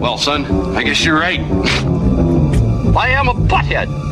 Well, 0.00 0.16
son, 0.16 0.46
I 0.74 0.82
guess 0.82 1.04
you're 1.04 1.18
right. 1.18 1.40
I 2.96 3.10
am 3.10 3.28
a 3.28 3.34
butthead. 3.34 3.88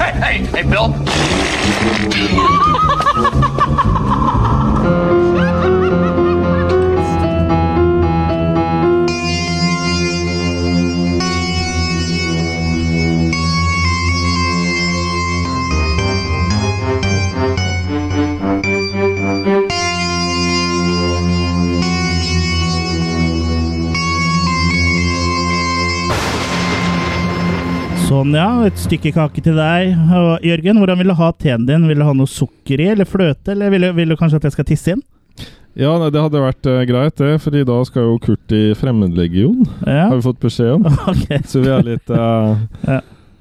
Hey, 0.00 0.12
hey, 0.12 0.62
hey, 0.62 0.62
Bill. 0.62 0.94
Sånn, 28.20 28.34
ja. 28.36 28.48
Et 28.68 28.76
stykke 28.80 29.12
kake 29.16 29.42
til 29.44 29.56
deg. 29.56 29.94
Og 30.16 30.44
Jørgen, 30.44 30.76
hvordan 30.82 30.98
vil 31.00 31.08
du 31.12 31.14
ha 31.16 31.30
teen 31.40 31.64
din? 31.68 31.86
Vil 31.88 32.00
du 32.02 32.04
ha 32.04 32.12
noe 32.16 32.28
sukker 32.28 32.80
i, 32.84 32.90
eller 32.92 33.08
fløte, 33.08 33.54
eller 33.54 33.72
vil 33.72 33.86
du, 33.88 33.92
vil 33.96 34.12
du 34.12 34.16
kanskje 34.20 34.36
at 34.42 34.48
jeg 34.50 34.56
skal 34.58 34.68
tisse 34.68 34.92
inn? 34.96 35.02
Ja, 35.78 35.92
nei, 36.02 36.08
det 36.10 36.18
hadde 36.20 36.40
vært 36.42 36.66
uh, 36.66 36.80
greit, 36.84 37.14
det. 37.20 37.36
fordi 37.40 37.60
da 37.64 37.76
skal 37.86 38.02
jo 38.08 38.16
Kurt 38.20 38.52
i 38.52 38.72
Fremmedlegion, 38.76 39.62
Ja. 39.86 40.08
har 40.10 40.16
vi 40.18 40.24
fått 40.26 40.40
beskjed 40.42 40.72
om. 40.80 40.88
Okay. 41.14 41.38
Så 41.46 41.62
vi 41.62 41.70
er 41.70 41.84
litt 41.86 42.10
uh, 42.10 42.58
Ja. 42.88 43.00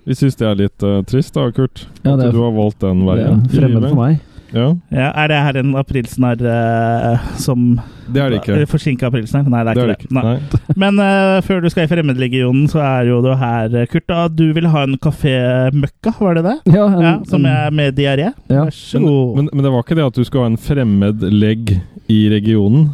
Vi 0.09 0.15
syns 0.17 0.37
det 0.39 0.45
er 0.47 0.55
litt 0.57 0.85
uh, 0.85 1.01
trist 1.09 1.33
da, 1.35 1.47
Kurt. 1.53 1.87
Ja, 2.05 2.13
at 2.15 2.23
er- 2.27 2.31
du 2.33 2.39
har 2.45 2.53
valgt 2.55 2.79
den 2.85 3.01
Det 3.03 3.09
veien. 3.09 3.41
er 3.43 3.57
fremmed 3.57 3.89
for 3.89 3.99
meg. 3.99 4.21
Ja, 4.53 4.67
Ja, 4.91 5.09
er 5.23 5.27
det 5.29 5.37
her 5.45 5.57
en 5.61 5.75
aprilsnarr 5.77 6.41
uh, 6.41 7.27
som 7.37 7.79
Det 8.09 8.21
er 8.23 8.29
det 8.33 8.39
ikke. 8.41 8.65
Forsinka 8.71 9.07
aprilsnarr? 9.09 9.45
Nei, 9.49 9.63
det 9.67 9.75
er 9.75 9.75
Det 9.75 9.83
ikke 9.83 9.89
er 9.89 9.93
det. 9.93 10.05
ikke. 10.05 10.13
Nei. 10.15 10.23
Nei. 10.69 10.75
Men 10.83 10.99
uh, 11.03 11.41
før 11.45 11.61
du 11.61 11.69
skal 11.69 11.85
i 11.85 11.91
Fremmedlegionen, 11.91 12.67
så 12.71 12.81
er 12.81 13.09
jo 13.11 13.19
du 13.21 13.29
her, 13.37 13.75
eh, 13.83 13.85
Kurt. 13.91 14.07
Da, 14.09 14.27
du 14.27 14.47
vil 14.57 14.67
ha 14.73 14.83
en 14.87 14.97
kafé 14.97 15.35
Møkka, 15.75 16.15
var 16.19 16.39
det 16.39 16.43
det? 16.47 16.55
Ja, 16.73 16.87
en, 16.89 17.01
Ja, 17.05 17.13
som 17.29 17.45
er 17.45 17.69
med 17.71 17.95
diaré? 17.99 18.31
Ja. 18.49 18.65
Vær 18.65 18.73
så 18.73 18.99
Men, 18.99 19.07
god. 19.11 19.35
men, 19.37 19.49
men 19.53 19.63
det 19.67 19.71
var 19.75 19.83
ikke 19.85 19.99
det 19.99 20.07
at 20.09 20.17
du 20.17 20.23
skulle 20.25 20.47
ha 20.47 20.53
en 20.53 20.57
fremmed 20.57 21.21
legg 21.29 21.75
i 22.09 22.21
regionen? 22.33 22.89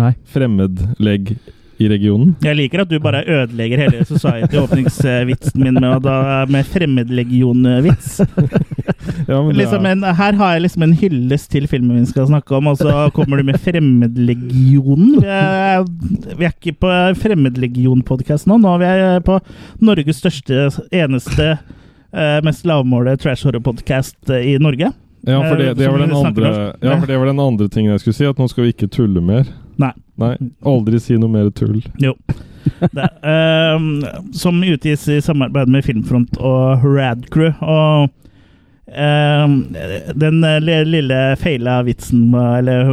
Nei. 0.00 0.14
Fremmed 0.32 0.80
legg 1.04 1.34
i 1.82 1.88
regionen? 1.90 2.34
Jeg 2.44 2.56
liker 2.58 2.82
at 2.84 2.90
du 2.90 2.96
bare 3.02 3.20
ødelegger 3.26 3.82
hele 3.84 4.04
Society-åpningsvitsen 4.08 5.62
min 5.62 5.74
med, 5.80 6.02
da- 6.06 6.46
med 6.50 6.68
fremmedlegion-vits. 6.72 8.20
Ja, 9.26 9.38
men 9.42 9.56
Liksom 9.58 9.84
en, 9.86 10.02
her 10.14 10.32
har 10.38 10.52
jeg 10.54 10.62
liksom 10.64 10.82
en 10.86 10.92
hyllest 10.98 11.48
til 11.52 11.66
filmen 11.70 11.98
vi 12.00 12.06
skal 12.10 12.26
snakke 12.30 12.54
om, 12.56 12.68
og 12.70 12.78
så 12.78 13.08
kommer 13.14 13.38
du 13.38 13.44
med 13.46 13.58
Fremmedlegionen. 13.62 15.16
Vi 15.22 15.28
er, 15.30 15.84
vi 16.38 16.46
er 16.46 16.52
ikke 16.54 16.74
på 16.82 16.90
Fremmedlegion-podkast 17.20 18.48
nå. 18.50 18.58
Nå 18.62 18.74
er 18.78 18.82
vi 18.82 19.24
på 19.26 19.38
Norges 19.84 20.20
største, 20.22 20.68
eneste, 20.94 21.48
eh, 22.14 22.38
mest 22.46 22.66
lavmåle 22.68 23.16
trash 23.22 23.46
horror-podkast 23.46 24.30
i 24.38 24.56
Norge. 24.62 24.92
Ja, 25.26 25.40
for 25.48 25.56
det, 25.60 25.68
det, 25.78 25.84
Som 25.86 25.92
var 25.94 26.06
den 26.06 26.16
andre, 26.18 26.52
ja, 26.82 26.96
for 27.00 27.06
det 27.06 27.18
var 27.20 27.26
den 27.30 27.40
andre 27.40 27.68
tingen 27.68 27.92
jeg 27.94 28.00
skulle 28.04 28.18
si, 28.18 28.24
at 28.26 28.38
nå 28.42 28.48
skal 28.50 28.64
vi 28.66 28.72
ikke 28.74 28.88
tulle 28.90 29.20
mer. 29.22 29.44
Nei. 29.78 29.92
Nei, 30.20 30.32
aldri 30.68 30.98
si 31.00 31.14
noe 31.18 31.30
mer 31.32 31.50
tull. 31.56 31.78
Jo. 32.02 32.14
Det, 32.94 33.06
ehm, 33.26 33.86
som 34.36 34.58
utgis 34.62 35.06
i 35.10 35.20
samarbeid 35.24 35.70
med 35.72 35.82
Filmfront 35.86 36.36
og 36.38 36.84
Radcrew. 36.84 37.54
Og 37.64 38.10
ehm, 38.92 39.56
den 40.20 40.42
eh, 40.44 40.58
li- 40.62 40.84
lille 40.86 41.20
feila 41.40 41.80
vitsen, 41.86 42.28
eh, 42.34 42.58
eller 42.58 42.92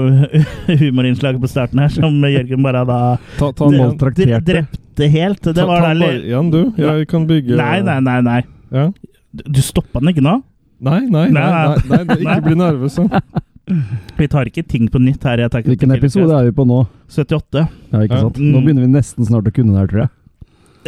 humorinnslaget 0.79 1.41
på 1.43 1.49
starten 1.51 1.79
her, 1.83 1.89
som 1.93 2.17
Jørgen 2.25 2.63
bare 2.65 2.85
da 2.87 2.99
Ta, 3.37 3.51
ta 3.51 3.69
drepte 3.69 5.09
helt. 5.13 5.41
Det 5.43 5.55
Ta, 5.55 5.65
var 5.69 5.81
ta 5.85 5.93
da 5.93 5.99
bare 6.05 6.21
igjen, 6.23 6.49
du. 6.53 6.61
Jeg 6.79 7.07
kan 7.11 7.27
bygge 7.29 7.57
Nei, 7.59 7.79
nei, 7.85 7.99
nei. 8.05 8.19
nei. 8.25 8.41
Ja. 8.73 8.87
Du, 9.33 9.43
du 9.53 9.61
stoppa 9.61 9.99
den 10.01 10.13
ikke 10.15 10.25
nå? 10.25 10.39
Nei, 10.79 11.01
nei, 11.11 11.27
nei, 11.35 11.43
Nei, 11.89 12.03
nei, 12.07 12.17
ikke 12.23 12.41
bli 12.47 12.57
nervøs. 12.59 12.99
Vi 14.19 14.27
tar 14.31 14.49
ikke 14.49 14.63
ting 14.65 14.87
på 14.89 15.01
nytt 15.03 15.25
her. 15.27 15.43
Jeg 15.43 15.65
Hvilken 15.67 15.91
episode 15.93 16.33
er 16.33 16.47
vi 16.47 16.53
på 16.57 16.65
nå? 16.65 16.79
78. 17.11 17.67
Ja, 17.91 18.01
ikke 18.01 18.21
sant? 18.23 18.39
Nå 18.41 18.57
Mm. 18.57 18.65
begynner 18.65 18.81
vi 18.81 18.91
nesten 18.95 19.27
snart 19.27 19.45
å 19.45 19.53
kunne 19.53 19.75
det 19.75 19.79
her, 19.83 19.87
tror 19.91 20.01
jeg. 20.01 20.09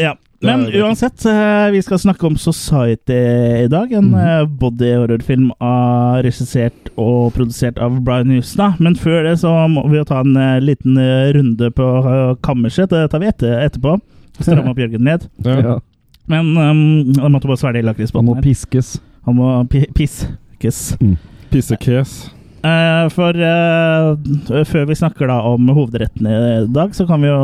Ja. 0.02 0.14
Men 0.42 0.66
uansett, 0.74 1.22
eh, 1.30 1.70
vi 1.70 1.82
skal 1.86 2.00
snakke 2.02 2.26
om 2.26 2.36
Society 2.36 3.14
i 3.14 3.68
dag. 3.70 3.92
En 3.94 4.10
mm. 4.10 4.58
body 4.58 4.96
horror-film 4.98 5.52
regissert 6.26 6.90
og 6.98 7.36
produsert 7.36 7.78
av 7.78 8.02
Brian 8.02 8.32
Houston. 8.34 8.74
Men 8.80 8.96
før 8.96 9.30
det 9.30 9.36
så 9.44 9.54
må 9.70 9.86
vi 9.92 10.00
jo 10.00 10.08
ta 10.10 10.24
en 10.26 10.34
eh, 10.36 10.58
liten 10.60 10.98
runde 11.38 11.70
på 11.70 11.92
kammerset. 12.42 12.90
Det 12.90 13.12
tar 13.12 13.22
vi 13.22 13.30
etter, 13.30 13.60
etterpå. 13.62 14.00
Stramme 14.40 14.74
opp 14.74 14.82
Jørgen 14.82 15.06
ned. 15.06 15.30
Ja. 15.46 15.78
Men 16.32 16.58
um, 16.58 16.82
jeg 17.14 17.30
måtte 17.30 17.50
bare 17.50 17.62
svelge 17.62 17.86
lakrisbåten. 17.86 18.26
Han 18.26 18.42
må 18.42 18.42
piskes. 18.42 18.96
Han 19.28 19.38
må 19.38 19.50
pi 19.70 19.86
Mm. 21.02 21.18
Pissekes. 21.52 22.32
Uh, 22.62 23.08
for 23.10 23.34
uh, 23.34 24.64
før 24.70 24.86
vi 24.86 24.98
snakker 24.98 25.32
da 25.32 25.40
om 25.50 25.72
hovedretten 25.74 26.28
i 26.30 26.36
dag, 26.70 26.94
så 26.94 27.08
kan 27.10 27.24
vi 27.24 27.32
jo 27.32 27.40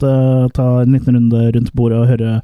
ta, 0.00 0.12
ta 0.52 0.66
en 0.82 0.92
liten 0.92 1.16
runde 1.16 1.46
rundt 1.56 1.72
bordet 1.72 2.02
og 2.02 2.10
høre 2.10 2.34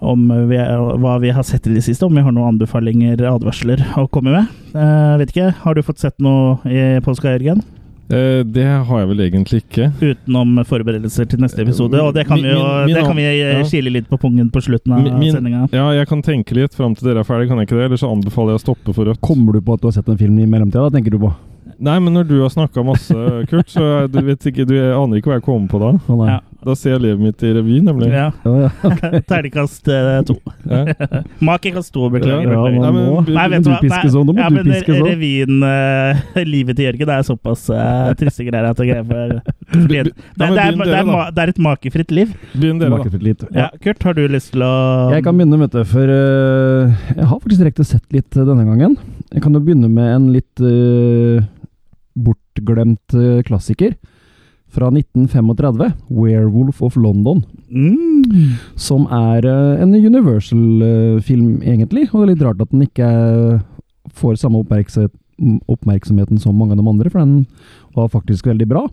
om 0.00 0.22
vi, 0.48 0.56
hva 0.56 1.18
vi 1.20 1.32
har 1.36 1.44
sett 1.44 1.68
i 1.68 1.74
det 1.74 1.84
siste. 1.84 2.06
Om 2.06 2.16
vi 2.16 2.24
har 2.24 2.32
noen 2.32 2.54
anbefalinger, 2.54 3.20
advarsler 3.28 3.82
å 4.00 4.06
komme 4.08 4.32
med. 4.32 4.48
Uh, 4.72 5.20
vet 5.20 5.34
ikke, 5.34 5.50
Har 5.60 5.76
du 5.76 5.84
fått 5.84 6.00
sett 6.00 6.16
noe 6.24 6.56
i 6.64 6.80
påska, 7.04 7.36
Jørgen? 7.36 7.60
Eh, 8.10 8.42
det 8.42 8.64
har 8.66 8.98
jeg 9.04 9.08
vel 9.12 9.20
egentlig 9.28 9.60
ikke. 9.62 9.90
Utenom 10.02 10.64
forberedelser 10.66 11.28
til 11.30 11.38
neste 11.44 11.62
episode. 11.62 11.94
Og 12.02 12.12
det 12.14 12.26
kan 12.26 12.40
vi 12.42 12.48
jo 12.50 12.58
Min- 12.58 12.86
min- 12.86 12.94
det 12.96 13.04
kan 13.06 13.16
vi 13.16 13.22
ja. 13.22 13.58
eh, 13.60 13.64
kile 13.70 13.90
litt 13.94 14.08
på 14.10 14.18
pungen 14.18 14.50
på 14.50 14.60
slutten 14.60 14.92
av 14.92 15.04
sendinga. 15.22 15.68
Ja, 15.72 15.90
jeg 15.94 16.08
kan 16.08 16.22
tenke 16.22 16.54
litt 16.58 16.74
fram 16.74 16.94
til 16.96 17.06
dere 17.08 17.20
er 17.20 17.24
ferdig, 17.28 17.48
kan 17.48 17.58
jeg 17.58 17.68
ikke 17.68 17.78
det? 17.78 17.84
Eller 17.90 17.96
så 17.96 18.10
anbefaler 18.10 18.56
jeg 18.56 18.60
å 18.60 18.66
stoppe 18.66 18.94
for 18.94 19.04
rødt. 19.06 19.20
Kommer 19.20 19.52
du 19.54 19.60
på 19.60 19.74
at 19.74 19.80
du 19.80 19.86
har 19.86 19.92
sett 19.92 20.08
en 20.08 20.18
film 20.18 20.38
i 20.38 20.46
mellomtida? 20.46 20.90
Da 20.90 20.98
tenker 20.98 21.10
du 21.14 21.18
på? 21.18 21.32
Nei, 21.78 21.98
men 22.02 22.14
når 22.16 22.28
du 22.28 22.36
har 22.42 22.52
snakka 22.52 22.84
masse, 22.86 23.14
Kurt, 23.50 23.70
så 23.72 23.84
er- 24.02 24.08
du 24.10 24.20
vet 24.26 24.46
ikke, 24.50 24.66
du 24.68 24.76
aner 24.78 25.20
ikke 25.20 25.30
hva 25.32 25.40
jeg 25.40 25.46
kommer 25.46 25.68
på 25.70 25.80
da. 25.82 25.92
Oh. 26.08 26.24
Ja. 26.28 26.40
Da 26.60 26.74
ser 26.76 26.92
jeg 26.92 27.00
livet 27.00 27.22
mitt 27.24 27.42
i 27.46 27.50
revy, 27.56 27.78
nemlig. 27.80 28.10
Ja. 28.12 28.26
Ja, 28.44 28.66
ja. 28.66 29.20
Terningkast 29.30 29.86
uh, 29.88 30.18
to. 30.28 30.34
Ja. 30.68 30.80
Makekast 31.48 31.92
to, 31.94 32.10
beklager. 32.12 32.50
Ja, 32.52 32.64
ja, 32.68 32.82
Nei, 32.82 32.90
men- 32.92 33.06
må, 33.06 33.22
Nei, 33.24 33.46
vet 33.54 33.64
du 33.64 33.70
hva? 33.70 33.78
Nå 33.80 34.34
må 34.34 34.42
ja, 34.42 34.48
du 34.50 34.58
men 34.58 34.68
piskes 34.68 35.00
revyen 35.06 35.64
uh, 35.64 36.20
Livet 36.52 36.76
til 36.76 36.90
Jørgen 36.90 37.12
er 37.14 37.24
såpass 37.24 37.64
uh, 37.72 38.10
triste 38.20 38.44
greier 38.44 38.68
at 38.68 38.80
det, 38.80 38.90
greier 38.90 39.08
det, 39.88 40.12
Nei, 40.36 40.50
er, 40.60 41.54
et 41.54 41.62
makefritt 41.64 42.12
liv. 42.12 42.34
Begynn 42.52 42.82
dere. 42.82 42.92
Makefritt 42.92 43.24
litt. 43.24 43.46
Ja, 43.56 43.70
Kurt, 43.80 44.04
har 44.04 44.18
du 44.18 44.26
lyst 44.28 44.52
til 44.52 44.66
å 44.66 44.74
Jeg 45.14 45.24
kan 45.24 45.40
begynne, 45.40 45.62
vet 45.64 45.78
du, 45.78 45.80
for 45.88 46.12
uh, 46.12 46.92
jeg 47.14 47.24
har 47.24 47.40
faktisk 47.40 47.64
direkte 47.64 47.88
sett 47.88 48.04
litt 48.12 48.36
denne 48.36 48.68
gangen. 48.68 48.98
Jeg 49.30 49.46
kan 49.46 49.56
jo 49.56 49.64
begynne 49.64 49.88
med 49.88 50.12
en 50.12 50.28
litt 50.34 50.66
bortglemt 52.14 53.14
eh, 53.14 53.42
klassiker. 53.46 53.96
Fra 54.70 54.86
1935, 54.86 55.92
'Werewolf 56.08 56.82
of 56.82 56.96
London'. 56.96 57.42
mm. 57.70 58.52
Som 58.76 59.06
er 59.10 59.44
eh, 59.44 59.82
en 59.82 59.94
Universal-film, 59.94 61.62
egentlig. 61.62 62.08
Og 62.12 62.20
det 62.20 62.22
er 62.22 62.34
litt 62.34 62.46
rart 62.46 62.62
at 62.62 62.70
den 62.70 62.86
ikke 62.86 63.08
eh, 63.08 63.60
får 64.14 64.38
samme 64.38 64.62
oppmerksomheten 65.66 66.38
som 66.38 66.54
mange 66.54 66.76
av 66.76 66.78
de 66.82 66.88
andre, 66.88 67.10
for 67.10 67.18
den 67.18 67.46
var 67.96 68.08
faktisk 68.12 68.46
veldig 68.46 68.68
bra. 68.68 68.86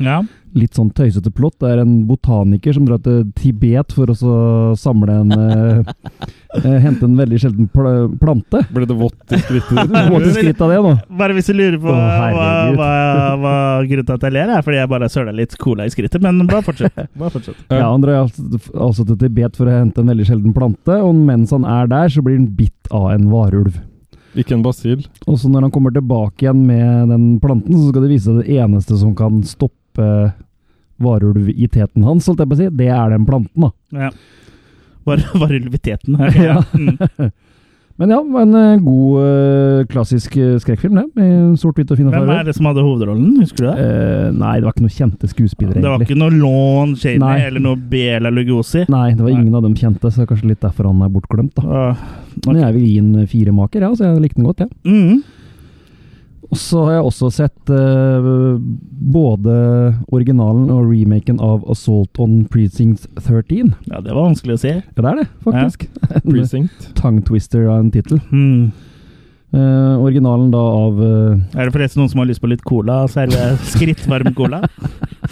Ja. 0.00 0.20
Litt 0.56 0.74
sånn 0.74 0.88
tøysete 0.90 1.30
plott. 1.30 1.60
Det 1.62 1.68
er 1.70 1.82
en 1.84 1.92
botaniker 2.08 2.74
som 2.74 2.86
drar 2.88 2.98
til 3.04 3.22
Tibet 3.38 3.92
for 3.94 4.10
å 4.10 4.40
samle 4.78 5.18
en 5.22 5.34
eh, 5.36 5.92
eh, 6.64 6.78
Hente 6.82 7.06
en 7.06 7.14
veldig 7.20 7.38
sjelden 7.38 7.68
pl 7.70 8.08
plante. 8.18 8.64
Ble 8.74 8.88
det 8.90 8.96
vått 8.98 9.36
i 9.36 9.38
skrittet 9.44 9.76
ditt? 9.76 9.92
Du 9.92 10.10
må 10.10 10.18
til 10.24 10.34
skritt 10.34 10.64
av 10.64 10.72
det, 10.74 10.80
nå. 10.82 10.94
Bare 11.20 11.36
hvis 11.36 11.52
du 11.52 11.54
lurer 11.54 11.78
på 11.82 11.92
Å, 11.92 11.98
hva, 12.00 12.48
hva, 12.74 12.90
hva 13.44 13.54
grunnen 13.86 14.08
til 14.08 14.16
at 14.16 14.26
jeg 14.26 14.36
ler, 14.38 14.54
er 14.56 14.66
fordi 14.66 14.80
jeg 14.80 14.90
bare 14.90 15.10
søla 15.12 15.36
litt 15.36 15.54
cola 15.60 15.86
i 15.86 15.94
skrittet. 15.94 16.18
Men 16.24 16.42
bare 16.50 16.64
fortsett. 16.66 16.98
Bare 17.20 17.30
fortsett. 17.36 17.60
Ja, 17.68 17.86
Han 17.92 18.02
drar 18.02 18.24
altså, 18.24 18.58
altså 18.74 19.06
til 19.06 19.20
Tibet 19.20 19.58
for 19.60 19.70
å 19.70 19.76
hente 19.76 20.02
en 20.02 20.10
veldig 20.10 20.26
sjelden 20.26 20.56
plante, 20.56 20.98
og 20.98 21.14
mens 21.14 21.54
han 21.54 21.68
er 21.68 21.86
der, 21.90 22.10
så 22.10 22.24
blir 22.24 22.40
han 22.40 22.50
bitt 22.58 22.90
av 22.90 23.12
en 23.12 23.30
varulv. 23.30 23.78
Ikke 24.38 24.54
en 24.54 24.62
basil. 24.62 25.02
Og 25.26 25.38
så 25.42 25.50
når 25.50 25.66
han 25.66 25.72
kommer 25.74 25.94
tilbake 25.94 26.44
igjen 26.44 26.62
med 26.66 27.10
den 27.10 27.26
planten, 27.42 27.74
så 27.74 27.90
skal 27.90 28.06
det 28.06 28.12
vise 28.12 28.28
seg 28.28 28.42
det 28.42 28.58
eneste 28.62 28.98
som 29.00 29.14
kan 29.18 29.40
stoppe 29.46 29.79
varulviteten 31.00 32.04
hans, 32.04 32.28
holdt 32.28 32.42
jeg 32.44 32.50
på 32.50 32.56
å 32.56 32.60
si, 32.60 32.68
det 32.76 32.90
er 32.92 33.14
den 33.14 33.26
planten, 33.28 33.66
da. 33.66 33.70
Ja. 34.06 34.10
Bare, 35.08 35.24
bare 35.40 35.60
her. 36.20 36.42
Ja. 36.44 36.58
Mm. 36.76 37.30
Men 38.00 38.14
ja, 38.14 38.18
en 38.40 38.54
eh, 38.56 38.78
god 38.80 39.16
uh, 39.20 39.86
klassisk 39.90 40.36
eh, 40.40 40.54
skrekkfilm, 40.62 40.96
det. 40.96 41.02
Med 41.20 41.58
sort-hvitt 41.60 41.90
og 41.92 41.98
fine 42.00 42.12
Hvem 42.14 42.30
er 42.32 42.46
det 42.48 42.54
som 42.56 42.70
hadde 42.70 42.80
hovedrollen? 42.80 43.34
Husker 43.42 43.66
du 43.66 43.68
det? 43.68 43.74
Uh, 43.76 44.38
nei, 44.40 44.54
det 44.56 44.64
var 44.64 44.72
ikke 44.72 44.84
noen 44.86 44.94
kjente 44.94 45.28
skuespillere, 45.28 45.76
Det 45.76 45.84
var 45.84 45.98
egentlig. 45.98 46.16
ikke 46.16 46.22
noe 46.22 46.38
Lon 46.38 46.94
Nei. 47.20 47.34
Eller 47.44 47.64
noe 47.66 47.76
Bela 47.92 48.32
Lugosi. 48.32 48.86
Nei, 48.88 49.10
det 49.12 49.20
var 49.20 49.28
Nei. 49.34 49.42
ingen 49.42 49.58
av 49.58 49.66
dem 49.66 49.76
kjente, 49.76 50.08
så 50.08 50.22
det 50.22 50.24
er 50.24 50.30
kanskje 50.32 50.48
litt 50.54 50.64
derfor 50.64 50.88
han 50.88 51.04
er 51.04 51.12
bortglemt, 51.12 51.52
da. 51.60 51.66
Åh, 51.90 52.06
Men 52.46 52.62
jeg 52.62 52.76
vil 52.78 52.88
gi 52.88 52.96
en 53.02 53.28
firemaker, 53.34 53.84
ja, 53.84 53.92
så 53.92 54.08
jeg 54.08 54.24
likte 54.24 54.40
den 54.40 54.48
godt, 54.48 54.64
ja. 54.64 54.70
mm. 54.88 55.20
Og 56.50 56.58
så 56.58 56.80
har 56.82 56.96
jeg 56.96 57.06
også 57.06 57.28
sett 57.30 57.70
uh, 57.70 58.58
både 59.14 59.54
originalen 60.10 60.66
og 60.74 60.88
remaken 60.90 61.38
av 61.46 61.62
Assault 61.70 62.18
on 62.22 62.40
Precinct 62.50 63.04
13. 63.22 63.70
Ja, 63.86 64.00
det 64.02 64.10
var 64.10 64.24
vanskelig 64.24 64.56
å 64.56 64.62
si. 64.64 64.72
Ja, 64.74 64.82
det 64.98 65.12
er 65.12 65.20
det, 65.20 65.26
faktisk. 65.46 65.86
Ja. 65.86 66.22
Precinct. 66.32 66.88
tongue 66.98 67.22
twister 67.28 67.68
av 67.70 67.84
en 67.84 67.92
tittel. 67.94 68.18
Mm. 68.34 68.72
Uh, 69.50 69.98
originalen 69.98 70.50
da 70.52 70.60
av 70.62 70.98
uh, 71.02 71.58
Er 71.58 71.66
det 71.66 71.74
forresten 71.74 71.98
noen 71.98 72.10
som 72.12 72.20
har 72.22 72.28
lyst 72.30 72.42
på 72.42 72.50
litt 72.50 72.62
cola? 72.66 73.00
Serve 73.10 73.48
skrittvarm 73.66 74.30
cola? 74.38 74.60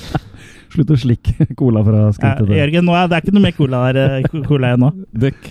Slutt 0.74 0.90
å 0.90 0.98
slikke 0.98 1.46
cola 1.58 1.82
fra 1.86 2.04
Ja, 2.08 2.12
skrittet. 2.14 2.50
Ja, 2.52 2.60
Jørgen, 2.64 2.86
nå 2.86 2.94
er 2.98 3.10
det 3.10 3.18
er 3.18 3.24
ikke 3.24 3.34
noe 3.34 3.46
mer 3.46 3.56
cola 3.56 3.82
her, 3.86 3.98
eh, 4.02 4.42
cola 4.46 4.70
igjen 4.70 4.82
nå. 4.84 4.90
Dekk. 5.24 5.50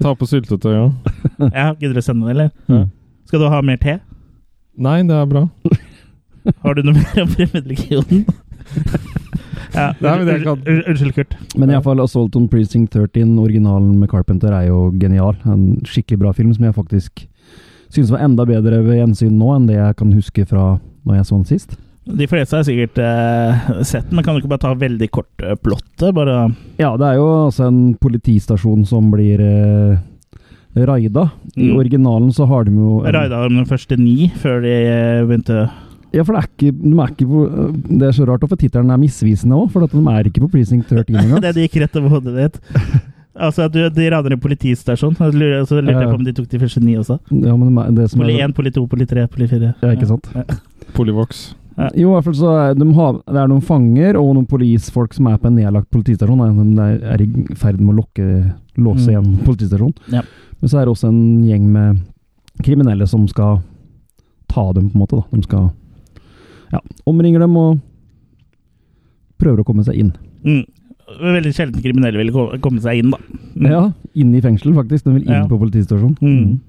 Ta 0.00 0.12
på 0.16 0.28
syltetøy 0.28 0.76
òg. 0.76 1.12
Ja, 1.50 1.72
Gidder 1.74 1.96
du 1.98 2.02
å 2.02 2.04
sende 2.04 2.28
det, 2.28 2.36
eller? 2.36 2.52
Ja. 2.70 2.84
Skal 3.30 3.44
du 3.44 3.46
ha 3.46 3.60
mer 3.62 3.78
te? 3.78 3.92
Nei, 4.82 4.96
det 5.06 5.14
er 5.14 5.26
bra. 5.30 5.44
Har 6.64 6.74
du 6.74 6.80
noe 6.82 6.96
mer 6.96 7.20
om 7.22 7.28
fremmedlegionen? 7.30 8.24
ja, 9.76 9.92
Nei, 10.02 10.14
men 10.18 10.24
det 10.26 10.34
kan- 10.42 10.58
unnskyld, 10.58 10.88
unnskyld, 10.90 11.12
Men 11.12 11.14
Kurt. 11.14 11.36
Men 11.62 11.70
iallfall 11.76 12.02
Assault 12.02 12.34
on 12.40 12.48
Precinct 12.50 12.90
13, 12.96 13.36
originalen 13.38 13.92
med 14.00 14.10
Carpenter, 14.10 14.50
er 14.56 14.66
jo 14.72 14.88
genial. 14.98 15.38
En 15.46 15.76
skikkelig 15.86 16.18
bra 16.24 16.32
film 16.34 16.50
som 16.56 16.66
jeg 16.66 16.74
faktisk 16.74 17.22
synes 17.94 18.10
var 18.10 18.26
enda 18.26 18.48
bedre 18.50 18.82
ved 18.82 18.98
gjensyn 18.98 19.38
nå 19.38 19.54
enn 19.54 19.70
det 19.70 19.78
jeg 19.78 19.96
kan 20.02 20.10
huske 20.18 20.48
fra 20.50 20.66
når 21.06 21.20
jeg 21.20 21.28
så 21.30 21.38
den 21.38 21.48
sist. 21.52 21.78
De 22.10 22.26
fleste 22.26 22.58
har 22.58 22.66
sikkert 22.66 22.98
eh, 22.98 23.72
sett 23.86 24.08
den, 24.10 24.16
men 24.18 24.26
kan 24.26 24.34
du 24.34 24.42
ikke 24.42 24.50
bare 24.56 24.64
ta 24.66 24.74
veldig 24.74 25.08
kort 25.14 25.42
eh, 25.46 25.54
plottet? 25.54 26.10
Bare 26.18 26.48
Ja, 26.82 26.96
det 26.98 27.12
er 27.12 27.20
jo 27.22 27.30
altså 27.46 27.68
en 27.70 27.82
politistasjon 28.02 28.82
som 28.90 29.12
blir 29.14 29.38
eh, 29.44 29.98
raida. 30.76 31.30
I 31.56 31.70
Mm. 31.70 31.76
originalen 31.76 32.32
så 32.32 32.46
har 32.46 32.64
de 32.64 32.70
jo 32.72 33.02
en- 33.04 33.12
raida 33.14 33.44
om 33.46 33.56
de 33.56 33.64
første 33.64 33.98
ni 33.98 34.28
før 34.36 34.60
de 34.62 34.68
eh, 34.68 35.24
begynte 35.26 35.70
Ja, 36.12 36.24
for 36.24 36.32
det 36.34 36.42
er 36.42 36.48
ikke, 36.48 36.72
de 36.82 36.98
er 36.98 37.10
ikke 37.14 37.26
på, 37.28 37.98
Det 37.98 38.02
er 38.02 38.12
så 38.12 38.26
rart 38.26 38.40
for 38.48 38.56
tittelen 38.56 38.90
er 38.90 38.98
misvisende 38.98 39.54
òg, 39.54 39.70
for 39.70 39.84
at 39.84 39.90
de 39.92 39.98
er 39.98 40.24
ikke 40.26 40.40
på 40.42 40.50
Precinct 40.50 40.88
13 40.90 41.14
engang. 41.14 41.40
Det 41.40 41.54
gikk 41.70 41.80
rett 41.82 41.96
over 41.96 42.08
hodet 42.20 42.34
ditt. 42.36 42.60
Altså, 43.40 43.70
du, 43.70 43.88
De 43.88 44.10
raner 44.10 44.32
en 44.32 44.40
politistasjon. 44.40 45.14
Så 45.16 45.30
lurte 45.32 45.70
jeg 45.70 46.08
på 46.10 46.14
om 46.18 46.24
de 46.24 46.32
tok 46.32 46.48
de 46.50 46.58
første 46.58 46.80
ni 46.82 46.96
også. 46.96 47.18
Ja, 47.30 47.54
men 47.56 47.74
de 47.94 48.02
det 48.02 48.10
som 48.10 48.20
Poli 48.20 48.34
er, 48.36 48.48
1, 48.48 48.54
poli 48.54 48.70
2, 48.70 48.86
poli 48.90 49.06
3, 49.06 49.28
poli 49.30 49.46
4. 49.46 49.74
Ja, 49.80 49.92
ikke 49.94 50.08
sant? 50.10 50.28
Polyvox. 50.96 51.54
Jo, 51.96 52.10
i 52.10 52.12
hvert 52.20 52.24
fall 52.26 52.34
så 52.36 52.50
er 52.70 52.74
de 52.74 52.92
har, 52.92 53.12
det 53.24 53.36
er 53.40 53.48
noen 53.48 53.62
fanger 53.64 54.18
og 54.20 54.34
noen 54.34 54.46
polisfolk 54.50 55.14
som 55.16 55.28
er 55.30 55.38
på 55.40 55.46
en 55.48 55.56
nedlagt 55.56 55.88
politistasjon. 55.94 56.74
De 56.76 56.82
er, 57.06 57.22
i 57.22 57.54
ferd 57.56 57.80
med 57.80 57.94
å 57.94 58.02
lokke, 58.02 58.26
låse 58.76 59.06
Mm. 59.08 59.14
igjen 59.14 59.38
politistasjonen. 59.46 59.94
Ja. 60.12 60.22
Men 60.60 60.68
så 60.68 60.78
er 60.80 60.84
det 60.86 60.92
også 60.94 61.08
en 61.08 61.20
gjeng 61.46 61.66
med 61.72 62.00
kriminelle 62.64 63.06
som 63.08 63.26
skal 63.30 63.60
ta 64.50 64.72
dem, 64.76 64.90
på 64.90 64.98
en 64.98 65.00
måte. 65.04 65.16
da. 65.20 65.24
De 65.36 65.42
skal 65.46 65.70
ja, 66.72 66.80
omringer 67.08 67.40
dem 67.40 67.56
og 67.56 67.78
prøver 69.40 69.62
å 69.62 69.66
komme 69.66 69.84
seg 69.86 69.96
inn. 70.02 70.12
Mm. 70.44 70.64
Veldig 71.20 71.52
sjelden 71.56 71.82
kriminelle 71.82 72.20
vil 72.20 72.30
komme 72.62 72.80
seg 72.84 73.00
inn, 73.00 73.10
da. 73.14 73.18
Mm. 73.56 73.70
Ja, 73.70 73.80
inn 74.14 74.34
i 74.36 74.42
fengsel, 74.44 74.74
faktisk. 74.76 75.04
De 75.08 75.14
vil 75.16 75.24
inn 75.26 75.32
Ja. 75.40 75.46
på 75.48 75.58
politistasjonen. 75.58 76.16
Mm. 76.20 76.60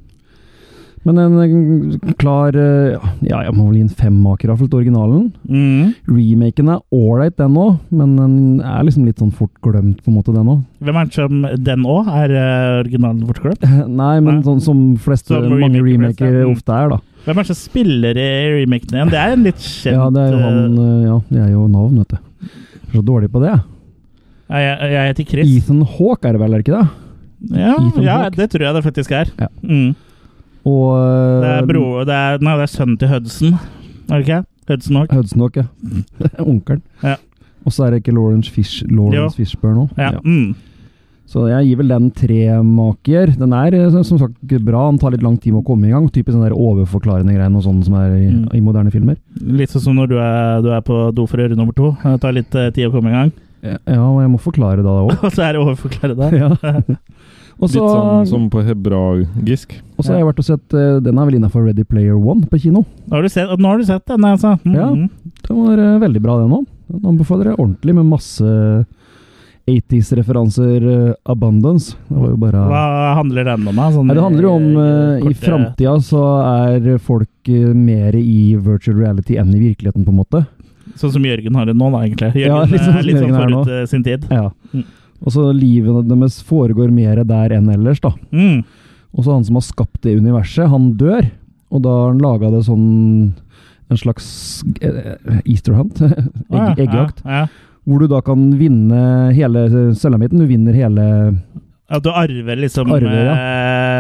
Men 1.08 1.18
en 1.18 1.38
eh, 1.42 2.14
klar 2.22 2.54
eh, 2.54 2.98
Ja, 3.26 3.40
jeg 3.48 3.54
må 3.58 3.66
vel 3.68 3.80
gi 3.80 3.86
en 3.88 3.94
femmaker, 3.98 4.52
til 4.60 4.78
originalen. 4.78 5.32
Mm. 5.50 5.94
Remaken 6.06 6.70
er 6.76 6.82
ålreit, 6.94 7.38
den 7.40 7.56
òg, 7.58 7.80
men 7.90 8.12
den 8.20 8.36
er 8.62 8.84
liksom 8.86 9.08
litt 9.08 9.22
sånn 9.22 9.32
fort 9.34 9.54
glemt, 9.66 10.04
på 10.04 10.12
en 10.12 10.18
måte, 10.20 10.36
den 10.36 10.52
òg. 10.52 10.60
Hvem 10.82 11.00
er 11.02 11.10
det 11.10 11.18
som 11.18 11.42
Den 11.66 11.88
òg 11.90 12.12
er 12.14 12.36
eh, 12.38 12.68
originalen 12.84 13.26
fort 13.32 13.42
glemt? 13.48 13.66
Nei, 14.02 14.14
men 14.20 14.40
Nei. 14.40 14.46
sånn 14.46 14.62
som 14.62 14.84
fleste, 15.02 15.34
Som 15.34 15.58
mange 15.58 15.82
remaker. 15.82 16.44
Mm. 16.44 16.54
ofte 16.54 16.78
er, 16.78 16.94
da. 16.94 17.02
Hvem 17.26 17.38
er 17.38 17.46
det 17.46 17.54
som 17.54 17.60
spiller 17.60 18.18
i 18.22 18.30
remaken 18.60 18.96
igjen? 19.00 19.12
Det 19.14 19.20
er 19.24 19.36
en 19.36 19.44
litt 19.46 19.62
kjent 19.62 19.98
Ja, 19.98 20.08
det 20.14 20.22
er 20.28 20.32
jo 20.34 20.40
han 20.46 20.80
Ja, 21.06 21.18
det 21.30 21.42
er 21.48 21.52
jo 21.56 21.66
navn, 21.70 21.98
vet 22.02 22.14
du. 22.14 22.22
Jeg 22.82 22.94
er 22.94 23.00
så 23.00 23.04
dårlig 23.08 23.32
på 23.34 23.42
det. 23.42 23.52
jeg. 23.56 24.62
jeg, 24.68 24.94
jeg 24.94 25.12
heter 25.12 25.30
Chris. 25.34 25.52
Ethan 25.58 25.84
Hawke 25.98 26.28
er 26.30 26.38
det 26.38 26.42
vel, 26.42 26.54
er 26.54 26.62
det 26.62 26.66
ikke 26.68 26.78
det? 26.78 26.88
Ja, 27.58 27.74
ja, 28.06 28.18
det 28.30 28.52
tror 28.54 28.68
jeg 28.68 28.76
det 28.78 28.82
faktisk 28.86 29.14
er. 29.18 29.30
Ja. 29.40 29.48
Mm. 29.66 29.94
Og 30.66 31.42
Det 31.42 31.50
er 31.50 31.62
eh, 31.62 31.68
bro, 31.70 31.84
det 32.06 32.16
er, 32.16 32.42
nei, 32.46 32.56
det 32.60 32.66
er 32.68 32.74
sønnen 32.76 32.98
til 33.02 33.10
Hudson, 33.10 33.56
er 34.12 34.18
det 34.20 34.26
ikke? 34.28 34.42
Hudson 34.70 34.96
Hawk. 35.02 35.12
Hudson 35.18 35.42
Hawk, 35.42 35.56
ja. 35.58 35.66
Onkelen. 36.52 36.82
Ja. 37.04 37.16
Og 37.66 37.74
så 37.76 37.86
er 37.86 37.92
det 37.96 38.02
ikke 38.04 38.14
Lawrence, 38.16 38.50
Fish, 38.52 38.84
Lawrence 38.90 39.38
Fishburne 39.38 39.84
òg. 39.88 39.98
Ja. 40.00 40.12
Mm. 40.26 40.54
Så 41.32 41.46
jeg 41.48 41.68
gir 41.70 41.78
vel 41.80 41.92
den 41.94 42.08
tre 42.12 42.38
maker. 42.68 43.30
Den 43.40 43.54
er 43.56 43.76
eh, 43.78 43.90
som 44.04 44.18
sagt 44.20 44.36
bra. 44.66 44.82
Den 44.92 44.98
tar 45.00 45.14
litt 45.14 45.24
lang 45.24 45.38
tid 45.40 45.54
med 45.56 45.62
å 45.62 45.68
komme 45.70 45.88
i 45.88 45.94
gang. 45.94 46.10
Typisk 46.12 46.36
den 46.36 46.44
der 46.44 46.56
overforklarende 46.58 47.32
greiene 47.38 47.56
og 47.62 47.64
sånn 47.64 47.80
som 47.86 47.96
er 48.02 48.16
i, 48.18 48.26
Mm. 48.32 48.50
i 48.58 48.60
moderne 48.66 48.92
filmer. 48.92 49.16
Litt 49.40 49.72
sånn 49.72 49.86
som 49.86 49.96
når 49.96 50.10
du 50.12 50.18
er, 50.20 50.62
du 50.66 50.70
er 50.76 50.82
på 50.84 50.98
do 51.16 51.26
for 51.30 51.40
å 51.40 51.46
gjøre 51.46 51.56
nummer 51.60 51.74
to. 51.78 51.94
Det 52.04 52.18
tar 52.22 52.36
litt 52.36 52.56
eh, 52.60 52.70
tid 52.76 52.90
å 52.90 52.92
komme 52.98 53.14
i 53.14 53.16
gang. 53.16 53.32
Ja, 53.64 53.78
og 54.10 54.20
jeg 54.24 54.32
må 54.34 54.40
forklare 54.42 54.84
da 54.84 54.98
òg. 55.06 55.14
Og 55.24 55.32
så 55.32 55.46
er 55.46 55.54
det 55.56 55.62
overforklare 55.64 56.18
det. 56.18 56.32
Ja. 56.42 56.52
Og 57.62 57.70
Litt 57.70 57.78
sånn 57.78 58.26
som 58.26 58.46
på 58.50 58.64
hebraisk. 58.66 59.76
og 59.96 60.04
så 60.04 60.16
har 60.16 60.22
jeg 60.24 60.30
vært 60.32 60.40
og 60.42 60.46
sett 60.48 60.74
eh, 60.74 60.96
Den 61.06 61.20
er 61.22 61.28
vel 61.30 61.38
innafor 61.38 61.68
Ready 61.68 61.86
Player 61.86 62.18
One 62.18 62.48
på 62.50 62.58
kino. 62.64 62.82
Har 63.12 63.22
du 63.22 63.30
sett, 63.30 63.52
nå 63.54 63.70
har 63.70 63.78
du 63.78 63.86
sett 63.86 64.06
den, 64.10 64.26
altså. 64.26 64.56
Mm. 64.66 64.74
Ja. 64.74 64.88
Den 65.46 65.60
var 65.68 65.78
eh, 65.78 66.00
veldig 66.02 66.24
bra, 66.26 66.40
den 66.42 66.56
òg. 66.58 66.66
Den 66.90 67.06
anbefaler 67.14 67.52
jeg 67.52 67.60
ordentlig, 67.60 67.96
med 68.00 68.10
masse 68.10 68.56
80s-referanser. 69.70 70.82
Uh, 70.84 71.14
abundance. 71.24 71.96
Det 72.10 72.18
var 72.18 72.32
jo 72.34 72.40
bare 72.42 72.64
Hva 72.72 72.86
handler 73.20 73.46
den 73.52 73.68
om? 73.68 73.76
da? 73.78 73.90
Sånn, 73.94 74.08
Nei, 74.10 74.16
det 74.18 74.24
handler 74.26 74.48
jo 74.48 74.54
om 74.56 74.66
eh, 74.72 74.88
eh, 74.88 75.20
I 75.20 75.22
korte- 75.28 75.46
framtida 75.46 75.94
så 76.06 76.24
er 76.42 76.98
folk 76.98 77.52
uh, 77.54 77.74
mer 77.78 78.18
i 78.18 78.56
virtual 78.58 78.98
reality 79.00 79.38
enn 79.42 79.54
i 79.54 79.62
virkeligheten, 79.62 80.08
på 80.08 80.14
en 80.14 80.20
måte. 80.24 80.44
Sånn 81.00 81.14
som 81.14 81.26
Jørgen 81.26 81.56
har 81.56 81.70
det 81.70 81.78
nå, 81.78 81.92
da, 81.94 82.02
egentlig. 82.08 82.34
Jørgen 82.42 82.58
Ja, 82.58 82.66
litt 82.74 82.84
sånn 82.84 82.98
er 82.98 83.06
som 83.06 83.12
litt 83.12 83.22
sånn 83.22 83.38
forut 83.38 83.72
eh, 83.78 83.86
sin 83.94 84.04
tid. 84.08 84.26
Ja. 84.32 84.50
Mm. 84.74 84.90
Og 85.22 85.36
så 85.36 85.48
livet 85.54 86.08
deres 86.10 86.40
foregår 86.46 86.92
mer 86.94 87.22
der 87.28 87.54
enn 87.58 87.70
ellers, 87.74 88.02
da. 88.02 88.14
Mm. 88.34 88.64
Og 89.12 89.26
så 89.26 89.36
han 89.36 89.46
som 89.46 89.60
har 89.60 89.66
skapt 89.68 90.02
det 90.06 90.18
universet, 90.18 90.70
han 90.72 90.94
dør. 91.00 91.28
Og 91.72 91.84
da 91.86 91.96
har 91.96 92.12
han 92.12 92.22
laga 92.24 92.52
det 92.52 92.66
sånn 92.68 92.88
En 93.92 94.00
slags 94.00 94.26
eh, 94.80 95.42
Easter 95.44 95.76
hunt. 95.76 96.00
Egg, 96.52 96.80
eggjakt. 96.80 97.20
Ja, 97.26 97.44
ja. 97.44 97.72
Hvor 97.82 98.00
du 98.00 98.08
da 98.08 98.22
kan 98.24 98.46
vinne 98.60 99.02
hele 99.36 99.66
sølvamitten. 99.98 100.40
Du 100.40 100.48
vinner 100.48 100.76
hele 100.78 101.06
At 101.92 102.06
du 102.06 102.12
arver 102.14 102.60
liksom 102.62 102.94
Arver, 102.94 103.32
eh, 103.34 103.91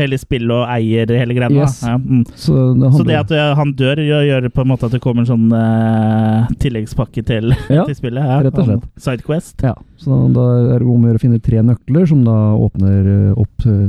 hele 0.00 0.18
spillet 0.20 0.52
og 0.52 0.64
eier 0.70 1.10
hele 1.18 1.36
greia. 1.36 1.50
Yes. 1.52 1.78
Ja, 1.86 1.96
mm. 1.98 2.24
Så 2.34 2.54
det, 2.76 2.90
Så 2.96 3.06
det 3.06 3.18
at 3.18 3.34
eh, 3.34 3.52
han 3.58 3.72
dør, 3.78 4.00
gjør, 4.02 4.48
på 4.54 4.64
en 4.64 4.70
måte 4.72 4.88
at 4.88 4.96
det 4.96 5.02
kommer 5.04 5.24
en 5.24 5.30
sånn 5.30 5.46
uh, 5.52 6.48
tilleggspakke 6.62 7.24
til, 7.26 7.54
Ja, 7.76 7.86
til 7.86 7.98
spillet? 7.98 8.24
Ja, 8.24 8.40
rett 8.46 8.58
og 8.60 8.68
slett. 8.68 8.88
Sidequest. 9.06 9.66
Ja, 9.66 9.74
så 10.00 10.20
da 10.34 10.46
er 10.76 10.82
det 10.82 10.88
om 10.88 11.04
å 11.04 11.10
gjøre 11.10 11.22
å 11.22 11.24
finne 11.26 11.42
tre 11.42 11.62
nøkler 11.64 12.08
som 12.10 12.24
da 12.26 12.36
åpner 12.66 13.10
eh, 13.14 13.40
opp 13.46 13.68
uh, 13.68 13.88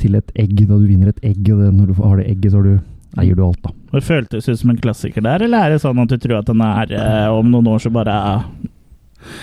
til 0.00 0.16
et 0.18 0.34
egg. 0.38 0.56
Da 0.64 0.78
du 0.78 0.86
vinner 0.86 1.12
et 1.12 1.22
egg, 1.26 1.42
og 1.50 1.64
det, 1.64 1.74
når 1.76 1.92
du 1.92 2.02
har 2.02 2.18
det 2.20 2.28
egget, 2.30 2.52
så 2.52 2.60
har 2.60 2.68
du, 2.68 2.90
eier 3.20 3.38
du 3.38 3.46
alt, 3.46 3.62
da. 3.66 3.74
Det 3.90 4.04
føltes 4.06 4.46
ut 4.46 4.60
som 4.60 4.70
en 4.70 4.82
klassiker 4.82 5.24
der, 5.26 5.46
eller 5.46 5.66
er 5.66 5.74
det 5.74 5.80
sånn 5.82 5.98
at 5.98 6.12
du 6.12 6.20
tror 6.22 6.40
at 6.40 6.50
den 6.50 6.60
er 6.62 6.92
eh, 6.94 7.30
om 7.34 7.48
noen 7.50 7.72
år 7.72 7.82
så 7.82 7.90
bare 7.92 8.14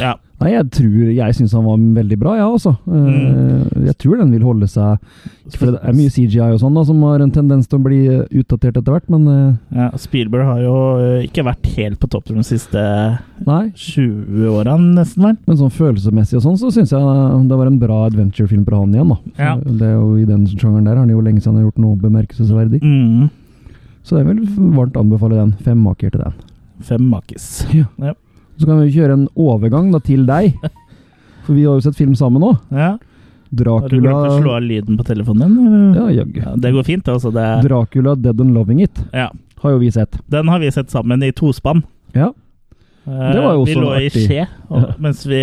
Ja. 0.02 0.16
Nei, 0.38 0.52
jeg 0.54 0.68
tror 0.70 1.10
Jeg 1.16 1.34
syns 1.34 1.54
han 1.58 1.66
var 1.66 1.80
veldig 1.98 2.18
bra, 2.22 2.36
jeg 2.38 2.44
ja, 2.44 2.50
også. 2.54 2.76
Mm. 2.86 3.86
Jeg 3.88 3.96
tror 4.04 4.20
den 4.22 4.34
vil 4.36 4.46
holde 4.46 4.68
seg 4.70 5.00
For 5.56 5.72
det 5.74 5.80
er 5.82 5.96
mye 5.98 6.12
CGI 6.14 6.52
og 6.54 6.60
sånn 6.62 6.78
da 6.78 6.84
som 6.86 7.00
har 7.08 7.24
en 7.26 7.34
tendens 7.34 7.70
til 7.70 7.80
å 7.80 7.86
bli 7.88 8.00
eh, 8.12 8.28
utdatert 8.38 8.78
etter 8.78 8.94
hvert, 8.94 9.08
men 9.10 9.26
eh, 9.32 9.80
ja. 9.80 9.88
Spielberg 9.98 10.46
har 10.46 10.62
jo 10.62 10.76
eh, 11.02 11.26
ikke 11.26 11.46
vært 11.48 11.70
helt 11.78 11.98
på 12.02 12.10
topp 12.12 12.30
de 12.30 12.44
siste 12.46 12.84
nei. 13.48 13.64
20 13.72 14.52
åra, 14.52 14.76
nesten, 14.78 15.26
vel? 15.26 15.40
Men 15.48 15.60
sånn 15.62 15.74
følelsesmessig 15.74 16.38
og 16.38 16.46
sånn, 16.46 16.60
så 16.62 16.70
syns 16.76 16.94
jeg 16.94 17.02
eh, 17.02 17.40
det 17.48 17.60
var 17.64 17.72
en 17.72 17.82
bra 17.82 18.04
adventure-film 18.12 18.68
fra 18.68 18.84
han 18.84 18.94
igjen, 18.94 19.16
da. 19.16 19.34
Ja. 19.40 19.56
Det 19.66 19.90
er 19.90 19.98
jo 19.98 20.14
I 20.22 20.28
den 20.30 20.46
sjangeren 20.52 20.86
der 20.86 20.98
har 20.98 21.06
han 21.06 21.16
jo 21.16 21.24
lenge 21.24 21.42
siden 21.42 21.56
han 21.56 21.64
har 21.64 21.70
gjort 21.72 21.84
noe 21.88 22.02
bemerkelsesverdig. 22.04 22.84
Mm. 22.84 23.32
Så 24.08 24.20
jeg 24.20 24.30
vil 24.30 24.46
varmt 24.78 25.00
anbefale 25.00 25.40
den. 25.40 25.58
Fem 25.66 25.80
maker 25.84 26.14
til 26.14 26.28
den. 26.28 26.38
Fem 26.86 27.10
makis. 27.16 27.66
Så 28.58 28.66
kan 28.66 28.80
vi 28.82 28.92
kjøre 28.96 29.14
en 29.18 29.28
overgang 29.38 29.92
da 29.94 30.00
til 30.04 30.26
deg. 30.28 30.56
For 31.46 31.54
vi 31.56 31.64
har 31.68 31.78
jo 31.78 31.84
sett 31.86 31.96
film 32.00 32.16
sammen 32.18 32.42
nå. 32.44 32.56
Ja. 32.74 32.96
Dracula 33.50 33.80
Har 33.86 33.90
du 33.94 34.02
glemt 34.02 34.32
å 34.32 34.40
slå 34.42 34.56
av 34.58 34.66
lyden 34.66 34.98
på 35.00 35.06
telefonen 35.08 35.54
din? 35.56 35.94
Ja, 35.96 36.08
jaggu. 36.12 36.42
Ja, 36.44 36.56
det 36.60 36.74
går 36.76 36.84
fint, 36.84 37.08
altså. 37.08 37.32
Det, 37.32 37.46
Dracula 37.64 38.16
Dead 38.20 38.42
and 38.44 38.52
Loving 38.58 38.82
It 38.84 39.00
ja. 39.16 39.30
har 39.64 39.72
jo 39.72 39.80
vi 39.80 39.92
sett. 39.96 40.18
Den 40.28 40.50
har 40.52 40.60
vi 40.60 40.72
sett 40.76 40.92
sammen 40.92 41.24
i 41.24 41.32
tospann. 41.32 41.84
Ja. 42.18 42.34
Eh, 43.08 43.32
Det 43.32 43.40
var 43.46 43.54
jo 43.56 43.64
vi 43.64 43.76
lå 43.78 43.86
lå 43.86 44.02
i 44.04 44.10
skje 44.12 44.44
og, 44.68 44.90
mens 45.00 45.22
vi 45.30 45.40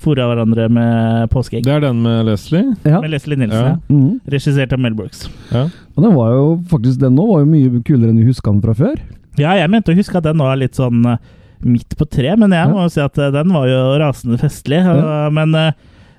fora 0.00 0.24
hverandre 0.30 0.70
med 0.72 1.28
påskeegg. 1.34 1.66
Det 1.66 1.74
er 1.74 1.84
den 1.84 2.00
med 2.06 2.24
Leslie. 2.30 2.64
ja. 2.88 3.02
Med 3.04 3.12
Leslie 3.12 3.36
Nilsen. 3.36 3.60
Ja. 3.60 3.74
Ja. 3.76 3.78
Mhm. 3.92 4.20
Regissert 4.32 4.72
av 4.72 4.80
Mel 4.80 4.94
Brooks. 4.96 5.26
Ja. 5.52 5.66
Og 5.96 6.04
den 6.06 6.14
var 6.16 6.32
jo 6.32 6.46
faktisk 6.70 7.00
Den 7.02 7.18
nå 7.18 7.26
var 7.28 7.44
jo 7.44 7.50
mye 7.52 7.82
kulere 7.84 8.14
enn 8.14 8.22
vi 8.22 8.30
huska 8.30 8.48
den 8.54 8.62
fra 8.64 8.72
før. 8.78 8.96
Ja, 9.38 9.52
jeg 9.54 9.68
mente 9.70 9.92
å 9.92 9.98
huske 9.98 10.16
at 10.16 10.24
den 10.24 10.40
var 10.40 10.56
litt 10.56 10.74
sånn 10.80 11.04
eh, 11.06 11.18
midt 11.66 11.96
på 11.98 12.06
tre, 12.06 12.34
men 12.38 12.54
jeg 12.54 12.70
må 12.72 12.84
jo 12.84 12.90
si 12.92 13.02
at 13.04 13.18
eh, 13.18 13.32
den 13.34 13.54
var 13.54 13.68
jo 13.70 13.84
rasende 14.02 14.40
festlig. 14.40 14.82
Ja. 14.84 15.28
Men 15.34 15.56
eh, 15.58 15.72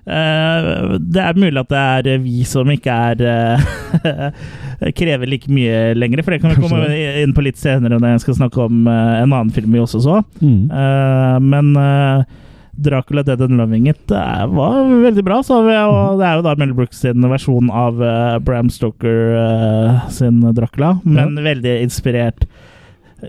Eh, 0.09 0.97
det 0.97 1.21
er 1.21 1.37
mulig 1.37 1.59
at 1.61 1.69
det 1.69 2.13
er 2.15 2.21
vi 2.23 2.41
som 2.47 2.69
ikke 2.73 2.93
er 3.11 3.19
eh, 3.29 4.39
Krever 4.97 5.29
like 5.29 5.51
mye 5.51 5.93
lenger, 5.93 6.23
for 6.23 6.33
det 6.33 6.39
kan 6.41 6.55
vi 6.55 6.63
komme 6.63 6.87
inn 7.21 7.35
på 7.35 7.43
litt 7.45 7.59
senere 7.59 7.99
når 7.99 8.15
jeg 8.15 8.23
skal 8.25 8.39
snakke 8.39 8.63
om 8.63 8.87
eh, 8.89 9.15
en 9.19 9.27
annen 9.27 9.51
film 9.53 9.75
vi 9.75 9.81
også 9.83 10.01
så. 10.05 10.21
Mm. 10.41 10.71
Eh, 10.71 11.35
men 11.45 11.73
eh, 11.77 12.23
Dracula 12.79 13.25
Dead 13.27 13.43
and 13.43 13.59
Loving 13.59 13.89
It 13.91 14.15
eh, 14.15 14.45
var 14.55 14.79
veldig 14.87 15.25
bra. 15.27 15.41
Så 15.45 15.59
vi, 15.67 15.75
og 15.75 16.23
det 16.23 16.29
er 16.29 16.39
jo 16.39 16.47
da 16.47 16.55
Mel 16.57 16.73
Brooks 16.77 17.03
sin 17.03 17.29
versjon 17.29 17.69
av 17.69 18.01
eh, 18.01 18.39
Bram 18.47 18.71
Stoker 18.73 19.35
eh, 19.43 20.09
sin 20.15 20.41
Dracula, 20.57 20.95
men 21.03 21.37
veldig 21.43 21.81
inspirert 21.83 22.47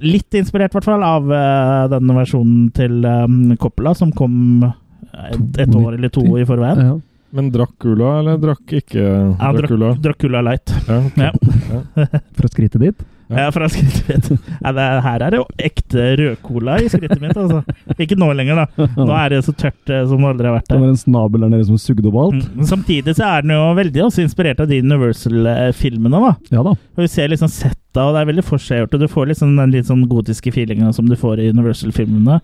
Litt 0.03 0.35
inspirert, 0.39 0.71
i 0.73 0.79
hvert 0.79 0.87
fall, 0.87 1.03
av 1.03 1.27
uh, 1.31 1.89
denne 1.91 2.15
versjonen 2.21 2.69
til 2.77 3.01
um, 3.05 3.57
Coppola, 3.61 3.95
som 3.99 4.13
kom 4.15 4.63
et, 4.65 5.63
et 5.65 5.75
år 5.75 5.95
eller 5.99 6.13
to 6.15 6.23
i 6.39 6.45
forveien. 6.49 6.85
Ja. 6.87 6.99
Men 7.31 7.47
Dracula, 7.55 8.17
eller 8.25 8.39
drakk 8.43 8.73
ikke 8.81 8.99
Ja, 9.05 9.35
Dra- 9.39 9.53
Dracula? 9.61 9.93
Dracula 10.03 10.41
Light. 10.43 10.73
Ja, 10.89 10.97
okay. 11.07 11.29
Ja. 11.71 12.21
Fra 12.35 12.49
skrittet 12.51 12.83
ditt? 12.83 13.05
Ja. 13.31 13.45
Ja, 13.45 13.51
fra 13.55 13.69
skrittet 13.71 14.09
mitt. 14.11 14.41
Ja, 14.65 14.73
det, 14.75 14.87
her 15.05 15.23
er 15.23 15.31
det 15.31 15.39
jo 15.39 15.45
ekte 15.63 16.09
rødcola 16.19 16.81
i 16.83 16.89
skrittet 16.91 17.21
mitt. 17.23 17.37
Altså. 17.39 17.61
Ikke 18.03 18.19
nå 18.19 18.33
lenger, 18.35 18.65
da. 18.65 18.89
Nå 18.99 19.07
er 19.15 19.31
det 19.37 19.45
så 19.47 19.55
tørt 19.55 19.93
eh, 19.95 20.03
som 20.11 20.19
det 20.27 20.33
aldri 20.33 20.51
har 20.51 20.57
vært 20.59 20.67
Det 20.67 20.75
der. 20.75 20.83
var 20.83 20.91
en 20.97 20.99
snabel 21.05 21.47
der 21.47 21.53
nede 21.55 21.69
som 21.71 21.79
sugde 21.79 22.11
opp 22.11 22.19
alt? 22.25 22.49
Mm. 22.51 22.67
Samtidig 22.73 23.15
så 23.21 23.29
er 23.31 23.47
den 23.47 23.55
jo 23.55 23.63
veldig 23.79 24.03
også 24.09 24.25
inspirert 24.27 24.65
av 24.65 24.73
de 24.73 24.81
Universal-filmene. 24.83 26.25
da. 26.27 26.33
Ja 26.59 26.67
da. 26.67 26.75
Og 26.75 27.05
Vi 27.05 27.09
ser 27.15 27.31
liksom 27.31 27.51
setta, 27.91 28.07
og 28.07 28.15
det 28.15 28.23
er 28.23 28.31
veldig 28.31 28.47
forseggjort. 28.47 28.99
Du 28.99 29.09
får 29.09 29.31
liksom 29.31 29.57
den 29.59 29.73
litt 29.75 29.89
sånn 29.89 30.09
gotiske 30.09 30.53
feelinga 30.53 30.93
som 30.93 31.09
du 31.09 31.17
får 31.17 31.41
i 31.41 31.51
Universal-filmene. 31.51 32.41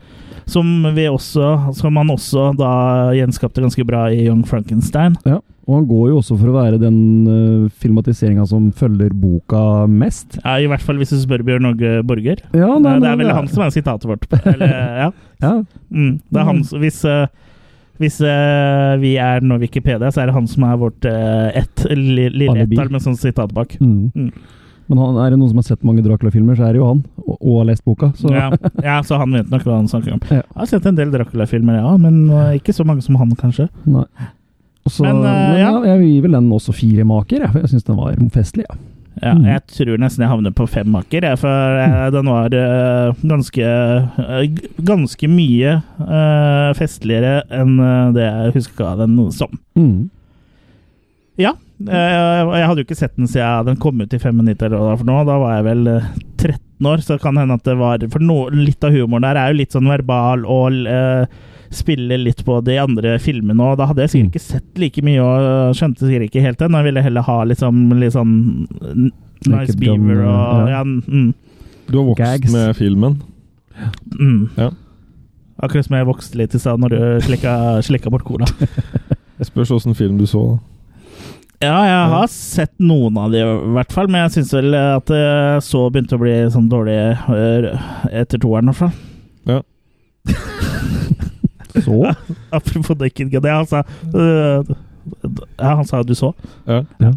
Som, 0.47 0.87
som 1.75 1.97
han 1.97 2.11
også 2.11 2.53
da 2.57 3.12
gjenskapte 3.15 3.62
ganske 3.62 3.85
bra 3.85 4.11
i 4.11 4.26
Young 4.26 4.45
Frankenstein. 4.47 5.17
Ja. 5.25 5.41
Og 5.67 5.81
han 5.81 5.87
går 5.88 6.11
jo 6.12 6.19
også 6.21 6.37
for 6.38 6.53
å 6.53 6.55
være 6.55 6.79
den 6.79 6.99
uh, 7.26 7.71
filmatiseringa 7.83 8.45
som 8.47 8.69
følger 8.71 9.11
boka 9.11 9.87
mest. 9.91 10.38
Ja, 10.45 10.61
I 10.62 10.69
hvert 10.71 10.85
fall 10.87 11.00
hvis 11.00 11.11
du 11.11 11.19
spør 11.19 11.43
Bjørn 11.43 11.73
Åge 11.73 12.05
Borger. 12.07 12.45
Ja, 12.55 12.76
det, 12.79 12.93
det 13.03 13.11
er 13.11 13.19
vel 13.19 13.33
han 13.35 13.50
som 13.50 13.65
er 13.67 13.75
sitatet 13.75 14.07
vårt. 14.07 14.29
Eller, 14.45 14.76
ja. 15.07 15.11
Ja. 15.43 15.50
Mm, 15.93 16.15
det 16.33 16.38
er 16.41 16.47
han 16.49 16.62
som 16.65 16.81
Hvis, 16.81 17.03
uh, 17.05 17.26
hvis 17.99 18.21
uh, 18.23 18.95
vi 19.03 19.17
er 19.21 19.43
nå 19.45 19.59
Wikipedia, 19.61 20.09
så 20.09 20.23
er 20.23 20.31
det 20.31 20.37
han 20.38 20.47
som 20.49 20.65
er 20.65 20.79
vårt 20.81 21.05
uh, 21.11 21.50
ett 21.50 21.83
lille 21.91 22.62
ett 22.62 22.79
med 22.79 23.03
sånn 23.03 23.19
sitat 23.19 23.53
bak. 23.53 23.75
Mm. 23.83 24.15
Mm. 24.15 24.31
Men 24.87 25.00
han, 25.02 25.19
er 25.19 25.35
det 25.35 25.38
noen 25.40 25.50
som 25.50 25.61
har 25.61 25.66
sett 25.66 25.87
mange 25.87 26.05
Dracula-filmer, 26.05 26.59
så 26.59 26.69
er 26.69 26.76
det 26.76 26.83
jo 26.83 26.88
han. 26.90 27.05
Og, 27.25 27.37
og 27.37 27.61
har 27.61 27.69
lest 27.73 27.85
boka. 27.87 28.12
Så 28.19 28.33
Ja, 28.33 28.49
ja, 28.85 28.97
så 29.07 29.19
han 29.21 29.35
vet 29.35 29.50
nok 29.52 29.66
hva 29.66 29.78
han 29.81 29.90
snakker 29.90 30.16
om. 30.16 30.25
Ja. 30.37 30.43
Jeg 30.43 30.61
har 30.62 30.73
sett 30.73 30.88
en 30.90 30.99
del 30.99 31.14
Dracula-filmer, 31.14 31.81
ja, 31.81 31.95
men 32.00 32.26
eh, 32.31 32.57
ikke 32.61 32.75
så 32.76 32.87
mange 32.87 33.05
som 33.05 33.19
han, 33.21 33.33
kanskje. 33.38 33.69
Nei. 33.85 34.07
Også, 34.87 35.02
Men, 35.02 35.25
men, 35.25 35.57
eh, 35.57 35.62
ja. 35.64 35.73
jeg 35.90 36.05
gir 36.07 36.26
vel 36.28 36.37
den 36.38 36.52
også 36.55 36.75
fire 36.76 37.07
maker, 37.09 37.43
jeg. 37.43 37.50
For 37.55 37.64
jeg 37.64 37.75
syns 37.75 37.88
den 37.88 37.99
var 37.99 38.21
festlig. 38.35 38.66
Ja. 38.71 38.78
Ja, 39.23 39.33
Mm. 39.33 39.47
Jeg 39.49 39.62
tror 39.73 39.97
nesten 40.00 40.23
jeg 40.26 40.28
havner 40.28 40.52
på 40.52 40.66
fem 40.69 40.90
maker, 40.93 41.25
jeg, 41.25 41.38
for 41.40 41.78
jeg, 41.81 42.12
den 42.12 42.28
var 42.28 42.52
uh, 42.52 43.23
ganske 43.25 43.64
uh, 43.64 44.43
Ganske 44.85 45.31
mye 45.33 45.78
uh, 46.02 46.75
festligere 46.76 47.38
enn 47.49 47.78
eh, 47.81 48.11
det 48.12 48.26
jeg 48.26 48.55
huska 48.59 48.93
den 49.00 49.16
som. 49.33 49.57
Mm. 49.78 50.11
Ja. 51.40 51.55
Eh, 51.85 52.59
jeg 52.61 52.68
hadde 52.68 52.80
jo 52.83 52.87
ikke 52.87 52.97
sett 52.99 53.16
den 53.18 53.28
siden 53.28 53.66
den 53.68 53.76
kom 53.83 54.00
ut 54.00 54.14
i 54.14 54.18
95 54.18 54.62
eller 54.68 54.78
hva 54.80 54.95
for 54.97 55.09
noe. 55.09 55.25
Da 55.28 55.37
var 55.42 55.56
jeg 55.59 55.66
vel 55.66 55.90
eh, 55.92 56.06
13 56.40 56.88
år, 56.92 57.02
så 57.04 57.16
det 57.16 57.23
kan 57.25 57.37
hende 57.40 57.56
at 57.59 57.64
det 57.68 57.76
var 57.80 58.02
For 58.12 58.21
no, 58.25 58.38
litt 58.52 58.85
av 58.85 58.92
humoren 58.97 59.25
der 59.26 59.37
er 59.40 59.52
jo 59.52 59.59
litt 59.61 59.73
sånn 59.76 59.88
verbal 59.88 60.45
og 60.45 60.80
uh, 60.88 61.25
spiller 61.73 62.21
litt 62.23 62.45
på 62.47 62.59
de 62.64 62.76
andre 62.78 63.16
filmene, 63.21 63.59
òg. 63.61 63.76
da 63.80 63.87
hadde 63.90 64.04
jeg 64.04 64.12
sikkert 64.12 64.26
Mm. 64.26 64.33
ikke 64.37 64.45
sett 64.45 64.78
like 64.80 65.02
mye 65.04 65.23
og 65.25 65.75
skjønte 65.76 66.06
sikkert 66.06 66.28
ikke 66.30 66.45
helt 66.45 66.59
den. 66.62 66.76
Jeg 66.78 66.85
ville 66.88 67.02
heller 67.02 67.25
ha 67.26 67.38
liksom, 67.45 67.80
litt 67.99 68.14
sånn 68.14 68.35
Nice 69.47 69.75
like 69.75 69.78
Beaver 69.80 70.23
og 70.25 70.68
ja. 70.71 70.78
ja. 70.78 70.83
mm, 70.85 71.33
Du 71.90 71.99
har 71.99 72.06
vokst 72.12 72.23
Gags. 72.23 72.52
med 72.54 72.76
filmen. 72.78 73.18
mm. 74.18 74.49
Ja. 74.56 74.71
Akkurat 75.62 75.87
som 75.88 75.97
jeg 75.97 76.06
vokste 76.09 76.37
litt 76.38 76.54
i 76.54 76.59
stad 76.61 76.80
når 76.80 76.92
du 76.92 77.00
slikka, 77.26 77.52
slikka 77.85 78.11
bort 78.12 78.25
cola. 78.28 78.45
Jeg 79.40 79.50
spørs 79.50 79.71
åssen 79.73 79.95
film 79.97 80.16
du 80.21 80.26
så. 80.28 80.42
da. 80.54 80.75
Ja, 81.65 81.77
jeg 81.89 82.09
har 82.13 82.27
sett 82.33 82.73
noen 82.83 83.17
av 83.21 83.33
de 83.33 83.41
i 83.41 83.53
hvert 83.77 83.93
fall, 83.95 84.11
men 84.13 84.27
jeg 84.27 84.35
syns 84.37 84.53
vel 84.59 84.77
at 84.77 85.09
det 85.09 85.23
så 85.65 85.87
begynte 85.93 86.19
å 86.19 86.21
bli 86.21 86.35
sånn 86.53 86.67
dårlig 86.69 86.99
øh, 87.33 87.69
etter 88.13 88.43
toeren, 88.43 88.69
i 88.69 88.75
hvert 88.75 88.83
fall. 88.83 88.93
Ja. 89.49 89.63
Så 91.77 91.97
Apropos 92.57 92.97
Naked 92.99 93.31
Gun. 93.31 93.45
Ja, 93.45 93.59
han 93.61 93.67
sa 93.69 93.83
øh, 94.17 94.65
Ja, 95.61 95.75
han 95.77 95.85
sa 95.89 96.01
du 96.03 96.15
så. 96.17 96.33
Ja. 96.65 96.83
Ja. 97.03 97.13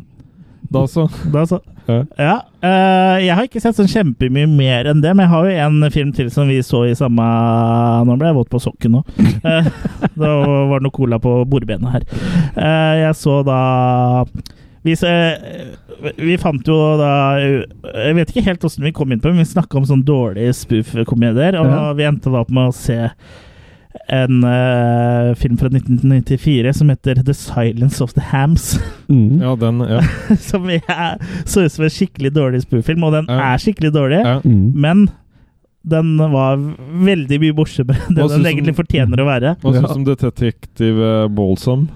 Da 0.70 0.84
så. 0.88 1.08
Da 1.34 1.46
så. 1.50 1.60
Ja. 1.90 2.04
Ja. 2.22 2.34
øh, 2.62 3.16
jeg 3.26 3.34
har 3.36 3.48
ikke 3.48 3.62
sett 3.64 3.78
sånn 3.80 3.90
kjempemye 3.90 4.46
mer 4.52 4.86
enn 4.92 5.02
det, 5.02 5.16
men 5.18 5.26
jeg 5.26 5.32
har 5.32 5.48
jo 5.50 5.56
en 5.66 5.92
film 5.96 6.12
til 6.14 6.30
som 6.30 6.46
vi 6.52 6.60
så 6.62 6.84
i 6.86 6.94
samme 6.98 7.26
Nå 8.06 8.18
ble 8.20 8.30
jeg 8.30 8.38
våt 8.38 8.52
på 8.54 8.62
sokken 8.62 8.94
nå. 9.00 9.02
Eh, 9.42 9.70
da 10.22 10.30
var 10.70 10.78
det 10.78 10.86
noe 10.86 10.94
cola 10.94 11.18
på 11.24 11.34
bordbenet 11.50 11.96
her. 11.96 12.06
Eh, 12.54 12.96
jeg 13.08 13.18
så 13.18 13.40
da 13.48 13.60
vi, 14.86 14.94
vi 16.22 16.38
fant 16.40 16.70
jo 16.70 16.78
da 17.02 17.10
Jeg 17.42 18.16
vet 18.16 18.30
ikke 18.32 18.46
helt 18.46 18.64
åssen 18.70 18.86
vi 18.88 18.94
kom 18.96 19.12
inn 19.12 19.20
på 19.20 19.34
men 19.34 19.42
vi 19.44 19.50
snakka 19.50 19.82
om 19.82 19.90
sånn 19.90 20.06
dårlige 20.08 20.54
spoof-komedier, 20.62 21.58
og 21.60 21.68
Ja. 21.74 21.82
vi 21.98 22.06
endte 22.08 22.32
da 22.32 22.46
opp 22.46 22.54
med 22.54 22.70
å 22.70 22.76
se 22.78 23.10
en 24.14 24.44
uh, 24.46 25.34
film 25.40 25.58
fra 25.58 25.70
1994 25.74 26.74
som 26.78 26.90
heter 26.94 27.24
The 27.26 27.34
Silence 27.34 28.04
of 28.04 28.14
the 28.14 28.22
Hams. 28.22 28.76
mm. 29.10 29.40
Ja, 29.42 29.56
den 29.56 29.80
Ja. 29.82 30.02
som 30.50 30.68
jeg 30.70 30.84
så 31.46 31.64
ut 31.66 31.72
som 31.74 31.84
en 31.88 31.90
skikkelig 31.96 32.32
dårlig 32.36 32.62
spoof-film, 32.68 33.04
og 33.04 33.14
den 33.18 33.26
Ja. 33.30 33.54
er 33.54 33.58
skikkelig 33.64 33.92
dårlig, 33.96 34.22
ja. 34.26 34.40
Mm. 34.46 34.72
men 34.76 35.10
den 35.90 36.18
var 36.20 36.58
veldig 37.08 37.40
mye 37.42 37.56
morsommere 37.56 37.98
enn 38.10 38.16
den 38.20 38.46
egentlig 38.46 38.76
fortjener 38.78 39.22
å 39.24 39.26
være. 39.26 39.56
Hva 39.64 39.74
syns 39.74 39.94
du 39.96 40.00
om 40.02 40.06
Detektiv 40.06 41.00
Balsam? 41.34 41.88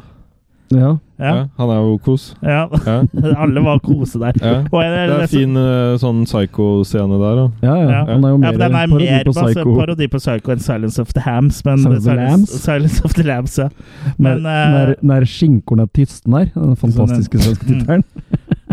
Ja. 0.73 0.93
Ja, 1.23 1.33
han 1.57 1.69
er 1.69 1.75
jo 1.77 1.97
kos. 2.03 2.23
ja. 2.41 2.63
Ja. 2.85 2.95
Alle 3.43 3.61
var 3.63 3.79
kose 3.79 4.19
der. 4.19 4.33
Ja. 4.41 4.53
Det 4.65 4.81
er 4.83 5.11
en 5.21 5.27
fin 5.31 5.55
eh, 5.55 5.93
sånn 6.01 6.23
psycho-scene 6.27 7.19
der, 7.21 7.35
da. 7.37 7.45
Ja, 7.63 7.75
ja. 7.79 7.89
Ja. 7.93 7.99
Han 8.09 8.25
er 8.25 8.33
jo 8.33 8.39
mer 8.41 8.57
er 8.57 8.73
parodi 8.89 9.05
mer 9.11 9.23
på 9.29 9.33
Psycho. 9.37 9.75
parodi 9.77 10.07
på 10.11 10.19
Psycho 10.19 10.51
enn 10.55 10.63
Silence 10.65 10.99
of 10.99 11.13
the 11.13 11.23
Hams. 11.23 11.61
Men 11.63 11.77
Silence 11.85 12.01
of 12.01 12.09
the 12.09 12.15
Lambs? 12.17 12.55
Silence 12.65 13.05
of 13.05 13.13
the 13.13 13.23
Lambs, 13.29 13.57
ja. 13.61 13.69
Men, 14.17 14.41
når, 14.43 14.49
eh, 14.49 14.73
når, 14.73 14.93
når 15.13 15.27
skinkorna 15.31 15.87
her. 16.41 16.49
den 16.55 16.75
fantastiske 16.75 17.39
svenske 17.39 17.63
Mm. 17.69 17.79
tittelen. 17.79 18.03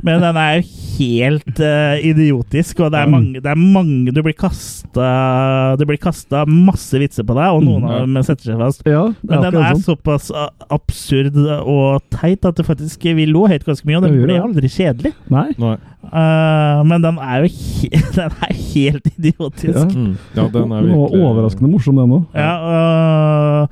Men 0.02 0.20
den 0.22 0.36
er 0.40 0.56
jo 0.60 0.64
helt 1.00 1.60
uh, 1.64 1.96
idiotisk, 2.04 2.80
og 2.84 2.90
det 2.92 3.00
er 3.00 3.08
mange, 3.08 3.40
det 3.40 3.48
er 3.48 3.56
mange 3.56 4.12
Du 4.12 4.20
blir 4.22 4.34
kasta 4.36 5.76
Det 5.80 5.86
blir 5.88 5.96
kasta 6.02 6.42
masse 6.48 6.98
vitser 7.00 7.24
på 7.24 7.36
deg, 7.38 7.48
og 7.56 7.62
noen 7.64 7.80
Mm. 7.80 7.88
av 7.90 8.00
dem 8.04 8.18
setter 8.26 8.50
seg 8.50 8.58
fast. 8.60 8.82
Ja, 8.86 9.04
Men 9.24 9.42
den 9.46 9.56
er 9.56 9.74
sånn. 9.74 9.84
såpass 9.96 10.30
uh, 10.30 10.48
absurd 10.70 11.36
og 11.40 12.02
teit 12.12 12.44
at 12.44 12.56
det 12.60 12.66
faktisk 12.66 13.02
vi 13.16 13.24
lo 13.26 13.46
høyt 13.48 13.64
ganske 13.64 13.86
mye, 13.88 13.96
og 13.96 14.02
den 14.04 14.18
Det 14.18 14.26
ble 14.28 14.40
aldri 14.42 14.68
kjedelig. 14.68 15.14
Nei. 15.32 15.46
Nei. 15.58 15.76
Uh, 16.10 16.80
men 16.88 17.02
den 17.04 17.18
er 17.20 17.44
jo 17.44 17.50
he 17.52 17.88
den 18.16 18.30
er 18.40 18.54
helt 18.74 19.06
idiotisk. 19.16 19.78
Ja. 19.78 19.84
Mm. 19.88 20.16
Ja, 20.36 20.48
den 20.48 20.72
er 20.72 20.82
virkelig 20.88 21.22
overraskende 21.24 21.70
morsom, 21.72 21.96
den 22.00 22.16
òg. 22.18 22.26
Ja, 22.34 22.52
øh, 22.74 23.66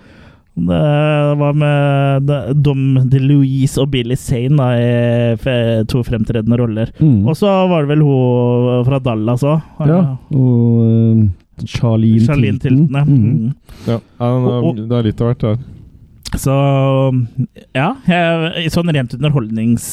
det 0.67 1.39
var 1.41 1.53
med 1.55 2.27
Dom 2.27 2.53
Dom 2.63 2.83
DeLuise 3.11 3.81
og 3.83 3.91
Billy 3.93 4.17
Zane 4.19 4.57
da, 4.59 4.69
i 4.75 5.85
to 5.89 6.03
fremtredende 6.07 6.59
roller. 6.61 6.91
Mm. 6.99 7.27
Og 7.29 7.37
så 7.39 7.47
var 7.71 7.85
det 7.87 7.93
vel 7.95 8.03
hun 8.07 8.85
fra 8.89 8.99
Dallas 9.05 9.45
òg. 9.47 9.61
Ja, 9.89 10.01
og 10.35 10.83
uh, 10.85 11.25
Charlene, 11.67 12.23
Charlene 12.27 12.59
Tilton. 12.63 12.87
Tilton. 12.87 12.95
ja. 12.95 13.05
Mm. 13.05 13.49
Mm. 13.49 13.53
Ja, 13.89 13.99
det 14.89 14.99
er 15.01 15.09
litt 15.11 15.21
av 15.25 15.33
hvert 15.33 15.45
der. 15.47 15.59
Så 16.39 16.53
ja, 17.73 17.87
jeg, 18.05 18.69
sånn 18.75 18.91
rent 18.93 19.15
underholdnings... 19.17 19.87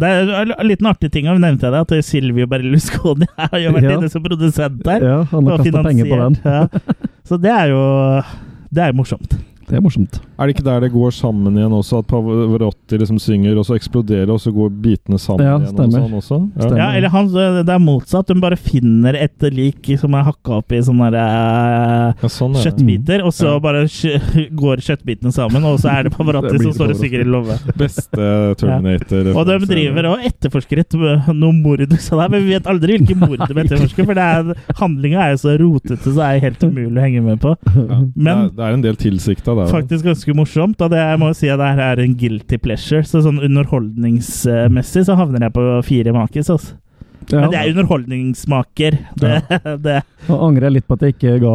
Det 0.00 0.08
er 0.08 0.30
en 0.32 0.54
liten 0.66 0.88
artig 0.88 1.10
ting, 1.12 1.28
og 1.28 1.36
nevnte 1.42 1.68
jeg 1.68 1.74
det, 1.74 1.82
at 1.84 2.06
Silvio 2.08 2.48
Berlusconi 2.48 3.28
har 3.38 3.58
jo 3.60 3.74
vært 3.76 3.88
Ja. 3.90 3.96
inne 3.98 4.08
som 4.12 4.24
produsent 4.24 4.80
der. 4.86 5.04
Ja, 5.04 5.18
han 5.30 5.50
har 5.50 5.60
kasta 5.60 5.84
penger 5.84 6.08
på 6.08 6.20
den. 6.22 6.38
Ja. 6.48 6.62
Så 7.28 7.38
det 7.38 7.52
er 7.52 7.70
jo 7.74 7.82
Det 8.72 8.82
er 8.86 8.90
jo 8.94 8.96
morsomt. 9.02 9.36
Det 9.72 9.78
er 9.78 9.84
morsomt. 9.86 10.18
Er 10.36 10.48
det 10.50 10.52
ikke 10.52 10.64
der 10.66 10.82
det 10.84 10.90
går 10.92 11.12
sammen 11.16 11.54
igjen 11.56 11.72
også, 11.72 12.02
at 12.02 12.06
Pavarotti 12.10 12.98
liksom 13.00 13.16
synger, 13.22 13.56
og 13.56 13.64
så 13.64 13.72
eksploderer, 13.78 14.28
og 14.34 14.40
så 14.42 14.50
går 14.52 14.68
bitene 14.84 15.16
sammen 15.18 15.46
Ja, 15.46 15.54
igjen. 15.56 15.70
stemmer. 15.72 16.02
Og 16.02 16.10
sånn 16.10 16.18
også. 16.20 16.38
Ja. 16.52 16.62
Stemmer. 16.66 16.80
Ja, 16.82 16.88
eller 16.98 17.08
han, 17.14 17.30
det 17.64 17.72
er 17.72 17.80
motsatt. 17.80 18.28
Hun 18.34 18.42
bare 18.42 18.58
finner 18.60 19.16
et 19.16 19.46
lik 19.56 19.88
som 19.98 20.12
er 20.18 20.26
hakka 20.28 20.58
opp 20.58 20.74
i 20.76 20.80
sånne 20.84 21.08
der, 21.14 21.24
eh, 21.24 22.20
Ja, 22.20 22.28
sånn 22.28 22.52
er 22.58 22.66
kjøttbiter, 22.66 23.24
og 23.24 23.32
så 23.32 23.54
Ja. 23.54 23.58
bare 23.64 23.86
går 24.62 24.82
kjøttbitene 24.84 25.32
sammen, 25.32 25.64
og 25.64 25.78
så 25.80 25.88
er 25.94 26.02
det 26.04 26.12
Pavarotti 26.18 26.60
som 26.66 26.72
står 26.76 26.90
og 26.92 27.00
synger 27.00 27.24
i 27.24 27.30
låve. 27.32 27.56
Beste 27.80 28.28
Terminator. 28.60 29.32
Og 29.32 29.46
de 29.48 29.58
driver 29.72 30.10
og 30.12 30.18
etterforsker 30.28 30.84
et 30.84 30.98
noe 31.32 31.52
mord, 31.56 31.80
så 31.96 32.20
der, 32.20 32.28
men 32.28 32.44
vi 32.44 32.52
vet 32.58 32.68
aldri 32.68 32.98
hvilke 32.98 33.16
mord 33.16 33.40
de 33.48 33.60
etterforsker, 33.64 34.04
for 34.04 34.20
det 34.20 34.56
handlinga 34.76 35.24
er 35.24 35.32
jo 35.32 35.40
så 35.46 35.56
rotete, 35.64 36.02
så 36.04 36.18
det 36.20 36.28
er 36.28 36.44
helt 36.50 36.68
umulig 36.68 36.98
å 37.00 37.06
henge 37.08 37.22
med 37.24 37.40
på. 37.40 37.56
Ja, 37.72 38.02
Men- 38.14 38.50
det, 38.52 38.52
er, 38.52 38.56
det 38.60 38.64
er 38.68 38.72
en 38.76 38.82
del 38.84 38.96
tilsikta 39.00 39.54
der. 39.56 39.61
Faktisk 39.70 40.04
ganske 40.04 40.34
morsomt, 40.34 40.80
og 40.82 40.90
det 40.90 40.98
jeg 40.98 41.18
må 41.20 41.28
jo 41.30 41.36
si 41.38 41.48
at 41.52 41.58
det 41.60 41.68
her 41.76 41.80
er 41.92 42.00
en 42.04 42.14
guilty 42.18 42.58
pleasure, 42.58 43.02
så 43.06 43.20
sånn 43.24 43.38
underholdningsmessig 43.42 45.04
så 45.06 45.16
havner 45.18 45.46
jeg 45.46 45.52
på 45.56 45.66
fire 45.86 46.12
makis, 46.16 46.50
altså. 46.52 46.74
Ja. 47.30 47.38
Men 47.44 47.52
det 47.52 47.58
er 47.60 47.68
underholdningsmaker. 47.70 48.96
Det, 49.22 49.34
det, 49.84 49.98
Jeg 50.26 50.38
angrer 50.42 50.72
litt 50.74 50.86
på 50.90 50.96
at 50.98 51.04
jeg 51.06 51.14
ikke 51.14 51.36
ga 51.44 51.52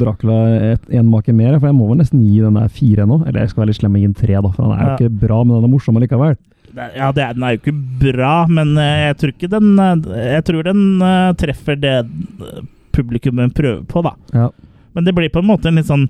Dracula 0.00 0.38
et- 0.72 0.88
en 0.98 1.06
make 1.12 1.32
mer, 1.32 1.58
for 1.60 1.68
jeg 1.70 1.76
må 1.78 1.86
vel 1.88 2.00
nesten 2.02 2.24
gi 2.26 2.40
den 2.42 2.58
der 2.58 2.68
fire 2.68 3.06
nå. 3.06 3.20
Eller 3.26 3.44
jeg 3.44 3.52
skal 3.52 3.62
være 3.62 3.70
litt 3.70 3.78
slem 3.78 3.94
og 3.94 4.02
gi 4.02 4.08
den 4.08 4.18
tre, 4.18 4.34
da, 4.42 4.50
for 4.50 4.64
den 4.66 4.72
er 4.74 4.82
jo 4.82 4.88
Ja. 4.90 4.96
ikke 4.98 5.20
bra, 5.22 5.38
men 5.44 5.54
den 5.56 5.64
er 5.68 5.72
morsom 5.76 6.00
likevel. 6.02 6.36
ja, 6.74 7.12
det 7.12 7.22
er, 7.24 7.32
den 7.34 7.42
er 7.46 7.54
jo 7.54 7.60
ikke 7.62 7.76
bra, 8.02 8.46
men 8.50 8.74
eh, 8.76 9.06
jeg 9.08 9.16
tror 9.18 9.32
ikke 9.32 9.48
den 9.54 9.78
eh, 9.78 10.34
Jeg 10.34 10.44
tror 10.44 10.62
den 10.64 10.82
eh, 11.02 11.32
treffer 11.40 11.76
det 11.80 11.94
eh, 12.02 12.60
publikummet 12.92 13.54
prøver 13.54 13.84
på, 13.86 14.02
da. 14.02 14.12
Ja. 14.34 14.50
Men 14.94 15.04
det 15.06 15.14
blir 15.14 15.30
på 15.30 15.38
en 15.38 15.46
måte 15.48 15.68
en 15.70 15.76
litt 15.78 15.86
sånn 15.86 16.08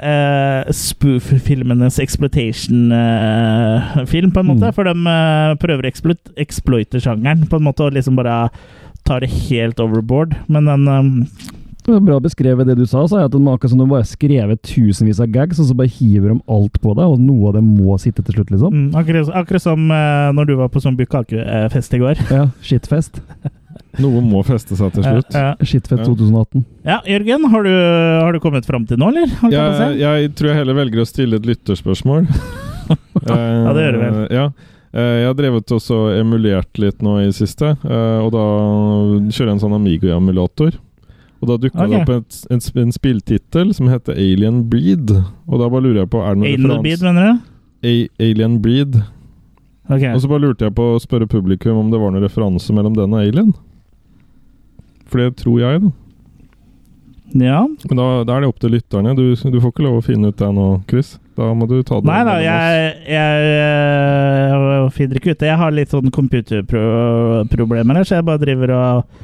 uh, 0.00 0.72
spoof-filmenes 0.74 1.98
exploitation-film, 2.02 4.30
på 4.32 4.40
en 4.40 4.46
måte. 4.46 4.66
Mm. 4.66 4.72
For 4.76 4.84
de 4.88 4.94
uh, 5.04 5.58
prøver 5.62 5.82
å 5.84 5.88
exploit, 5.92 6.22
exploite 6.40 7.00
sjangeren, 7.02 7.46
på 7.50 7.56
en 7.58 7.66
måte, 7.68 7.82
og 7.86 7.94
liksom 7.96 8.14
bare 8.18 8.36
tar 9.08 9.18
det 9.24 9.30
helt 9.48 9.78
overboard. 9.80 10.30
Men 10.48 10.62
den 10.68 10.88
um 10.88 11.26
Det 11.88 11.96
er 11.96 12.04
Bra 12.04 12.18
beskrevet 12.20 12.68
det 12.68 12.76
du 12.76 12.84
sa, 12.84 13.00
så 13.08 13.16
er 13.16 13.24
at 13.24 13.32
de 13.32 13.40
akkurat 13.48 13.72
som 13.72 13.80
de 13.80 13.88
bare 13.88 14.04
skrevet 14.04 14.60
tusenvis 14.60 15.24
av 15.24 15.32
gags, 15.32 15.56
og 15.56 15.64
så 15.70 15.74
bare 15.74 15.88
hiver 15.88 16.28
de 16.34 16.36
alt 16.44 16.76
på 16.82 16.92
deg, 16.98 17.06
og 17.08 17.16
noe 17.16 17.48
av 17.48 17.56
det 17.56 17.64
må 17.64 17.96
sitte 17.96 18.20
til 18.26 18.34
slutt, 18.36 18.50
liksom. 18.52 18.68
mm, 18.74 18.92
akkurat, 19.00 19.32
akkurat 19.40 19.62
som 19.64 19.88
uh, 19.88 20.28
når 20.36 20.44
du 20.50 20.54
var 20.60 20.68
på 20.68 20.84
sånn 20.84 21.00
Bukake-fest 21.00 21.96
i 21.96 22.02
går. 22.02 22.20
Ja, 22.28 22.52
shitfest. 22.60 23.24
Noe 23.98 24.20
må 24.22 24.42
feste 24.46 24.76
seg 24.78 24.92
til 24.94 25.02
slutt. 25.06 25.34
Ja, 25.34 25.48
ja. 25.58 25.66
Shitfett 25.66 26.04
2018. 26.06 26.64
ja, 26.86 27.00
Jørgen, 27.06 27.44
har 27.50 27.62
du, 27.66 27.70
har 28.22 28.32
du 28.32 28.40
kommet 28.44 28.66
fram 28.68 28.86
til 28.86 28.98
nå, 29.00 29.08
eller? 29.10 29.26
Han 29.42 29.50
kan 29.50 29.72
få 29.72 29.78
se. 29.80 29.88
Jeg, 29.98 30.24
jeg 30.28 30.34
tror 30.38 30.50
jeg 30.52 30.58
heller 30.60 30.78
velger 30.78 31.02
å 31.02 31.06
stille 31.08 31.40
et 31.42 31.46
lytterspørsmål. 31.52 32.26
Ja, 32.88 33.72
det 33.76 33.82
gjør 33.84 33.92
du 33.92 33.98
vel. 34.00 34.14
Eh, 34.22 34.28
Ja. 34.32 34.44
Eh, 34.96 35.14
Jeg 35.20 35.26
har 35.28 35.34
drevet 35.36 35.72
også 35.76 35.96
emulert 36.16 36.78
litt 36.80 37.02
nå 37.04 37.18
i 37.20 37.26
siste, 37.36 37.74
eh, 37.84 38.20
og 38.24 38.30
da 38.32 38.44
kjører 39.28 39.50
jeg 39.50 39.56
en 39.58 39.60
sånn 39.60 39.74
Amigo-emulator. 39.76 40.78
Og 41.42 41.50
da 41.50 41.58
dukka 41.60 41.84
det 41.86 41.98
opp 42.00 42.08
et, 42.16 42.38
en, 42.50 42.62
en 42.82 42.94
spilltittel 42.96 43.74
som 43.76 43.90
heter 43.92 44.16
Alien 44.16 44.62
Breed. 44.72 45.12
Og 45.46 45.60
da 45.60 45.68
bare 45.68 45.84
lurer 45.84 46.00
jeg 46.06 46.10
på 46.14 46.22
Er 46.24 46.34
det 46.34 46.40
noen 46.40 46.48
Alien 46.64 46.82
Breed, 46.86 47.04
mener 47.04 47.28
du? 47.28 47.52
A 47.84 47.92
Alien 48.30 48.56
Breed. 48.64 48.96
Okay. 49.88 50.10
Og 50.16 50.24
så 50.24 50.28
bare 50.32 50.42
lurte 50.48 50.66
jeg 50.66 50.74
på 50.80 50.88
å 50.96 50.98
spørre 51.04 51.28
publikum 51.30 51.78
om 51.84 51.92
det 51.92 52.00
var 52.00 52.10
noen 52.16 52.24
referanse 52.24 52.72
mellom 52.74 52.96
den 52.96 53.12
og 53.14 53.20
Alien. 53.22 53.52
For 55.08 55.22
det 55.22 55.38
tror 55.40 55.62
jeg, 55.62 55.82
da. 55.86 55.94
Ja. 57.36 57.68
Men 57.90 57.98
da, 58.00 58.06
da 58.24 58.36
er 58.36 58.44
det 58.44 58.48
opp 58.48 58.60
til 58.62 58.72
lytterne. 58.72 59.12
Du, 59.16 59.24
du 59.36 59.58
får 59.60 59.72
ikke 59.72 59.84
lov 59.84 59.98
å 59.98 60.04
finne 60.04 60.30
ut 60.30 60.38
det 60.40 60.48
nå, 60.54 60.68
Chris. 60.88 61.16
Da 61.36 61.50
må 61.54 61.68
du 61.70 61.76
ta 61.86 62.00
det 62.00 62.08
Nei 62.08 62.22
da, 62.26 62.36
jeg, 62.42 62.94
jeg, 63.06 63.50
jeg 64.48 64.88
finner 64.96 65.20
ikke 65.20 65.34
ut 65.34 65.42
det. 65.42 65.50
Jeg 65.50 65.60
har 65.60 65.76
litt 65.76 65.92
sånn 65.92 66.14
computerproblemer 66.14 68.00
her, 68.00 68.08
så 68.08 68.18
jeg 68.18 68.26
bare 68.26 68.42
driver 68.42 68.72
og, 68.78 69.20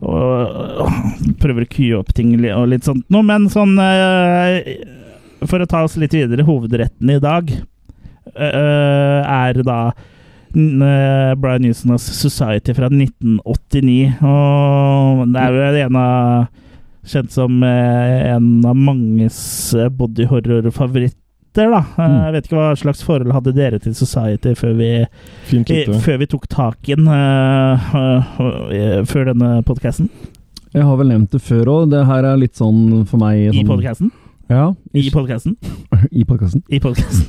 og 0.00 1.36
prøver 1.42 1.66
å 1.66 1.70
kue 1.76 2.00
opp 2.00 2.10
ting 2.16 2.34
og 2.40 2.66
litt 2.72 2.88
sånt 2.88 3.06
noe. 3.12 3.24
Men 3.26 3.50
sånn 3.52 3.76
eh, 3.84 4.74
For 5.44 5.62
å 5.62 5.70
ta 5.70 5.84
oss 5.86 5.98
litt 6.00 6.16
videre, 6.16 6.46
hovedretten 6.48 7.14
i 7.14 7.20
dag 7.22 7.52
eh, 7.52 9.20
er 9.22 9.62
da 9.62 9.80
eh, 9.92 10.15
Brian 10.56 11.62
Newsons 11.66 12.06
'Society' 12.16 12.72
fra 12.74 12.88
1989. 12.88 14.16
Og 14.24 15.26
det 15.34 15.42
er 15.42 15.52
jo 15.52 15.86
en 15.86 15.98
av 16.00 16.46
Kjent 17.06 17.30
som 17.30 17.62
eh, 17.62 18.32
en 18.32 18.64
av 18.66 18.74
manges 18.74 19.38
eh, 19.74 19.88
body 19.88 20.26
horror-favoritter, 20.26 21.22
da. 21.54 21.78
Eh, 21.78 22.06
Mm. 22.06 22.16
Jeg 22.24 22.32
vet 22.34 22.48
ikke 22.48 22.58
hva 22.58 22.72
slags 22.76 23.04
forhold 23.06 23.32
hadde 23.32 23.54
dere 23.54 23.78
til 23.80 23.94
Society 23.94 24.54
før 24.58 24.74
vi, 24.76 24.88
Fint 25.46 25.70
i, 25.70 25.84
før 26.02 26.18
vi 26.20 26.26
tok 26.26 26.48
tak 26.52 26.90
i 26.90 26.96
den, 26.98 27.06
uh, 27.06 27.94
eh, 27.94 28.34
eh, 28.74 29.04
før 29.06 29.30
denne 29.30 29.62
podkasten? 29.64 30.10
Jeg 30.74 30.84
har 30.84 30.98
vel 30.98 31.08
nevnt 31.14 31.32
det 31.32 31.40
før 31.40 31.70
òg. 31.72 31.90
Det 31.94 32.02
her 32.10 32.26
er 32.26 32.36
litt 32.42 32.58
sånn 32.58 33.06
for 33.06 33.22
meg 33.22 33.46
I 33.46 33.54
sånn, 33.54 33.70
podkasten? 33.70 34.12
Ja, 34.50 34.74
I 34.92 35.08
podkasten? 35.14 35.56
i 36.20 36.26
podkasten. 36.26 36.66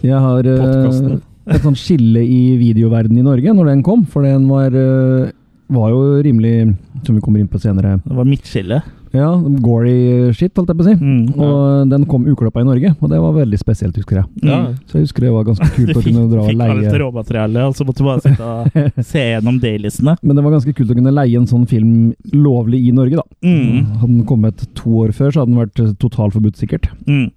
Jeg 0.04 0.20
har 0.26 0.42
eh, 0.42 0.63
Podcasten. 0.66 1.22
Et 1.48 1.64
sånt 1.64 1.80
skille 1.80 2.22
i 2.24 2.42
videoverdenen 2.60 3.24
i 3.24 3.28
Norge 3.28 3.54
når 3.56 3.72
den 3.74 3.84
kom, 3.86 4.06
for 4.06 4.24
den 4.28 4.48
var, 4.52 4.68
eh, 4.76 5.32
var 5.72 5.90
jo 5.92 6.22
rimelig, 6.24 6.76
som 7.06 7.16
vi 7.16 7.22
kommer 7.24 7.40
inn 7.42 7.48
på 7.52 7.60
senere, 7.60 7.98
Det 8.06 8.16
var 8.16 8.26
midtskille. 8.28 8.82
ja, 9.16 9.30
gory 9.64 10.32
shit, 10.36 10.52
holdt 10.56 10.70
jeg 10.70 10.78
på 10.78 10.84
å 10.84 10.88
si. 10.88 10.96
Mm. 11.00 11.40
Og 11.40 11.90
den 11.90 12.04
kom 12.06 12.26
uklappa 12.28 12.62
i 12.62 12.68
Norge, 12.68 12.92
og 13.02 13.10
det 13.10 13.20
var 13.24 13.34
veldig 13.34 13.58
spesielt, 13.60 13.96
husker 13.98 14.20
jeg. 14.20 14.26
Ja. 14.44 14.60
Mm. 14.68 14.76
Så 14.86 15.00
jeg 15.00 15.08
husker 15.08 15.26
det 15.26 15.32
var 15.34 15.48
ganske 15.48 15.70
kult 15.78 15.98
å 15.98 16.04
kunne 16.04 16.26
dra 16.32 16.44
og 16.44 16.52
leie 16.54 16.76
fikk 16.76 16.92
alt 16.92 17.00
råmaterialet, 17.02 17.64
og 17.68 17.76
så 17.80 17.88
måtte 17.88 18.04
du 18.04 18.10
bare 18.10 18.24
sitte 18.28 18.52
og 18.52 19.04
se 19.12 19.24
gjennom 19.32 19.60
daylistene. 19.64 20.18
Men 20.22 20.36
det 20.40 20.44
var 20.46 20.56
ganske 20.58 20.76
kult 20.78 20.92
å 20.94 21.00
kunne 21.00 21.16
leie 21.16 21.40
en 21.40 21.48
sånn 21.50 21.66
film 21.72 21.96
lovlig 22.36 22.84
i 22.88 22.94
Norge, 22.96 23.24
da. 23.24 23.26
Mm. 23.48 23.98
Hadde 24.04 24.14
den 24.14 24.26
kommet 24.30 24.68
to 24.78 25.02
år 25.06 25.16
før, 25.16 25.32
så 25.32 25.44
hadde 25.44 25.56
den 25.56 25.64
vært 25.64 26.00
totalforbudt, 26.04 26.60
sikkert. 26.60 26.92
Mm. 27.08 27.32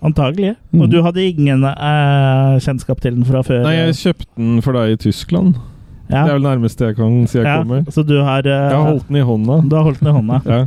Antagelig. 0.00 0.54
Mm. 0.72 0.80
Og 0.80 0.92
du 0.92 1.00
hadde 1.04 1.24
ingen 1.26 1.64
eh, 1.68 2.54
kjennskap 2.64 3.02
til 3.04 3.18
den 3.18 3.26
fra 3.28 3.42
før? 3.44 3.64
Nei, 3.66 3.76
jeg 3.82 3.98
kjøpte 3.98 4.28
den 4.38 4.62
for 4.64 4.78
deg 4.78 4.94
i 4.94 5.00
Tyskland. 5.08 5.58
ja. 6.08 6.24
Det 6.24 6.30
er 6.32 6.38
vel 6.38 6.46
nærmest 6.46 6.80
nærmeste 6.80 6.86
jeg 6.88 6.96
kan 6.96 7.18
si 7.28 7.38
jeg 7.38 7.46
ja. 7.46 7.56
kommer. 7.60 7.84
Så 7.92 8.04
du 8.08 8.16
har, 8.24 8.46
eh, 8.46 8.70
Jeg 8.70 8.76
har 8.78 8.86
holdt 8.88 9.08
den 9.08 9.16
i 9.20 9.26
hånda. 9.26 9.58
du 9.68 9.76
har 9.76 9.84
holdt 9.84 10.00
den 10.00 10.12
i 10.12 10.16
hånda? 10.18 10.40
Ja. 10.50 10.62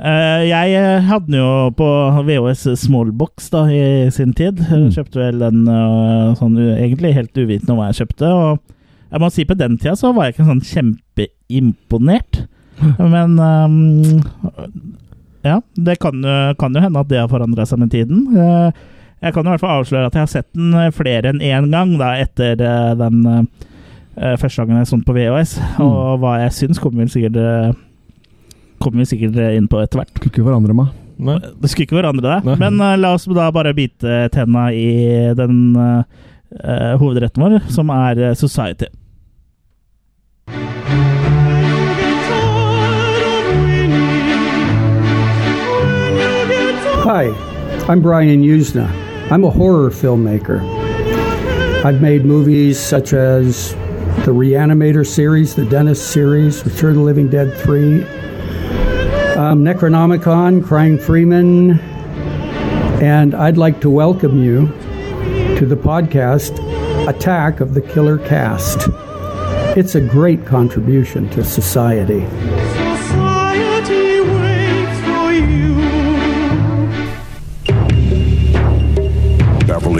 Uh, 0.00 0.46
jeg 0.48 0.72
eh, 0.80 1.02
hadde 1.04 1.26
den 1.26 1.34
jo 1.36 1.48
på 1.76 1.86
VHS 2.24 2.62
Smallbox 2.86 3.50
da, 3.52 3.66
i 3.68 4.08
sin 4.14 4.32
tid. 4.32 4.56
Mm. 4.56 4.86
Kjøpte 4.94 5.20
vel 5.20 5.42
den 5.42 5.66
uh, 5.68 6.30
sånn 6.38 6.56
egentlig 6.56 7.10
helt 7.18 7.36
uvitende 7.36 7.74
om 7.74 7.82
hva 7.82 7.90
jeg 7.90 8.06
kjøpte. 8.06 8.30
Og 8.32 9.10
jeg 9.10 9.20
må 9.20 9.28
si 9.34 9.44
på 9.44 9.58
den 9.60 9.76
tida 9.76 9.92
så 10.00 10.14
var 10.16 10.28
jeg 10.28 10.38
ikke 10.38 10.48
sånn 10.48 10.64
kjempeimponert. 10.70 12.44
Men 13.12 13.36
ehm, 13.44 14.22
ja, 15.46 15.60
det 15.74 15.98
kan, 16.02 16.20
kan 16.60 16.74
jo 16.76 16.82
hende 16.84 17.00
at 17.00 17.08
det 17.10 17.20
har 17.22 17.30
forandra 17.30 17.64
seg 17.68 17.80
med 17.80 17.92
tiden. 17.94 18.26
Eh, 18.36 18.80
jeg 19.20 19.34
kan 19.36 19.44
i 19.44 19.52
hvert 19.52 19.60
fall 19.60 19.82
avsløre 19.82 20.08
at 20.08 20.16
jeg 20.16 20.24
har 20.24 20.32
sett 20.32 20.48
den 20.56 20.72
eh, 20.76 20.92
flere 20.96 21.32
enn 21.32 21.42
én 21.44 21.68
gang 21.72 21.92
da, 22.00 22.14
etter 22.22 22.60
eh, 22.64 22.92
den 23.00 23.48
første 24.40 24.64
gangen 24.64 24.80
jeg 24.82 24.88
så 24.90 24.96
den 24.98 25.04
på 25.06 25.14
VHS. 25.16 25.52
Og 25.84 26.20
hva 26.20 26.38
jeg 26.42 26.56
syns, 26.56 26.80
kommer 26.82 27.06
vi 27.06 27.12
sikkert 27.14 27.76
kommer 28.80 29.02
vi 29.02 29.10
sikkert 29.12 29.38
inn 29.54 29.68
på 29.70 29.80
etter 29.80 30.00
hvert. 30.00 30.12
Skulle 30.16 30.32
ikke 30.32 30.46
forandre 30.48 30.76
meg. 30.76 30.90
Nei. 31.20 31.36
Det 31.60 31.68
skulle 31.70 31.86
ikke 31.86 31.98
forandre. 32.00 32.40
Nei. 32.44 32.56
Men 32.60 32.80
la 33.00 33.12
oss 33.16 33.26
da 33.28 33.50
bare 33.52 33.74
bite 33.76 34.22
tenna 34.34 34.66
i 34.72 34.88
den 35.36 35.56
eh, 35.78 36.94
hovedretten 37.00 37.44
vår, 37.44 37.58
som 37.72 37.92
er 37.92 38.32
Society. 38.40 38.88
Hi, 47.12 47.26
I'm 47.88 48.02
Brian 48.02 48.44
Usna. 48.44 48.88
I'm 49.32 49.42
a 49.42 49.50
horror 49.50 49.90
filmmaker. 49.90 50.60
I've 51.84 52.00
made 52.00 52.24
movies 52.24 52.78
such 52.78 53.12
as 53.12 53.72
the 54.24 54.30
Reanimator 54.30 55.04
series, 55.04 55.56
the 55.56 55.64
Dentist 55.64 56.12
series, 56.12 56.64
Return 56.64 56.90
of 56.90 56.96
the 56.98 57.02
Living 57.02 57.28
Dead 57.28 57.52
3, 57.58 58.04
um, 59.34 59.64
Necronomicon, 59.64 60.64
Crying 60.64 61.00
Freeman, 61.00 61.80
and 63.02 63.34
I'd 63.34 63.58
like 63.58 63.80
to 63.80 63.90
welcome 63.90 64.40
you 64.40 64.68
to 65.58 65.66
the 65.66 65.74
podcast 65.74 66.60
Attack 67.08 67.58
of 67.58 67.74
the 67.74 67.80
Killer 67.80 68.18
Cast. 68.18 68.88
It's 69.76 69.96
a 69.96 70.00
great 70.00 70.46
contribution 70.46 71.28
to 71.30 71.42
society. 71.42 72.20
Society 72.20 72.59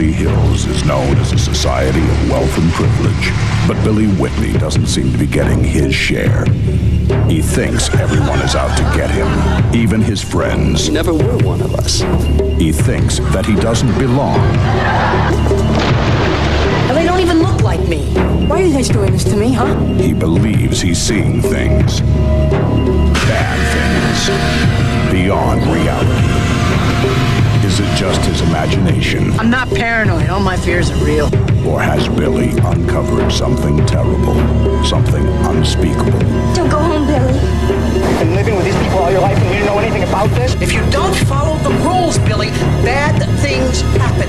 Beverly 0.01 0.17
Hills 0.17 0.65
is 0.65 0.83
known 0.83 1.15
as 1.17 1.31
a 1.31 1.37
society 1.37 1.99
of 1.99 2.29
wealth 2.31 2.41
wealth 2.51 2.57
and 2.57 2.71
privilege, 2.71 3.31
but 3.67 3.75
Billy 3.83 4.07
Whitney 4.19 4.51
doesn't 4.57 4.87
seem 4.87 5.11
to 5.11 5.17
be 5.19 5.27
getting 5.27 5.63
his 5.63 5.93
share. 5.93 6.43
He 7.29 7.43
thinks 7.43 7.93
everyone 7.93 8.39
is 8.39 8.55
out 8.55 8.75
to 8.77 8.83
get 8.97 9.11
him, 9.11 9.75
even 9.75 10.01
his 10.01 10.19
friends. 10.23 10.87
You 10.87 10.93
never 10.93 11.13
were 11.13 11.37
one 11.45 11.61
of 11.61 11.75
us. 11.75 11.99
He 12.59 12.71
thinks 12.71 13.19
that 13.31 13.45
he 13.45 13.55
doesn't 13.55 13.95
belong. 13.99 14.39
And 16.89 16.97
they 16.97 17.05
don't 17.05 17.19
even 17.19 17.43
look 17.43 17.61
like 17.61 17.87
me. 17.87 18.11
Why 18.47 18.61
are 18.61 18.65
you 18.65 18.73
guys 18.73 18.89
doing 18.89 19.11
this 19.11 19.25
to 19.25 19.35
me, 19.35 19.53
huh? 19.53 19.75
He 19.97 20.13
believes 20.13 20.81
he's 20.81 20.97
seeing 20.97 21.43
things. 21.43 22.01
Bad 23.29 23.59
things. 23.75 25.11
Beyond 25.11 25.61
reality. 25.67 27.30
Is 27.71 27.79
it 27.79 27.95
just 27.95 28.19
his 28.25 28.41
imagination? 28.41 29.31
I'm 29.39 29.49
not 29.49 29.69
paranoid. 29.69 30.27
All 30.29 30.41
my 30.41 30.57
fears 30.57 30.91
are 30.91 31.05
real. 31.05 31.27
Or 31.65 31.79
has 31.79 32.05
Billy 32.09 32.49
uncovered 32.65 33.31
something 33.31 33.85
terrible? 33.85 34.35
Something 34.83 35.25
unspeakable? 35.47 36.19
Don't 36.53 36.67
go 36.67 36.79
home, 36.79 37.07
Billy. 37.07 37.31
You've 37.31 38.19
been 38.19 38.35
living 38.35 38.55
with 38.57 38.65
these 38.65 38.75
people 38.75 38.99
all 38.99 39.09
your 39.09 39.21
life 39.21 39.37
and 39.37 39.45
you 39.45 39.53
didn't 39.53 39.67
know 39.67 39.79
anything 39.79 40.03
about 40.03 40.29
this? 40.31 40.53
If 40.61 40.73
you 40.73 40.81
don't 40.91 41.15
follow 41.31 41.55
the 41.59 41.69
rules, 41.87 42.17
Billy, 42.27 42.49
bad 42.83 43.15
things 43.39 43.79
happen. 43.95 44.27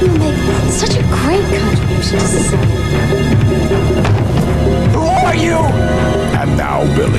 You 0.00 0.16
make 0.16 0.38
such 0.70 0.94
a 0.94 1.02
great 1.18 1.42
contribution 1.50 2.20
to 2.20 2.26
society. 2.28 2.74
Who 4.94 5.02
are 5.02 5.34
you? 5.34 5.58
And 6.38 6.56
now 6.56 6.84
Billy 6.94 7.18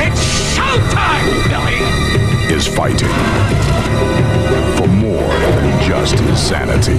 It's 0.00 0.56
showtime, 0.56 1.28
Billy! 1.50 2.10
is 2.56 2.66
fighting 2.66 3.08
for 3.08 4.49
more 4.98 5.28
than 5.56 5.82
just 5.88 6.18
his 6.18 6.40
sanity. 6.40 6.98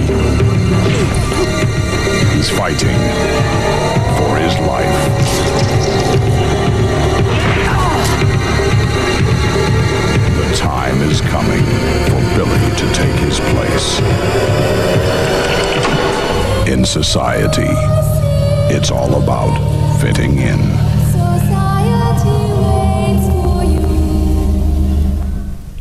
He's 2.34 2.50
fighting 2.50 2.98
for 4.16 4.36
his 4.36 4.54
life. 4.66 4.96
The 10.38 10.56
time 10.56 11.00
is 11.02 11.20
coming 11.20 11.64
for 12.08 12.20
Billy 12.36 12.76
to 12.76 12.86
take 12.94 13.16
his 13.20 13.40
place. 13.52 14.00
In 16.68 16.84
society, 16.84 17.72
it's 18.74 18.90
all 18.90 19.22
about 19.22 20.00
fitting 20.00 20.38
in. 20.38 20.60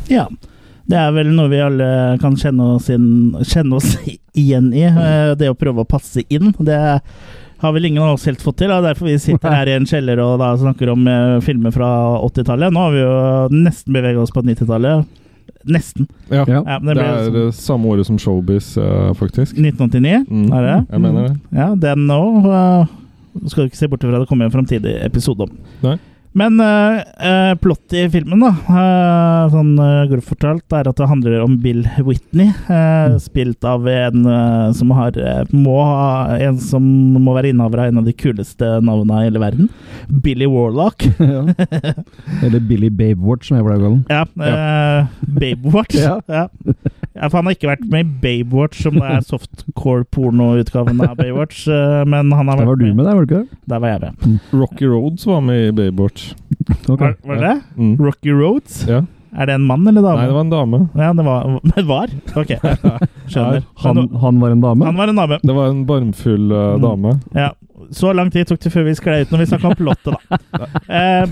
Ja. 0.07 0.27
Det 0.91 0.97
er 0.99 1.11
vel 1.15 1.29
noe 1.31 1.47
vi 1.51 1.61
alle 1.63 1.85
kan 2.19 2.33
kjenne 2.35 2.73
oss, 2.75 2.89
inn, 2.91 3.31
kjenne 3.47 3.77
oss 3.79 3.93
igjen 4.41 4.73
i. 4.75 4.83
eh, 4.89 5.31
Det 5.39 5.47
å 5.51 5.55
prøve 5.55 5.85
å 5.85 5.87
passe 5.87 6.25
inn. 6.27 6.51
Det 6.59 6.79
har 7.61 7.73
vel 7.75 7.85
ingen 7.87 8.01
av 8.03 8.17
oss 8.17 8.25
helt 8.27 8.41
fått 8.43 8.57
til. 8.63 8.71
og 8.73 8.83
Derfor 8.83 9.07
vi 9.07 9.15
sitter 9.21 9.53
her 9.55 9.69
i 9.71 9.75
en 9.77 9.85
kjeller 9.87 10.19
og 10.23 10.35
da 10.41 10.51
snakker 10.59 10.91
om 10.91 11.07
eh, 11.07 11.39
filmer 11.45 11.71
fra 11.75 11.87
80-tallet. 12.27 12.73
Nå 12.75 12.83
har 12.87 12.95
vi 12.95 13.03
jo 13.05 13.15
nesten 13.63 13.95
beveget 13.95 14.19
oss 14.25 14.33
på 14.35 14.43
90-tallet. 14.43 15.07
Nesten. 15.71 16.07
Ja. 16.33 16.41
Ja. 16.49 16.63
Det 16.81 16.95
ble 16.97 17.03
er 17.05 17.27
det 17.35 17.47
samme 17.53 17.85
året 17.93 18.07
som 18.09 18.17
Showbiz, 18.19 18.73
eh, 18.81 19.11
faktisk. 19.19 19.53
1989, 19.61 20.25
Mm, 20.27 20.47
er 20.57 20.65
det? 20.67 20.77
Jeg 20.89 21.01
mener 21.07 21.27
det. 21.27 21.35
Ja, 21.53 21.67
den 21.77 22.07
nå 22.09 22.21
skal 23.47 23.63
du 23.63 23.69
ikke 23.69 23.79
se 23.79 23.87
bort 23.87 24.01
fra 24.03 24.19
det 24.19 24.27
kommer 24.27 24.49
en 24.49 24.51
framtidig 24.57 24.97
episode 25.05 25.45
om. 25.45 25.53
Nei. 25.85 25.99
Men 26.33 26.59
uh, 26.63 27.55
plottet 27.59 27.93
i 27.99 28.09
filmen, 28.13 28.39
da, 28.39 28.51
uh, 28.69 29.49
sånn 29.51 29.73
uh, 29.75 30.05
grovt 30.07 30.29
fortalt, 30.29 30.63
er 30.77 30.87
at 30.87 30.95
det 31.01 31.09
handler 31.11 31.41
om 31.43 31.57
Bill 31.59 31.81
Whitney. 32.07 32.53
eh, 32.71 33.17
Spilt 33.19 33.65
av 33.67 33.87
en 33.91 34.23
som 34.77 34.93
har 34.95 35.17
må 35.51 35.75
ha 35.83 36.37
En 36.39 36.57
som 36.61 36.83
må 37.19 37.33
være 37.35 37.51
innehaver 37.51 37.83
av 37.83 37.91
en 37.91 37.99
av 38.01 38.07
de 38.07 38.13
kuleste 38.15 38.69
navnene 38.85 39.19
i 39.19 39.27
hele 39.27 39.41
verden. 39.43 39.67
Billy 40.23 40.47
Warlock. 40.47 41.03
ja. 41.19 41.43
Eller 42.41 42.63
Billy 42.63 42.89
Babewatch, 42.89 43.49
som 43.49 43.59
jeg 43.59 43.67
pleier 43.67 43.81
å 43.81 43.83
kalle 43.83 43.99
den. 43.99 44.05
Ja, 44.09 44.23
uh, 44.39 45.27
Babewatch. 45.27 45.99
Ja. 46.01 46.17
ja. 46.31 46.47
Ja, 47.11 47.27
for 47.27 47.41
han 47.41 47.49
har 47.49 47.55
ikke 47.57 47.67
vært 47.67 47.83
med 47.91 48.05
i 48.05 48.19
Babewatch, 48.23 48.79
som 48.85 48.95
det 48.95 49.03
er 49.03 49.23
softcore-pornoutgaven 49.27 51.01
av 51.03 51.17
Baywatch. 51.19 51.65
eh, 51.67 52.03
men 52.07 52.31
han 52.31 52.47
har 52.47 52.55
vært 52.57 52.63
Der 52.63 52.69
var 52.71 52.79
du 52.79 52.85
med, 52.93 53.05
der, 53.05 53.15
var 53.17 53.25
du 53.25 53.33
ikke 53.33 53.41
det? 53.43 53.59
Der 53.73 53.79
var 53.83 53.89
jeg 53.91 53.99
med. 54.01 54.39
Rocky 54.55 54.87
Roads 54.87 55.27
var 55.27 55.41
med 55.43 55.65
i 55.67 55.71
Baywatch. 56.21 56.89
Ok. 56.89 56.99
Var, 57.01 57.15
var 57.25 57.35
det 57.35 57.41
det? 57.47 57.61
Mm. 57.77 57.97
Rocky 58.05 58.31
Roads? 58.31 58.85
Ja. 58.87 59.01
Er 59.31 59.45
det 59.47 59.53
en 59.55 59.63
mann 59.63 59.87
eller 59.87 60.01
dame? 60.03 60.19
Nei, 60.19 60.27
det 60.27 60.33
var 60.35 60.41
en 60.43 60.49
dame. 60.51 60.79
Ja, 60.99 61.13
det 61.15 61.23
var, 61.23 61.45
det 61.75 61.83
var? 61.87 62.11
Ok, 62.35 62.49
skjønner. 63.31 63.63
Han, 63.85 64.01
han 64.19 64.41
var 64.41 64.51
en 64.57 64.61
dame? 64.61 64.85
Han 64.89 64.97
var 64.99 65.07
en 65.13 65.15
dame. 65.21 65.37
Det 65.43 65.55
var 65.55 65.69
en 65.71 65.85
barmfull 65.87 66.51
Mm. 66.51 66.81
dame. 66.83 67.13
Ja. 67.35 67.51
Så 67.91 68.11
lang 68.13 68.29
tid 68.31 68.47
tok 68.47 68.59
det 68.61 68.71
før 68.71 68.85
vi 68.87 68.93
sklei 68.95 69.21
ut 69.23 69.31
når 69.33 69.41
vi 69.41 69.47
snakka 69.49 69.71
om 69.71 69.75
plottet, 69.79 70.13
da. 70.15 70.67
Eh, 70.99 71.31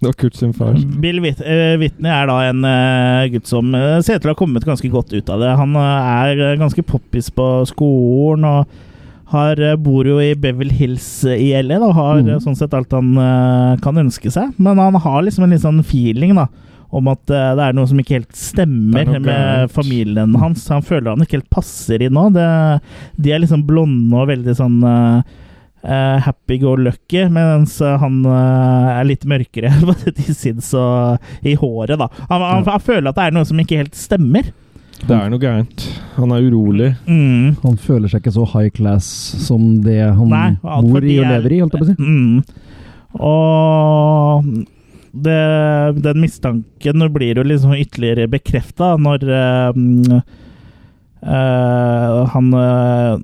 Det 0.00 0.08
var 0.10 0.16
Kurt 0.20 0.34
sin 0.36 0.52
far. 0.52 0.74
Bill 1.00 1.20
Whit 1.24 1.38
eh, 1.40 1.76
Whitney 1.80 2.10
er 2.12 2.26
da 2.28 2.34
en 2.50 2.64
uh, 2.68 3.28
gutt 3.32 3.46
som 3.48 3.70
uh, 3.72 4.00
ser 4.04 4.18
ut 4.18 4.24
til 4.24 4.28
å 4.28 4.34
ha 4.34 4.38
kommet 4.40 4.64
ganske 4.68 4.90
godt 4.92 5.12
ut 5.16 5.30
av 5.32 5.40
det. 5.40 5.52
Han 5.56 5.72
uh, 5.76 6.26
er 6.26 6.58
ganske 6.60 6.82
poppis 6.84 7.30
på 7.32 7.46
skolen 7.70 8.44
og 8.44 8.66
har, 9.32 9.58
eh, 9.60 9.76
bor 9.76 10.06
jo 10.06 10.20
i 10.22 10.34
Beverly 10.38 10.74
Hills 10.74 11.06
eh, 11.24 11.40
i 11.48 11.62
LA 11.62 11.80
og 11.82 11.94
har 11.98 12.20
Mm. 12.22 12.28
eh, 12.34 12.42
sånn 12.44 12.56
sett 12.58 12.74
alt 12.74 12.92
han 12.94 13.16
uh, 13.18 13.76
kan 13.82 13.96
ønske 13.98 14.30
seg. 14.30 14.52
Men 14.58 14.78
han 14.78 14.94
har 14.94 15.22
liksom 15.26 15.44
en 15.44 15.50
litt 15.50 15.64
sånn 15.64 15.82
feeling 15.84 16.34
da, 16.38 16.46
om 16.94 17.08
at 17.10 17.24
uh, 17.34 17.54
det 17.58 17.64
er 17.66 17.72
noe 17.74 17.88
som 17.90 17.98
ikke 17.98 18.20
helt 18.20 18.36
stemmer 18.38 19.02
er 19.02 19.18
med 19.18 19.26
galt. 19.26 19.72
familien 19.74 20.36
hans. 20.38 20.68
Han 20.70 20.82
føler 20.86 21.10
han 21.10 21.24
ikke 21.26 21.40
helt 21.40 21.50
passer 21.50 22.02
inn 22.06 22.14
nå. 22.14 22.28
Det, 22.36 22.46
de 23.18 23.32
er 23.34 23.42
liksom 23.42 23.66
blonde 23.66 24.14
og 24.14 24.30
veldig 24.30 24.56
sånn 24.60 24.78
uh, 24.86 25.42
Uh, 25.86 26.18
happy-go-lucky, 26.18 27.28
mens 27.30 27.76
eh, 27.84 27.92
han 28.00 28.16
uh, 28.26 28.88
er 28.98 29.04
litt 29.06 29.22
mørkere 29.28 29.70
i 30.18 30.32
sinns 30.34 30.72
og 30.74 31.46
i 31.46 31.52
håret, 31.54 31.94
da. 32.00 32.08
Han, 32.30 32.42
han, 32.42 32.64
han 32.66 32.82
føler 32.82 33.12
at 33.12 33.14
det 33.20 33.26
er 33.28 33.36
noe 33.36 33.46
som 33.46 33.60
ikke 33.62 33.78
helt 33.84 33.94
stemmer. 33.94 34.48
Det 35.06 35.12
er 35.16 35.28
noe 35.30 35.38
gærent. 35.42 35.84
Han 36.16 36.32
er 36.32 36.46
urolig. 36.48 36.92
Mm. 37.06 37.56
Han 37.62 37.76
føler 37.76 38.08
seg 38.08 38.22
ikke 38.24 38.32
så 38.38 38.46
high 38.54 38.70
class 38.74 39.04
som 39.44 39.82
det 39.84 39.98
han 40.00 40.30
Nei, 40.32 40.46
bor 40.62 41.04
i 41.04 41.18
og 41.20 41.26
er- 41.26 41.34
lever 41.36 41.52
i, 41.52 41.60
holdt 41.60 41.76
jeg 41.76 41.82
på 41.82 41.86
å 41.86 41.90
si. 41.90 41.96
Mm. 42.00 42.40
Og 43.26 44.48
det, 45.26 46.02
den 46.04 46.20
mistanken 46.20 47.06
blir 47.14 47.38
jo 47.40 47.44
liksom 47.46 47.72
ytterligere 47.76 48.26
bekrefta 48.28 48.94
når 49.00 49.24
eh, 49.32 50.20
eh, 51.26 52.26
han 52.32 52.52
eh, 52.54 53.16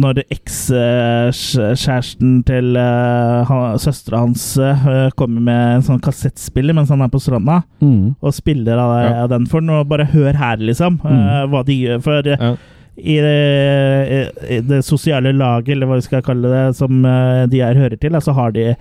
Når 0.00 0.20
ekskjæresten 0.30 2.36
til 2.46 2.76
uh, 2.78 3.50
søstera 3.82 4.20
hans 4.22 4.44
uh, 4.62 5.10
kommer 5.18 5.40
med 5.48 5.62
en 5.78 5.82
sånn 5.86 6.02
kassettspiller 6.04 6.74
mens 6.76 6.90
han 6.92 7.02
er 7.02 7.10
på 7.12 7.20
stranda, 7.22 7.56
Mm. 7.80 8.14
og 8.22 8.34
spiller 8.36 8.76
av, 8.78 8.90
Ja. 9.04 9.26
den 9.26 9.46
for 9.46 9.60
Og 9.60 9.88
Bare 9.88 10.04
hør 10.06 10.34
her, 10.36 10.56
liksom, 10.58 11.00
eh, 11.04 11.46
hva 11.50 11.64
de 11.64 11.72
gjør. 11.74 12.00
For 12.02 12.22
Ja. 12.22 12.54
i 12.96 13.16
det, 13.16 14.32
i 14.50 14.60
det 14.60 14.84
sosiale 14.84 15.32
laget, 15.32 15.68
eller 15.74 15.86
hva 15.86 15.94
vi 15.96 16.00
skal 16.02 16.22
kalle 16.22 16.42
det, 16.42 16.76
som 16.76 17.02
de 17.02 17.58
her 17.60 17.74
hører 17.74 17.96
til, 17.98 18.10
så 18.20 18.32
har 18.34 18.50
de, 18.52 18.76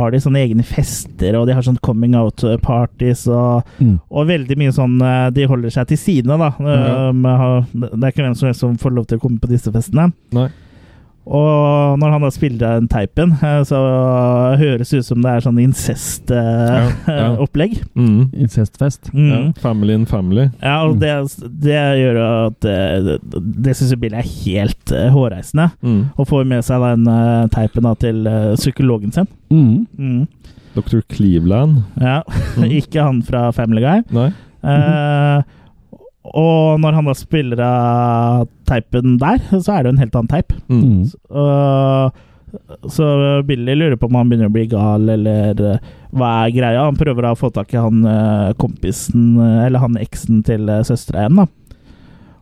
har 0.00 0.10
de 0.14 0.20
sånne 0.24 0.40
egne 0.42 0.64
fester, 0.66 1.36
og 1.38 1.46
de 1.48 1.54
har 1.56 1.62
sånn 1.66 1.78
coming 1.84 2.16
out-parties, 2.18 3.26
og, 3.30 3.62
Mm. 3.80 3.98
og 4.10 4.26
veldig 4.28 4.56
mye 4.58 4.72
sånn 4.74 4.96
eh, 5.04 5.30
De 5.36 5.44
holder 5.46 5.70
seg 5.70 5.86
til 5.92 6.00
sidene, 6.00 6.36
da. 6.40 6.50
Mm. 6.58 7.22
Det 7.72 8.02
er 8.02 8.10
ikke 8.12 8.24
hvem 8.26 8.36
som 8.36 8.48
helst 8.50 8.60
som 8.64 8.76
får 8.80 8.94
lov 8.96 9.06
til 9.06 9.18
å 9.18 9.22
komme 9.22 9.40
på 9.40 9.48
disse 9.52 9.70
festene. 9.72 10.10
Nei. 10.36 10.48
Og 11.30 11.94
når 12.02 12.10
han 12.16 12.24
da 12.26 12.30
spiller 12.34 12.80
den 12.80 12.88
teipen, 12.90 13.36
eh, 13.38 13.60
så 13.68 13.78
høres 14.58 14.90
det 14.90 14.98
ut 15.04 15.06
som 15.06 15.20
det 15.22 15.30
er 15.36 15.44
sånn 15.44 15.60
Ja, 15.60 15.62
ja. 15.62 15.68
incest-opplegg. 15.70 17.76
Mm. 17.94 18.32
Incestfest. 18.34 19.12
Mm. 19.14 19.28
Ja. 19.30 19.38
Family 19.62 19.94
in 19.94 20.06
family. 20.10 20.48
Ja, 20.62 20.80
og 20.88 20.98
det, 21.02 21.12
det 21.62 21.76
gjør 22.00 22.18
jo 22.18 22.24
at 22.48 22.66
eh, 22.66 22.96
Det, 23.06 23.16
det 23.68 23.76
syns 23.78 23.92
jeg 23.94 24.00
Bill 24.02 24.16
er 24.18 24.26
helt 24.26 24.92
eh, 24.96 25.06
hårreisende. 25.14 25.68
Mm. 25.86 26.00
Og 26.16 26.26
får 26.32 26.44
med 26.50 26.66
seg 26.66 26.82
den 26.88 27.06
eh, 27.14 27.46
teipen 27.54 27.86
da 27.86 27.92
til 28.02 28.26
eh, 28.26 28.50
psykologen 28.58 29.14
sin. 29.14 29.28
Mm. 29.54 29.86
Mm. 29.98 30.26
Dr. 30.76 31.00
Cleveland. 31.14 31.72
Ja, 32.00 32.22
Mm. 32.58 32.64
Ikke 32.80 33.02
han 33.06 33.22
fra 33.22 33.52
Family 33.54 33.82
Guy. 33.84 34.02
Nei. 34.14 34.30
Eh, 34.66 35.38
og 36.20 36.80
når 36.82 36.98
han 36.98 37.06
da 37.08 37.14
spiller 37.16 37.62
av 37.64 38.48
teipen 38.68 39.16
der, 39.20 39.40
så 39.64 39.76
er 39.76 39.82
det 39.82 39.90
jo 39.90 39.94
en 39.94 40.02
helt 40.02 40.18
annen 40.18 40.32
teip. 40.32 40.52
Mm. 40.68 41.06
Så, 41.08 41.16
uh, 41.32 42.10
så 42.90 43.06
Billy 43.48 43.76
lurer 43.78 43.96
på 43.96 44.10
om 44.10 44.18
han 44.18 44.28
begynner 44.28 44.50
å 44.50 44.54
bli 44.54 44.66
gal, 44.68 45.08
eller 45.16 45.62
uh, 45.64 45.94
hva 46.12 46.34
er 46.44 46.52
greia. 46.54 46.84
Han 46.84 46.98
prøver 47.00 47.24
da 47.24 47.32
å 47.32 47.40
få 47.40 47.52
tak 47.54 47.72
i 47.72 47.80
han 47.80 48.04
uh, 48.04 48.52
kompisen, 48.60 49.32
eller 49.40 49.82
han 49.82 49.96
eksen 50.00 50.44
til 50.46 50.68
uh, 50.68 50.82
søstera 50.86 51.24
igjen, 51.24 51.40
da. 51.40 51.48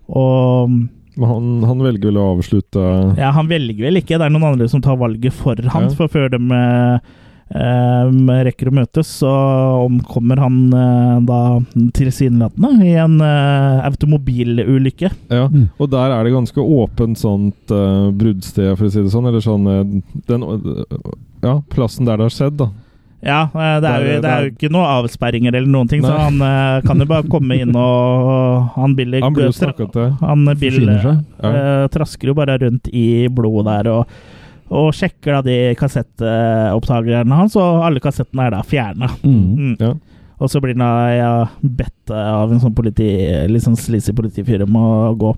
Og 0.09 0.75
Men 1.19 1.29
han, 1.29 1.49
han 1.69 1.83
velger 1.85 2.09
vel 2.09 2.21
å 2.21 2.29
avslutte 2.33 2.83
Ja, 3.19 3.33
han 3.37 3.49
velger 3.51 3.88
vel 3.88 4.01
ikke. 4.01 4.17
Det 4.17 4.25
er 4.25 4.33
noen 4.33 4.55
andre 4.55 4.69
som 4.73 4.81
tar 4.85 4.97
valget 5.01 5.37
for 5.37 5.59
han. 5.59 5.88
Ja. 5.91 5.97
For 5.99 6.09
før 6.09 6.31
de 6.33 6.38
eh, 6.41 7.17
eh, 7.51 8.43
rekker 8.49 8.71
å 8.71 8.75
møtes, 8.81 9.11
så 9.23 9.33
omkommer 9.85 10.41
han 10.43 10.59
eh, 10.73 11.15
da 11.29 11.41
tilsynelatende 11.97 12.87
i 12.87 12.95
en 13.01 13.21
eh, 13.25 13.85
automobilulykke. 13.89 15.13
Ja, 15.33 15.47
og 15.79 15.91
der 15.93 16.17
er 16.17 16.25
det 16.29 16.35
ganske 16.35 16.61
åpent 16.63 17.19
sånt 17.21 17.73
uh, 17.75 18.11
bruddsted, 18.15 18.75
for 18.79 18.89
å 18.89 18.93
si 18.93 19.03
det 19.05 19.15
sånn. 19.15 19.29
Eller 19.31 19.45
sånn 19.45 19.67
eh, 19.73 19.81
den, 20.29 20.45
eh, 20.45 21.09
Ja, 21.45 21.59
plassen 21.73 22.07
der 22.09 22.19
det 22.19 22.29
har 22.29 22.35
skjedd, 22.35 22.59
da. 22.61 22.71
Ja, 23.19 23.41
eh, 23.51 23.77
det 23.83 23.91
er, 23.91 24.05
jo, 24.07 24.19
det 24.23 24.31
er 24.31 24.45
jo 24.45 24.51
ikke 24.53 24.69
noe 24.71 24.91
avsperringer 25.01 25.57
eller 25.59 25.67
noen 25.73 25.89
ting, 25.91 26.05
så 26.07 26.13
han 26.15 26.37
eh, 26.39 26.77
kan 26.87 27.03
jo 27.03 27.07
bare 27.11 27.27
komme 27.27 27.57
inn 27.59 27.75
og, 27.75 28.29
og 28.31 28.69
Han 28.77 28.95
Billy 28.95 29.19
Han 29.25 29.35
blir 29.35 29.49
jo 29.49 29.57
tra- 29.57 29.73
snakket. 29.73 29.99
Han 30.23 30.45
Bill 30.61 30.87
eh, 30.87 31.87
trasker 31.91 32.31
jo 32.31 32.37
bare 32.39 32.55
rundt 32.63 32.87
i 32.95 33.27
blodet 33.27 33.67
der 33.73 33.91
og, 33.97 34.21
og 34.69 34.93
sjekker 34.97 35.39
da 35.39 35.41
de 35.47 35.57
kassettopptakerne 35.81 37.41
hans, 37.41 37.57
og 37.57 37.83
alle 37.87 38.03
kassettene 38.05 38.49
er 38.49 38.57
da 38.57 38.63
fjerna. 38.67 39.11
Mm. 39.25 39.75
Ja. 39.81 39.95
Og 40.39 40.53
så 40.53 40.61
blir 40.63 40.77
han 40.79 41.15
ja, 41.17 41.33
bedt 41.61 42.13
av 42.15 42.53
en 42.53 42.61
sånn 42.63 42.77
politi, 42.77 43.09
litt 43.51 43.65
sånn 43.65 43.79
sleazy 43.79 44.15
politifyr 44.15 44.67
om 44.69 44.77
å 44.79 44.89
gå. 45.19 45.35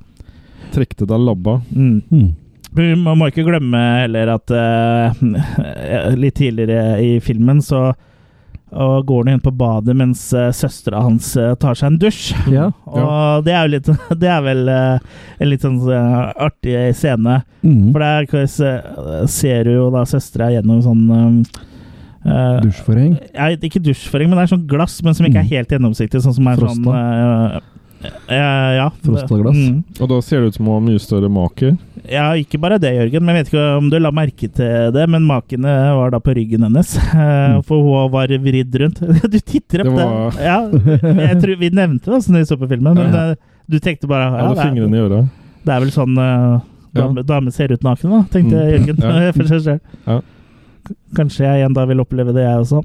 Trekte 0.74 1.08
da 1.08 1.18
labba. 1.18 1.60
Mm. 1.72 2.02
Mm. 2.10 2.30
Man 3.02 3.18
må 3.18 3.30
ikke 3.30 3.46
glemme 3.46 3.78
heller 4.04 4.34
at 4.36 4.52
uh, 4.54 5.22
litt 6.22 6.36
tidligere 6.38 7.00
i 7.02 7.16
filmen 7.24 7.62
så 7.64 7.88
og 8.70 9.06
går 9.06 9.24
han 9.24 9.32
inn 9.34 9.42
på 9.42 9.52
badet 9.58 9.96
mens 9.98 10.28
uh, 10.36 10.50
søstera 10.54 11.00
hans 11.02 11.32
eh, 11.38 11.54
tar 11.58 11.74
seg 11.78 11.90
en 11.90 11.98
dusj. 12.02 12.28
Ja. 12.52 12.68
Og 12.86 13.42
det 13.46 13.54
er 13.56 13.66
jo 13.66 13.72
litt 13.74 13.90
Det 14.22 14.30
er 14.30 14.44
vel 14.44 14.70
eh, 14.70 15.16
en 15.40 15.50
litt 15.50 15.64
sånn 15.66 15.80
artig 15.90 16.76
scene. 16.98 17.40
Mm. 17.64 17.90
For 17.90 18.04
der 18.04 19.26
ser 19.30 19.66
du 19.66 19.74
jo 19.74 19.90
da 19.94 20.04
søstera 20.08 20.52
gjennom 20.54 20.80
sånn 20.84 21.02
uh, 22.24 22.60
Dusjforheng. 22.62 23.16
ja, 23.34 23.50
Ikke 23.56 23.82
dusjforheng, 23.82 24.30
men 24.30 24.38
det 24.38 24.46
er 24.46 24.54
sånn 24.54 24.66
glass, 24.70 24.98
men 25.04 25.16
som 25.16 25.26
ikke 25.28 25.42
er 25.42 25.50
helt 25.50 25.74
gjennomsiktig. 25.74 26.22
Sånn 26.24 26.36
som 26.36 26.50
er 26.50 26.60
Frosta. 26.60 26.80
sånn 26.84 26.96
eh, 26.96 27.68
eh, 28.02 28.72
Ja. 28.76 28.90
Frostaglass. 29.04 29.56
Mm. 29.56 29.84
Og 30.00 30.08
da 30.08 30.20
ser 30.24 30.40
det 30.40 30.46
ut 30.52 30.54
som 30.58 30.66
hun 30.66 30.74
har 30.78 30.84
mye 30.90 31.00
større 31.02 31.28
make. 31.30 31.76
Ja, 32.10 32.30
ikke 32.34 32.58
bare 32.58 32.78
det, 32.80 32.90
Jørgen. 32.96 33.22
Men 33.22 33.36
jeg 33.36 33.44
vet 33.44 33.52
ikke 33.52 33.64
om 33.78 33.90
du 33.92 33.98
la 34.00 34.10
merke 34.10 34.48
til 34.50 34.90
det, 34.96 35.04
men 35.12 35.26
makene 35.28 35.74
var 35.98 36.10
da 36.14 36.18
på 36.20 36.34
ryggen 36.34 36.64
hennes. 36.66 36.96
Mm. 37.14 37.62
For 37.66 37.82
hun 37.82 38.10
var 38.12 38.28
vridd 38.28 38.74
rundt. 38.80 39.00
Du 39.30 39.38
titter 39.40 39.82
opp 39.82 39.90
Det 39.90 39.96
det. 39.96 40.06
var- 40.06 40.40
Ja, 40.40 40.58
jeg 41.28 41.42
tror 41.42 41.56
Vi 41.60 41.70
nevnte 41.70 42.10
det 42.10 42.28
når 42.30 42.38
vi 42.38 42.44
så 42.48 42.56
på 42.56 42.68
filmen, 42.70 42.94
men 42.94 43.12
Ja. 43.14 43.34
du 43.68 43.78
tenkte 43.78 44.08
bare 44.08 44.30
ja, 44.30 44.46
Hadde 44.46 44.54
det, 44.54 44.64
er, 44.64 44.70
fingrene 44.70 44.96
i 44.96 45.00
øra. 45.04 45.20
det 45.64 45.72
er 45.74 45.80
vel 45.80 45.90
sånn 45.94 46.16
uh, 46.18 46.60
dame, 46.94 47.22
dame 47.22 47.52
ser 47.52 47.70
ut 47.72 47.82
naken, 47.84 48.10
da, 48.10 48.22
tenkte 48.32 48.56
Mm. 48.56 48.70
Jørgen. 48.72 48.96
Ja. 49.04 49.32
for 49.36 49.44
seg 49.50 49.60
selv. 49.60 49.80
Ja. 50.06 50.20
Kanskje 51.16 51.44
jeg 51.46 51.66
en 51.66 51.74
dag 51.74 51.88
vil 51.90 52.00
oppleve 52.02 52.32
det, 52.36 52.44
jeg 52.46 52.62
også. 52.62 52.80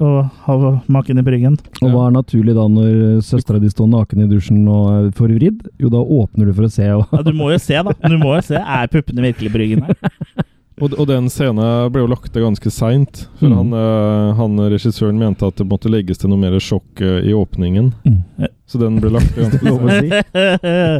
Og 0.00 0.16
ha 0.46 0.56
maken 0.94 1.18
i 1.18 1.24
bryggen. 1.26 1.56
Og 1.82 1.90
hva 1.92 2.06
er 2.08 2.14
naturlig 2.16 2.54
da 2.56 2.64
når 2.70 3.20
søstera 3.26 3.58
di 3.62 3.68
står 3.72 3.90
naken 3.92 4.24
i 4.24 4.28
dusjen 4.30 4.62
og 4.70 5.10
får 5.18 5.34
vridd? 5.36 5.66
Jo, 5.82 5.90
da 5.92 6.00
åpner 6.02 6.46
du 6.50 6.54
for 6.56 6.68
å 6.68 6.72
se. 6.72 6.86
Og 6.94 7.06
Ja, 7.12 7.22
du 7.26 7.32
må 7.36 7.50
jo 7.52 7.58
se, 7.62 7.74
da. 7.82 7.94
Du 8.08 8.16
må 8.22 8.36
jo 8.38 8.42
se. 8.46 8.56
Er 8.62 8.90
puppene 8.92 9.26
virkelig 9.30 9.50
i 9.52 9.54
bryggen 9.58 9.86
her? 9.90 9.94
Og, 10.82 10.90
og 10.98 11.04
den 11.06 11.28
scenen 11.30 11.92
ble 11.94 12.00
jo 12.02 12.08
lagt 12.10 12.32
til 12.34 12.42
ganske 12.42 12.66
seint. 12.74 13.28
For 13.38 13.46
Mm. 13.46 13.52
han, 13.60 13.68
eh, 13.78 14.30
han 14.34 14.56
regissøren 14.72 15.20
mente 15.20 15.46
at 15.46 15.54
det 15.60 15.68
måtte 15.70 15.86
legges 15.86 16.18
til 16.18 16.32
noe 16.32 16.40
mer 16.42 16.56
sjokk 16.58 16.98
eh, 17.00 17.28
i 17.30 17.32
åpningen. 17.32 17.92
Mm. 18.02 18.48
Så 18.66 18.80
den 18.82 18.96
ble 18.98 19.12
lagt 19.14 19.30
til 19.36 19.44
ganske 19.46 19.62
Lov 19.70 19.84
å 19.86 19.92
seint. 19.94 20.10
si. 20.10 20.90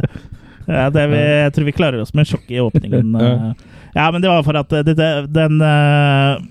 ja, 0.71 0.85
det 0.95 1.03
vi, 1.11 1.19
jeg 1.19 1.51
tror 1.57 1.67
vi 1.67 1.75
klarer 1.75 2.05
oss 2.05 2.13
med 2.15 2.29
sjokk 2.29 2.47
i 2.55 2.61
åpningen. 2.63 3.11
Ja. 3.19 3.51
Eh. 3.95 4.01
ja, 4.01 4.09
men 4.11 4.23
det 4.23 4.31
var 4.31 4.43
for 4.43 4.59
at 4.59 4.75
det, 4.85 4.97
det, 4.99 5.11
den 5.33 5.61
uh, 5.63 6.41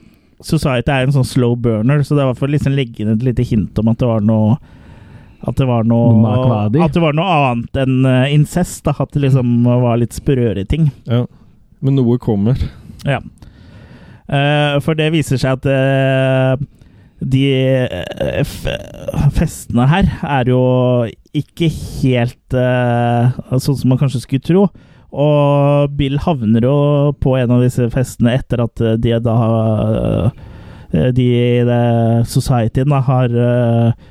Society 0.44 0.90
er 0.90 1.06
en 1.06 1.14
sånn 1.14 1.28
slow 1.28 1.54
burner, 1.56 2.02
så 2.04 2.16
det 2.18 2.26
var 2.26 2.38
for 2.38 2.50
å 2.50 2.54
liksom 2.56 2.74
legge 2.76 3.04
inn 3.04 3.12
et 3.14 3.22
lite 3.24 3.44
hint 3.46 3.78
om 3.80 3.92
at 3.92 4.00
det 4.00 4.08
var 4.08 4.24
noe 4.24 4.58
at 5.44 5.58
det 5.60 5.66
var 5.68 5.84
noe, 5.84 6.32
at 6.80 6.94
det 6.94 7.02
var 7.02 7.16
noe 7.16 7.32
annet 7.50 7.80
enn 7.82 8.06
eh, 8.08 8.30
incest. 8.32 8.80
Da, 8.86 8.94
at 8.96 9.12
det 9.12 9.26
liksom 9.26 9.66
var 9.66 9.98
litt 10.00 10.16
sprøere 10.16 10.64
ting. 10.68 10.88
Ja. 11.04 11.26
Men 11.84 11.98
noe 11.98 12.16
kommer. 12.22 12.60
Ja. 13.04 13.20
Uh, 14.24 14.80
for 14.80 14.96
det 14.96 15.10
viser 15.12 15.36
seg 15.40 15.58
at 15.58 15.66
uh, 15.68 16.56
de 17.20 17.42
eh, 17.84 18.54
festene 19.36 19.84
her 19.90 20.08
er 20.24 20.48
jo 20.48 20.62
ikke 21.36 21.68
helt 21.68 22.56
uh, 22.56 23.36
sånn 23.52 23.76
som 23.76 23.92
man 23.92 24.00
kanskje 24.00 24.22
skulle 24.24 24.44
tro. 24.44 24.66
Og 25.14 25.92
Bill 25.98 26.18
havner 26.24 26.66
jo 26.66 26.78
på 27.22 27.36
en 27.38 27.54
av 27.54 27.62
disse 27.62 27.86
festene 27.94 28.34
etter 28.34 28.64
at 28.64 28.82
de 28.98 29.14
da 29.22 29.36
eh, 30.90 31.06
De 31.14 31.28
i 31.38 31.78
societyen 32.30 32.90
da 32.90 33.00
har 33.06 33.38
eh, 33.46 34.10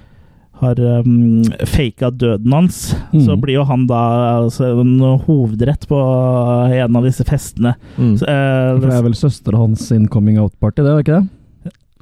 har 0.64 0.80
um, 0.80 1.44
faka 1.68 2.10
døden 2.10 2.54
hans, 2.54 2.96
mm. 3.12 3.22
så 3.26 3.36
blir 3.40 3.60
jo 3.60 3.68
han 3.68 3.86
da 3.90 4.02
altså, 4.40 4.70
en 4.84 5.00
hovedrett 5.26 5.88
på 5.90 6.00
en 6.00 7.00
av 7.00 7.08
disse 7.08 7.26
festene. 7.28 7.76
Mm. 7.98 8.14
Så, 8.22 8.28
uh, 8.28 8.80
det 8.80 8.92
er 8.94 9.06
vel 9.08 9.18
søstera 9.18 9.60
hans 9.60 9.88
sin 9.90 10.08
coming 10.12 10.40
out-party, 10.42 10.84
det 10.84 10.92
var 10.92 11.06
ikke 11.06 11.20
det? 11.20 11.43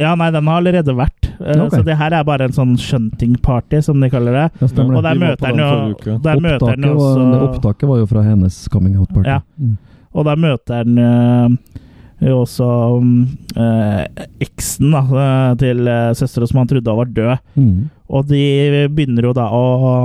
Ja, 0.01 0.15
nei, 0.19 0.31
den 0.33 0.49
har 0.49 0.61
allerede 0.61 0.95
vært. 0.97 1.29
Eh, 1.39 1.61
Ok. 1.61 1.75
Så 1.77 1.83
det 1.87 1.95
her 1.99 2.13
er 2.17 2.25
bare 2.27 2.47
en 2.49 2.55
sånn 2.55 2.73
shunting-party, 2.81 3.81
som 3.85 4.01
de 4.01 4.09
kaller 4.13 4.35
det. 4.39 4.47
Ja, 4.61 4.71
Og 4.83 5.03
der 5.05 5.21
møter 5.21 5.51
han 5.51 5.61
jo. 5.61 6.17
Der 6.25 6.41
møter 6.43 6.73
han 6.73 6.89
Opptaket 6.89 6.97
var, 6.97 7.21
også 7.21 7.47
opptaket 7.49 7.89
var 7.93 8.01
jo 8.03 8.09
fra 8.11 8.25
hennes 8.25 8.59
coming 8.73 8.97
out-party. 8.99 9.29
Ja. 9.29 9.39
Mm. 9.61 9.77
Og 10.11 10.27
der 10.27 10.35
møter 10.43 10.81
han 10.83 10.97
eh, 10.99 11.55
jo 12.21 12.41
også 12.43 12.67
um, 12.99 13.13
eh, 13.57 14.03
eksen 14.45 14.91
da, 14.93 15.01
eh, 15.23 15.55
til 15.61 15.87
uh, 15.89 16.11
søstera 16.17 16.45
som 16.49 16.59
han 16.61 16.69
trodde 16.69 16.93
var 16.99 17.09
død. 17.09 17.37
Mm. 17.57 17.89
Og 18.11 18.27
de 18.27 18.41
begynner 18.91 19.23
jo 19.23 19.31
da 19.33 19.45
å 19.55 19.61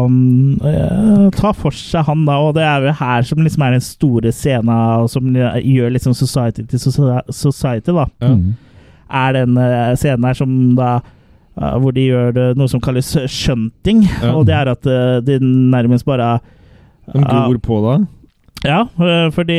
um, 0.07 0.55
eh, 0.65 1.27
ta 1.37 1.51
for 1.59 1.75
seg 1.75 2.07
han, 2.07 2.23
da, 2.29 2.39
og 2.39 2.55
det 2.57 2.63
er 2.65 2.87
jo 2.87 2.95
her 3.01 3.27
som 3.27 3.43
liksom 3.43 3.65
er 3.67 3.75
den 3.77 3.85
store 3.85 4.31
scenen 4.33 5.11
som 5.11 5.35
gjør 5.35 5.91
liksom 5.97 6.15
Society 6.17 6.63
til 6.71 6.81
Society, 6.87 7.91
da. 7.93 8.07
Mm. 8.23 8.55
Er 9.11 9.33
den 9.39 9.57
eh, 9.61 9.95
scenen 9.99 10.25
her 10.27 10.35
som 10.35 10.75
da 10.79 10.91
eh, 11.61 11.77
hvor 11.81 11.95
de 11.95 12.09
gjør 12.09 12.41
noe 12.59 12.69
som 12.69 12.81
kalles 12.83 13.13
shunting. 13.31 14.03
Ja. 14.23 14.35
Og 14.35 14.47
det 14.49 14.55
er 14.59 14.73
at 14.73 14.87
eh, 14.91 15.21
de 15.27 15.39
nærmest 15.43 16.05
bare 16.09 16.39
De 17.15 17.23
gror 17.23 17.59
på 17.63 17.81
deg. 17.87 18.07
Ja, 18.67 18.81
for 19.31 19.45
de 19.47 19.57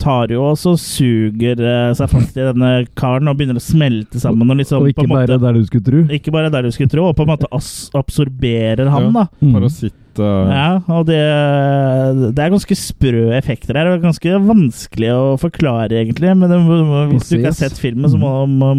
tar 0.00 0.32
jo 0.32 0.40
også 0.48 0.72
suger 0.80 1.60
seg 1.94 2.08
fast 2.10 2.38
i 2.40 2.42
denne 2.48 2.70
karen 2.98 3.28
og 3.30 3.36
begynner 3.38 3.60
å 3.60 3.62
smelte 3.62 4.18
sammen. 4.18 4.48
Og, 4.50 4.56
liksom, 4.58 4.80
Og 4.80 4.88
på 4.88 4.90
ikke 4.90 5.04
en 5.04 5.12
måte, 5.12 5.36
bare 5.36 5.38
der 5.44 5.58
du 5.60 5.66
skulle 5.68 5.84
tro. 5.86 6.00
ikke 6.16 6.32
bare 6.34 6.50
der 6.50 6.66
du 6.66 6.70
skulle 6.74 6.90
tro, 6.90 7.04
og 7.10 7.14
på 7.14 7.22
en 7.28 7.30
måte 7.30 7.46
absorberer 8.00 8.90
han, 8.90 9.12
Ja. 9.12 9.12
da. 9.20 9.26
Mm. 9.44 9.52
Eh, 10.20 10.50
Ja, 10.54 10.70
og 10.96 11.06
det, 11.08 11.20
det 12.36 12.44
er 12.44 12.52
ganske 12.54 12.76
sprø 12.78 13.26
effekter 13.36 13.78
her. 13.78 13.90
og 13.92 14.02
ganske 14.04 14.38
vanskelig 14.46 15.12
å 15.14 15.36
forklare, 15.40 15.90
egentlig. 16.02 16.32
Men 16.36 16.50
det, 16.50 16.58
hvis 17.12 17.28
du 17.30 17.36
ikke 17.38 17.52
har 17.52 17.58
sett 17.58 17.78
filmen, 17.80 18.10
så 18.10 18.18
må, 18.20 18.32
må, 18.46 18.72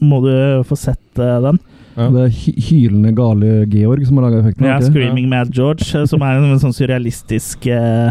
må 0.00 0.20
du 0.24 0.32
få 0.68 0.78
sett 0.78 1.22
uh, 1.22 1.38
den. 1.44 1.58
Ja. 1.96 2.10
Det 2.12 2.26
er 2.26 2.34
hylende 2.68 3.14
gale 3.16 3.54
Georg 3.72 4.04
som 4.04 4.18
har 4.18 4.26
laga 4.28 4.42
effekten. 4.42 4.66
Ja, 4.68 4.76
ikke? 4.76 4.90
'Screaming 4.92 5.30
Mad 5.32 5.48
George', 5.56 5.88
øh, 5.96 6.04
som 6.06 6.20
er 6.20 6.36
en, 6.36 6.50
en 6.52 6.60
sånn 6.60 6.74
surrealistisk 6.76 7.64
uh, 7.72 8.10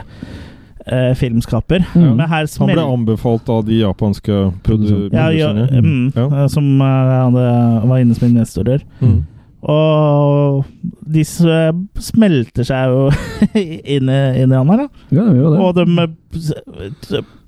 filmskaper. 1.17 1.85
Mm. 1.93 2.15
Men 2.17 2.27
her 2.29 2.49
Han 2.59 2.69
ble 2.69 2.81
anbefalt 2.81 3.49
av 3.49 3.63
de 3.65 3.79
japanske 3.83 4.39
produsentene? 4.65 5.13
Ja, 5.13 5.29
ja, 5.33 5.53
mm, 5.53 6.11
Ja. 6.15 6.25
eh, 6.43 6.47
som 6.47 6.81
uh, 6.81 7.85
var 7.89 7.97
inne 8.01 8.15
som 8.17 8.27
investorer. 8.27 8.81
Mm. 9.01 9.23
Og 9.65 10.65
de 11.09 11.23
smelter 11.25 12.67
seg 12.67 12.91
jo 12.93 13.07
inn 13.95 14.11
i, 14.13 14.19
inn 14.43 14.51
i 14.53 14.59
han 14.59 14.69
her, 14.73 14.83
da. 14.85 15.03
Ja, 15.15 15.25
det 15.25 15.39
gjør 15.39 15.55
det. 15.55 15.59
Og 15.65 15.71
de 15.79 15.83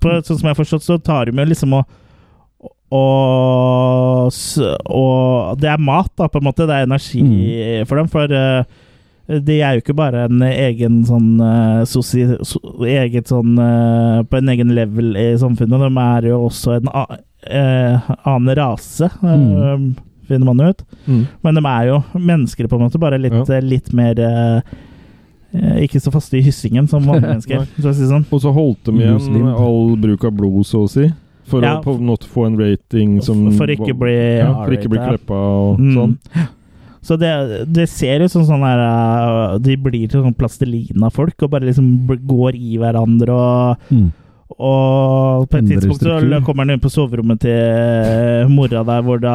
på, 0.01 0.15
Sånn 0.25 0.37
som 0.39 0.45
jeg 0.47 0.53
har 0.53 0.59
forstått, 0.61 0.85
så 0.87 0.97
tar 1.01 1.29
de 1.29 1.37
jo 1.37 1.45
liksom 1.51 1.77
og 1.77 1.95
og, 2.87 4.31
og 4.95 5.57
det 5.59 5.67
er 5.73 5.81
mat, 5.83 6.07
da, 6.15 6.29
på 6.31 6.39
en 6.39 6.45
måte. 6.47 6.63
Det 6.69 6.75
er 6.77 6.85
energi 6.87 7.19
Mm. 7.23 7.85
for 7.89 7.99
dem. 7.99 8.07
For 8.13 8.31
eh, 8.31 8.63
de 9.43 9.57
er 9.59 9.75
jo 9.75 9.81
ikke 9.83 9.95
bare 9.97 10.21
en 10.29 10.39
egen 10.47 11.01
sånn 11.05 11.33
eh, 11.43 11.81
sosi, 11.89 12.23
so, 12.47 12.61
eget 12.87 13.27
sånn 13.27 13.57
eh, 13.59 14.21
På 14.23 14.39
en 14.39 14.53
egen 14.53 14.71
level 14.77 15.17
i 15.19 15.25
samfunnet. 15.41 15.83
De 15.83 16.05
er 16.05 16.29
jo 16.31 16.37
også 16.47 16.77
en 16.77 16.87
a, 16.95 17.03
eh, 17.43 18.07
annen 18.23 18.55
rase, 18.55 19.09
eh, 19.11 19.75
finner 20.27 20.45
man 20.45 20.61
ut. 20.69 20.83
Mm. 21.07 21.23
Men 21.43 21.55
de 21.55 21.65
er 21.65 21.85
jo 21.91 22.03
mennesker, 22.15 22.67
på 22.67 22.75
en 22.79 22.85
måte. 22.89 22.99
Bare 22.99 23.17
litt, 23.19 23.33
Ja. 23.33 23.45
eh, 23.57 23.61
litt 23.61 23.93
mer 23.93 24.19
eh, 24.19 24.61
eh, 25.53 25.77
Ikke 25.85 25.99
så 26.03 26.11
faste 26.11 26.37
i 26.37 26.41
hyssingen 26.45 26.87
som 26.89 27.03
vanlige 27.07 27.29
mennesker, 27.33 27.67
så 27.79 27.89
å 27.89 27.95
si 27.95 28.03
sånn. 28.09 28.25
Og 28.31 28.41
så 28.43 28.53
holdt 28.53 28.83
de 28.85 28.91
igjen 28.99 29.15
Muslim. 29.19 29.47
all 29.55 29.95
bruk 29.97 30.23
av 30.25 30.35
blod, 30.37 30.61
så 30.65 30.83
å 30.85 30.89
si. 30.89 31.07
For 31.47 31.61
Ja. 31.63 31.77
å 31.79 31.83
på 31.83 31.95
en 31.95 32.05
måte 32.05 32.27
få 32.27 32.45
en 32.45 32.57
rating 32.59 33.21
som 33.23 33.51
For 33.55 33.67
ikke 33.71 33.93
bli 33.97 34.15
ja, 34.41 34.51
For 34.65 34.71
ikke 34.75 34.89
bli 34.91 34.99
kleppa 34.99 35.31
og 35.33 35.79
Mm. 35.79 35.93
sånn. 35.95 36.17
Så 37.07 37.15
det, 37.17 37.65
det 37.71 37.87
ser 37.87 38.19
ut 38.19 38.31
som 38.31 38.43
sånn 38.43 38.59
her 38.65 38.81
uh, 38.83 39.57
De 39.57 39.77
blir 39.77 40.09
til 40.09 40.19
sånn 40.25 40.35
plastelina-folk 40.35 41.41
og 41.45 41.49
bare 41.53 41.63
liksom 41.69 42.05
går 42.27 42.53
i 42.59 42.75
hverandre 42.77 43.29
og, 43.31 43.77
Mm. 43.89 44.11
Og 44.55 45.43
på 45.51 45.57
et 45.59 45.65
tidspunkt 45.67 46.01
så 46.01 46.39
kommer 46.45 46.63
han 46.63 46.71
inn 46.77 46.81
på 46.81 46.89
soverommet 46.89 47.41
til 47.43 47.51
eh, 47.51 48.47
mora 48.49 48.79
der, 48.87 49.01
hvor 49.05 49.19
da 49.21 49.33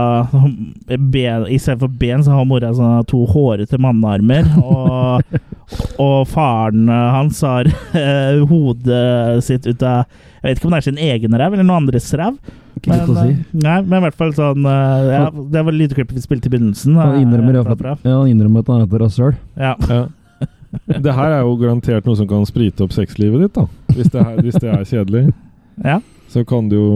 ben, 1.13 1.45
istedenfor 1.53 1.93
ben, 2.01 2.25
så 2.25 2.33
har 2.39 2.47
mora 2.49 2.71
sånne 2.75 3.05
to 3.11 3.21
hårete 3.29 3.79
mannearmer. 3.83 4.49
Og, 4.65 5.37
og 6.07 6.17
faren 6.33 6.89
hans 6.89 7.43
har 7.45 7.69
eh, 7.69 8.41
hodet 8.51 9.45
sitt 9.47 9.69
ut 9.69 9.85
av 9.85 10.07
Jeg 10.43 10.49
vet 10.49 10.59
ikke 10.59 10.71
om 10.71 10.75
det 10.75 10.81
er 10.81 10.89
sin 10.89 11.03
egen 11.13 11.37
ræv 11.39 11.55
eller 11.55 11.69
noen 11.69 11.85
andres 11.85 12.09
ræv. 12.19 12.41
Å 12.83 12.97
si. 13.07 13.29
eh, 13.29 13.37
Nei, 13.63 13.77
men 13.85 13.99
i 14.01 14.03
hvert 14.09 14.17
fall 14.19 14.33
sånn 14.35 14.65
ja, 14.67 15.27
Det 15.31 15.61
var 15.69 15.77
lydklippet 15.77 16.17
vi 16.17 16.25
spilte 16.25 16.49
i 16.49 16.55
begynnelsen. 16.57 16.97
Han 16.99 17.21
innrømmer, 17.21 17.61
fall- 17.69 18.01
ja, 18.09 18.17
han 18.17 18.33
innrømmer 18.33 18.65
at 18.65 18.73
han 18.73 18.83
heter 18.87 18.97
et 18.97 19.05
rasshøl. 19.07 19.37
Ja. 19.61 19.77
Ja. 19.93 20.03
Det 21.05 21.13
her 21.15 21.31
er 21.37 21.43
jo 21.45 21.57
garantert 21.61 22.07
noe 22.09 22.17
som 22.17 22.29
kan 22.31 22.47
sprite 22.49 22.85
opp 22.87 22.95
sexlivet 22.97 23.43
ditt, 23.47 23.55
da. 23.59 23.67
Hvis 23.93 24.09
det, 24.13 24.23
her, 24.25 24.39
hvis 24.45 24.61
det 24.63 24.71
er 24.73 24.85
kjedelig. 24.89 25.25
Ja. 25.83 25.99
Så 26.29 26.43
kan 26.49 26.67
du 26.69 26.75
jo 26.77 26.89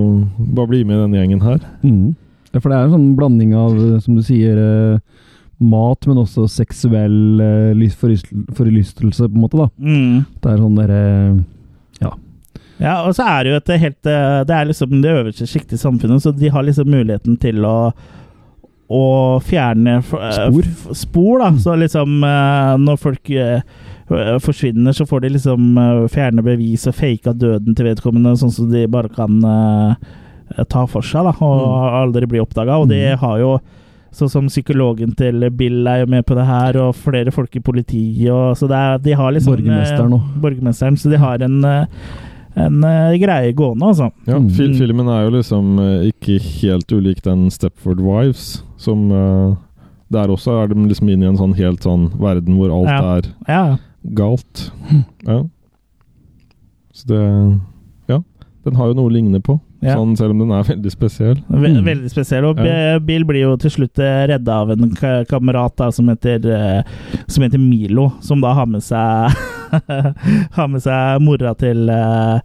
bare 0.57 0.69
bli 0.69 0.83
med 0.85 0.99
i 0.99 1.03
denne 1.07 1.17
gjengen 1.21 1.41
her. 1.45 1.61
Mm. 1.83 2.15
Ja, 2.53 2.61
for 2.61 2.69
det 2.69 2.77
er 2.77 2.85
en 2.87 2.93
sånn 2.93 3.07
blanding 3.17 3.55
av, 3.57 3.73
eh, 3.77 3.95
som 4.05 4.17
du 4.17 4.23
sier, 4.25 4.57
eh, 4.61 4.99
mat, 5.65 6.05
men 6.09 6.21
også 6.21 6.45
seksuell 6.53 7.41
eh, 7.41 7.71
lys- 7.77 7.97
forlystelse, 8.57 9.29
på 9.29 9.33
en 9.33 9.41
måte, 9.47 9.57
da. 9.63 9.69
Mm. 9.81 10.27
Det 10.45 10.53
er 10.53 10.61
sånn 10.61 10.77
derre 10.77 11.01
Ja. 12.05 12.13
Ja, 12.77 12.95
og 13.09 13.15
så 13.17 13.25
er 13.33 13.45
det 13.49 13.53
jo 13.55 13.59
et 13.63 13.71
helt 13.81 14.09
eh, 14.13 14.43
Det 14.45 14.53
er 14.59 14.69
liksom 14.69 14.99
det 15.01 15.15
øverste 15.17 15.49
sjiktet 15.49 15.79
i 15.79 15.81
samfunnet, 15.81 16.21
så 16.25 16.33
de 16.37 16.53
har 16.53 16.65
liksom 16.69 16.93
muligheten 16.93 17.39
til 17.41 17.65
å 17.65 17.77
å 18.89 19.41
fjerne 19.43 19.97
eh, 19.99 20.03
Spor. 20.37 20.63
f- 20.71 20.97
spor, 20.97 21.39
da. 21.43 21.51
Så 21.59 21.75
liksom 21.81 22.23
eh, 22.25 22.75
Når 22.79 22.97
folk 23.03 23.31
eh, 23.31 23.61
forsvinner, 24.43 24.93
så 24.95 25.07
får 25.11 25.25
de 25.25 25.33
liksom 25.35 25.79
fjerne 26.13 26.43
bevis 26.47 26.85
og 26.87 26.95
fake 26.95 27.27
av 27.33 27.41
døden 27.41 27.75
til 27.75 27.89
vedkommende, 27.89 28.37
sånn 28.39 28.53
som 28.55 28.69
de 28.71 28.85
bare 28.87 29.09
kan 29.11 29.41
ta 30.71 30.85
for 30.87 31.03
seg, 31.03 31.27
da, 31.27 31.33
og 31.43 31.97
aldri 32.05 32.29
bli 32.31 32.39
oppdaga. 32.39 32.77
Og 32.79 32.87
de 32.93 33.01
har 33.19 33.41
jo 33.43 33.57
Sånn 34.17 34.31
som 34.33 34.47
psykologen 34.49 35.11
til 35.19 35.43
Bill 35.53 35.83
er 35.91 35.99
jo 36.01 36.07
med 36.09 36.23
på 36.25 36.33
det 36.39 36.47
her, 36.49 36.77
og 36.81 36.95
flere 36.97 37.29
folk 37.35 37.53
i 37.59 37.61
politiet. 37.61 38.31
Og, 38.33 38.55
så 38.57 38.65
det 38.71 38.79
er, 38.79 39.03
de 39.05 39.13
har 39.19 39.35
liksom 39.35 39.53
Borgermesteren 39.53 40.15
òg. 40.17 40.31
Borgermesteren, 40.41 40.97
så 40.97 41.11
de 41.13 41.19
har 41.21 41.43
en, 41.45 41.59
en 42.57 42.79
greie 43.21 43.53
gående, 43.53 43.91
altså. 43.91 44.09
Ja, 44.25 44.39
Mm. 44.39 44.47
fil 44.57 44.73
Filmen 44.79 45.11
er 45.13 45.27
jo 45.27 45.35
liksom 45.35 45.75
ikke 46.09 46.39
helt 46.63 46.89
ulik 46.97 47.21
den 47.27 47.51
Stepford 47.53 48.01
Wives, 48.01 48.63
som 48.77 49.11
uh, 49.13 49.57
Der 50.13 50.29
også 50.31 50.63
er 50.63 50.69
de 50.71 50.75
liksom 50.87 51.09
inn 51.11 51.23
i 51.25 51.27
en 51.27 51.37
sånn 51.37 51.55
helt 51.59 51.83
sånn 51.83 52.11
verden 52.21 52.55
hvor 52.57 52.71
alt 52.71 52.87
Ja. 52.89 53.17
er 53.17 53.23
Ja. 53.49 53.77
galt. 54.15 54.71
Ja. 55.27 55.43
Så 56.95 57.07
det 57.07 57.61
Ja. 58.09 58.21
Den 58.65 58.75
har 58.77 58.87
jo 58.89 58.95
noe 58.95 59.09
å 59.11 59.13
ligne 59.13 59.41
på, 59.43 59.61
Ja. 59.83 59.95
sånn, 59.97 60.17
selv 60.17 60.31
om 60.31 60.39
den 60.39 60.51
er 60.53 60.63
veldig 60.63 60.91
spesiell. 60.93 61.43
Ve 61.49 61.69
Mm. 61.69 61.85
Veldig 61.85 62.11
spesiell. 62.11 62.45
Og 62.45 62.57
Ja. 62.59 62.99
Bill 63.01 63.25
blir 63.25 63.41
jo 63.43 63.57
til 63.57 63.71
slutt 63.71 63.99
eh, 63.99 64.27
redda 64.29 64.49
av 64.63 64.71
en 64.71 64.91
ka 64.95 65.25
kamerat 65.25 65.75
da, 65.77 65.91
som, 65.91 66.07
heter, 66.09 66.47
eh, 66.47 66.83
som 67.27 67.43
heter 67.43 67.59
Milo, 67.59 68.13
som 68.21 68.41
da 68.41 68.55
har 68.55 68.67
med 68.67 68.83
seg 68.83 69.31
Har 70.53 70.69
med 70.69 70.81
seg 70.83 71.21
mora 71.21 71.53
til 71.59 71.91
uh, 71.91 72.39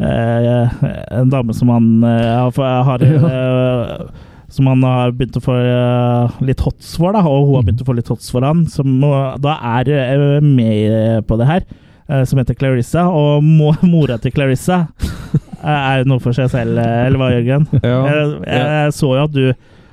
uh, 0.00 0.68
en 1.10 1.28
dame 1.28 1.52
som 1.52 1.68
han 1.68 2.04
uh, 2.04 2.50
har, 2.50 2.84
har 2.84 4.10
Som 4.48 4.66
han 4.70 4.80
har 4.86 5.10
begynt 5.12 5.36
å 5.36 5.42
få 5.44 5.54
eh, 5.60 6.38
litt 6.48 6.62
hots 6.64 6.94
for, 6.96 7.12
da, 7.12 7.20
og 7.28 7.50
hun 7.50 7.58
har 7.58 7.66
begynt 7.66 7.82
å 7.84 7.88
få 7.90 7.96
litt 7.98 8.08
hots 8.08 8.30
for 8.32 8.46
han, 8.48 8.62
som 8.72 8.94
eh, 9.04 9.34
da 9.44 9.58
er 9.76 9.90
eh, 9.92 10.38
med 10.40 11.26
på 11.28 11.36
det 11.36 11.48
her. 11.50 11.66
eh, 12.08 12.22
Som 12.24 12.40
heter 12.40 12.56
Clarissa, 12.56 13.04
og 13.12 13.44
mora 13.92 14.16
til 14.22 14.32
Clarissa 14.32 14.86
eh, 14.96 15.68
er 15.68 16.00
jo 16.00 16.08
noe 16.14 16.22
for 16.24 16.32
seg 16.32 16.48
selv, 16.54 16.80
eh, 16.80 17.02
eller 17.10 17.20
hva, 17.20 17.28
Jørgen? 17.36 17.68
Ja, 17.82 17.98
Jeg, 18.08 18.32
jeg 18.48 18.96
så 18.96 19.12
jo 19.18 19.26
at 19.26 19.36
du, 19.36 19.44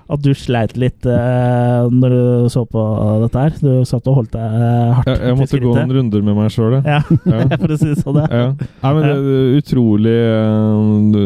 at 0.06 0.22
du 0.22 0.32
sleit 0.38 0.76
litt 0.78 1.06
uh, 1.10 1.88
når 1.90 2.14
du 2.14 2.50
så 2.54 2.62
på 2.70 2.82
dette 3.24 3.42
her. 3.42 3.56
Du 3.58 3.86
satt 3.90 4.06
og 4.12 4.20
holdt 4.20 4.36
deg 4.36 4.44
eh, 4.46 4.92
hardt 5.00 5.10
Jeg, 5.10 5.22
jeg 5.32 5.38
måtte 5.40 5.62
gå 5.64 5.72
noen 5.74 5.94
runder 5.98 6.26
med 6.28 6.38
meg 6.38 6.54
sjøl, 6.54 6.76
Ja, 6.86 7.00
Ja. 7.26 7.40
for 7.62 7.74
å 7.74 7.80
si 7.82 7.90
det 7.90 7.98
sånn. 8.04 8.20
Ja. 8.22 8.28
Ja. 8.30 8.70
Nei, 8.84 8.92
men 8.98 9.08
det 9.08 9.16
er 9.16 9.56
utrolig 9.62 10.16
uh, 10.30 11.24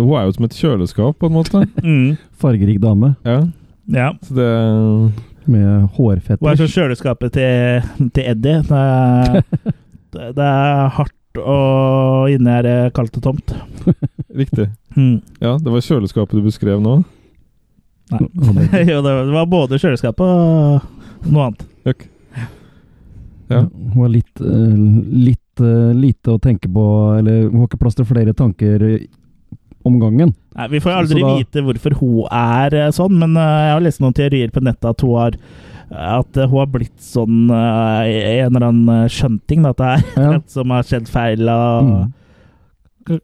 Hun 0.00 0.16
er 0.18 0.26
jo 0.26 0.34
som 0.38 0.48
et 0.48 0.58
kjøleskap, 0.58 1.18
på 1.20 1.30
en 1.30 1.36
måte. 1.38 1.64
Mm, 1.82 2.14
Fargerik 2.38 2.78
dame 2.82 3.14
Ja, 3.26 3.40
ja. 3.90 4.12
så 4.22 4.34
det 4.36 4.50
med 5.50 5.88
Hun 5.96 6.18
er 6.22 6.58
som 6.60 6.70
kjøleskapet 6.70 7.34
til, 7.34 7.88
til 8.14 8.28
Eddie. 8.30 8.60
Det 8.68 8.82
er, 8.82 9.40
det 10.14 10.28
det 10.38 10.46
er 10.46 10.92
hardt, 10.98 11.40
og 11.42 12.30
inne 12.30 12.58
er 12.60 12.66
det 12.66 12.76
kaldt 12.96 13.18
og 13.18 13.24
tomt. 13.26 13.54
Riktig. 14.30 14.68
Mm. 14.94 15.18
Ja, 15.42 15.56
det 15.58 15.72
var 15.74 15.82
kjøleskapet 15.82 16.38
du 16.38 16.46
beskrev 16.46 16.82
nå. 16.84 17.00
Nei. 18.12 18.84
jo, 18.90 19.00
det 19.04 19.12
var- 19.32 19.46
både 19.50 19.78
kjøleskap 19.82 20.20
og 20.20 20.82
noe 21.30 21.46
annet. 21.48 21.64
Øk. 21.86 22.06
Ja. 23.52 23.62
Hun 23.68 23.98
har 24.02 24.12
litt, 24.14 24.40
eh, 24.40 24.76
litt 25.28 25.60
eh, 25.60 25.90
lite 25.98 26.32
å 26.36 26.40
tenke 26.40 26.70
på, 26.72 26.84
eller 27.18 27.48
hun 27.50 27.58
har 27.60 27.68
ikke 27.68 27.80
plass 27.82 27.98
til 27.98 28.06
flere 28.08 28.32
tanker 28.36 28.84
om 29.84 29.98
gangen. 30.00 30.32
Nei, 30.56 30.68
Vi 30.72 30.80
får 30.80 30.94
aldri 31.02 31.20
da- 31.20 31.34
vite 31.36 31.64
hvorfor 31.66 31.96
hun 32.00 32.24
er 32.30 32.74
eh, 32.86 32.90
sånn, 32.94 33.18
men 33.18 33.34
jeg 33.36 33.74
har 33.74 33.80
lest 33.84 34.00
noen 34.00 34.14
teorier 34.16 34.50
på 34.54 34.62
nettet 34.64 34.88
at 34.94 35.00
hun 35.04 35.16
har 35.18 35.36
at 35.92 36.38
hun 36.48 36.54
har 36.56 36.68
blitt 36.72 36.96
sånn 37.04 37.50
en 37.52 38.46
eller 38.56 38.64
annen 38.70 39.10
skjønting. 39.12 39.60
da, 39.66 39.74
At 39.74 39.76
det 39.76 39.90
er 40.16 40.22
Ja. 40.22 40.38
som 40.54 40.70
har 40.72 40.82
skjedd 40.88 41.06
feil. 41.12 41.42
Og 41.52 41.84
Mm. 41.84 42.12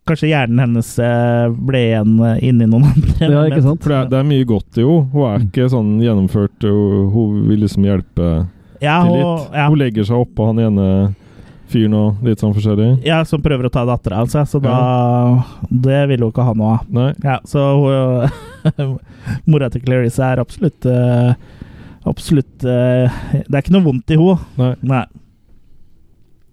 Kanskje 0.09 0.29
hjernen 0.33 0.59
hennes 0.65 0.89
eh, 0.99 1.49
ble 1.69 1.81
igjen 1.91 2.17
eh, 2.27 2.41
inni 2.49 2.67
noen 2.67 2.89
andre. 2.91 3.29
Ja, 3.31 3.45
ikke 3.47 3.63
sant? 3.65 3.83
For 3.85 3.93
det 3.95 3.99
er, 4.01 4.09
det 4.13 4.19
er 4.21 4.27
mye 4.29 4.47
godt 4.49 4.79
i 4.81 4.85
henne. 4.85 5.07
Hun 5.13 5.27
er 5.31 5.45
ikke 5.47 5.69
sånn 5.73 5.93
gjennomført. 6.03 6.67
Hun, 6.67 7.09
hun 7.15 7.37
vil 7.51 7.63
liksom 7.65 7.87
hjelpe 7.87 8.29
Ja, 8.83 8.97
til 9.07 9.15
og, 9.23 9.33
litt. 9.45 9.57
ja, 9.61 9.69
Hun 9.71 9.79
legger 9.85 10.09
seg 10.11 10.23
oppå 10.25 10.49
han 10.51 10.61
ene 10.67 10.89
fyren 11.69 11.95
og 11.99 12.23
litt 12.25 12.41
sånn 12.41 12.55
forskjellig. 12.57 12.91
ja, 13.05 13.19
som 13.29 13.43
prøver 13.45 13.67
å 13.69 13.71
ta 13.75 13.83
dattera 13.85 14.23
hans, 14.23 14.33
ja, 14.35 14.45
så 14.49 14.57
da 14.65 14.77
Det 15.69 15.99
vil 16.09 16.23
hun 16.25 16.31
ikke 16.33 16.47
ha 16.47 16.55
noe 16.57 16.79
av. 16.79 16.87
Nei. 16.97 17.11
Ja, 17.23 17.39
så 17.45 17.65
hun, 17.77 18.97
mora 19.51 19.69
til 19.75 19.83
Clarice 19.85 20.23
er 20.25 20.41
absolutt 20.41 20.87
eh, 20.89 21.35
Absolutt 22.09 22.63
Det 22.65 23.53
er 23.53 23.59
ikke 23.61 23.75
noe 23.75 23.85
vondt 23.85 24.15
i 24.15 24.17
henne. 24.17 24.39
Nei, 24.57 24.71
Nei. 24.95 25.03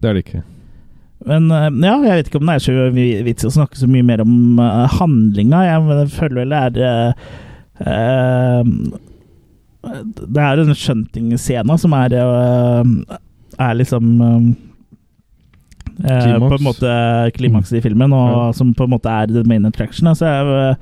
det 0.03 0.09
er 0.09 0.17
det 0.17 0.23
ikke. 0.25 0.41
Men 1.25 1.49
eh, 1.51 1.69
ja, 1.85 1.95
jeg 2.05 2.19
vet 2.19 2.29
ikke 2.29 2.41
om 2.41 2.49
det 2.49 2.55
er 2.55 2.65
så 2.65 2.73
vits 3.25 3.47
å 3.47 3.53
snakke 3.55 3.79
så 3.79 3.89
mye 3.89 4.05
mer 4.05 4.21
om 4.23 4.59
uh, 4.61 4.85
handlinga. 4.99 5.63
Jeg 5.65 6.09
føler 6.13 6.37
vel 6.43 6.53
det 6.53 6.85
er 6.85 7.15
eh, 7.81 8.61
Det 10.21 10.43
er 10.45 10.61
en 10.61 10.77
skjønting 10.77 11.33
Scena 11.41 11.77
som 11.81 11.93
er 11.97 12.15
uh, 12.17 12.85
Er 13.57 13.79
liksom. 13.81 14.13
På 15.95 16.57
en 16.57 16.65
måte 16.65 16.91
klimakset 17.37 17.79
i 17.79 17.83
filmen, 17.85 18.13
og 18.13 18.29
Ja. 18.33 18.45
som 18.57 18.73
på 18.75 18.83
en 18.83 18.91
måte 18.91 19.09
er 19.09 19.31
the 19.31 19.45
main 19.47 19.65
attraction. 19.65 20.09
Så 20.13 20.27
jeg 20.27 20.55
eh, 20.59 20.75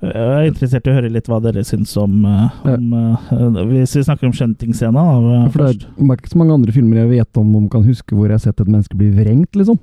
jeg 0.00 0.14
er 0.38 0.46
interessert 0.48 0.86
i 0.86 0.90
å 0.92 0.94
høre 0.94 1.10
litt 1.10 1.26
hva 1.30 1.40
dere 1.42 1.64
syns 1.66 1.92
om, 1.98 2.20
eh, 2.24 2.58
om 2.70 2.92
eh, 2.94 3.62
Hvis 3.72 3.96
vi 3.98 4.02
snakker 4.06 4.28
om 4.28 4.34
skjønting-scena. 4.36 5.02
Ja, 5.02 5.44
For 5.50 5.64
det 5.64 5.68
er, 5.68 5.78
det 5.98 6.08
er 6.10 6.20
ikke 6.20 6.32
så 6.34 6.38
mange 6.40 6.54
andre 6.54 6.74
filmer 6.76 7.00
jeg 7.02 7.10
vet 7.16 7.40
om 7.42 7.54
om 7.58 7.68
kan 7.72 7.82
huske 7.86 8.14
hvor 8.14 8.26
jeg 8.30 8.38
har 8.38 8.44
sett 8.46 8.60
et 8.62 8.68
menneske 8.70 8.96
bli 8.98 9.10
vrengt, 9.16 9.50
liksom. 9.58 9.78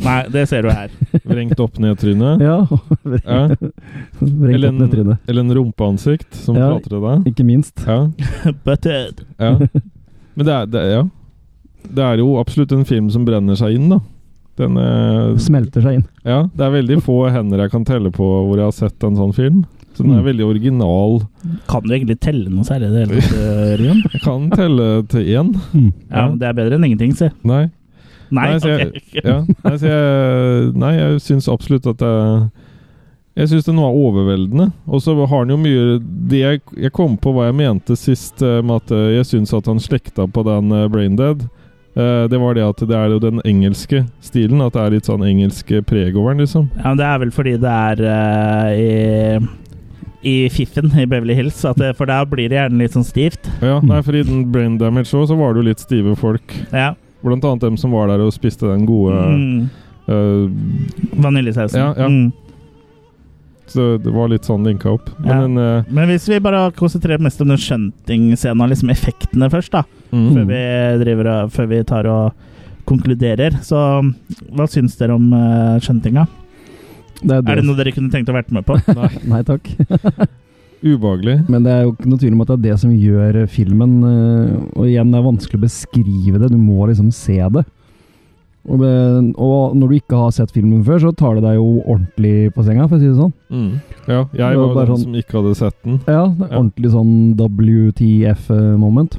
Nei, 0.00 0.20
det 0.32 0.46
ser 0.48 0.62
du 0.64 0.70
her. 0.72 0.92
Vrengt 1.28 1.58
opp 1.60 1.76
ned-trynet. 1.82 2.40
Ja. 2.40 2.60
Ja. 3.26 3.40
vrengt 4.20 4.54
Eller 4.54 4.70
opp 4.70 4.78
ned 4.78 4.86
en, 4.86 4.90
trynet. 4.94 5.18
eller 5.28 5.42
en 5.44 5.54
rumpeansikt 5.58 6.34
som 6.40 6.56
Ja. 6.56 6.70
prater 6.70 6.94
til 6.94 7.02
deg. 7.04 7.26
Ikke 7.34 7.44
minst. 7.44 7.82
Ja. 7.84 8.06
Butted. 8.64 9.24
ja. 9.38 9.56
Men 10.38 10.46
det 10.46 10.54
er, 10.54 10.66
det, 10.70 10.84
ja. 10.94 11.02
det 11.90 12.04
er 12.06 12.22
jo 12.22 12.38
absolutt 12.40 12.72
en 12.72 12.86
film 12.88 13.10
som 13.12 13.26
brenner 13.28 13.58
seg 13.58 13.74
inn, 13.76 13.90
da. 13.92 13.98
Den 14.60 14.76
eh, 14.80 15.34
Smelter 15.42 15.82
seg 15.84 15.98
inn. 16.00 16.06
Ja, 16.28 16.42
det 16.54 16.66
er 16.66 16.74
veldig 16.78 17.00
få 17.06 17.18
hender 17.34 17.64
jeg 17.64 17.72
kan 17.72 17.84
telle 17.88 18.12
på 18.14 18.24
hvor 18.46 18.56
jeg 18.60 18.66
har 18.68 18.76
sett 18.76 19.06
en 19.08 19.16
sånn 19.18 19.34
film. 19.36 19.64
Så 19.96 20.04
den 20.04 20.12
er 20.14 20.20
Mm. 20.22 20.28
veldig 20.28 20.44
original. 20.46 21.16
Kan 21.68 21.82
du 21.82 21.90
egentlig 21.96 22.20
telle 22.22 22.48
noe 22.48 22.62
særlig 22.64 22.88
i 22.88 22.94
det 22.94 23.00
hele 23.02 23.20
tatt, 23.20 23.34
eh, 23.34 24.04
Jeg 24.14 24.22
kan 24.22 24.46
telle 24.54 24.86
til 25.10 25.26
én. 25.34 25.50
Ja, 26.10 26.28
men 26.28 26.38
det 26.38 26.46
er 26.48 26.56
bedre 26.60 26.78
enn 26.78 26.86
ingenting, 26.86 27.12
si. 27.18 27.28
Nei. 27.44 27.64
Nei, 28.30 28.46
så 28.62 28.70
ok. 28.70 28.78
jeg, 28.78 29.24
ja, 29.26 29.40
nei, 29.64 29.72
så 29.82 29.88
jeg, 29.90 30.68
nei, 30.78 30.92
jeg 31.00 31.16
syns 31.26 31.48
absolutt 31.50 31.88
at 31.90 31.98
det 31.98 32.12
Jeg 33.40 33.48
syns 33.50 33.66
den 33.66 33.80
var 33.82 33.90
overveldende. 33.98 34.68
Og 34.86 35.02
så 35.02 35.16
har 35.18 35.32
han 35.42 35.50
jo 35.50 35.56
mye 35.58 35.98
Det 36.30 36.38
jeg, 36.44 36.60
jeg 36.86 36.92
kom 36.94 37.16
på 37.18 37.32
hva 37.34 37.48
jeg 37.48 37.56
mente 37.58 37.96
sist 37.98 38.42
eh, 38.46 38.60
med 38.62 38.84
at 38.84 38.94
jeg 39.16 39.26
syns 39.26 39.52
at 39.58 39.66
han 39.70 39.82
slekta 39.82 40.28
på 40.30 40.44
den 40.46 40.70
Braindead. 40.94 41.48
Eh, 41.96 42.24
det 42.30 42.38
var 42.38 42.54
det 42.54 42.62
at 42.62 42.82
det 42.86 42.94
er 42.96 43.08
jo 43.10 43.18
den 43.22 43.40
engelske 43.44 44.04
stilen. 44.22 44.60
At 44.62 44.76
det 44.76 44.82
er 44.84 44.94
litt 44.94 45.08
sånn 45.10 45.24
engelsk 45.26 45.72
preg 45.88 46.14
over 46.16 46.34
den, 46.34 46.44
liksom. 46.44 46.68
Ja, 46.78 46.84
men 46.92 47.00
det 47.00 47.08
er 47.08 47.18
vel 47.24 47.32
fordi 47.34 47.56
det 47.62 47.72
er 47.74 48.02
uh, 48.06 48.70
i, 48.78 50.30
i 50.30 50.34
fiffen 50.54 50.92
i 51.00 51.06
Beverly 51.10 51.34
Hills, 51.34 51.58
at 51.66 51.80
det, 51.80 51.94
for 51.98 52.06
der 52.10 52.26
blir 52.30 52.50
det 52.52 52.60
gjerne 52.60 52.78
litt 52.84 52.94
sånn 52.94 53.06
stivt. 53.08 53.50
Ja, 53.64 53.80
nei, 53.82 53.98
for 54.06 54.14
i 54.14 54.22
den 54.26 54.44
Brain 54.54 54.78
Damage 54.80 55.10
òg, 55.18 55.26
så 55.32 55.38
var 55.40 55.54
det 55.56 55.64
jo 55.64 55.68
litt 55.72 55.82
stive 55.82 56.14
folk. 56.20 56.54
Ja. 56.70 56.92
Blant 57.24 57.44
annet 57.44 57.66
dem 57.66 57.76
som 57.80 57.92
var 57.92 58.08
der 58.08 58.22
og 58.24 58.32
spiste 58.36 58.70
den 58.70 58.86
gode 58.88 59.16
Mm. 59.34 59.66
uh, 60.06 60.46
Vaniljesausen. 61.20 61.80
Ja, 61.80 61.90
ja. 61.98 62.08
Mm. 62.08 62.30
Så 63.70 63.84
det 64.02 64.10
var 64.10 64.28
litt 64.32 64.46
sånn 64.48 64.64
linka 64.66 64.90
opp. 64.90 65.10
Men 65.22 65.28
Ja. 65.30 65.40
den, 65.44 65.58
uh, 65.58 65.84
Men 65.94 66.08
hvis 66.10 66.26
vi 66.28 66.40
bare 66.42 66.72
konsentrerer 66.74 67.20
mest 67.22 67.40
om 67.40 67.48
den 67.52 67.56
shunting-scenen, 67.62 68.68
liksom 68.72 68.90
effektene 68.90 69.48
først, 69.52 69.70
da. 69.76 69.84
Mm. 70.12 70.28
Før, 70.34 70.44
vi 70.50 71.04
driver 71.04 71.30
før 71.54 71.68
vi 71.70 71.82
tar 71.86 72.06
og 72.10 72.32
konkluderer. 72.90 73.60
Så 73.62 73.78
hva 74.50 74.66
syns 74.66 74.96
dere 74.98 75.14
om 75.14 75.32
uh, 75.32 75.78
shuntinga? 75.78 76.26
Det 77.22 77.36
er, 77.36 77.44
Er 77.52 77.60
det 77.60 77.64
noe 77.68 77.76
dere 77.76 77.92
kunne 77.92 78.10
tenkt 78.10 78.28
å 78.32 78.34
vært 78.34 78.50
med 78.50 78.64
på? 78.66 78.74
Nei. 78.96 79.10
Nei 79.28 79.42
takk. 79.46 79.68
ubehagelig. 80.82 81.48
Men 81.52 81.62
det 81.66 81.72
er 81.74 81.82
jo 81.84 81.92
ikke 81.92 82.08
noe 82.08 82.18
tvil 82.22 82.32
om 82.36 82.40
at 82.44 82.48
det 82.48 82.56
er 82.58 82.62
det 82.70 82.78
som 82.80 82.90
gjør 82.96 83.38
filmen. 83.52 83.96
eh, 84.08 84.54
Og 84.80 84.86
igjen, 84.88 85.10
det 85.12 85.18
er 85.20 85.26
vanskelig 85.28 85.60
å 85.60 85.64
beskrive 85.66 86.40
det. 86.40 86.50
Du 86.50 86.56
må 86.58 86.86
liksom 86.88 87.12
se 87.12 87.36
det. 87.36 87.64
Og, 88.68 88.76
det, 88.82 88.90
og 89.40 89.72
når 89.74 89.88
du 89.88 89.94
ikke 89.96 90.18
har 90.20 90.30
sett 90.36 90.50
filmen 90.52 90.82
før, 90.84 90.98
så 91.00 91.10
tar 91.16 91.38
det 91.38 91.44
deg 91.46 91.54
jo 91.56 91.80
ordentlig 91.80 92.50
på 92.52 92.62
senga, 92.66 92.84
for 92.90 92.98
å 92.98 93.00
si 93.00 93.08
det 93.08 93.16
sånn. 93.16 93.32
Mm. 93.48 93.70
Ja, 94.06 94.18
jeg 94.36 94.58
var 94.60 94.74
var 94.74 94.84
den 94.86 94.96
sånn- 94.96 95.04
som 95.06 95.14
ikke 95.16 95.38
hadde 95.40 95.54
sett 95.56 95.76
den. 95.82 96.00
Ja, 96.06 96.26
det 96.28 96.44
er 96.44 96.52
Ja. 96.52 96.58
ordentlig 96.60 96.90
sånn 96.92 97.14
WTF-moment. 97.40 99.18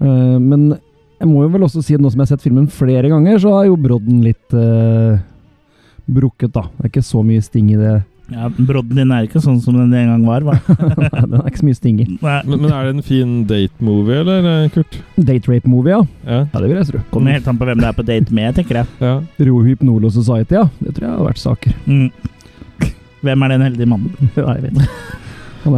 Uh, 0.00 0.36
men 0.38 0.66
jeg 1.20 1.28
må 1.30 1.42
jo 1.46 1.48
vel 1.54 1.62
også 1.64 1.82
si 1.82 1.94
at 1.96 2.00
nå 2.04 2.10
som 2.12 2.20
jeg 2.20 2.28
har 2.28 2.36
sett 2.36 2.44
filmen 2.44 2.68
flere 2.68 3.08
ganger, 3.08 3.38
så 3.40 3.54
er 3.62 3.70
jo 3.70 3.78
brodden 3.80 4.20
litt 4.22 4.52
uh, 4.52 5.16
brukket, 6.06 6.52
da. 6.52 6.66
Det 6.76 6.84
er 6.84 6.90
ikke 6.92 7.06
så 7.06 7.24
mye 7.24 7.42
sting 7.42 7.70
i 7.72 7.78
det. 7.80 7.94
Ja, 8.28 8.48
Brodden 8.50 8.96
din 8.98 9.12
er 9.14 9.26
ikke 9.28 9.38
sånn 9.38 9.60
som 9.62 9.76
den 9.78 9.92
en 9.94 10.08
gang 10.10 10.24
var? 10.26 10.42
Nei, 10.42 10.56
den 11.30 11.36
er 11.38 11.46
ikke 11.46 11.60
så 11.60 11.66
mye 11.68 11.76
stinger. 11.78 12.08
Men, 12.18 12.56
men 12.64 12.72
er 12.74 12.88
det 12.88 12.94
en 12.96 13.04
fin 13.06 13.34
date-movie, 13.46 14.16
eller, 14.24 14.48
eh, 14.64 14.70
Kurt? 14.74 14.96
Date 15.14 15.46
rape-movie, 15.52 15.92
ja. 15.94 16.00
Ja. 16.26 16.40
Ja, 16.50 16.62
det 16.64 16.70
vil 16.72 16.80
jeg 16.80 16.88
tro. 16.90 17.02
Kommer 17.14 17.36
helt 17.36 17.46
an 17.52 17.60
på 17.60 17.68
hvem 17.68 17.78
det 17.84 17.86
er 17.92 17.98
på 18.00 18.06
date 18.08 18.34
med, 18.34 18.56
tenker 18.58 18.80
jeg. 18.82 18.90
ja. 19.04 19.12
Rohypnolo 19.46 20.10
Society, 20.10 20.58
ja. 20.58 20.64
Det 20.80 20.96
tror 20.96 21.06
jeg 21.06 21.14
har 21.20 21.28
vært 21.28 21.42
saker. 21.44 21.78
Mm. 21.86 22.10
Hvem 23.26 23.42
er 23.46 23.54
den 23.54 23.66
heldige 23.70 23.90
mannen? 23.94 24.12
Ja, 24.36 24.52
jeg 24.56 24.66
vet 24.66 24.80
ikke. 24.82 24.90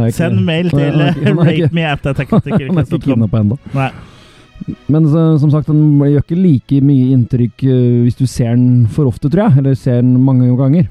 Ikke- 0.09 0.17
Send 0.19 0.41
mail 0.45 0.69
til 0.69 0.79
han 0.85 0.99
er 1.01 1.13
han 1.17 1.39
er 1.39 1.53
ikke- 1.53 1.73
kidnappa 3.13 3.39
ennå. 3.45 3.57
Men 4.91 5.05
så, 5.09 5.21
som 5.41 5.49
sagt, 5.53 5.69
den 5.71 5.97
gjør 6.01 6.21
ikke 6.25 6.35
like 6.37 6.81
mye 6.85 7.13
inntrykk 7.15 7.63
øh, 7.63 8.01
hvis 8.05 8.17
du 8.19 8.25
ser 8.27 8.51
den 8.57 8.87
for 8.91 9.07
ofte, 9.09 9.29
tror 9.31 9.47
jeg. 9.47 9.57
Eller 9.61 9.77
ser 9.79 10.01
den 10.01 10.17
mange 10.25 10.49
ganger. 10.59 10.89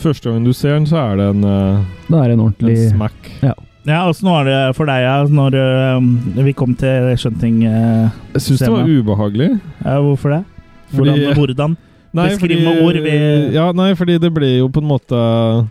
Første 0.00 0.30
gangen 0.30 0.44
du 0.46 0.52
ser 0.56 0.78
den, 0.78 0.86
så 0.88 0.96
er 1.02 1.16
det 1.20 1.26
en, 1.34 1.42
det 1.42 2.08
Da 2.08 2.22
er 2.22 2.30
det 2.30 2.32
en 2.32 2.40
en 2.40 2.46
ordentlig 2.46 2.76
smack. 2.90 3.30
Ja. 3.42 3.52
Ja, 3.84 4.04
Åssen 4.08 4.28
var 4.30 4.44
det 4.46 4.58
for 4.76 4.86
deg 4.86 5.02
ja, 5.02 5.14
når 5.26 5.56
um, 5.98 6.10
vi 6.46 6.52
kom 6.54 6.74
til 6.78 7.08
Skjønting? 7.18 7.64
Uh, 7.66 8.12
Jeg 8.36 8.44
syns 8.44 8.60
det 8.62 8.70
var 8.70 8.86
ubehagelig. 8.86 9.48
ja, 9.84 9.96
hvorfor 10.00 10.36
det? 10.36 10.44
Fordi- 10.92 11.10
Hvordan? 11.10 11.34
hvordan? 11.34 11.76
Nei, 12.12 12.28
Beskriv 12.28 12.60
med 12.62 12.82
ord, 12.84 12.94
vi- 13.02 13.54
Ja, 13.54 13.72
nei, 13.72 13.94
fordi 13.94 14.18
det 14.20 14.32
ble 14.34 14.58
jo 14.58 14.68
på 14.68 14.80
en 14.82 14.88
måte 14.88 15.68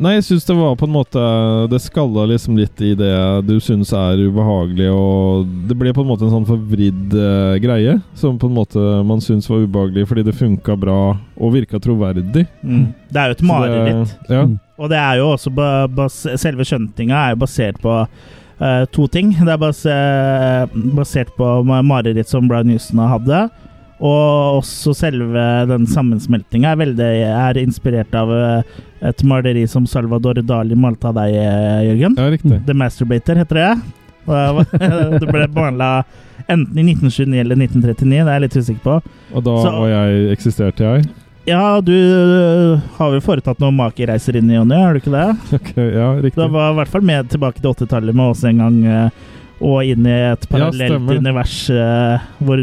Nei, 0.00 0.14
jeg 0.16 0.24
syns 0.24 0.46
det 0.48 0.54
var 0.56 0.76
på 0.78 0.86
en 0.88 0.94
måte 0.94 1.22
Det 1.68 1.80
skalla 1.84 2.24
liksom 2.30 2.56
litt 2.56 2.80
i 2.84 2.92
det 2.96 3.12
du 3.48 3.54
syns 3.60 3.90
er 3.96 4.20
ubehagelig, 4.24 4.88
og 4.92 5.48
det 5.68 5.76
ble 5.78 5.92
på 5.94 6.04
en 6.04 6.08
måte 6.08 6.24
en 6.26 6.32
sånn 6.32 6.46
forvridd 6.48 7.12
uh, 7.16 7.56
greie 7.62 7.98
som 8.18 8.38
på 8.40 8.48
en 8.48 8.56
måte 8.56 8.82
man 9.08 9.20
syns 9.24 9.48
var 9.50 9.64
ubehagelig 9.66 10.06
fordi 10.08 10.24
det 10.28 10.36
funka 10.38 10.76
bra 10.80 10.98
og 11.36 11.52
virka 11.56 11.80
troverdig. 11.82 12.46
Mm. 12.62 12.84
Det 13.12 13.20
er 13.20 13.32
jo 13.32 13.36
et 13.36 13.44
mareritt. 13.48 14.14
Ja. 14.30 14.44
Mm. 14.48 14.54
Og 14.82 14.92
det 14.92 15.00
er 15.02 15.18
jo 15.20 15.26
også 15.34 15.52
ba 15.54 15.68
bas 15.90 16.14
Selve 16.40 16.64
skjøntinga 16.66 17.18
er 17.18 17.34
jo 17.34 17.42
basert 17.42 17.82
på 17.82 17.98
uh, 18.02 18.84
to 18.94 19.08
ting. 19.12 19.34
Det 19.36 19.52
er 19.52 19.60
bas 19.60 19.82
basert 20.96 21.34
på 21.36 21.50
ma- 21.68 21.82
mareritt 21.84 22.30
som 22.30 22.48
Brian 22.48 22.72
Houston 22.72 23.02
hadde. 23.12 23.44
Og 24.02 24.58
også 24.58 24.90
selve 24.98 25.42
den 25.70 25.84
sammensmeltinga 25.86 26.72
er, 26.72 26.78
veldig, 26.80 27.10
er 27.30 27.58
inspirert 27.60 28.14
av 28.18 28.32
eh, 28.34 28.72
et 29.12 29.22
maleri 29.26 29.62
som 29.70 29.86
Salvador 29.86 30.40
Dali 30.42 30.74
malte 30.78 31.06
av 31.12 31.20
deg, 31.20 31.36
eh, 31.38 31.82
Jørgen. 31.92 32.16
ja, 32.18 32.26
riktig. 32.34 32.58
The 32.66 32.74
Masturbator 32.74 33.38
heter 33.38 33.60
det. 33.60 33.72
Det 35.22 35.26
ble 35.26 35.46
behandla 35.50 36.04
enten 36.50 36.78
i 36.78 36.84
1929 36.92 37.40
eller 37.42 37.58
1939, 37.58 38.10
det 38.10 38.18
er 38.22 38.36
jeg 38.36 38.44
litt 38.44 38.56
usikker 38.58 38.82
på. 38.86 38.96
Og 39.34 39.44
da 39.46 39.54
Så- 39.62 39.72
var 39.78 39.88
jeg 39.92 40.32
eksisterte 40.34 40.86
jeg. 40.86 41.06
Ja, 41.46 41.80
du 41.82 41.90
øh, 41.94 42.80
har 42.98 43.10
vel 43.10 43.22
foretatt 43.22 43.58
noen 43.62 43.74
makereiser 43.74 44.36
inn 44.38 44.50
i 44.50 44.54
Jonny, 44.54 44.76
har 44.78 44.94
du 44.94 45.00
ikke 45.00 45.14
det? 45.14 45.28
Ok, 45.58 45.70
ja, 45.78 46.10
riktig. 46.22 46.38
Du 46.38 46.54
var 46.54 46.70
i 46.74 46.76
hvert 46.78 46.90
fall 46.90 47.06
med 47.06 47.30
tilbake 47.30 47.62
til 47.62 47.70
80-tallet 47.74 48.14
med 48.14 48.30
oss 48.34 48.44
en 48.46 48.62
gang, 48.62 48.78
og 49.62 49.82
inn 49.86 50.06
i 50.06 50.18
et 50.32 50.46
parallelt 50.50 50.98
ja, 50.98 51.18
univers 51.22 51.56
hvor 52.42 52.62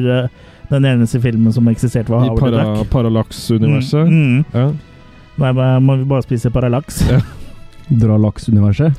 den 0.70 0.86
eneste 0.86 1.20
filmen 1.22 1.54
som 1.54 1.68
eksisterte, 1.72 2.12
var 2.14 2.24
I 2.26 2.30
Howard 2.30 2.40
para, 2.40 2.64
the 2.64 2.78
Duck. 2.84 2.90
Parallax-universet. 2.94 4.08
Mm, 4.08 4.38
mm. 4.38 4.46
Ja. 4.54 4.70
Nei, 5.40 5.80
må 5.80 5.96
vi 6.02 6.08
bare 6.10 6.26
spise 6.26 6.52
Parallax? 6.52 7.02
Ja. 7.10 7.20
Dra 8.04 8.18
laks-universet. 8.22 8.94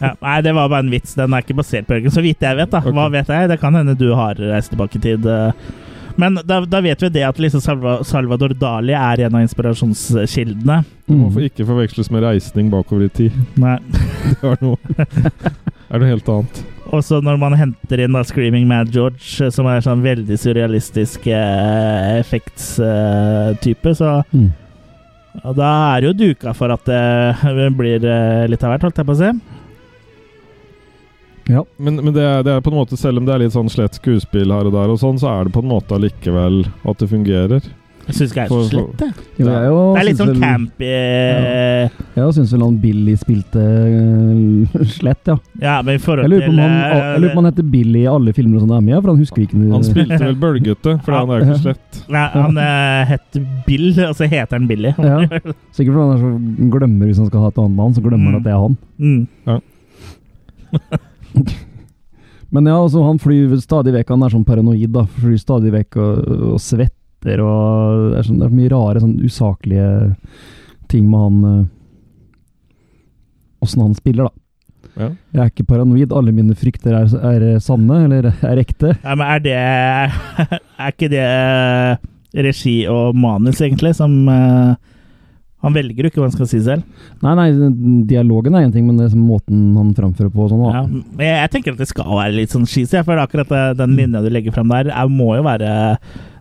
Ja, 0.00 0.14
nei, 0.18 0.40
det 0.42 0.52
var 0.56 0.68
bare 0.72 0.82
en 0.82 0.90
vits. 0.90 1.14
Den 1.14 1.32
er 1.36 1.44
ikke 1.44 1.54
basert 1.60 1.86
på 1.86 1.94
Jørgen, 1.94 2.10
så 2.10 2.22
vidt 2.24 2.42
jeg 2.42 2.58
vet. 2.58 2.70
da. 2.72 2.80
Hva 2.82 3.04
vet 3.12 3.28
jeg? 3.30 3.48
Det 3.52 3.60
kan 3.62 3.74
hende 3.78 3.94
du 4.00 4.08
har 4.18 4.34
reist 4.40 4.72
tilbake 4.74 4.98
i 4.98 5.02
tid. 5.04 5.26
øh. 5.30 5.52
Men 6.18 6.34
da, 6.44 6.58
da 6.68 6.80
vet 6.84 7.00
vi 7.00 7.08
det 7.08 7.22
at 7.24 7.38
liksom 7.40 7.62
Salvador 8.04 8.52
Dali 8.58 8.92
er 8.92 9.22
en 9.28 9.34
av 9.38 9.44
inspirasjonskildene. 9.46 10.80
Det 11.06 11.14
må 11.16 11.28
Mm. 11.28 11.32
for 11.32 11.40
ikke 11.46 11.64
forveksles 11.66 12.10
med 12.10 12.22
reisning 12.26 12.68
bakover 12.70 13.04
i 13.06 13.08
tid. 13.08 13.32
Nei. 13.56 13.78
Det 14.42 14.50
er 14.50 14.58
noe, 14.60 14.76
er 15.92 15.98
noe 16.02 16.08
helt 16.10 16.28
annet. 16.28 16.62
Og 16.92 17.00
så 17.06 17.22
når 17.24 17.38
man 17.40 17.54
henter 17.56 18.02
inn 18.04 18.12
da 18.12 18.20
Screaming 18.28 18.66
Mad 18.68 18.90
George, 18.92 19.22
eh, 19.40 19.48
som 19.54 19.68
er 19.70 19.80
sånn 19.84 20.02
veldig 20.04 20.36
surrealistisk 20.40 21.24
eh, 21.32 22.18
effektstype, 22.20 23.94
så 23.96 24.18
Mm. 24.32 24.50
og 25.44 25.56
da 25.56 25.70
er 25.96 26.00
det 26.00 26.10
jo 26.10 26.18
duka 26.26 26.52
for 26.54 26.68
at 26.74 26.84
det 26.84 27.70
blir 27.78 28.04
eh, 28.04 28.46
litt 28.52 28.62
av 28.64 28.74
hvert, 28.74 28.82
holdt 28.84 29.00
jeg 29.00 29.08
på 29.08 29.16
å 29.16 29.20
si. 29.22 29.32
Ja. 31.50 31.64
Men, 31.78 31.96
men 32.04 32.12
det, 32.14 32.22
er, 32.22 32.42
det 32.46 32.52
er 32.52 32.60
på 32.62 32.70
en 32.70 32.76
måte, 32.78 32.96
selv 33.00 33.18
om 33.18 33.24
det 33.26 33.34
er 33.34 33.40
litt 33.42 33.54
sånn 33.56 33.70
slett 33.72 33.96
skuespill 33.98 34.52
her 34.52 34.68
og 34.68 34.76
der, 34.76 34.92
og 34.92 35.00
sånn, 35.00 35.18
så 35.18 35.32
er 35.32 35.48
det 35.48 35.54
på 35.56 35.62
en 35.64 35.72
måte 35.72 35.96
allikevel 35.96 36.66
at 36.84 37.00
det 37.00 37.08
fungerer. 37.10 37.64
Jeg 38.02 38.14
syns 38.16 38.32
ikke 38.32 38.40
jeg 38.42 38.48
er 38.48 38.50
så 38.50 38.62
slett, 38.66 38.94
det. 38.98 39.06
Jo, 39.38 39.44
jeg 39.46 39.66
jo 39.70 39.76
Det 39.94 40.00
er 40.00 40.06
litt 40.08 40.18
sånn 40.18 40.32
campy 40.42 40.88
ja. 40.90 41.90
Jeg 42.16 42.34
syns 42.36 42.50
vel 42.56 42.64
han 42.64 42.78
Billy 42.82 43.14
spilte 43.20 43.62
uh, 43.62 44.82
slett, 44.96 45.30
ja. 45.30 45.36
Ja, 45.62 45.76
men 45.86 45.94
i 45.94 46.02
forhold 46.02 46.26
Jeg 46.26 46.32
lurer 46.32 46.46
på 46.48 46.52
om 46.52 46.58
han, 46.64 46.74
eh, 46.82 46.96
jeg 46.98 47.22
lurer 47.22 47.30
på 47.30 47.38
om 47.38 47.44
han 47.44 47.50
heter 47.52 47.68
Billy 47.76 48.00
i 48.02 48.08
alle 48.10 48.34
filmer 48.36 48.58
sånn 48.64 48.74
er 48.74 48.82
med, 48.88 48.96
for 48.98 49.12
han 49.12 49.20
husker 49.22 49.44
ikke 49.44 49.60
Han 49.76 49.86
spilte 49.86 50.18
vel 50.24 50.38
bølgete, 50.42 50.96
for 51.06 51.16
han 51.16 51.30
er 51.30 51.36
jo 51.38 51.46
ikke 51.46 51.60
slett. 51.62 52.00
Nei, 52.16 52.26
han 52.34 52.58
uh, 52.58 53.02
het 53.12 53.38
Bill, 53.68 53.88
og 54.08 54.14
så 54.18 54.24
heter 54.32 54.58
han 54.58 54.66
Billy. 54.70 54.90
Ja. 54.98 55.22
Sikkert 55.76 55.94
fordi 55.94 56.02
han 56.02 56.14
er 56.16 56.20
så 56.24 56.30
glemmer 56.74 57.06
hvis 57.12 57.20
han 57.22 57.30
skal 57.30 57.46
ha 57.46 57.52
et 57.52 57.60
annet 57.62 57.78
navn, 57.78 57.94
så 57.96 58.02
glemmer 58.04 58.32
han 58.32 58.32
Mm. 58.32 58.40
at 58.40 58.46
det 58.46 58.52
er 58.52 58.60
han. 58.62 58.74
Mm. 58.98 59.22
Men 62.52 62.66
ja, 62.68 62.76
altså, 62.76 63.00
han 63.06 63.18
flyr 63.22 63.54
stadig 63.62 63.94
vekk, 63.94 64.10
han 64.12 64.26
er 64.26 64.32
sånn 64.34 64.44
paranoid, 64.44 64.90
da. 64.92 65.06
Flyr 65.22 65.38
stadig 65.40 65.72
vekk 65.72 65.96
og, 66.02 66.18
og 66.52 66.58
svetter 67.22 67.42
og 67.44 68.12
Det 68.12 68.18
er, 68.18 68.26
sånn, 68.26 68.40
det 68.40 68.48
er 68.48 68.56
mye 68.58 68.72
rare, 68.72 69.00
sånn 69.00 69.18
usaklige 69.22 69.88
ting 70.88 71.08
med 71.08 71.20
han 71.20 71.68
Åssen 73.62 73.82
han 73.84 73.94
spiller, 73.94 74.26
da. 74.26 74.32
Ja. 74.98 75.06
Jeg 75.32 75.40
er 75.40 75.50
ikke 75.52 75.68
paranoid. 75.68 76.10
Alle 76.12 76.32
mine 76.34 76.54
frykter 76.58 76.96
er, 76.98 77.12
er 77.30 77.60
sanne, 77.62 78.00
eller 78.08 78.32
er 78.32 78.58
ekte. 78.58 78.96
Ja, 79.04 79.14
men 79.14 79.22
er 79.22 79.44
det 79.44 79.58
Er 80.82 80.90
ikke 80.90 81.10
det 81.12 81.22
eh, 81.22 82.00
regi 82.42 82.74
og 82.90 83.14
manus, 83.14 83.60
egentlig, 83.62 83.94
som 83.94 84.16
eh, 84.26 84.74
Han 85.62 85.78
velger 85.78 86.02
jo 86.02 86.10
ikke 86.10 86.18
hva 86.24 86.26
han 86.26 86.34
skal 86.34 86.50
si 86.50 86.58
selv. 86.66 86.82
Nei, 87.22 87.36
nei, 87.38 87.70
dialogen 88.10 88.58
er 88.58 88.66
én 88.66 88.74
ting, 88.74 88.90
men 88.90 88.98
det 88.98 89.12
er 89.12 89.14
måten 89.22 89.76
han 89.78 89.94
framfører 89.94 90.34
på 90.34 90.42
og 90.42 90.50
sånn, 90.50 90.66
da. 90.66 90.74
Ja, 90.74 90.82
jeg, 91.22 91.38
jeg 91.38 91.54
tenker 91.54 91.76
at 91.76 91.84
det 91.84 91.90
skal 91.92 92.18
være 92.18 92.34
litt 92.40 92.58
sånn 92.58 92.66
cheesy, 92.66 92.98
for 93.06 93.22
akkurat 93.22 93.78
den 93.78 93.94
linja 93.94 94.26
du 94.26 94.30
legger 94.34 94.58
fram 94.58 94.74
der, 94.74 94.90
er, 94.90 95.14
må 95.22 95.36
jo 95.38 95.46
være 95.46 95.70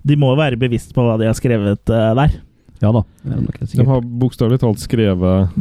De 0.07 0.17
må 0.19 0.31
være 0.39 0.59
bevisst 0.59 0.95
på 0.95 1.05
hva 1.05 1.17
de 1.21 1.29
har 1.29 1.37
skrevet 1.37 1.93
eh, 1.93 2.13
der. 2.17 2.39
Ja 2.81 2.91
da. 2.95 3.03
De 3.23 3.85
har 3.85 4.01
bokstavelig 4.01 4.61
talt 4.63 4.81
skrevet 4.81 5.53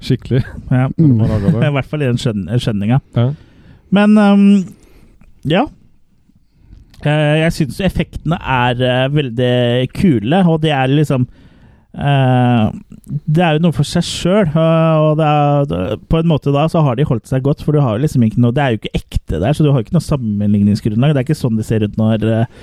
skikkelig. 0.00 0.44
Ja. 0.70 0.88
I 1.68 1.74
hvert 1.74 1.90
fall 1.90 2.04
i 2.04 2.10
den 2.10 2.20
skjøn 2.20 2.46
skjønninga. 2.56 3.00
Ja. 3.18 3.30
Men 3.90 4.16
um, 4.18 4.46
ja. 5.48 5.66
Eh, 7.00 7.36
jeg 7.40 7.56
syns 7.56 7.80
effektene 7.84 8.36
er 8.38 8.82
eh, 8.84 9.06
veldig 9.14 9.54
kule, 9.96 10.42
og 10.44 10.60
de 10.64 10.72
er 10.76 10.92
liksom 10.92 11.24
eh, 11.96 12.66
Det 13.10 13.42
er 13.42 13.56
jo 13.56 13.62
noe 13.64 13.74
for 13.74 13.86
seg 13.86 14.04
sjøl, 14.06 14.50
og 14.54 15.18
det 15.18 15.26
er, 15.26 15.96
på 16.10 16.20
en 16.20 16.28
måte 16.30 16.52
da 16.54 16.66
så 16.70 16.82
har 16.86 16.98
de 16.98 17.06
holdt 17.08 17.26
seg 17.30 17.42
godt, 17.46 17.64
for 17.66 17.74
du 17.74 17.80
har 17.82 17.96
jo 17.96 18.04
liksom 18.04 18.22
ikke 18.26 18.42
noe 18.42 18.54
Det 18.54 18.62
er 18.62 18.74
jo 18.74 18.80
ikke 18.80 19.00
ekte 19.00 19.40
der, 19.42 19.56
så 19.56 19.66
du 19.66 19.72
har 19.74 19.82
ikke 19.82 19.96
noe 19.96 20.06
sammenligningsgrunnlag. 20.06 21.14
Det 21.16 21.22
er 21.22 21.26
ikke 21.26 21.38
sånn 21.40 21.58
det 21.58 21.66
ser 21.66 21.86
ut 21.86 21.98
når 21.98 22.26
eh, 22.30 22.56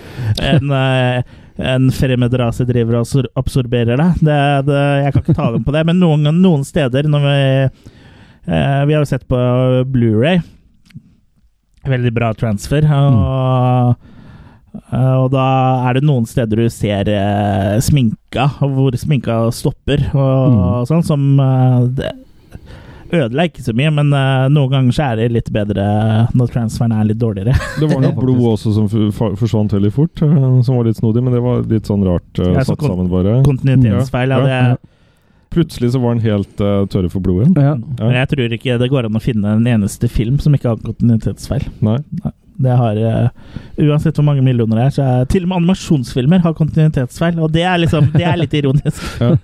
en, 0.54 0.72
eh, 0.78 1.38
en 1.74 1.92
fremmed 1.92 2.40
rase 2.40 2.68
driver 2.70 3.02
og 3.02 3.30
absorberer 3.40 4.00
deg. 4.00 4.24
Det, 4.24 4.42
det, 4.70 4.84
jeg 5.04 5.16
kan 5.16 5.26
ikke 5.26 5.38
ta 5.42 5.52
dem 5.56 5.68
på 5.68 5.76
det, 5.76 5.86
men 5.92 6.00
noen, 6.04 6.32
noen 6.40 6.68
steder 6.68 7.10
når 7.12 7.28
vi 7.30 7.40
Vi 8.48 8.94
har 8.96 9.02
jo 9.02 9.08
sett 9.10 9.26
på 9.28 9.38
Blu-ray 9.92 10.38
Veldig 11.88 12.12
bra 12.16 12.30
transfer. 12.36 12.88
Og, 12.88 13.98
Eh, 13.98 14.17
og 14.92 15.32
da 15.34 15.46
er 15.90 15.98
det 15.98 16.04
noen 16.08 16.26
steder 16.30 16.62
du 16.64 16.70
ser 16.74 17.10
eh, 17.12 17.78
sminka, 17.84 18.50
hvor 18.62 18.96
sminka 18.98 19.42
stopper 19.56 20.08
og, 20.14 20.56
Mm. 20.58 20.88
sånn, 20.90 21.04
som 21.06 21.28
eh, 21.40 21.88
det 22.00 22.12
ødela 23.08 23.46
ikke 23.48 23.64
så 23.64 23.72
mye, 23.72 23.88
men 23.96 24.10
uh, 24.12 24.50
noen 24.52 24.68
ganger 24.74 24.92
så 24.98 25.06
er 25.14 25.16
det 25.22 25.28
litt 25.32 25.48
bedre 25.56 25.84
når 26.36 26.50
transferen 26.52 26.92
er 26.92 27.06
litt 27.08 27.20
dårligere. 27.22 27.54
Det 27.80 27.88
var 27.88 28.02
noe 28.04 28.12
blod 28.20 28.42
også 28.52 28.74
som 28.76 28.90
forsvant 29.40 29.72
veldig 29.78 29.92
fort, 29.96 30.20
uh, 30.28 30.60
som 30.68 30.76
var 30.76 30.90
litt 30.90 31.00
snodig, 31.00 31.24
men 31.24 31.32
det 31.38 31.40
var 31.46 31.64
litt 31.72 31.88
sånn 31.88 32.04
rart 32.04 32.42
eh, 32.44 32.52
Ja, 32.52 32.66
så 32.68 32.74
satt 32.76 32.84
sammen, 32.84 33.08
bare. 33.12 33.38
Kontinuitetsfeil. 33.48 34.36
Ja, 34.36 34.42
Ja, 34.44 34.60
ja. 34.74 34.78
Plutselig 35.56 35.94
så 35.94 36.02
var 36.04 36.18
den 36.18 36.26
helt 36.28 36.60
uh, 36.60 36.84
tørre 36.92 37.08
for 37.10 37.24
blod 37.24 37.46
igjen. 37.46 37.54
Ja. 37.56 37.78
Men 38.02 38.18
jeg 38.20 38.28
tror 38.34 38.56
ikke 38.58 38.76
det 38.82 38.90
går 38.92 39.08
an 39.08 39.16
å 39.16 39.22
finne 39.24 39.54
en 39.56 39.70
eneste 39.72 40.10
film 40.12 40.42
som 40.44 40.52
ikke 40.58 40.74
har 40.74 40.82
kontinuitetsfeil. 40.84 41.64
Nei. 41.88 42.02
Det 42.58 42.74
har 42.80 42.98
uh, 42.98 43.54
Uansett 43.86 44.18
hvor 44.18 44.26
mange 44.26 44.42
millioner 44.46 44.80
det 44.80 44.86
er, 44.88 44.96
så 44.96 45.06
er 45.06 45.30
til 45.30 45.46
og 45.46 45.52
med 45.52 45.60
animasjonsfilmer 45.62 46.44
har 46.44 46.58
kontinuitetsfeil, 46.58 47.40
og 47.44 47.54
det 47.54 47.64
er 47.70 47.82
liksom 47.84 48.12
Det 48.16 48.26
er 48.26 48.38
litt 48.42 48.58
ironisk. 48.58 49.02
Ja. 49.24 49.36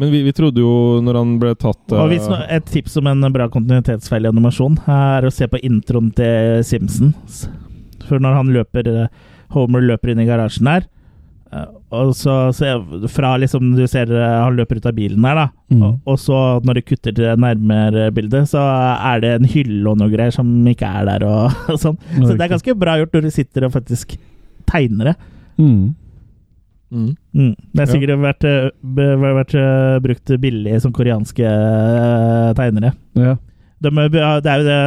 Men 0.00 0.12
vi, 0.14 0.20
vi 0.22 0.32
trodde 0.32 0.62
jo, 0.62 1.00
når 1.04 1.16
han 1.18 1.32
ble 1.42 1.50
tatt 1.58 1.92
uh, 1.92 2.04
hvis 2.08 2.28
no, 2.30 2.38
Et 2.48 2.64
tips 2.72 2.94
om 3.00 3.08
en 3.10 3.26
bra 3.34 3.48
kontinuitetsfeil 3.52 4.24
i 4.24 4.30
animasjon 4.30 4.78
er 4.88 5.26
å 5.26 5.32
se 5.34 5.48
på 5.50 5.60
introen 5.66 6.12
til 6.16 6.62
Simpsons. 6.64 7.42
For 8.08 8.22
når 8.22 8.38
han 8.38 8.54
løper 8.54 8.88
eh, 8.90 9.10
Homer 9.54 9.82
løper 9.84 10.12
inn 10.12 10.22
i 10.22 10.28
garasjen 10.28 10.70
eh, 10.70 10.86
og 11.90 12.12
så 12.14 12.34
ser, 12.54 12.82
fra 13.10 13.32
liksom 13.42 13.72
du 13.76 13.82
ser 13.90 14.10
eh, 14.14 14.36
han 14.44 14.56
løper 14.58 14.78
ut 14.78 14.86
av 14.86 14.94
bilen 14.96 15.22
der, 15.26 15.34
da, 15.40 15.46
Mm. 15.70 15.82
og, 15.86 15.98
og 16.10 16.16
så 16.18 16.36
når 16.66 16.74
du 16.80 16.82
kutter 16.82 17.12
til 17.14 17.36
nærmere 17.38 18.08
bildet, 18.14 18.48
så 18.50 18.58
er 18.58 19.20
det 19.22 19.28
en 19.36 19.44
hylle 19.52 19.86
og 19.92 20.00
noe 20.00 20.10
greier 20.10 20.34
som 20.34 20.48
ikke 20.66 20.88
er 21.00 21.04
der, 21.06 21.24
og, 21.28 21.52
og 21.70 21.78
sånn. 21.78 21.98
Så 22.16 22.32
det 22.34 22.42
er 22.46 22.54
ganske 22.56 22.74
bra 22.78 22.96
gjort 22.98 23.14
når 23.14 23.28
du 23.28 23.30
sitter 23.34 23.66
og 23.68 23.74
faktisk 23.76 24.16
tegner 24.70 25.12
det. 25.12 25.16
Mm. 25.62 25.94
mm. 26.90 27.10
Mm. 27.34 27.54
Det 27.54 27.84
er 27.84 27.86
Ja. 27.86 27.92
sikkert 27.92 28.22
vært, 28.26 28.44
eh, 28.50 29.26
vært 29.38 29.54
eh, 29.54 29.98
brukt 30.02 30.34
billig 30.42 30.80
som 30.82 30.92
koreanske 30.92 31.54
tegnere. 32.58 32.94
Ja. 33.14 33.36
De, 33.80 33.90
det 34.10 34.20
er 34.20 34.62
jo 34.62 34.66
det 34.66 34.80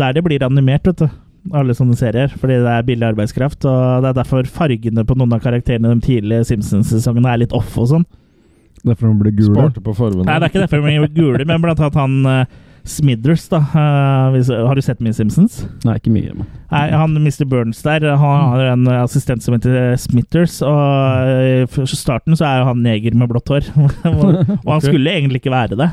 der 0.00 0.12
det 0.14 0.22
blir 0.24 0.42
animert, 0.46 0.86
vet 0.86 1.02
du. 1.04 1.08
Alle 1.56 1.74
sånne 1.76 1.96
serier. 1.98 2.32
Fordi 2.40 2.60
det 2.62 2.72
er 2.72 2.86
billig 2.86 3.06
arbeidskraft. 3.10 3.64
Og 3.64 4.04
det 4.04 4.12
er 4.12 4.18
derfor 4.20 4.48
fargene 4.60 5.04
på 5.06 5.16
noen 5.18 5.36
av 5.36 5.44
karakterene 5.44 5.92
i 5.92 6.00
de 6.00 6.06
tidlige 6.06 6.48
Simpsons-sesongene 6.52 7.32
er 7.32 7.44
litt 7.44 7.54
off 7.56 7.78
og 7.80 7.92
sånn. 7.94 8.08
Derfor 8.84 9.10
de 9.10 9.20
ble 9.20 9.32
gule. 9.36 9.54
Sparte 9.54 9.84
på 9.84 9.94
fargene. 9.96 10.26
Nei, 10.26 10.40
det 10.40 10.48
er 10.48 10.52
ikke 10.52 10.64
derfor 10.64 10.82
de 10.82 10.98
ble 11.04 11.14
gule, 11.16 11.46
men 11.48 11.62
blant 11.62 11.80
annet 11.82 11.98
han 12.00 12.14
uh, 12.24 12.58
Smithers, 12.88 13.44
da. 13.52 13.60
Uh, 13.74 14.30
hvis, 14.34 14.48
har 14.48 14.78
du 14.78 14.82
sett 14.84 15.02
mye 15.04 15.16
Simpsons? 15.16 15.60
Nei, 15.84 15.98
ikke 16.00 16.12
mye. 16.14 16.36
Men. 16.38 16.48
Nei, 16.72 16.84
han 16.96 17.16
Mr. 17.18 17.44
Burns 17.50 17.82
der, 17.84 18.06
han 18.20 18.54
har 18.54 18.70
en 18.72 18.88
assistent 19.02 19.44
som 19.44 19.56
heter 19.56 19.98
Smithers, 20.00 20.60
og 20.64 21.68
i 21.68 21.88
starten 21.92 22.38
så 22.38 22.48
er 22.48 22.62
jo 22.62 22.70
han 22.70 22.84
neger 22.86 23.16
med 23.20 23.32
blått 23.32 23.52
hår. 23.52 23.68
og 24.08 24.70
han 24.70 24.86
skulle 24.86 25.12
egentlig 25.12 25.42
ikke 25.44 25.52
være 25.56 25.80
det. 25.80 25.90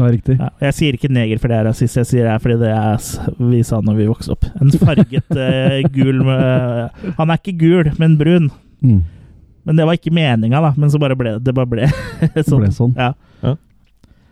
Ja, 0.00 0.10
riktig. 0.14 0.38
Ja, 0.40 0.48
jeg 0.64 0.74
sier 0.78 0.96
ikke 0.98 1.10
neger 1.12 1.38
fordi 1.42 1.54
jeg 1.58 1.64
er 1.64 1.68
rasist, 1.70 1.96
jeg 2.00 2.08
sier 2.10 2.24
det 2.26 2.32
er 2.34 2.42
fordi 2.42 2.58
det 2.64 2.72
er 2.72 3.48
vi 3.52 3.62
sa 3.68 3.80
når 3.84 4.00
vi 4.00 4.08
vokste 4.10 4.32
opp. 4.34 4.48
En 4.60 4.72
farget 4.80 5.36
uh, 5.36 5.78
gul 5.96 6.22
med 6.24 7.14
Han 7.20 7.30
er 7.34 7.40
ikke 7.42 7.58
gul, 7.60 7.92
men 8.00 8.16
brun. 8.20 8.50
Mm. 8.80 9.02
Men 9.68 9.76
det 9.76 9.84
var 9.86 9.98
ikke 9.98 10.10
meninga, 10.16 10.60
da. 10.64 10.70
Men 10.80 10.90
så 10.90 10.98
bare 11.02 11.14
ble 11.20 11.36
det 11.44 11.52
bare 11.54 11.68
ble 11.68 11.90
sånn. 12.48 12.62
ble 12.64 12.70
sånn. 12.72 12.94
Ja. 12.96 13.12
Ja. 13.44 13.56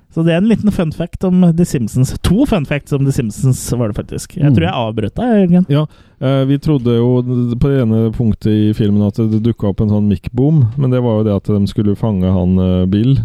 Så 0.09 0.23
det 0.25 0.33
er 0.33 0.39
en 0.41 0.49
liten 0.49 0.73
fun 0.73 0.89
fact 0.97 1.23
om 1.29 1.43
The 1.55 1.67
Simpsons. 1.69 2.15
To 2.25 2.47
fun 2.49 2.65
facts 2.67 2.95
om 2.97 3.05
The 3.05 3.13
Simpsons 3.13 3.61
var 3.77 3.91
det 3.93 3.99
faktisk. 4.01 4.39
Jeg 4.39 4.49
Mm. 4.49 4.55
tror 4.57 4.65
jeg 4.65 4.73
avbrøt 4.81 5.15
deg, 5.21 5.35
Jørgen. 5.43 5.67
Ja, 5.69 5.83
eh, 6.25 6.45
vi 6.49 6.57
trodde 6.65 6.95
jo 6.97 7.11
på 7.61 7.69
det 7.69 7.83
ene 7.85 8.01
punktet 8.17 8.49
i 8.49 8.73
filmen 8.75 9.05
at 9.07 9.21
det 9.21 9.43
dukka 9.45 9.69
opp 9.69 9.83
en 9.85 9.93
sånn 9.93 10.09
mic-boom, 10.09 10.63
men 10.81 10.91
det 10.91 11.03
var 11.05 11.19
jo 11.21 11.27
det 11.29 11.37
at 11.37 11.51
de 11.53 11.61
skulle 11.69 11.95
fange 11.95 12.25
han 12.33 12.57
eh, 12.59 12.87
Bill. 12.89 13.19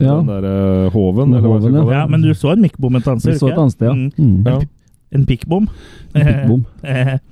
Ja. 0.00 0.14
Den 0.20 0.26
derre 0.28 0.90
hoven, 0.92 1.32
eller 1.34 1.48
hva 1.48 1.54
jeg 1.56 1.62
skal 1.62 1.72
kalle 1.76 1.88
det. 1.90 1.96
Ja, 1.96 2.06
men 2.12 2.20
du 2.22 2.30
så 2.34 2.50
en 2.52 2.60
mikkbom 2.64 2.96
et 2.98 3.06
annet 3.08 3.24
Vi 3.24 3.32
sted? 3.32 3.40
så 3.40 3.48
et 3.52 3.58
annet 3.58 3.72
sted, 3.72 3.86
ja. 3.86 3.92
Mm. 3.94 4.10
Mm. 4.18 4.46
Ja. 4.46 4.58
En 5.16 5.26
pikkbom? 5.26 5.68
Pikkbom. 6.12 6.64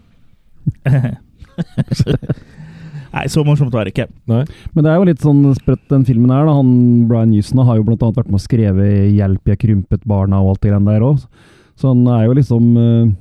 Nei, 3.15 3.29
så 3.31 3.45
morsomt 3.47 3.71
var 3.75 3.87
det 3.87 3.93
ikke. 3.95 4.09
Nei. 4.31 4.41
Men 4.75 4.87
det 4.87 4.91
er 4.91 4.97
jo 4.99 5.07
litt 5.07 5.23
sånn 5.23 5.43
sprøtt, 5.55 5.85
den 5.93 6.07
filmen 6.09 6.33
her. 6.35 6.49
da. 6.49 6.55
Han, 6.57 6.71
Brian 7.11 7.31
Newson 7.31 7.61
har 7.63 7.77
jo 7.79 7.85
blant 7.87 8.03
annet 8.03 8.17
vært 8.19 8.31
med 8.33 8.41
og 8.41 8.43
skrevet 8.43 9.13
'Hjelp, 9.15 9.45
jeg 9.53 9.61
krympet 9.63 10.03
barna' 10.09 10.41
og 10.43 10.49
alt 10.55 10.63
det 10.65 10.73
greiene 10.73 10.91
der 10.97 11.05
òg. 11.07 11.21
Så 11.79 11.93
han 11.93 12.03
er 12.11 12.25
jo 12.27 12.35
liksom 12.35 12.65
eh, 12.79 13.13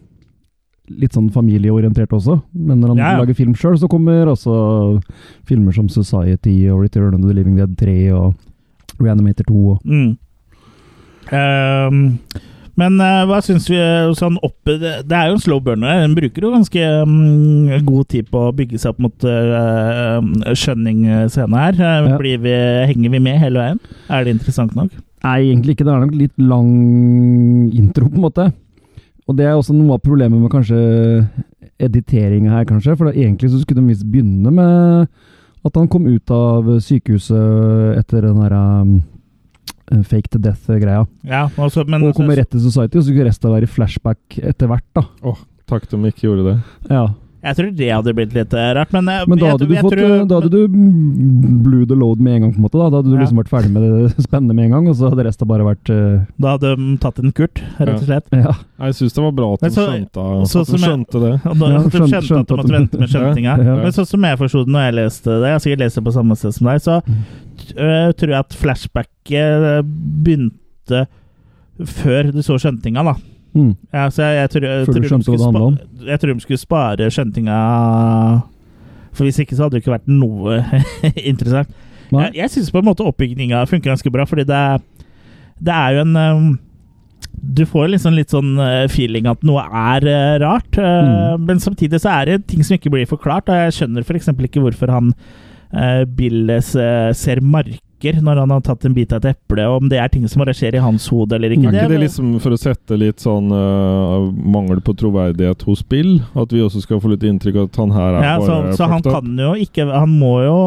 litt 0.98 1.14
sånn 1.14 1.30
familieorientert 1.34 2.10
også. 2.10 2.40
Men 2.54 2.82
når 2.82 2.88
han 2.94 2.98
Ja, 2.98 3.12
ja. 3.14 3.20
lager 3.22 3.34
film 3.38 3.54
sjøl, 3.54 3.78
så 3.78 3.88
kommer 3.90 4.26
også 4.34 4.98
filmer 5.46 5.72
som 5.74 5.88
'Society' 5.88 6.72
og 6.74 6.82
'Return 6.82 7.14
of 7.14 7.22
the 7.22 7.34
Living 7.34 7.56
Dead 7.58 7.78
3' 7.78 8.12
og 8.18 8.34
'Reanimator 9.04 9.46
2'. 9.50 9.54
Og. 9.54 9.80
Mm. 9.86 10.18
Um, 11.34 12.02
men 12.80 12.98
uh, 12.98 13.22
hva 13.30 13.38
syns 13.46 13.68
vi 13.70 13.78
eh, 13.78 14.10
sånn 14.18 14.40
opp 14.42 14.56
det, 14.66 14.80
det 15.06 15.14
er 15.14 15.30
jo 15.30 15.36
en 15.36 15.44
slow 15.44 15.60
burner. 15.62 16.00
Den 16.02 16.16
bruker 16.18 16.48
jo 16.48 16.54
ganske 16.56 16.88
um, 17.06 17.70
god 17.86 18.08
tid 18.10 18.32
på 18.34 18.48
å 18.48 18.54
bygge 18.56 18.80
seg 18.82 18.96
opp 18.96 19.04
mot 19.06 19.28
uh, 19.30 20.18
skjønning-scene 20.58 21.62
her. 21.66 21.78
Eh, 21.78 22.10
Ja. 22.10 22.18
Blir 22.18 22.42
vi, 22.42 22.56
henger 22.90 23.14
vi 23.14 23.22
med 23.22 23.38
hele 23.44 23.62
veien? 23.62 23.82
Er 24.10 24.26
det 24.26 24.34
interessant 24.40 24.74
nok? 24.78 24.90
Nei, 25.24 25.38
egentlig 25.52 25.76
ikke. 25.78 25.86
Det 25.86 25.94
er 25.94 26.02
nok 26.02 26.18
litt 26.18 26.34
lang 26.42 26.72
intro, 27.78 28.10
på 28.10 28.18
en 28.18 28.26
måte. 28.26 28.50
Og 29.30 29.38
det 29.38 29.46
er 29.46 29.54
også 29.54 29.76
noe 29.78 29.96
av 29.96 30.02
problemet 30.04 30.42
med 30.42 30.52
kanskje 30.52 30.82
editeringa 31.84 32.58
her, 32.58 32.66
kanskje. 32.68 32.98
For 32.98 33.08
da 33.08 33.14
egentlig 33.14 33.54
så 33.54 33.62
skulle 33.62 33.84
de 33.84 33.94
visst 33.94 34.10
begynne 34.10 34.50
med 34.50 35.06
at 35.64 35.80
han 35.80 35.88
kom 35.92 36.08
ut 36.10 36.34
av 36.34 36.68
sykehuset 36.84 37.98
etter 38.00 38.26
den 38.28 38.40
derre 38.42 38.62
um, 38.84 38.94
fake 40.04 40.32
to 40.34 40.42
death-greia. 40.44 41.06
Ja, 41.28 41.48
altså, 41.56 41.86
men 41.88 42.04
Og 42.04 42.16
kom 42.18 42.32
rett 42.32 42.50
til 42.52 42.64
Society, 42.64 42.98
og 42.98 43.04
så 43.04 43.10
skulle 43.10 43.28
resten 43.30 43.54
være 43.54 43.68
i 43.68 43.72
flashback 43.72 44.40
etter 44.42 44.72
hvert, 44.72 44.88
da. 44.96 45.06
Åh, 45.24 45.44
takk 45.70 45.88
de 45.92 46.02
ikke 46.10 46.28
gjorde 46.28 46.48
det. 46.50 46.58
Ja. 46.92 47.06
Jeg 47.44 47.56
tror 47.58 47.72
det 47.76 47.88
hadde 47.92 48.14
blitt 48.16 48.34
litt 48.34 48.54
eh, 48.56 48.70
rart, 48.78 48.94
men, 48.96 49.08
eh, 49.12 49.26
Men 49.28 49.38
da 49.38 49.46
jeg- 49.46 49.52
hadde 49.58 49.68
du 49.68 49.74
jeg 49.76 49.84
fått 49.84 49.94
tror- 49.98 50.28
Da 50.30 50.36
hadde 50.40 50.50
du 50.50 50.68
blue 51.64 51.86
the 51.86 51.94
load 51.96 52.22
med 52.24 52.36
en 52.38 52.42
gang, 52.46 52.54
på 52.54 52.58
en 52.62 52.64
måte. 52.64 52.80
Da, 52.80 52.90
da 52.90 52.98
hadde 53.02 53.10
du 53.12 53.16
Ja. 53.18 53.22
liksom 53.26 53.40
vært 53.42 53.52
ferdig 53.52 53.72
med 53.72 53.84
det 53.84 54.24
spennende 54.28 54.56
med 54.56 54.66
en 54.66 54.72
gang, 54.72 54.88
og 54.88 54.96
så 54.96 55.10
hadde 55.12 55.26
resten 55.28 55.48
bare 55.48 55.66
vært 55.68 55.92
uh... 55.92 56.24
Da 56.40 56.54
hadde 56.56 56.72
de 56.78 56.98
tatt 57.04 57.20
en 57.20 57.34
Kurt, 57.36 57.60
rett 57.80 57.90
og 57.98 58.06
slett. 58.08 58.28
Ja. 58.32 58.54
Jeg 58.88 58.96
syns 58.96 59.14
det 59.14 59.24
var 59.24 59.32
bra 59.36 59.50
at 59.54 59.60
de 59.60 59.70
skjønte, 59.76 60.24
så 60.48 60.62
at 60.64 60.68
de 60.68 60.78
jeg- 60.78 60.88
skjønte 60.88 61.20
det. 61.26 61.34
Og 61.52 61.60
da, 61.60 61.66
Ja, 61.68 61.84
de 61.84 61.90
skjønte- 61.90 62.24
skjønte, 62.24 62.40
at 62.40 62.48
de 62.48 62.56
måtte 62.56 62.64
skjønte 62.64 62.64
at- 62.64 62.80
vente 62.80 63.00
med 63.04 63.10
skjøntinga. 63.10 63.54
Ja, 63.58 63.64
ja. 63.64 63.76
Men 63.84 63.92
sånn 63.92 64.08
som 64.08 64.22
jeg 64.24 64.38
forsto 64.40 64.64
det 64.66 64.72
når 64.74 64.82
jeg 64.88 64.96
leste 65.02 65.30
det, 65.36 65.44
jeg 65.44 65.56
har 65.58 65.64
sikkert 65.68 65.84
lest 65.84 65.96
det 66.00 66.04
på 66.08 66.14
samme 66.16 66.38
sted 66.40 66.54
som 66.56 66.68
deg, 66.72 66.80
så 66.80 66.96
uh, 67.04 68.12
tror 68.16 68.30
jeg 68.32 68.40
at 68.40 68.56
flashbacket 68.56 69.84
begynte 70.24 71.06
før 71.84 72.32
du 72.32 72.40
så 72.46 72.56
skjøntinga, 72.62 73.04
da. 73.04 73.16
Mm. 73.54 73.76
Ja, 73.94 74.08
så 74.10 74.24
jeg, 74.26 74.36
jeg, 74.40 74.50
tror, 74.50 74.64
jeg, 74.66 74.86
tror 74.88 74.94
de 74.94 75.02
jeg 76.10 76.20
tror 76.20 76.34
de 76.34 76.42
skulle 76.42 76.58
spare 76.58 77.10
skjøntinga 77.14 77.58
For 79.14 79.28
hvis 79.28 79.38
ikke 79.44 79.54
så 79.56 79.68
hadde 79.68 79.78
det 79.78 79.84
ikke 79.84 79.94
vært 79.94 80.10
noe 80.10 80.56
interessant. 81.32 81.70
Nei. 82.14 82.28
Jeg, 82.32 82.36
jeg 82.42 82.54
syns 82.56 82.72
på 82.74 82.82
en 82.82 82.88
måte 82.90 83.06
oppbygninga 83.06 83.62
funker 83.70 83.92
ganske 83.94 84.12
bra, 84.14 84.26
fordi 84.30 84.48
det 84.50 84.64
det 85.64 85.74
er 85.74 85.94
jo 85.96 86.02
en 86.04 86.18
um, 86.18 86.48
Du 87.56 87.62
får 87.70 87.92
liksom 87.94 88.16
litt 88.18 88.34
sånn 88.34 88.58
øh, 88.60 88.88
feeling 88.92 89.28
at 89.30 89.42
noe 89.46 89.62
er 89.64 90.06
uh, 90.08 90.36
rart, 90.44 90.78
uh, 90.80 91.04
Mm. 91.38 91.46
men 91.48 91.60
samtidig 91.60 92.00
så 92.02 92.10
er 92.22 92.26
det 92.26 92.48
ting 92.48 92.64
som 92.64 92.76
ikke 92.78 92.92
blir 92.94 93.08
forklart. 93.10 93.50
Og 93.52 93.56
jeg 93.66 93.74
skjønner 93.78 94.04
f.eks. 94.06 94.30
ikke 94.34 94.64
hvorfor 94.64 94.92
han 94.94 95.14
uh, 95.74 96.04
Billes 96.08 96.74
øh, 96.76 97.12
ser 97.18 97.42
marker 98.04 98.22
når 98.22 98.40
han 98.42 98.52
har 98.52 98.62
tatt 98.62 98.86
en 98.86 98.94
bit 98.94 99.12
av 99.14 99.24
et 99.24 99.36
eple, 99.36 99.66
om 99.68 99.90
det 99.90 100.00
er 100.00 100.10
ting 100.10 100.28
som 100.28 100.42
bare 100.44 100.54
skjer 100.54 100.76
i 100.76 100.82
hans 100.82 101.08
hode 101.10 101.36
eller 101.36 101.52
ikke. 101.52 101.70
Er 101.72 101.84
ikke 101.84 101.94
det 101.94 102.02
liksom 102.04 102.40
for 102.42 102.54
å 102.54 102.58
sette 102.60 102.98
litt 102.98 103.20
sånn 103.20 103.52
uh, 103.52 104.32
mangel 104.32 104.82
på 104.82 104.94
troverdighet 104.94 105.64
hos 105.64 105.84
Bill? 105.84 106.22
At 106.36 106.52
vi 106.52 106.62
også 106.62 106.84
skal 106.84 107.00
få 107.02 107.14
litt 107.14 107.24
inntrykk 107.24 107.56
av 107.56 107.70
at 107.70 107.80
han 107.80 107.94
her 107.96 108.18
er 108.20 108.28
ja, 108.28 108.36
så, 108.42 108.52
bare 108.52 108.76
så 108.78 108.90
han 108.90 109.04
fucked 109.04 109.14
kan 109.14 109.40
jo 109.40 109.54
ikke 109.56 109.86
Han 109.94 110.14
må 110.20 110.34
jo 110.44 110.58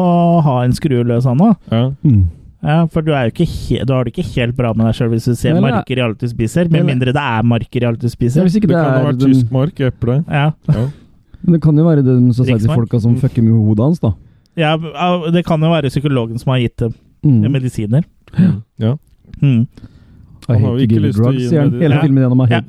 ha 0.45 0.63
en 0.65 0.73
skrue 0.75 1.05
løs, 1.07 1.25
han 1.27 1.41
òg. 1.41 1.55
Ja. 1.71 1.85
Mm. 2.03 2.25
Ja, 2.67 2.77
for 2.89 3.05
du, 3.05 3.11
er 3.13 3.27
jo 3.27 3.35
ikke 3.35 3.45
he 3.47 3.83
du 3.85 3.91
har 3.93 4.07
det 4.07 4.15
ikke 4.15 4.25
helt 4.33 4.55
bra 4.57 4.71
med 4.73 4.87
deg 4.89 4.95
sjøl 4.97 5.11
hvis 5.13 5.27
du 5.29 5.35
ser 5.37 5.53
Nei, 5.55 5.69
marker 5.69 5.99
i 5.99 6.03
alt 6.03 6.21
du 6.21 6.27
spiser. 6.29 6.71
Med 6.73 6.87
mindre 6.87 7.13
det 7.15 7.21
er 7.23 7.45
marker 7.45 7.83
i 7.85 7.89
alt 7.89 8.01
du 8.01 8.07
Ja, 8.09 8.13
spiser. 8.15 8.47
hvis 8.47 8.57
ikke 8.57 8.71
Det 8.71 8.75
det, 8.75 8.81
kan 8.81 8.95
ha 8.97 9.09
vært 9.11 9.19
den, 9.21 9.35
tysk 9.35 9.51
mark, 9.53 9.83
eple. 9.91 10.23
Ja, 10.25 10.51
Ja. 10.73 10.87
Men 11.45 11.53
det 11.53 11.59
kan 11.63 11.77
jo 11.77 11.83
være 11.85 12.01
de 12.03 12.13
Society-folka 12.33 12.99
som 12.99 13.13
fucker 13.21 13.43
med 13.45 13.53
hodet 13.53 13.85
hans, 13.85 13.99
da. 14.01 14.09
ja, 14.57 14.71
det 15.31 15.45
kan 15.45 15.61
jo 15.61 15.69
være 15.69 15.91
psykologen 15.93 16.41
som 16.41 16.49
har 16.51 16.63
gitt 16.65 16.81
dem 16.81 16.95
Mm. 17.25 17.51
medisiner. 17.51 18.03
Ja. 18.77 18.97
Mm. 19.41 19.67
Han 20.47 20.63
har 20.63 20.77
jo 20.77 20.85
ikke 20.85 20.99
lyst 21.03 21.17
til 21.17 21.27
å 21.27 21.31
gi 21.35 21.47
sier 21.49 21.71
hele 21.81 21.97
filmen 21.99 22.23
gjennom. 22.23 22.43
Ja, 22.47 22.61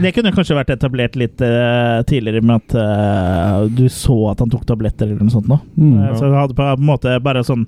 det 0.00 0.12
kunne 0.16 0.32
kanskje 0.32 0.56
vært 0.56 0.70
etablert 0.72 1.18
litt 1.20 1.42
uh, 1.44 2.00
tidligere 2.08 2.40
med 2.40 2.62
at 2.62 2.76
uh, 2.80 3.66
du 3.68 3.84
så 3.92 4.16
at 4.30 4.40
han 4.40 4.52
tok 4.52 4.64
tabletter 4.68 5.10
eller 5.10 5.20
noe 5.20 5.34
sånt. 5.34 5.50
Nå. 5.50 5.58
Mm. 5.76 5.98
ja. 6.00 6.14
Så 6.16 6.30
det 6.30 6.38
hadde 6.38 6.56
på 6.56 6.70
en 6.72 6.86
måte 6.88 7.18
bare 7.24 7.44
sånn 7.44 7.66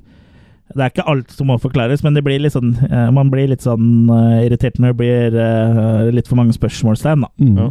Det 0.72 0.84
er 0.84 0.92
ikke 0.92 1.04
alt 1.08 1.36
som 1.36 1.50
må 1.52 1.58
forklares, 1.60 2.00
men 2.04 2.16
det 2.16 2.24
blir 2.24 2.40
litt 2.40 2.56
sånn, 2.56 2.74
uh, 2.88 3.10
man 3.12 3.28
blir 3.32 3.48
litt 3.52 3.64
sånn 3.64 4.08
eh, 4.12 4.46
irritert 4.46 4.80
når 4.80 4.92
det 4.92 4.98
blir 4.98 5.36
eh, 5.40 6.08
litt 6.12 6.28
for 6.28 6.36
mange 6.40 6.56
spørsmålstegn. 6.56 7.24
da. 7.24 7.30
Mm. 7.40 7.54
Ja. 7.56 7.68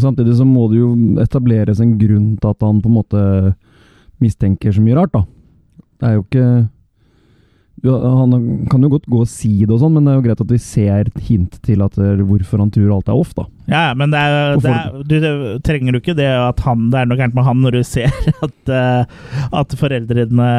Samtidig 0.00 0.38
så 0.38 0.44
må 0.48 0.68
det 0.72 0.80
jo 0.80 0.92
etableres 1.20 1.80
en 1.80 1.98
grunn 2.00 2.30
til 2.40 2.52
at 2.52 2.64
han 2.64 2.80
på 2.84 2.88
en 2.88 2.96
måte 2.96 3.26
mistenker 4.24 4.72
så 4.72 4.84
mye 4.84 4.96
rart, 4.96 5.12
da. 5.12 5.24
Det 6.00 6.08
er 6.08 6.16
jo 6.16 6.24
ikke 6.24 6.48
Han 7.84 8.66
kan 8.70 8.82
jo 8.82 8.88
godt 8.94 9.04
gå 9.10 9.18
og 9.20 9.28
si 9.28 9.50
det 9.66 9.74
og 9.74 9.82
sånn, 9.82 9.92
men 9.98 10.06
det 10.06 10.12
er 10.12 10.16
jo 10.16 10.24
greit 10.24 10.40
at 10.40 10.52
vi 10.52 10.58
ser 10.62 11.10
et 11.10 11.20
hint 11.28 11.58
til 11.66 11.84
at 11.84 11.98
er 12.00 12.22
hvorfor 12.24 12.62
han 12.62 12.72
tror 12.72 12.94
alt 12.96 13.10
er 13.12 13.20
off, 13.20 13.34
da. 13.36 13.44
Ja, 13.68 13.82
men 13.98 14.14
det 14.14 14.22
er, 14.22 14.56
det 14.62 14.72
er, 14.72 14.96
du 15.04 15.14
det, 15.20 15.32
trenger 15.66 15.96
jo 15.96 16.00
ikke 16.00 16.16
det 16.16 16.30
at 16.30 16.62
han, 16.64 16.88
det 16.92 17.02
er 17.02 17.10
noe 17.10 17.18
gærent 17.20 17.36
med 17.36 17.46
han 17.46 17.62
når 17.64 17.76
du 17.76 17.80
ser 17.86 18.14
at, 18.46 18.72
eh, 18.72 19.30
at 19.60 19.78
foreldrene 19.78 20.50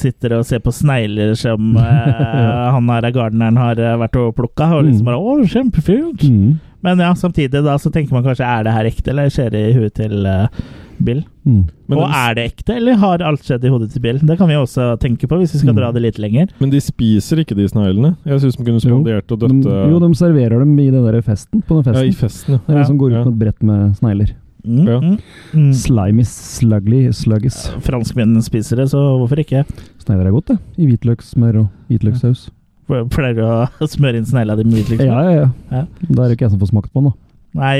sitter 0.00 0.38
og 0.40 0.46
ser 0.48 0.64
på 0.64 0.74
snegler 0.74 1.36
som 1.38 1.76
eh, 1.80 2.68
han 2.74 2.90
her 2.90 3.10
gardeneren 3.14 3.60
har 3.60 3.80
eh, 3.80 3.98
vært 4.00 4.20
og 4.20 4.34
plukka, 4.38 4.72
og 4.74 4.88
liksom 4.88 5.10
bare 5.10 5.20
'Å, 5.20 5.40
kjempefint!' 5.54 6.26
Mm. 6.30 6.54
Men 6.84 7.00
ja, 7.00 7.14
samtidig 7.16 7.62
da 7.64 7.78
så 7.80 7.88
tenker 7.88 8.12
man 8.12 8.26
kanskje 8.26 8.44
er 8.44 8.66
det 8.66 8.74
her 8.74 8.88
ekte, 8.90 9.12
eller 9.14 9.30
skjer 9.32 9.54
det 9.54 9.62
i 9.70 9.76
huet 9.78 9.94
til 9.96 10.26
eh, 10.28 10.64
Bill? 11.04 11.22
Mm. 11.46 11.68
Og 11.90 11.96
de- 12.00 12.08
er 12.16 12.34
det 12.34 12.44
ekte, 12.52 12.76
eller 12.76 12.94
har 12.96 13.22
alt 13.22 13.42
skjedd 13.44 13.64
i 13.64 13.68
hodet 13.72 13.90
til 13.92 14.00
Bill? 14.00 14.18
Det 14.18 14.36
kan 14.38 14.48
vi 14.48 14.54
også 14.54 14.98
tenke 14.98 15.28
på, 15.28 15.36
hvis 15.38 15.52
vi 15.54 15.58
skal 15.60 15.74
Mm. 15.74 15.76
dra 15.80 15.92
det 15.92 16.02
litt 16.02 16.18
lenger. 16.18 16.48
Men 16.60 16.70
de 16.70 16.80
spiser 16.80 17.38
ikke 17.44 17.54
de 17.56 17.68
sneglene. 17.68 18.16
Jeg 18.24 18.40
syns 18.40 18.56
de 18.56 18.64
kunne 18.64 18.80
spandert 18.80 19.30
og 19.30 19.38
De, 19.40 19.48
jo, 19.90 19.98
de 20.00 20.14
serverer 20.14 20.58
dem 20.58 20.78
i 20.78 20.90
den 20.90 21.04
der 21.04 21.20
festen. 21.22 21.62
På 21.62 21.82
den 21.82 21.92
Ja, 21.94 22.00
festen. 22.00 22.08
i 22.08 22.12
festen, 22.12 22.52
ja. 22.54 22.58
Det 22.66 22.74
er 22.76 22.78
en 22.80 22.84
som 22.86 22.98
går 22.98 23.06
ut 23.12 23.12
Ja. 23.12 23.24
med 23.24 23.32
et 23.34 23.38
brett 23.38 23.62
med 23.62 23.96
snegler. 23.96 24.30
Mm, 24.66 24.86
Ja. 24.88 24.98
mm, 25.00 25.18
mm. 25.52 25.72
Slimy, 25.74 26.22
slugly, 26.24 27.08
sluggies. 27.12 27.68
Franskmennene 27.84 28.40
spiser 28.42 28.76
det, 28.76 28.88
så 28.88 28.96
hvorfor 29.20 29.36
ikke? 29.38 29.64
Snegler 30.00 30.26
er 30.26 30.32
godt, 30.32 30.46
det. 30.46 30.58
I 30.78 30.86
hvitløkssmør 30.86 31.58
og 31.60 31.68
hvitløkssaus. 31.90 32.48
Pleier 32.88 33.34
du 33.34 33.42
å 33.42 33.68
smøre 33.88 34.16
inn 34.16 34.24
snegla 34.24 34.56
di 34.56 34.64
med 34.64 34.74
hvitløkssmør? 34.84 35.04
Ja, 35.04 35.22
ja, 35.22 35.30
ja. 35.40 35.50
Ja. 35.70 35.84
Da 36.10 36.22
er 36.24 36.28
det 36.28 36.38
ikke 36.38 36.48
jeg 36.48 36.50
som 36.52 36.60
får 36.60 36.70
smakt 36.72 36.92
på 36.92 37.02
den, 37.02 37.12
da. 37.12 37.12
Nei, 37.54 37.76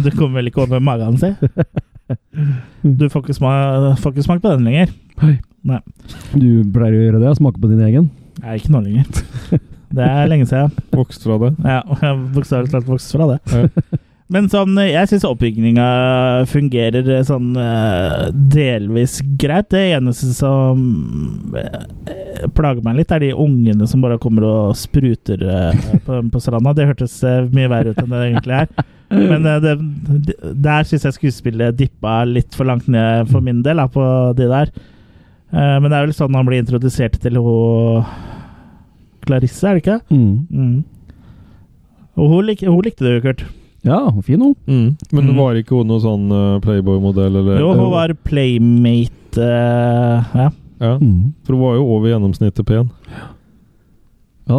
du 0.00 0.10
kommer 0.12 0.34
vel 0.40 0.46
ikke 0.50 0.62
over 0.62 0.80
magen, 0.80 1.18
si? 1.18 1.34
Du 2.82 3.06
får 3.10 3.24
ikke, 3.24 3.36
smak, 3.36 3.98
får 4.02 4.14
ikke 4.14 4.26
smak 4.26 4.42
på 4.44 4.54
den 4.54 4.68
lenger. 4.68 4.92
Nei. 5.68 5.80
Du 6.32 6.64
pleier 6.72 6.94
å 6.96 7.04
gjøre 7.06 7.22
det? 7.24 7.34
Smake 7.40 7.60
på 7.60 7.70
din 7.70 7.82
egen? 7.88 8.10
Nei, 8.42 8.58
ikke 8.60 8.72
nå 8.74 8.84
lenger. 8.84 9.24
Det 9.88 10.04
er 10.04 10.28
lenge 10.28 10.44
siden. 10.48 10.74
Vokst 10.92 11.22
fra 11.24 11.38
det. 11.40 11.54
Ja, 11.64 11.80
Bokstavelig 12.34 12.72
talt 12.74 12.88
vokst 12.90 13.14
fra 13.14 13.32
det. 13.32 13.38
Ja. 13.54 14.02
Men 14.28 14.50
sånn, 14.52 14.76
jeg 14.84 15.08
syns 15.08 15.24
oppbygninga 15.24 15.84
fungerer 16.50 17.06
sånn 17.24 17.54
eh, 17.56 18.26
delvis 18.52 19.14
greit. 19.40 19.70
Det 19.72 19.80
eneste 19.94 20.34
som 20.36 21.54
eh, 21.56 22.44
plager 22.52 22.84
meg 22.84 22.98
litt, 23.00 23.14
er 23.16 23.24
de 23.24 23.30
ungene 23.32 23.88
som 23.88 24.04
bare 24.04 24.20
kommer 24.20 24.44
og 24.44 24.76
spruter 24.76 25.40
eh, 25.48 25.80
på, 26.04 26.20
på 26.28 26.42
stranda. 26.44 26.76
Det 26.76 26.90
hørtes 26.90 27.16
eh, 27.24 27.46
mye 27.56 27.72
verre 27.72 27.96
ut 27.96 28.02
enn 28.04 28.12
det 28.12 28.20
egentlig 28.26 28.60
er. 28.60 28.84
Men 29.10 29.46
eh, 29.46 29.58
det, 29.64 29.74
der 30.62 30.84
syns 30.84 31.04
jeg 31.08 31.16
skuespillet 31.16 31.76
dippa 31.78 32.20
litt 32.28 32.54
for 32.54 32.68
langt 32.68 32.88
ned 32.92 33.30
for 33.30 33.40
min 33.44 33.62
del, 33.64 33.76
da, 33.80 33.86
på 33.88 34.04
de 34.36 34.48
der. 34.50 34.72
Eh, 35.52 35.76
men 35.80 35.88
det 35.88 35.96
er 35.96 36.06
vel 36.08 36.16
sånn 36.16 36.34
han 36.36 36.44
blir 36.48 36.60
introdusert 36.60 37.16
til 37.22 37.38
hun 37.40 38.04
Clarisse, 39.24 39.64
er 39.68 39.78
det 39.78 39.82
ikke? 39.84 40.00
Mm. 40.12 40.34
Mm. 40.52 40.84
Og 42.18 42.28
hun, 42.32 42.44
lik, 42.48 42.62
hun 42.66 42.82
likte 42.84 43.04
det 43.06 43.14
jo, 43.18 43.24
Kurt. 43.28 43.42
Ja, 43.86 43.98
fin 44.26 44.40
hun. 44.42 44.54
Mm. 44.66 44.96
Men 45.14 45.28
Mm. 45.30 45.36
var 45.38 45.54
ikke 45.60 45.76
hun 45.78 45.88
noen 45.88 46.02
sånn 46.02 46.28
eh, 46.34 46.60
Playboy-modell, 46.64 47.36
eller? 47.40 47.60
Jo, 47.62 47.72
hun 47.78 47.90
var 47.94 48.14
playmate 48.26 49.14
Uh, 49.38 50.24
Ja. 50.34 50.46
Ja, 50.80 50.92
Mm. 50.98 51.32
for 51.44 51.52
hun 51.54 51.60
var 51.62 51.74
jo 51.76 51.84
over 51.94 52.08
gjennomsnittet 52.08 52.64
pen. 52.66 52.88
Ja, 53.12 53.26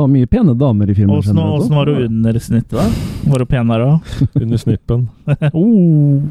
mye 0.08 0.28
pene 0.30 0.54
damer 0.54 0.90
i 0.90 0.96
filmen. 0.96 1.18
Åssen 1.18 1.76
var 1.76 1.88
hun 1.90 2.04
under 2.06 2.40
snittet, 2.40 2.76
da? 2.78 2.86
Var 3.32 3.46
hun 3.46 3.50
penere 3.50 3.88
òg? 3.96 4.12
Under 4.42 4.62
snippen. 4.62 5.08
oh. 5.54 6.22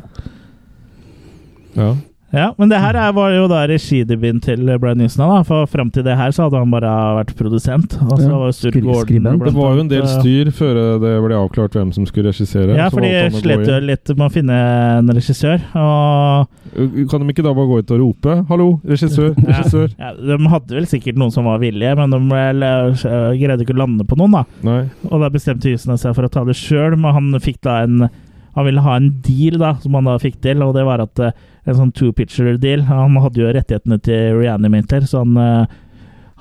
Ja. 1.75 1.91
Ja, 2.29 2.51
men 2.61 2.69
det 2.69 2.77
her 2.77 2.93
er, 3.01 3.13
var 3.17 3.31
jo 3.33 3.47
da 3.49 3.63
regidebuten 3.71 4.41
til 4.45 4.67
Brian 4.83 4.99
Newson. 5.01 5.23
Da, 5.25 5.39
for 5.49 5.65
fram 5.71 5.89
til 5.95 6.05
det 6.05 6.13
her 6.19 6.29
så 6.37 6.45
hadde 6.45 6.59
han 6.61 6.69
bare 6.75 6.91
vært 7.23 7.31
produsent. 7.39 7.95
Ja, 7.97 8.19
det 8.21 8.29
var 8.29 8.53
Stuart 8.53 8.77
Gordon. 8.85 9.29
Det 9.47 9.55
var 9.57 9.79
jo 9.79 9.85
en 9.87 9.89
del 9.89 10.05
styr 10.13 10.51
før 10.53 10.81
det 11.01 11.13
ble 11.25 11.39
avklart 11.39 11.79
hvem 11.79 11.93
som 11.97 12.05
skulle 12.09 12.29
regissere. 12.29 12.77
Ja, 12.77 12.91
for 12.93 13.01
de 13.01 13.15
slet 13.39 13.65
jo 13.71 13.79
litt 13.81 14.13
med 14.13 14.27
å 14.27 14.31
finne 14.35 14.59
en 14.99 15.09
regissør. 15.17 15.65
Og 15.81 17.09
Kan 17.09 17.25
de 17.25 17.33
ikke 17.33 17.47
da 17.47 17.55
bare 17.57 17.71
gå 17.73 17.81
ut 17.81 17.95
og 17.97 18.01
rope 18.05 18.37
'hallo, 18.51 18.69
regissør', 18.85 19.33
regissør'? 19.49 19.97
ja, 19.99 20.13
de 20.13 20.37
hadde 20.53 20.77
vel 20.77 20.87
sikkert 20.87 21.17
noen 21.17 21.33
som 21.33 21.49
var 21.49 21.59
villige, 21.65 21.97
men 21.97 22.11
de 22.13 22.21
ble- 22.29 23.39
greide 23.41 23.65
ikke 23.65 23.73
å 23.77 23.81
lande 23.87 24.05
på 24.05 24.19
noen, 24.21 24.37
da. 24.37 24.45
Nei. 24.69 24.83
Og 25.09 25.21
da 25.25 25.31
bestemte 25.33 25.71
Houston 25.73 25.97
seg 25.97 26.15
for 26.15 26.29
å 26.29 26.31
ta 26.31 26.45
det 26.45 26.57
sjøl, 26.61 26.93
men 27.01 27.15
han 27.17 27.41
fikk 27.41 27.63
da 27.65 27.81
en 27.89 28.11
Han 28.59 28.67
ville 28.67 28.83
ha 28.83 28.97
en 28.99 29.13
deal, 29.23 29.61
da, 29.61 29.77
som 29.79 29.95
han 29.95 30.09
da 30.09 30.17
fikk 30.19 30.41
til, 30.43 30.65
og 30.67 30.73
det 30.75 30.83
var 30.89 30.99
at 31.05 31.21
eh, 31.23 31.35
en 31.71 31.77
sånn 31.79 31.93
two 31.95 32.11
picture 32.17 32.57
deal 32.59 32.81
Han 32.89 33.15
hadde 33.23 33.39
jo 33.39 33.51
rettighetene 33.55 34.01
til 34.03 34.41
Reanimator, 34.41 35.05
så 35.07 35.23
han 35.23 35.37
eh, 35.39 35.77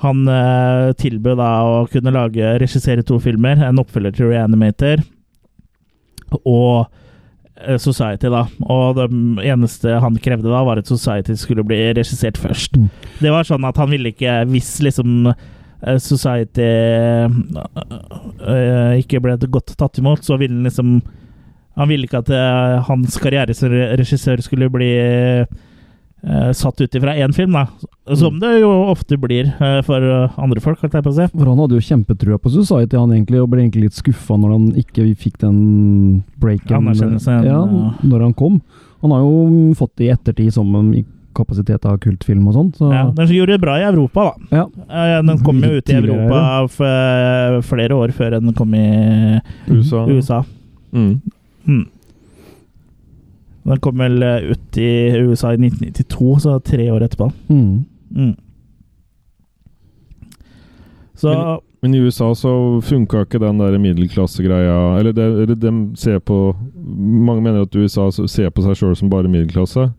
han 0.02 0.24
eh, 0.30 0.92
tilbød 0.98 1.40
da 1.40 1.50
å 1.66 1.76
kunne 1.90 2.14
lage, 2.14 2.56
regissere 2.62 3.06
to 3.06 3.18
filmer, 3.22 3.62
en 3.66 3.82
oppfølger 3.82 4.14
til 4.14 4.32
Reanimator 4.32 5.02
og 6.44 6.90
Society, 7.82 8.30
da. 8.30 8.44
Og 8.70 9.00
det 9.00 9.08
eneste 9.50 9.96
han 10.04 10.20
krevde 10.22 10.52
da, 10.52 10.62
var 10.66 10.78
at 10.78 10.90
Society 10.90 11.34
skulle 11.38 11.66
bli 11.66 11.80
regissert 11.98 12.38
først. 12.38 12.78
Mm. 12.78 12.92
Det 13.24 13.34
var 13.34 13.50
sånn 13.50 13.66
at 13.66 13.80
han 13.82 13.90
ville 13.90 14.12
ikke 14.14 14.44
Hvis 14.52 14.76
liksom 14.86 15.32
Society 16.02 16.70
ikke 19.02 19.24
ble 19.26 19.40
godt 19.50 19.74
tatt 19.82 19.98
imot, 19.98 20.22
så 20.26 20.38
ville 20.38 20.60
han 20.60 20.70
liksom 20.70 21.00
Han 21.78 21.90
ville 21.92 22.08
ikke 22.08 22.24
at 22.24 22.30
uh, 22.34 22.78
hans 22.88 23.18
karriere 23.22 23.54
som 23.58 23.72
regissør 23.72 24.42
skulle 24.42 24.70
bli 24.74 24.92
uh, 25.46 26.52
satt 26.58 26.82
ut 26.82 26.98
ifra 26.98 27.14
én 27.22 27.36
film, 27.36 27.54
da. 27.54 27.68
Som 28.18 28.40
det 28.42 28.56
jo 28.64 28.72
ofte 28.90 29.20
blir 29.22 29.52
uh, 29.60 29.82
for 29.86 30.02
andre 30.42 30.64
folk, 30.64 30.82
holdt 30.82 30.98
jeg 30.98 31.06
på 31.06 31.14
å 31.14 31.18
si. 31.20 31.28
For 31.36 31.52
han 31.52 31.62
hadde 31.62 31.78
jo 31.78 31.86
kjempetrua 31.92 32.40
på 32.42 32.54
Society, 32.56 32.98
han 32.98 33.14
egentlig, 33.14 33.44
og 33.44 33.52
ble 33.54 33.62
egentlig 33.66 33.90
litt 33.90 34.00
skuffa 34.00 34.40
når 34.40 34.56
han 34.56 34.72
ikke 34.82 35.06
fikk 35.22 35.38
den 35.46 35.60
breaken 36.42 36.90
ja, 36.90 37.38
ja. 37.46 37.62
når 38.02 38.26
han 38.26 38.34
kom. 38.38 38.58
Han 39.06 39.14
har 39.14 39.22
jo 39.22 39.78
fått 39.78 39.94
det 40.02 40.10
i 40.10 40.12
ettertid 40.16 40.58
som 40.58 40.74
en 40.76 40.92
i 40.98 41.06
kapasitet 41.38 41.86
av 41.86 42.00
kultfilm 42.02 42.48
og 42.50 42.56
sånn. 42.58 42.70
Så 42.74 42.90
Ja, 42.90 43.06
den 43.14 43.30
gjorde 43.30 43.54
det 43.54 43.62
bra 43.62 43.78
i 43.78 43.86
Europa, 43.86 44.32
da. 44.32 44.64
ja. 44.64 45.22
Den 45.22 45.42
kom 45.46 45.62
jo 45.62 45.76
ut 45.78 45.92
i 45.94 45.98
Europa 46.00 46.40
for 46.74 47.62
flere 47.70 47.98
år 48.02 48.14
før 48.18 48.40
den 48.40 48.56
kom 48.58 48.74
i 48.74 48.88
USA. 49.70 50.08
USA. 50.10 50.42
Mm. 50.96 51.20
Mm. 51.68 51.86
Den 53.68 53.80
kom 53.84 54.00
vel 54.00 54.24
eh, 54.24 54.52
ut 54.54 54.78
i 54.80 54.90
USA 55.28 55.52
i 55.54 55.60
1992, 55.60 56.40
så 56.40 56.60
tre 56.64 56.92
år 56.92 57.04
etterpå. 57.04 57.32
Mm. 57.50 57.86
Mm. 58.16 58.36
Så 61.18 61.62
Men 61.82 61.94
i 61.94 62.00
USA 62.00 62.36
så 62.36 62.82
funka 62.82 63.24
ikke 63.26 63.40
den 63.42 63.58
der 63.58 63.78
middelklassegreia 63.78 65.00
Eller, 65.00 65.14
det, 65.14 65.24
eller 65.24 65.56
de 65.56 65.72
ser 65.98 66.20
på 66.20 66.56
Mange 66.86 67.42
mener 67.42 67.66
at 67.66 67.76
USA 67.76 68.12
ser 68.12 68.50
på 68.54 68.62
seg 68.66 68.78
sjøl 68.78 68.96
som 68.96 69.10
bare 69.10 69.30
middelklasse. 69.30 69.90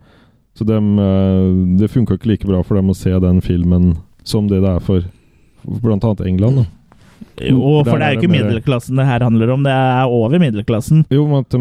Så 0.55 0.65
dem, 0.67 0.95
eh, 0.99 1.77
det 1.79 1.91
funka 1.91 2.17
ikke 2.17 2.33
like 2.33 2.49
bra 2.49 2.63
for 2.63 2.79
dem 2.79 2.91
å 2.91 2.97
se 2.97 3.13
den 3.23 3.43
filmen 3.45 3.97
som 4.25 4.49
det 4.49 4.63
det 4.65 4.73
er 4.79 4.81
for 4.81 5.05
annet 5.93 6.27
England. 6.27 6.57
da. 6.57 6.65
Jo, 7.43 7.83
for 7.87 7.99
det 7.99 8.03
er 8.03 8.09
er 8.09 8.15
jo 8.17 8.21
ikke 8.21 8.31
middelklassen 8.33 8.97
det 9.01 9.07
her 9.07 9.25
handler 9.27 9.53
om, 9.55 9.63
det 9.67 9.73
er 9.73 10.07
over 10.19 10.39
middelklassen. 10.43 11.05
Jo, 11.11 11.27
men 11.31 11.45
at 11.45 11.51
de 11.55 11.61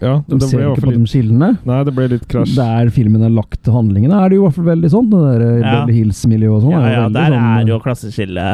Ja, 0.00 0.14
De 0.28 0.38
det 0.38 0.48
ser 0.48 0.58
ble 0.58 0.70
ikke 0.72 0.80
på 0.82 0.88
på 0.90 0.94
de 0.96 1.10
skillene. 1.12 1.50
Nei, 1.68 1.80
det 1.84 1.94
ble 1.96 2.08
litt 2.14 2.26
krasj. 2.28 2.54
Der 2.56 2.90
filmen 2.94 3.22
er 3.22 3.30
lagt 3.34 3.60
til 3.62 3.72
handlingene, 3.76 4.14
er 4.22 4.28
det 4.32 4.36
jo 4.38 4.42
i 4.42 4.46
hvert 4.48 4.58
fall 4.60 4.70
veldig 4.72 4.90
sånn. 4.94 5.10
Det 5.12 5.20
der 5.26 5.46
eh, 5.46 5.60
Ja. 5.60 5.74
Beverly 5.76 5.98
Hills-miljøet 6.00 6.56
og 6.56 6.62
sånn. 6.66 6.72
Ja, 6.72 6.82
er 6.82 6.92
ja, 6.92 7.04
veldig 7.06 7.14
der 7.20 7.36
sånn, 7.36 7.52
er 7.60 7.72
jo 7.74 7.80
klasseskille 7.84 8.48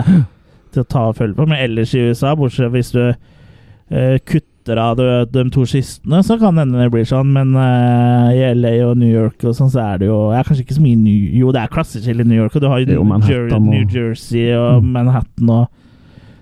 til 0.72 0.82
å 0.84 0.88
ta 0.88 1.08
og 1.08 1.16
følge 1.16 1.34
på. 1.38 1.46
Men 1.48 1.58
ellers 1.64 1.94
i 1.96 2.06
USA, 2.10 2.34
bortsett 2.36 2.72
hvis 2.74 2.92
du 2.92 3.02
uh, 3.08 4.18
kutter 4.28 4.76
av 4.76 4.98
de, 4.98 5.06
de 5.32 5.44
to 5.54 5.62
kistene, 5.64 6.18
så 6.26 6.36
kan 6.40 6.58
hende 6.60 6.76
det 6.82 6.90
blir 6.92 7.06
sånn. 7.08 7.30
Men 7.32 7.54
uh, 7.56 8.28
i 8.36 8.42
LA 8.52 8.74
og 8.90 8.98
New 9.00 9.08
York 9.08 9.40
og 9.48 9.54
sånn, 9.56 9.70
så 9.72 9.80
er 9.94 10.02
det 10.02 10.10
jo 10.10 10.18
ja, 10.34 10.42
Kanskje 10.44 10.66
ikke 10.66 10.76
så 10.76 10.84
mye 10.84 10.98
New 11.00 11.38
Jo, 11.40 11.52
det 11.56 11.62
er 11.62 11.72
klasseskille 11.72 12.20
i 12.26 12.28
New 12.28 12.36
York, 12.36 12.54
og 12.58 12.60
du 12.60 12.68
har 12.68 12.82
er 12.82 12.84
jo 12.84 12.98
jo 12.98 13.04
New, 13.04 13.08
Manhattan 13.14 13.54
og- 13.56 13.72
New 13.72 13.86
Jersey 13.88 14.50
og 14.52 14.82
Mm. 14.84 14.92
Manhattan 14.92 15.50
og 15.50 15.68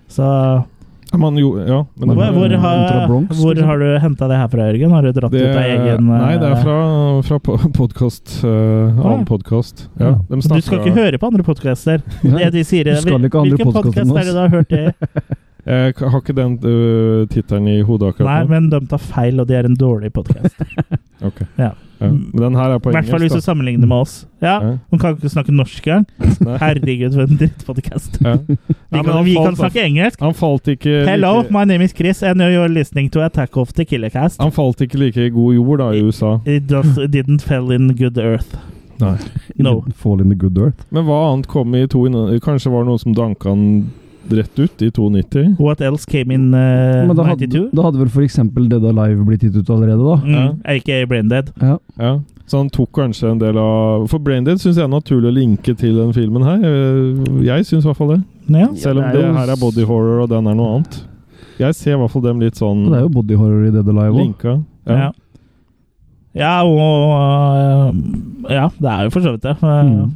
Så 0.07 0.27
Man, 1.17 1.37
jo, 1.39 1.53
ja, 1.63 1.85
men 1.95 2.11
hvor, 2.11 2.33
hvor, 2.35 2.51
har, 2.61 3.07
Bronx, 3.07 3.39
hvor 3.39 3.55
liksom. 3.55 3.67
har 3.69 3.79
du 3.79 3.85
henta 4.03 4.27
det 4.27 4.39
her 4.41 4.49
fra, 4.51 4.65
Jørgen? 4.67 4.91
Har 4.91 5.05
du 5.07 5.11
dratt 5.15 5.31
det, 5.31 5.39
ut 5.39 5.55
av 5.55 5.63
egen 5.63 6.09
Nei, 6.11 6.33
det 6.35 6.49
er 6.49 6.57
eh, 6.57 6.65
fra, 6.65 7.39
fra 7.39 7.69
podkast. 7.77 8.33
Uh, 8.43 8.49
ja. 8.51 8.91
annen 9.13 9.25
podkast. 9.29 9.87
Ja, 9.95 10.11
Ja. 10.11 10.35
Du 10.35 10.61
skal 10.61 10.83
ikke 10.83 10.97
høre 10.99 11.17
på 11.17 11.31
andre 11.31 11.47
podkaster. 11.47 12.03
Hvilken 12.21 12.59
podcaster 13.31 13.71
podkast 13.71 14.03
er 14.03 14.27
det 14.27 14.35
du 14.35 14.41
har 14.43 14.55
hørt 14.59 14.73
det 14.73 14.87
i? 14.91 15.37
Jeg 15.67 15.93
har 15.99 16.21
ikke 16.21 16.35
den 16.37 16.53
uh, 16.63 17.25
tittelen 17.27 17.67
i 17.67 17.81
hodet 17.83 18.13
akkurat 18.13 18.29
Nei, 18.29 18.39
nå. 18.45 18.49
men 18.53 18.69
de 18.71 18.79
tar 18.87 19.01
feil, 19.03 19.39
og 19.43 19.47
de 19.49 19.57
er 19.59 19.67
en 19.67 19.75
dårlig 19.75 20.13
podkast. 20.15 20.55
Ok. 21.25 21.39
Ja. 21.57 21.71
Ja. 21.97 22.07
Men 22.11 22.41
den 22.43 22.55
her 22.55 22.75
er 22.75 22.77
på 22.77 22.91
engelsk. 22.91 23.07
I 23.07 23.09
hvert 23.09 23.09
fall 23.09 23.23
hvis 23.25 23.33
du 23.33 23.41
sammenligner 23.41 23.87
med 23.89 24.03
oss. 24.03 24.11
Ja, 24.45 24.51
Ja. 24.61 24.73
Hun 24.93 24.99
kan 25.01 25.15
ikke 25.15 25.31
snakke 25.33 25.51
norsk 25.51 25.87
engang. 25.87 26.05
Herregud, 26.61 27.15
for 27.15 27.23
en 27.25 27.39
drittpodkast. 27.39 28.19
Ja. 28.21 28.35
Vi, 28.45 28.57
Ja, 28.93 29.01
kan, 29.01 29.09
han 29.15 29.25
vi 29.25 29.33
kan 29.33 29.57
snakke 29.57 29.81
engelsk. 29.81 30.21
Han 30.21 30.35
falt 30.37 30.69
ikke 30.75 30.93
Hello, 31.09 31.39
like, 31.41 31.51
my 31.51 31.65
name 31.65 31.83
is 31.83 31.95
Chris, 31.97 32.21
and 32.23 32.39
you're 32.39 32.69
listening 32.69 33.09
to 33.09 33.25
Attack 33.25 33.57
of 33.57 33.73
the 33.73 33.83
Killercast. 33.85 34.37
Han 34.41 34.51
falt 34.53 34.81
ikke 34.85 34.97
like 35.01 35.17
i 35.25 35.29
god 35.33 35.57
jord 35.57 35.79
da 35.81 35.89
i 35.97 36.03
USA. 36.05 36.35
It 36.45 36.69
just 36.71 37.01
it 37.01 37.11
didn't 37.17 37.41
fell 37.41 37.71
in 37.73 37.89
good 37.97 38.17
earth. 38.21 38.53
Nei. 39.01 39.17
No. 39.57 39.83
Fall 39.95 40.21
in 40.21 40.29
the 40.29 40.37
good 40.37 40.57
earth. 40.61 40.85
Men 40.93 41.03
hva 41.09 41.17
annet 41.33 41.49
kom 41.49 41.73
i 41.75 41.87
to 41.89 42.05
Kanskje 42.45 42.71
var 42.71 42.85
det 42.85 42.91
noen 42.93 43.01
som 43.01 43.17
danka 43.17 43.49
han 43.49 43.65
rett 44.33 44.59
ut 44.59 44.81
i 44.81 44.89
92? 44.91 45.55
What 45.59 45.81
else 45.81 46.05
came 46.05 46.33
in 46.33 46.49
uh, 46.53 47.05
Men 47.07 47.15
da 47.15 47.23
hadde, 47.27 47.47
92? 47.47 47.69
da 47.73 47.83
hadde 47.87 47.99
vel 48.01 48.09
f.eks. 48.11 48.35
Dead 48.67 48.83
Alive 48.91 49.25
blitt 49.27 49.43
gitt 49.45 49.55
ut 49.59 49.69
allerede, 49.69 50.01
da? 50.03 50.17
Mm, 50.23 50.57
AKA 50.65 51.05
Braindead. 51.07 51.51
Ja. 51.61 51.77
Ja. 51.97 52.11
Så 52.47 52.57
han 52.61 52.69
tok 52.71 52.91
kanskje 52.95 53.27
en 53.33 53.39
del 53.41 53.57
av 53.59 54.05
For 54.07 54.23
Braindead 54.23 54.61
syns 54.63 54.77
jeg 54.79 54.85
er 54.85 54.91
naturlig 54.91 55.27
å 55.27 55.35
linke 55.35 55.73
til 55.75 55.97
den 55.99 56.13
filmen 56.15 56.45
her. 56.47 56.61
Jeg, 56.63 57.43
jeg 57.49 57.65
syns 57.67 57.83
i 57.83 57.89
hvert 57.89 57.99
fall 57.99 58.13
det. 58.15 58.21
Ja. 58.55 58.69
Selv 58.79 59.01
om 59.01 59.03
Ja, 59.03 59.11
det, 59.11 59.21
det 59.21 59.29
er 59.29 59.37
her 59.41 59.51
er 59.51 59.59
body 59.59 59.83
horror, 59.89 60.21
og 60.23 60.29
den 60.31 60.47
er 60.47 60.55
noe 60.55 60.77
annet. 60.77 60.99
Jeg 61.59 61.75
ser 61.75 61.95
i 61.95 61.99
hvert 61.99 62.13
fall 62.13 62.23
dem 62.23 62.39
litt 62.43 62.55
sånn 62.59 62.85
det 62.87 62.99
er 62.99 63.03
jo 63.07 63.09
body 63.17 63.35
horror 63.39 63.65
i 63.67 63.71
Dead 63.75 63.87
Alive 63.91 64.13
òg. 64.13 64.21
linka. 64.21 64.53
Ja. 64.87 64.97
Ja. 65.01 65.09
ja, 66.37 66.53
og 66.63 66.77
øh, 67.17 68.53
Ja, 68.53 68.69
det 68.79 68.93
er 68.93 69.03
jo 69.07 69.13
for 69.17 69.25
så 69.25 69.33
vidt 69.35 69.43
det. 69.43 69.55
Mm. 69.61 70.15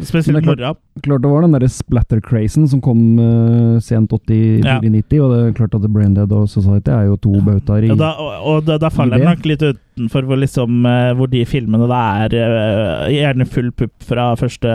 Spesielt 0.00 0.46
er. 0.48 0.76
Klart 1.04 1.22
det 1.22 1.28
var 1.28 1.42
den 1.44 1.52
derre 1.52 1.68
splatter-crazen 1.68 2.64
som 2.70 2.80
kom 2.80 3.00
uh, 3.20 3.80
sent 3.84 4.12
80-90, 4.14 4.64
Ja. 4.64 4.78
og 4.80 5.32
det 5.34 5.40
er 5.42 5.56
klart 5.58 5.74
at 5.76 5.84
Braindead 5.92 6.32
og 6.32 6.48
Society 6.48 6.92
er 6.94 7.10
jo 7.10 7.18
to 7.20 7.34
bautaer 7.44 7.84
i 7.84 7.90
da, 7.92 8.14
og, 8.16 8.46
og 8.48 8.64
da, 8.64 8.78
da 8.80 8.88
faller 8.94 9.18
jeg 9.20 9.26
den 9.26 9.34
nok 9.34 9.48
litt 9.50 9.64
utenfor 9.64 10.24
hvor, 10.26 10.40
liksom, 10.40 10.80
eh, 10.88 11.10
hvor 11.14 11.28
de 11.30 11.44
filmene 11.46 11.86
da 11.90 12.00
er 12.24 12.34
uh, 12.40 13.12
gjerne 13.12 13.46
full 13.46 13.68
pupp 13.76 13.92
fra 14.08 14.30
første, 14.40 14.72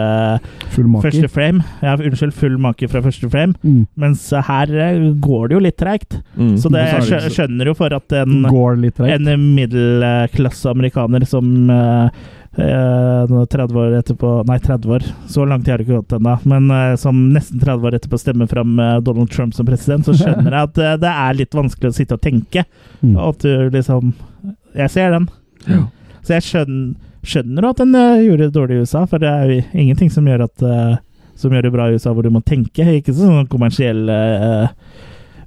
første 0.70 1.28
frame. 1.32 1.66
Ja, 1.84 1.96
unnskyld, 1.98 2.36
full 2.38 2.60
make 2.62 2.88
fra 2.92 3.02
første 3.04 3.30
frame. 3.34 3.58
Mm. 3.64 3.82
Mens 4.00 4.30
her 4.32 4.72
går 5.20 5.50
det 5.50 5.58
jo 5.58 5.64
litt 5.66 5.80
treigt. 5.82 6.20
Mm. 6.38 6.54
Så 6.62 6.72
det 6.72 6.86
så- 7.10 7.24
skjønner 7.34 7.72
jo 7.72 7.76
for 7.78 7.94
at 7.98 8.14
en, 8.22 8.46
en 8.46 9.48
middelklasse 9.58 10.70
amerikaner 10.70 11.26
som 11.28 11.70
eh, 11.74 12.28
eh, 12.62 13.46
30 13.54 13.80
år 13.80 13.98
etterpå 14.00 14.32
Nei, 14.48 14.60
30 14.60 14.94
år. 14.96 15.06
Så 15.28 15.46
lang 15.46 15.64
tid 15.64 15.74
har 15.74 15.82
det 15.82 15.88
ikke 15.88 16.00
gått 16.02 16.16
ennå. 16.18 16.36
Men 16.52 16.72
eh, 16.76 16.96
som 17.02 17.20
nesten 17.34 17.62
30 17.62 17.90
år 17.90 17.98
etterpå 17.98 18.20
stemmer 18.22 18.50
fram 18.52 18.80
eh, 18.80 18.96
Donald 19.06 19.32
Trump 19.34 19.56
som 19.58 19.68
president, 19.68 20.08
så 20.08 20.16
skjønner 20.18 20.52
jeg 20.52 20.70
at 20.70 20.82
eh, 20.86 20.96
det 21.04 21.12
er 21.26 21.38
litt 21.42 21.60
vanskelig 21.60 21.92
å 21.92 21.98
sitte 22.00 22.18
og 22.18 22.24
tenke. 22.24 22.66
Mm. 23.02 23.14
Og 23.16 23.28
at 23.30 23.46
du 23.46 23.76
liksom 23.76 24.14
Jeg 24.78 24.94
ser 24.94 25.14
den. 25.16 25.30
Ja. 25.68 25.84
Så 26.24 26.36
jeg 26.36 26.46
skjønner, 26.46 26.96
skjønner 27.26 27.70
at 27.70 27.84
den 27.84 27.96
eh, 27.98 28.26
gjorde 28.28 28.48
det 28.48 28.58
dårlig 28.58 28.80
i 28.80 28.88
USA, 28.88 29.06
for 29.10 29.22
det 29.22 29.30
er 29.30 29.54
jo 29.54 29.62
ingenting 29.74 30.12
som 30.14 30.28
gjør 30.30 30.46
at 30.48 30.66
eh, 30.66 30.98
som 31.40 31.54
gjør 31.56 31.70
det 31.70 31.72
bra 31.72 31.88
i 31.88 31.96
USA, 31.96 32.12
hvor 32.12 32.26
du 32.28 32.34
må 32.36 32.44
tenke. 32.44 32.84
Ikke 33.00 33.16
sånn 33.16 33.48
kommersiell 33.48 34.04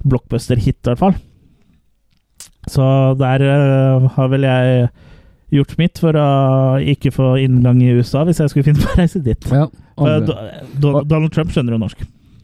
blockbuster-hit, 0.03 0.79
i 0.81 0.89
hvert 0.89 1.01
fall. 1.01 1.13
Så 2.69 2.83
der 3.19 3.43
eh, 3.43 4.05
har 4.15 4.29
vel 4.31 4.47
jeg 4.47 4.87
gjort 5.53 5.77
mitt 5.79 6.01
for 6.01 6.17
å 6.17 6.27
ikke 6.93 7.13
få 7.13 7.35
inngang 7.43 7.79
i 7.83 7.93
USA, 7.93 8.25
hvis 8.27 8.41
jeg 8.41 8.53
skulle 8.53 8.67
finne 8.71 8.83
på 8.83 8.91
å 8.91 8.99
reise 8.99 9.21
dit. 9.23 9.47
Ja, 9.53 9.69
Donald 10.81 11.31
Trump 11.33 11.53
skjønner 11.53 11.77
jo 11.77 11.81
norsk. 11.85 12.03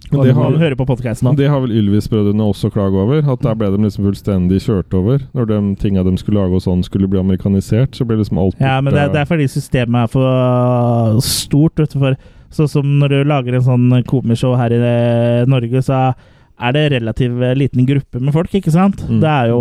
Men 0.10 0.26
det 0.26 0.34
har, 0.34 0.56
hører 0.58 0.74
på 0.78 0.86
podkasten 0.90 1.36
det 1.38 1.50
har 1.52 1.62
vel 1.62 1.74
Ylvis-brødrene 1.84 2.46
også 2.50 2.72
klaget 2.74 2.98
over. 3.04 3.20
At 3.30 3.44
der 3.46 3.58
ble 3.60 3.70
de 3.76 3.84
liksom 3.84 4.08
fullstendig 4.08 4.62
kjørt 4.66 4.96
over. 4.98 5.22
Når 5.38 5.52
de 5.52 5.60
tinga 5.84 6.04
de 6.08 6.16
skulle 6.18 6.42
lage 6.42 6.58
og 6.58 6.66
sånn 6.66 6.82
skulle 6.86 7.10
bli 7.12 7.22
amerikanisert, 7.22 7.94
så 7.98 8.08
ble 8.10 8.18
liksom 8.22 8.42
alt 8.42 8.58
Ja, 8.64 8.80
men 8.82 8.96
det, 8.96 9.12
det 9.14 9.22
er 9.22 9.30
fordi 9.30 9.46
systemet 9.52 10.08
er 10.08 10.14
for 10.16 11.22
stort. 11.26 11.78
Vet 11.78 11.94
du, 11.94 12.00
for, 12.02 12.18
sånn 12.56 12.72
som 12.72 12.98
når 13.04 13.14
du 13.14 13.30
lager 13.30 13.60
en 13.60 13.68
sånn 13.68 13.88
komishow 14.10 14.58
her 14.58 14.74
i 14.74 14.82
eh, 14.82 15.46
Norge, 15.50 15.84
så 15.86 16.00
er 16.00 16.36
det 16.76 16.92
relativt 16.92 17.40
liten 17.58 17.86
gruppe 17.88 18.20
med 18.20 18.34
folk, 18.36 18.52
ikke 18.60 18.72
sant? 18.74 19.00
Mm. 19.08 19.20
Det 19.24 19.30
er 19.32 19.52
jo 19.54 19.60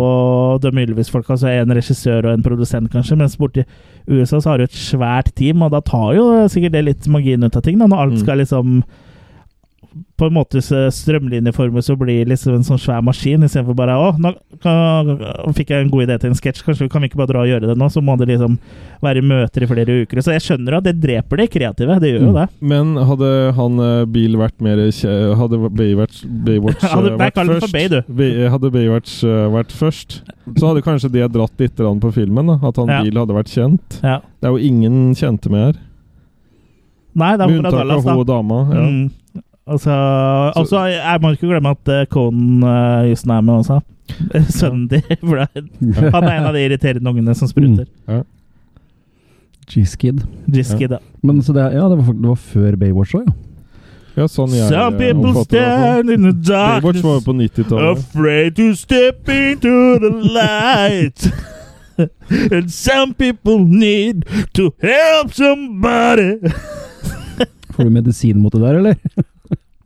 de 0.59 0.71
Ylvis-folka, 0.83 1.33
altså 1.37 1.47
en 1.47 1.71
regissør 1.77 2.25
og 2.27 2.33
en 2.33 2.43
produsent, 2.43 2.89
kanskje, 2.91 3.17
mens 3.17 3.37
borti 3.39 3.63
USA 4.09 4.39
så 4.39 4.49
har 4.51 4.57
du 4.57 4.63
et 4.67 4.75
svært 4.75 5.31
team, 5.39 5.61
og 5.63 5.71
da 5.71 5.79
tar 5.79 6.13
jo 6.17 6.25
sikkert 6.51 6.75
det 6.75 6.83
litt 6.85 7.07
magien 7.07 7.43
ut 7.43 7.55
av 7.55 7.63
ting, 7.63 7.77
da, 7.79 7.87
når 7.87 8.03
alt 8.03 8.17
Mm. 8.17 8.23
skal 8.25 8.37
liksom 8.43 8.83
på 10.19 10.27
en 10.27 10.35
måte 10.35 10.61
strømlinjeformet 10.61 11.85
så 11.85 11.95
blir 11.97 12.09
bli 12.09 12.31
liksom 12.33 12.55
en 12.57 12.65
sånn 12.65 12.79
svær 12.81 13.03
maskin, 13.05 13.43
istedenfor 13.45 13.75
bare 13.77 13.95
å, 13.99 14.09
nå 14.21 14.31
kan, 14.63 15.11
fikk 15.55 15.73
jeg 15.73 15.85
en 15.85 15.91
god 15.93 16.05
idé 16.07 16.17
til 16.21 16.31
en 16.31 16.37
sketsj, 16.37 16.63
kanskje 16.65 16.89
kan 16.91 17.03
vi 17.03 17.09
ikke 17.09 17.19
bare 17.21 17.31
dra 17.33 17.43
og 17.45 17.49
gjøre 17.51 17.69
det 17.69 17.75
nå? 17.79 17.89
Så 17.93 18.03
må 18.05 18.15
det 18.19 18.29
liksom 18.31 18.57
være 19.03 19.23
møter 19.25 19.65
i 19.65 19.69
flere 19.69 19.97
uker. 20.03 20.21
Så 20.25 20.33
jeg 20.35 20.45
skjønner 20.45 20.79
at 20.79 20.87
det 20.87 20.95
dreper 21.03 21.41
det 21.43 21.49
kreative, 21.53 21.99
det 22.03 22.13
gjør 22.13 22.25
jo 22.27 22.33
det. 22.37 22.47
Men 22.73 22.95
hadde 23.09 23.31
han 23.59 23.83
eh, 23.85 24.05
Bill 24.09 24.37
vært 24.39 24.57
mer 24.65 24.81
Hadde 25.39 25.59
Baywatch, 25.69 26.23
Baywatch 26.25 26.83
eh, 26.87 26.95
Hadde- 26.95 27.15
vært 27.19 27.39
den 27.39 27.51
for 27.53 27.65
først 27.67 27.77
Bay. 27.77 28.03
Bay- 28.21 28.49
Hadde 28.53 28.73
Baywatch 28.75 29.19
eh, 29.27 29.45
vært 29.53 29.75
først, 29.75 30.19
så 30.57 30.71
hadde 30.71 30.85
kanskje 30.85 31.11
det 31.13 31.29
dratt 31.35 31.61
litt 31.61 31.79
på 31.79 32.13
filmen. 32.15 32.49
da 32.53 32.59
At 32.69 32.81
han 32.81 32.89
Ja. 32.89 33.03
Bill 33.05 33.21
hadde 33.21 33.37
vært 33.37 33.53
kjent. 33.53 34.01
Ja. 34.03 34.19
Det 34.41 34.49
er 34.49 34.55
jo 34.57 34.65
ingen 34.71 35.13
kjente 35.15 35.51
med 35.53 35.65
her. 35.69 35.81
Nei, 37.19 37.33
det 37.35 37.43
er 37.43 37.49
Med 37.49 37.65
unntak 37.65 37.89
av 37.89 38.05
hun 38.05 38.25
dama. 38.27 38.59
Ja. 38.69 38.83
Mm. 38.85 39.07
Altså, 39.69 39.93
altså, 40.55 40.85
jeg 40.89 41.21
må 41.21 41.31
ikke 41.35 41.47
glemme 41.47 41.69
at 41.75 42.09
konen 42.09 42.61
Conan 42.61 43.03
uh, 43.03 43.07
Houston 43.07 43.31
er 43.35 43.41
med 43.41 43.53
også. 43.53 43.79
Sønnen 44.59 44.87
din. 44.87 45.01
Han 46.13 46.23
er 46.23 46.33
en 46.33 46.49
av 46.49 46.55
de 46.55 46.65
irriterende 46.65 47.11
ungene 47.11 47.35
som 47.37 47.47
spruter. 47.47 47.85
Ja. 48.09 48.23
G-Skid. 49.69 50.23
Jiskid, 50.47 50.91
ja. 50.91 50.97
Men 51.21 51.43
så 51.43 51.53
det, 51.53 51.61
ja, 51.61 51.89
det 51.89 51.97
var, 51.97 52.13
det 52.13 52.27
var 52.27 52.35
før 52.35 52.75
Baywatch 52.75 53.13
òg, 53.19 53.27
ja. 53.27 53.35
ja, 54.17 54.25
sånn 54.25 54.55
jeg 54.57 54.71
Some 54.71 54.97
eh, 54.97 55.13
people 55.13 55.43
stand 55.45 56.09
in 56.13 56.25
the 56.25 56.33
Baywatch 56.33 57.03
var 57.05 57.21
på 57.25 57.35
90-tallet. 57.37 58.01
Afraid 58.01 58.57
to 58.57 58.71
step 58.77 59.29
into 59.29 59.75
the 60.01 60.11
light 60.33 61.29
And 62.55 62.71
some 62.71 63.13
people 63.13 63.59
need 63.59 64.25
to 64.55 64.71
help 64.81 65.33
somebody 65.35 66.39
Får 67.75 67.83
du 67.83 67.89
medisin 67.93 68.39
mot 68.39 68.53
det 68.53 68.61
der, 68.63 68.81
eller? 68.81 68.95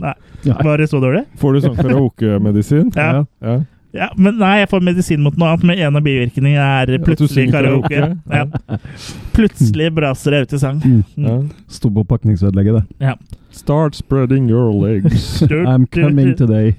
Nei, 0.04 0.14
Ja. 0.44 0.58
var 0.64 0.82
det 0.82 0.90
så 0.92 1.00
dårlig? 1.00 1.24
Får 1.40 1.54
du 1.56 1.62
sånn 1.68 1.78
karaokemedisin? 1.80 2.92
Ja. 3.00 3.24
ja. 3.44 3.62
Ja, 3.94 4.08
men 4.18 4.40
nei, 4.42 4.56
jeg 4.64 4.72
får 4.72 4.82
medisin 4.82 5.22
mot 5.22 5.36
noe 5.38 5.52
annet, 5.52 5.64
men 5.70 5.78
en 5.86 5.98
av 6.00 6.02
bivirkningene 6.02 6.64
er 6.82 6.96
plutselig 7.06 7.52
karaoke. 7.54 8.08
Ja. 8.26 8.80
Plutselig 9.36 9.92
braser 9.94 10.34
jeg 10.34 10.48
ut 10.48 10.56
i 10.58 10.60
sang. 10.64 10.80
Mm. 10.82 11.04
Ja. 11.28 11.36
Sto 11.70 11.92
på 11.94 12.02
pakningsvedlegget, 12.10 12.80
det. 12.80 13.06
Ja. 13.06 13.14
Start 13.54 13.94
spreading 13.96 14.50
your 14.50 14.74
legs. 14.74 15.42
I'm 15.72 15.86
coming 15.86 16.36
today. 16.36 16.76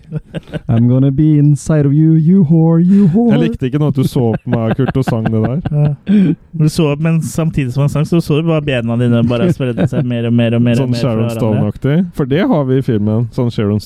I'm 0.68 0.88
gonna 0.88 1.12
be 1.12 1.38
inside 1.38 1.86
of 1.86 1.92
you, 1.94 2.14
you 2.14 2.44
whore, 2.44 2.80
you 2.80 3.06
whore. 3.06 3.30
Jeg 3.30 3.40
likte 3.44 3.68
ikke 3.70 3.78
noe 3.78 3.94
at 3.94 4.00
du 4.00 4.02
så 4.10 4.32
på 4.34 4.50
meg, 4.50 4.74
Kurt, 4.76 4.96
og 4.98 5.06
sang 5.06 5.28
det 5.30 5.42
der. 5.44 5.62
Ja. 5.84 6.34
Du 6.52 6.68
så, 6.68 6.96
men 6.98 7.22
samtidig 7.22 7.72
som 7.72 7.86
han 7.86 7.88
sang, 7.94 8.06
så 8.06 8.20
så 8.20 8.40
du 8.40 8.48
bare 8.48 8.62
bena 8.66 8.96
dine 8.98 9.22
bare 9.28 9.52
spredde 9.54 9.86
seg 9.90 10.04
mer 10.06 10.26
og 10.26 10.34
mer 10.34 10.58
og 10.58 10.62
mer. 10.66 10.74
og 10.74 10.82
Sånn 10.84 10.94
mer 10.94 11.00
fra 11.00 11.14
Sharon. 11.14 11.34
Stone-aktig. 11.38 11.96
For 12.18 12.26
det 12.30 12.42
har 12.50 12.64
vi 12.68 12.82
i 12.82 12.86
filmen. 12.86 13.28
Sånn 13.34 13.50
Sharon 13.54 13.80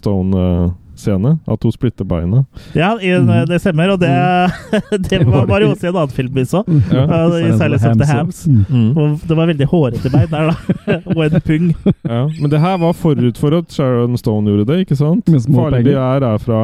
Stone-scene. 0.99 1.39
At 1.49 1.63
hun 1.63 1.73
splitter 1.73 2.05
beina. 2.05 2.45
Ja, 2.75 2.97
i, 3.01 3.11
Mhm. 3.19 3.47
det 3.49 3.61
stemmer, 3.61 3.91
og 3.93 4.01
det, 4.01 4.11
det 5.11 5.21
var, 5.27 5.47
også 5.47 5.85
i 5.85 5.89
en 5.89 5.97
annen 5.97 6.09
film 6.15 6.35
vi 6.35 6.45
så. 6.45 6.65
Ja. 6.93 7.05
Uh, 7.07 7.39
I 7.39 7.57
Silence 7.59 7.87
of 7.89 7.97
the 7.97 8.07
Hams. 8.07 8.47
Mm. 8.47 8.97
Og 8.97 9.21
det 9.29 9.37
var 9.37 9.47
veldig 9.47 9.67
hårete 9.71 10.11
bein 10.13 10.29
der, 10.31 10.51
da. 10.53 11.01
og 11.17 11.25
en 11.25 11.41
pung. 11.41 11.73
Ja. 12.05 12.27
Men 12.41 12.51
det 12.51 12.61
her 12.61 12.77
var 12.79 12.93
forut 12.93 13.39
for 13.39 13.55
at 13.59 13.71
Sharon 13.73 14.17
Stone 14.19 14.49
gjorde 14.51 14.67
det, 14.73 14.81
ikke 14.87 14.97
sant? 14.99 15.27
Farlig 15.49 15.85
begjær 15.85 16.23
er 16.35 16.39
fra 16.43 16.63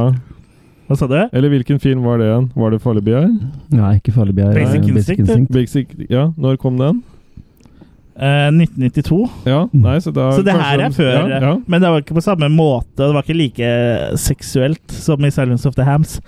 Hva 0.85 0.97
sa 1.01 1.07
du? 1.09 1.17
Eller 1.33 1.49
hvilken 1.49 1.79
film 1.81 2.03
var 2.05 2.19
det 2.21 2.27
igjen? 2.29 2.51
Var 2.55 2.71
det 2.75 2.81
Farlig 2.85 3.05
begjær? 3.07 3.31
Nei, 3.73 3.95
ikke 3.97 4.13
farlig 4.13 4.35
begjær. 4.37 4.55
Basic 4.55 5.19
Instinct. 5.19 5.53
Basic 5.53 5.95
Ja, 6.11 6.27
når 6.37 6.59
kom 6.61 6.77
den? 6.79 7.03
Eh, 8.15 8.47
1992. 8.55 9.17
Ja, 9.51 9.65
nei, 9.75 9.97
så 9.99 10.13
da 10.15 10.29
Så 10.37 10.45
det 10.47 10.53
her 10.55 10.79
er 10.85 10.93
før, 10.95 11.17
ja, 11.33 11.39
ja. 11.43 11.55
men 11.67 11.81
det 11.83 11.89
var 11.91 11.99
ikke 12.05 12.15
på 12.15 12.23
samme 12.23 12.47
måte. 12.47 12.95
Det 13.01 13.09
var 13.11 13.25
ikke 13.27 13.35
like 13.35 13.71
seksuelt 14.23 14.93
som 14.95 15.25
i 15.27 15.31
Silence 15.35 15.67
of 15.67 15.75
the 15.75 15.83
Hams. 15.83 16.21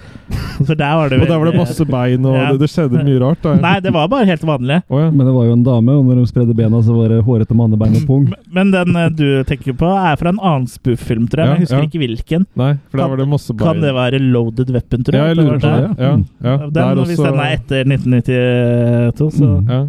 For 0.67 0.75
der 0.75 0.97
var 0.99 1.13
det 1.13 1.21
Og 1.23 1.29
der 1.31 1.39
var 1.39 1.47
det 1.53 1.55
masse 1.61 1.85
bein, 1.87 2.25
og 2.27 2.35
Ja. 2.35 2.49
det, 2.51 2.59
det 2.65 2.71
skjedde 2.73 3.05
mye 3.07 3.21
rart. 3.23 3.39
da 3.45 3.55
Nei, 3.63 3.77
det 3.85 3.93
var 3.95 4.09
bare 4.11 4.27
helt 4.27 4.43
vanlig. 4.43 4.81
Oh, 4.91 4.99
ja. 4.99 5.11
Men 5.15 5.27
det 5.31 5.35
var 5.37 5.45
jo 5.47 5.53
en 5.55 5.63
dame, 5.63 5.93
og 6.01 6.05
når 6.09 6.19
de 6.25 6.27
spredde 6.33 6.57
bena, 6.59 6.81
så 6.83 6.97
var 6.97 7.09
det 7.15 7.21
hårete 7.25 7.55
mannebein 7.55 7.95
og 8.01 8.07
pung. 8.09 8.25
Men 8.51 8.73
den 8.75 8.97
eh, 8.97 9.09
du 9.15 9.29
tenker 9.47 9.77
på, 9.79 9.87
er 9.87 10.17
fra 10.19 10.33
en 10.35 10.41
annen 10.43 10.67
spoof-film, 10.67 11.29
tror 11.31 11.45
jeg. 11.45 11.49
Men 11.53 11.61
jeg 11.63 11.69
husker 11.69 11.85
ja. 11.85 11.87
ikke 11.87 12.03
hvilken. 12.03 12.47
Nei, 12.59 12.73
for 12.91 12.99
der 13.05 13.13
var 13.15 13.23
det 13.23 13.29
masse 13.31 13.55
bein. 13.55 13.67
Kan 13.69 13.85
det 13.87 13.95
være 13.95 14.19
Loaded 14.27 14.75
Weapon, 14.75 15.07
tror 15.07 15.21
jeg? 15.21 15.23
Ja, 15.23 15.29
jeg 15.31 15.39
lurer 15.39 15.61
på 15.61 15.71
det. 15.71 15.71
der. 15.71 16.03
Ja, 16.03 16.11
ja. 16.51 16.57
Den, 16.67 16.75
Der 16.75 17.05
Hvis 17.05 17.23
den 17.23 17.39
er 17.47 17.55
etter 17.61 17.87
1992, 17.87 19.39
så 19.39 19.47
Mm. 19.47 19.87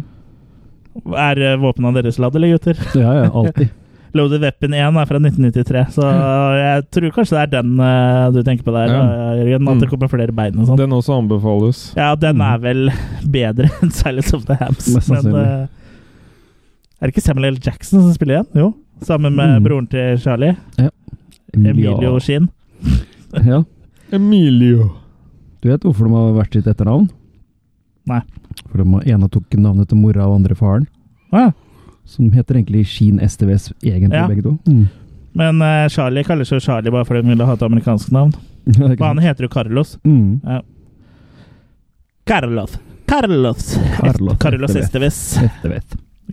Er 1.16 1.40
eh, 1.52 1.56
våpnene 1.60 1.94
deres 2.02 2.18
ladd, 2.18 2.36
eller 2.36 2.56
gutter? 2.56 2.78
Ja, 2.98 3.12
ja, 3.24 3.28
alltid. 3.30 3.70
Loaded 4.16 4.40
Weapon 4.40 4.72
1 4.72 4.96
er 4.96 5.04
fra 5.06 5.18
1993, 5.20 5.82
så 5.92 6.04
jeg 6.56 6.84
tror 6.96 7.10
kanskje 7.12 7.34
det 7.36 7.40
er 7.42 7.50
den 7.58 7.74
uh, 7.78 8.30
du 8.32 8.38
tenker 8.42 8.64
på 8.64 8.72
der, 8.72 8.88
Ja. 8.88 9.02
eh, 9.34 9.42
Jørgen. 9.42 9.68
At 9.68 9.74
Mm. 9.76 9.80
det 9.82 9.88
kommer 9.90 10.08
flere 10.08 10.32
bein 10.32 10.56
og 10.58 10.66
sånn. 10.66 10.78
Den 10.80 10.94
også 10.96 11.18
anbefales. 11.18 11.82
Ja, 11.94 12.14
den 12.16 12.40
er 12.40 12.58
vel 12.58 12.88
bedre 13.28 13.68
enn 13.82 13.92
Silence 13.92 14.32
of 14.34 14.46
the 14.48 14.56
Hams. 14.56 14.88
Mest 14.94 15.10
Men 15.12 15.34
eh, 15.36 15.66
er 16.98 17.06
det 17.06 17.12
ikke 17.14 17.22
Samuel 17.26 17.52
L. 17.52 17.58
Jackson 17.62 18.00
som 18.00 18.14
spiller 18.16 18.38
igjen? 18.40 18.48
Jo. 18.56 18.70
Sammen 19.04 19.36
med 19.36 19.58
Mm. 19.60 19.62
broren 19.68 19.86
til 19.92 20.16
Charlie. 20.18 20.56
Ja. 20.78 20.88
Emilio 21.54 22.18
Sheen. 22.18 22.48
Ja. 23.44 23.62
Emilio. 24.10 24.88
Du 25.60 25.68
vet 25.68 25.82
hvorfor 25.84 26.08
de 26.08 26.14
har 26.16 26.32
vært 26.32 26.54
sitt 26.56 26.66
etternavn? 26.66 27.10
Nei. 28.08 28.22
For 28.70 28.82
de 28.82 29.10
ene 29.12 29.28
tok 29.32 29.54
navnet 29.56 29.88
til 29.88 29.96
mora 30.00 30.26
og 30.28 30.36
andre 30.40 30.54
faren. 30.58 30.86
Ah, 31.32 31.50
Som 32.08 32.30
heter 32.32 32.54
egentlig 32.56 32.86
Sheen 32.88 33.18
STVS, 33.20 33.72
egentlig, 33.82 34.16
Ja. 34.16 34.26
begge 34.28 34.42
to. 34.42 34.58
Mm. 34.66 34.88
men 35.34 35.60
uh, 35.62 35.88
Charlie 35.88 36.24
kaller 36.24 36.44
seg 36.44 36.60
Charlie 36.64 36.90
bare 36.90 37.04
fordi 37.04 37.20
han 37.22 37.28
ville 37.30 37.44
ha 37.46 37.52
et 37.52 37.62
amerikansk 37.62 38.10
navn. 38.12 38.32
Ja, 38.68 38.88
Men 38.88 38.98
han 38.98 39.18
heter 39.18 39.44
jo 39.44 39.48
Carlos. 39.48 39.98
Mm. 40.04 40.40
Ja. 40.44 40.60
Carlos. 42.26 42.78
Carlos. 43.06 43.78
Carlos 44.00 44.38
Carlos. 44.38 44.70
STVS. 44.76 45.38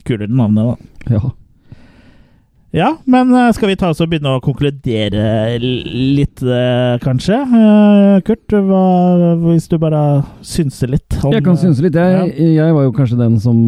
Kulere 0.04 0.28
navnet, 0.28 0.78
da. 1.08 1.14
Ja. 1.16 1.22
Ja, 2.76 2.90
men 3.08 3.30
eh, 3.32 3.52
skal 3.56 3.70
vi 3.72 3.76
ta 3.80 3.88
oss 3.94 4.02
og 4.04 4.10
begynne 4.12 4.34
å 4.36 4.42
konkludere 4.44 5.56
litt, 5.62 6.42
eh, 6.44 6.98
kanskje? 7.00 7.38
Eh, 7.40 8.16
Kurt, 8.28 8.52
hva, 8.68 8.82
hvis 9.46 9.70
du 9.72 9.78
bare 9.80 10.02
synser 10.44 10.92
litt 10.92 11.16
om 11.24 11.32
Jeg 11.32 11.46
kan 11.46 11.56
synse 11.62 11.80
litt. 11.86 11.96
Jeg, 11.96 12.34
jeg 12.58 12.76
var 12.76 12.84
jo 12.84 12.92
kanskje 12.98 13.20
den 13.22 13.38
som 13.40 13.62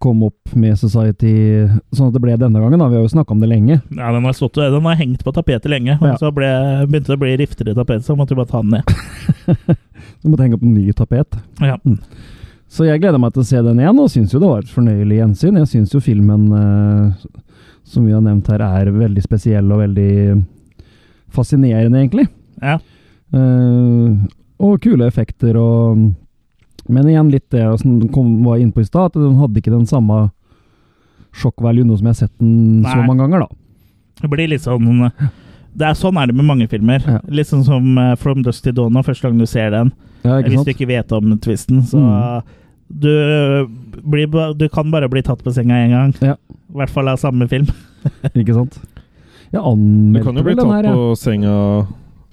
kom 0.00 0.24
opp 0.30 0.54
med 0.56 0.78
Society 0.80 1.34
sånn 1.92 2.08
at 2.08 2.16
det 2.16 2.22
ble 2.24 2.38
denne 2.40 2.62
gangen. 2.62 2.80
da. 2.80 2.88
Vi 2.88 2.96
har 2.96 3.04
jo 3.04 3.12
snakka 3.12 3.36
om 3.36 3.44
det 3.44 3.50
lenge. 3.52 3.82
Ja, 3.92 4.08
den 4.16 4.24
har, 4.24 4.38
stått, 4.38 4.56
den 4.64 4.88
har 4.88 4.96
hengt 5.02 5.20
på 5.26 5.36
tapetet 5.36 5.68
lenge, 5.72 5.98
og 6.00 6.08
Ja. 6.08 6.16
så 6.16 6.32
ble, 6.32 6.48
begynte 6.88 7.12
det 7.12 7.18
å 7.20 7.24
bli 7.26 7.36
rifter 7.44 7.68
i 7.68 7.76
tapetet, 7.76 8.08
så 8.08 8.16
måtte 8.16 8.32
vi 8.32 8.40
bare 8.40 8.52
ta 8.54 8.64
den 8.64 8.78
ned. 8.78 9.76
Du 10.22 10.30
måtte 10.32 10.42
henge 10.46 10.56
opp 10.56 10.64
en 10.64 10.72
ny 10.74 10.90
tapet. 10.96 11.36
Ja. 11.62 11.76
Så 12.72 12.86
jeg 12.88 12.98
gleder 13.02 13.20
meg 13.20 13.34
til 13.36 13.44
å 13.44 13.46
se 13.46 13.60
den 13.62 13.78
igjen, 13.78 13.98
og 14.00 14.08
syns 14.10 14.32
jo 14.34 14.40
det 14.42 14.48
var 14.48 14.64
et 14.64 14.72
fornøyelig 14.72 15.18
gjensyn. 15.20 15.58
Jeg 15.60 15.68
syns 15.70 15.92
jo 15.94 16.00
filmen, 16.02 16.48
som 17.86 18.06
vi 18.06 18.14
har 18.14 18.22
nevnt 18.24 18.48
her, 18.50 18.62
er 18.64 18.90
veldig 18.92 19.22
spesiell 19.24 19.70
og 19.72 19.82
veldig 19.84 20.12
fascinerende, 21.34 22.00
egentlig. 22.02 22.26
Ja. 22.62 22.78
Uh, 23.34 24.26
og 24.62 24.78
kule 24.80 25.08
effekter 25.10 25.58
og 25.58 25.98
Men 26.86 27.08
igjen 27.10 27.32
litt 27.32 27.50
det 27.50 27.64
som 27.80 27.96
den 27.98 28.12
kom, 28.14 28.44
var 28.46 28.60
inne 28.62 28.70
på 28.70 28.84
i 28.84 28.86
stad, 28.86 29.10
at 29.10 29.16
den 29.18 29.34
hadde 29.40 29.58
ikke 29.58 29.72
den 29.74 29.88
samme 29.90 30.28
sjokk-value 31.34 31.96
som 31.98 32.06
jeg 32.06 32.12
har 32.14 32.20
sett 32.20 32.36
den 32.38 32.84
så 32.86 33.00
mange 33.02 33.24
ganger, 33.24 33.42
da. 33.42 33.48
Det 34.22 34.30
blir 34.30 34.48
litt 34.52 34.62
sånn 34.62 35.10
det 35.76 35.88
er 35.90 35.96
Sånn 35.98 36.16
er 36.16 36.30
det 36.30 36.36
med 36.38 36.46
mange 36.48 36.68
filmer. 36.70 37.02
Ja. 37.04 37.18
Litt 37.28 37.50
sånn 37.50 37.64
som 37.66 37.98
eh, 38.00 38.14
From 38.20 38.44
Dust 38.46 38.64
to 38.64 38.72
Dawn, 38.72 38.96
første 39.04 39.26
gang 39.28 39.42
du 39.42 39.48
ser 39.50 39.74
den. 39.74 39.90
Ja, 40.22 40.38
ikke 40.38 40.54
Hvis 40.54 40.64
du 40.64 40.70
ikke 40.72 40.88
vet 40.88 41.12
om 41.12 41.34
twisten, 41.42 41.82
så 41.84 42.00
Mm. 42.00 42.54
Du, 42.88 43.68
blir, 44.02 44.54
du 44.54 44.68
kan 44.68 44.90
bare 44.90 45.08
bli 45.08 45.22
tatt 45.22 45.42
på 45.44 45.52
senga 45.52 45.74
én 45.84 45.90
gang. 45.94 46.12
Ja. 46.22 46.36
I 46.72 46.76
hvert 46.80 46.90
fall 46.92 47.08
av 47.08 47.16
samme 47.22 47.48
film. 47.48 47.66
Ikke 48.34 48.54
sant? 48.54 48.78
Jeg 49.52 49.62
Du 49.62 50.20
kan 50.24 50.36
jo 50.36 50.42
bli 50.44 50.54
tatt 50.58 50.72
her, 50.74 50.90
på 50.92 51.14
senga 51.18 51.54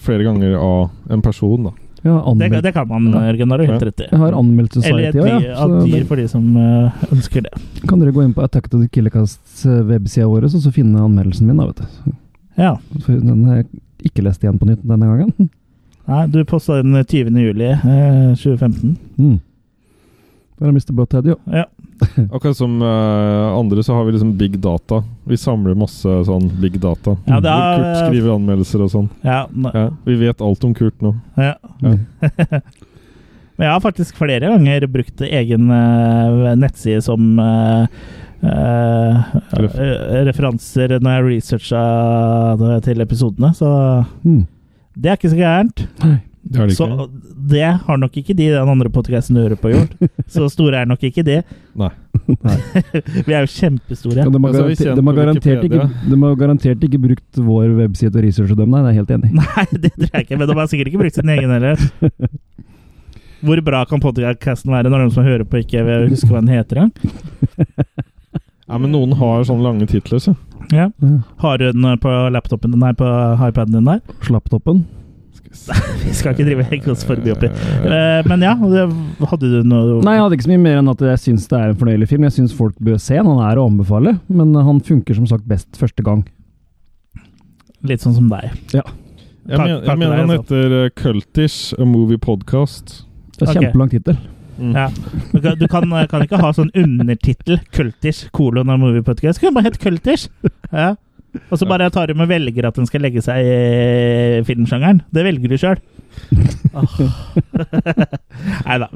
flere 0.04 0.24
ganger 0.26 0.56
av 0.60 0.90
en 1.14 1.22
person, 1.24 1.70
da. 1.70 1.72
ja. 2.04 2.18
Det, 2.36 2.62
det 2.66 2.74
kan 2.76 2.88
man, 2.90 3.06
Jørgen. 3.14 3.50
Har 3.54 3.58
du 3.62 3.66
helt 3.66 3.82
Ja. 3.82 3.88
rett 3.88 4.02
i. 4.02 4.08
jeg 4.12 4.20
har 4.20 4.34
anmeldt 4.36 4.76
Eller 4.78 5.08
et 5.08 5.14
Society 5.14 5.20
òg, 5.24 5.46
ja. 5.46 5.56
Så 5.62 5.86
dyr 5.88 6.06
for 6.10 6.16
de 6.20 6.26
som 6.28 6.58
eh, 6.58 7.06
ønsker 7.14 7.46
det. 7.46 7.54
kan 7.88 8.00
dere 8.02 8.12
gå 8.12 8.24
inn 8.26 8.34
på 8.36 8.44
Attack 8.44 8.68
of 8.74 8.82
the 8.82 8.90
Killercasts 8.92 9.64
websida 9.66 10.28
vår 10.28 10.44
og 10.50 10.52
så 10.58 10.72
finne 10.74 11.00
anmeldelsen 11.00 11.48
min. 11.48 11.58
da, 11.62 11.70
vet 11.70 11.78
du. 11.86 12.18
Ja. 12.58 12.74
For 13.06 13.14
den 13.16 13.46
har 13.48 13.62
jeg 13.62 13.70
ikke 14.10 14.26
lest 14.28 14.44
igjen 14.44 14.60
på 14.60 14.68
nytt 14.68 14.84
denne 14.84 15.08
gangen. 15.08 15.50
Nei, 16.10 16.26
du 16.28 16.44
posta 16.44 16.82
den 16.82 16.98
20. 17.00 17.32
juli 17.40 17.70
eh, 17.72 18.36
2015. 18.36 18.98
Mm. 19.18 19.40
Der 20.60 20.68
er 20.70 20.72
Mr. 20.76 20.94
Butthead, 20.94 21.26
jo. 21.28 21.36
Ja. 21.50 21.66
Akkurat 22.36 22.58
som 22.58 22.76
uh, 22.82 23.58
andre 23.58 23.84
så 23.84 23.94
har 23.96 24.06
vi 24.06 24.12
liksom 24.16 24.34
big 24.38 24.60
data. 24.62 25.02
Vi 25.30 25.38
samler 25.40 25.76
masse 25.78 26.10
sånn 26.28 26.50
big 26.62 26.76
data. 26.84 27.16
Ja, 27.30 27.40
det 27.44 27.50
er- 27.54 27.84
Kurt 27.84 28.02
skriver 28.08 28.36
anmeldelser 28.36 28.84
og 28.86 28.92
sånn. 28.94 29.10
Ja, 29.26 29.46
Ja, 29.74 29.86
vi 30.06 30.16
vet 30.22 30.42
alt 30.42 30.64
om 30.68 30.74
Kurt 30.78 31.02
nå. 31.02 31.16
ja. 31.38 31.56
Ja. 31.82 31.96
Men 33.54 33.68
jeg 33.68 33.74
har 33.76 33.82
faktisk 33.84 34.18
flere 34.18 34.50
ganger 34.50 34.88
brukt 34.90 35.22
egen 35.22 35.68
uh, 35.70 36.56
nettside 36.58 37.04
som 37.06 37.38
uh, 37.38 37.86
eh, 38.42 39.20
Ref- 39.62 39.78
referanser 40.26 40.96
når 40.98 41.14
jeg 41.20 41.28
researcha 41.28 41.84
til 42.88 43.04
episodene, 43.06 43.54
så 43.54 43.70
Mm. 44.26 44.42
det 44.98 45.12
er 45.12 45.20
ikke 45.20 45.30
så 45.36 45.38
gærent. 45.38 45.86
Det 46.44 46.60
har 46.60 46.68
de 46.68 46.76
Så 46.76 46.86
ikke. 46.92 47.06
det 47.54 47.68
har 47.86 47.98
nok 47.98 48.18
ikke 48.20 48.36
de 48.36 48.48
den 48.52 48.70
andre 48.74 48.90
podkasten 48.92 49.38
du 49.38 49.42
hører 49.46 49.60
på, 49.60 49.72
gjort. 49.72 49.94
Så 50.34 50.50
store 50.52 50.82
er 50.82 50.90
nok 50.90 51.04
ikke 51.08 51.24
de. 51.24 51.38
Nei. 51.80 51.90
Vi 53.28 53.34
er 53.34 53.46
jo 53.46 53.52
kjempestore. 53.54 54.20
Ja, 54.20 54.28
de, 54.28 54.42
har 54.44 54.50
Altså, 54.52 54.64
garantert, 54.64 54.98
de, 55.00 55.06
har 55.08 55.18
garantert 55.20 55.68
ikke, 55.68 55.86
de 56.12 56.20
har 56.24 56.36
garantert 56.40 56.88
ikke 56.90 57.02
brukt 57.06 57.40
vår 57.48 57.70
webside 57.80 58.12
og 58.16 58.26
researche 58.28 58.58
dem, 58.60 58.74
nei. 58.76 58.82
Det 58.84 58.90
er 58.92 58.94
jeg 58.94 59.02
helt 59.02 59.14
enig. 59.18 59.32
Nei, 59.40 59.68
det 59.86 59.94
tror 59.96 60.10
jeg 60.12 60.28
ikke, 60.28 60.40
men 60.42 60.52
de 60.52 60.58
har 60.60 60.72
sikkert 60.72 60.92
ikke 60.92 61.04
brukt 61.04 61.20
sin 61.20 61.34
egen 61.36 61.54
heller. 61.56 61.86
Hvor 63.44 63.60
bra 63.66 63.84
kan 63.88 64.04
podcasten 64.04 64.72
være 64.72 64.92
når 64.92 65.08
de 65.08 65.16
som 65.16 65.26
hører 65.28 65.44
på, 65.48 65.64
ikke 65.64 65.84
vil 65.88 66.10
huske 66.14 66.30
hva 66.32 66.44
den 66.44 66.52
heter 66.54 66.84
engang? 66.86 67.16
Ja, 68.68 68.78
men 68.80 68.94
noen 68.94 69.12
har 69.20 69.44
sånne 69.48 69.66
lange 69.66 69.88
titler, 69.92 70.22
så. 70.24 70.36
Ja. 70.72 70.90
Har 71.44 71.60
du 71.60 71.66
den 71.72 71.98
på 72.00 72.12
laptopen 72.32 72.76
Nei, 72.80 72.94
på 72.96 73.08
iPaden 73.50 73.76
din 73.76 73.90
der? 73.90 74.00
Slapptoppen. 74.24 74.86
Vi 76.04 76.14
skal 76.18 76.34
ikke 76.34 76.46
drive 76.50 76.92
oss 76.92 77.04
forbi 77.08 77.32
oppi. 77.34 77.48
Eh, 77.48 78.22
Men 78.28 78.42
ja, 78.44 78.56
hadde 78.58 79.50
du 79.52 79.60
noe 79.68 80.00
Nei, 80.04 80.16
jeg 80.18 80.24
hadde 80.26 80.38
ikke 80.38 80.48
så 80.48 80.52
mye 80.54 80.64
mer 80.66 80.80
enn 80.82 80.90
at 80.92 81.04
jeg 81.06 81.22
syns 81.28 81.48
det 81.52 81.60
er 81.60 81.72
en 81.72 81.80
fornøyelig 81.80 82.08
film. 82.10 82.26
Jeg 82.28 82.36
syns 82.40 82.56
folk 82.58 82.76
bør 82.84 82.98
se 83.00 83.16
den. 83.20 83.30
Han 83.30 83.44
er 83.46 83.62
å 83.62 83.68
anbefale, 83.70 84.18
men 84.30 84.54
han 84.58 84.82
funker 84.84 85.16
som 85.20 85.28
sagt 85.30 85.46
best 85.48 85.70
første 85.80 86.04
gang. 86.06 86.26
Litt 87.84 88.04
sånn 88.04 88.16
som 88.16 88.30
deg. 88.32 88.52
Jeg, 88.74 88.84
Takk- 88.84 89.60
men, 89.60 89.82
takk 89.84 89.90
jeg 89.92 90.00
mener 90.00 90.14
deg, 90.16 90.22
han 90.24 90.36
heter 90.38 90.76
eh, 90.86 90.90
Cultish, 90.96 91.74
a 91.78 91.86
movie 91.86 92.18
podcast. 92.22 93.02
Det 93.38 93.48
er 93.48 93.52
Ok. 93.52 93.58
kjempelang 93.60 93.90
tittel. 93.92 94.18
Mm. 94.54 94.74
Ja. 94.78 94.86
Du 95.34 95.40
kan, 95.42 95.58
du 95.60 95.66
kan, 95.68 95.90
kan 96.08 96.22
ikke 96.24 96.38
ha 96.40 96.52
sånn 96.54 96.70
undertittel 96.78 97.58
'Cultish 97.74 98.28
kolon 98.32 98.70
av 98.70 98.78
movie 98.80 99.02
podcast'. 99.02 99.40
Skulle 99.42 99.52
bare 99.56 99.66
hete 99.72 99.80
'Cultish'. 99.82 100.30
Ja. 100.72 100.96
Og 101.50 101.58
så 101.60 101.68
bare 101.70 101.90
tar 101.94 102.10
de 102.10 102.18
med 102.18 102.30
velger 102.30 102.68
at 102.70 102.78
den 102.78 102.88
skal 102.90 103.04
legge 103.06 103.24
seg 103.26 103.42
i 103.42 104.42
filmsjangeren. 104.48 105.02
Det 105.14 105.26
velger 105.26 105.54
du 105.54 105.58
sjøl. 105.62 105.82
Nei 108.68 108.78
da. 108.84 108.90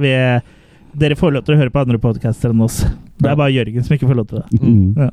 Dere 0.98 1.18
får 1.18 1.34
lov 1.34 1.46
til 1.46 1.56
å 1.56 1.62
høre 1.62 1.74
på 1.74 1.82
andre 1.84 2.02
podcaster 2.02 2.54
enn 2.54 2.66
oss. 2.66 2.82
Det 3.18 3.32
er 3.32 3.38
bare 3.38 3.54
Jørgen 3.54 3.86
som 3.86 3.98
ikke 3.98 4.10
får 4.10 4.20
lov 4.20 4.30
til 4.30 4.42
det. 4.42 4.62
Mm. 4.62 4.94
Ja. 4.98 5.10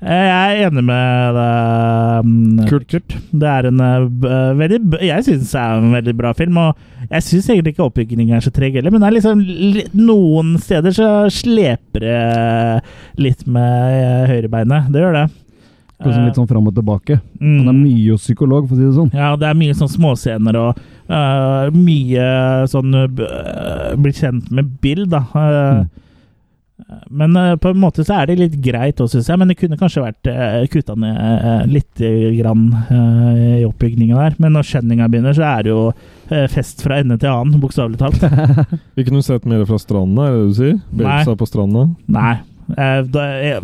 Jeg 0.00 0.28
er 0.32 0.62
enig 0.64 0.82
med 0.88 1.34
deg, 1.36 2.28
kult 2.70 2.86
Kurt. 2.88 3.16
Det 3.36 3.48
er 3.50 3.66
en 3.68 3.82
uh, 3.84 4.54
veldig 4.56 4.78
Jeg 5.04 5.26
syns 5.26 5.50
det 5.52 5.60
er 5.60 5.82
en 5.82 5.92
veldig 5.92 6.14
bra 6.16 6.30
film. 6.38 6.56
Og 6.62 7.10
jeg 7.10 7.26
syns 7.26 7.50
egentlig 7.52 7.74
ikke 7.74 7.84
oppbyggingen 7.84 8.38
er 8.38 8.46
så 8.46 8.52
treg 8.54 8.78
heller, 8.78 8.94
men 8.94 9.04
det 9.04 9.10
er 9.10 9.16
liksom 9.18 9.44
noen 10.00 10.54
steder 10.62 10.96
så 10.96 11.10
sleper 11.34 12.06
det 12.06 12.22
litt 13.20 13.44
med 13.50 13.98
eh, 13.98 14.24
høyrebeinet. 14.30 14.88
Det 14.94 15.04
gjør 15.04 15.18
det. 15.18 15.26
Liksom 16.00 16.26
litt 16.26 16.38
sånn 16.38 16.48
fram 16.48 16.68
og 16.70 16.76
tilbake. 16.76 17.18
Mm. 17.40 17.56
Han 17.58 17.70
er 17.74 17.76
mye 17.76 18.14
hos 18.14 18.24
psykolog, 18.24 18.68
for 18.68 18.76
å 18.76 18.80
si 18.80 18.86
det 18.86 18.96
sånn. 18.96 19.10
Ja, 19.16 19.34
det 19.36 19.48
er 19.50 19.58
mye 19.60 19.76
sånn 19.76 19.92
småscener 19.92 20.56
og 20.60 20.78
uh, 21.12 21.66
mye 21.76 22.28
sånn 22.72 22.96
uh, 22.96 23.08
Bli 24.00 24.14
kjent 24.16 24.48
med 24.54 24.78
Bill, 24.80 25.04
da. 25.10 25.26
Uh, 25.34 25.82
Men 27.12 27.36
øh, 27.36 27.52
på 27.60 27.70
en 27.70 27.78
måte 27.78 28.02
så 28.02 28.16
er 28.16 28.30
det 28.30 28.38
litt 28.40 28.54
greit 28.64 28.98
òg, 28.98 29.10
syns 29.12 29.28
jeg. 29.28 29.38
Men 29.38 29.52
det 29.52 29.58
kunne 29.60 29.76
kanskje 29.78 30.02
vært 30.02 30.30
uh, 30.32 30.64
kutta 30.72 30.96
ned 30.98 31.18
uh, 31.20 31.62
litt 31.68 32.00
grann 32.38 32.64
i 32.90 33.60
oppbygninga 33.68 34.16
der. 34.16 34.38
Men 34.42 34.56
når 34.56 34.66
skjønninga 34.66 35.10
begynner, 35.12 35.36
så 35.36 35.44
er 35.52 35.68
det 35.68 35.74
jo 35.74 35.82
fest 36.50 36.80
fra 36.82 37.02
ende 37.02 37.20
til 37.20 37.30
annen, 37.30 37.60
bokstavelig 37.62 38.00
talt. 38.00 38.24
Vi 38.96 39.04
kunne 39.06 39.22
sett 39.26 39.46
mer 39.46 39.66
fra 39.68 39.78
stranda, 39.82 40.30
er 40.30 40.38
det 40.38 40.40
det 40.40 40.48
du 40.48 40.60
sier? 40.62 40.78
Babesa 40.90 41.36
på 41.36 41.50
stranda? 41.50 41.90
Nei. 42.10 42.38
Eh, 42.78 43.00
da, 43.10 43.24
jeg, 43.42 43.60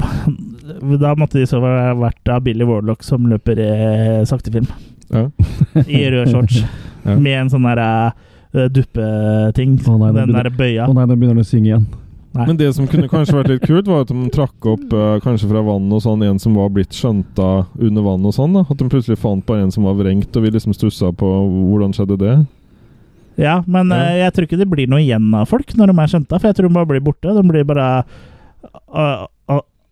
da 1.01 1.15
måtte 1.19 1.39
de 1.41 1.47
så 1.47 1.61
ha 1.63 1.93
vært 1.99 2.29
av 2.33 2.43
Billy 2.47 2.65
Warlock 2.69 3.03
som 3.07 3.27
løper 3.31 3.61
i 3.67 3.71
saktefilm. 4.29 4.67
Ja. 5.13 5.29
I 5.87 6.07
rød 6.11 6.33
shorts. 6.35 6.63
Ja. 7.07 7.15
Med 7.23 7.37
en 7.39 7.51
sånn 7.53 7.63
der 7.63 7.79
uh, 7.79 8.65
duppeting. 8.75 9.77
Oh, 9.87 9.95
nei, 10.01 10.09
den 10.11 10.27
begynner- 10.33 10.43
der 10.49 10.57
bøya. 10.59 10.87
Å 10.91 10.95
nei, 10.97 11.05
den 11.07 11.21
begynner 11.21 11.37
han 11.37 11.45
å 11.45 11.47
synge 11.47 11.69
igjen. 11.69 11.85
Nei. 12.35 12.47
Men 12.49 12.57
det 12.59 12.67
som 12.75 12.89
kunne 12.91 13.07
kanskje 13.09 13.37
vært 13.37 13.51
litt 13.53 13.63
kult, 13.63 13.87
var 13.87 14.03
at 14.03 14.11
de 14.11 14.25
trakk 14.35 14.67
opp 14.73 14.91
eh, 14.93 15.13
kanskje 15.23 15.47
fra 15.53 15.63
vann 15.65 15.87
og 15.95 16.03
sånn, 16.03 16.25
en 16.27 16.41
som 16.43 16.57
var 16.59 16.73
blitt 16.75 16.91
skjønta 16.99 17.47
under 17.79 18.03
vann 18.09 18.27
og 18.27 18.35
sånn. 18.35 18.59
da 18.59 18.65
At 18.67 18.83
de 18.83 18.89
plutselig 18.91 19.21
fant 19.23 19.47
bare 19.47 19.63
en 19.69 19.71
som 19.73 19.87
var 19.87 19.95
vrengt, 20.01 20.35
og 20.35 20.43
vi 20.45 20.51
liksom 20.57 20.75
stussa 20.75 21.13
på 21.15 21.31
hvordan 21.71 21.95
skjedde 21.95 22.19
det. 22.25 22.35
Ja, 23.39 23.61
men 23.71 23.95
Ja. 23.95 24.03
eh, 24.03 24.19
jeg 24.25 24.35
tror 24.35 24.49
ikke 24.51 24.59
det 24.65 24.69
blir 24.75 24.91
noe 24.91 25.05
igjen 25.07 25.31
av 25.39 25.47
folk 25.47 25.71
når 25.79 25.95
de 25.95 25.99
er 26.03 26.13
skjønta, 26.17 26.41
for 26.43 26.49
jeg 26.51 26.59
tror 26.59 26.69
de 26.69 26.75
bare 26.81 26.91
blir 26.91 27.07
borte. 27.07 27.37
De 27.39 27.47
blir 27.47 27.65
bare 27.71 27.89
uh, 28.91 29.27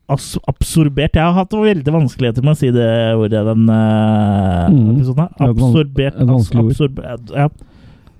absorbert. 0.09 1.14
Jeg 1.16 1.24
har 1.24 1.32
hatt 1.38 1.55
veldig 1.57 1.92
vanskeligheter 1.94 2.44
med 2.44 2.52
å 2.57 2.59
si 2.61 2.70
det 2.74 2.88
ordet 3.16 3.40
i 3.40 3.46
den 3.52 3.68
uh, 3.70 4.66
Mm. 4.68 4.90
episoden. 4.96 5.30
Absorbert. 5.40 6.18
et 6.20 6.28
vanskelig 6.28 6.64
ord. 6.64 6.70
absorbert 6.74 7.32
ja. 7.34 7.48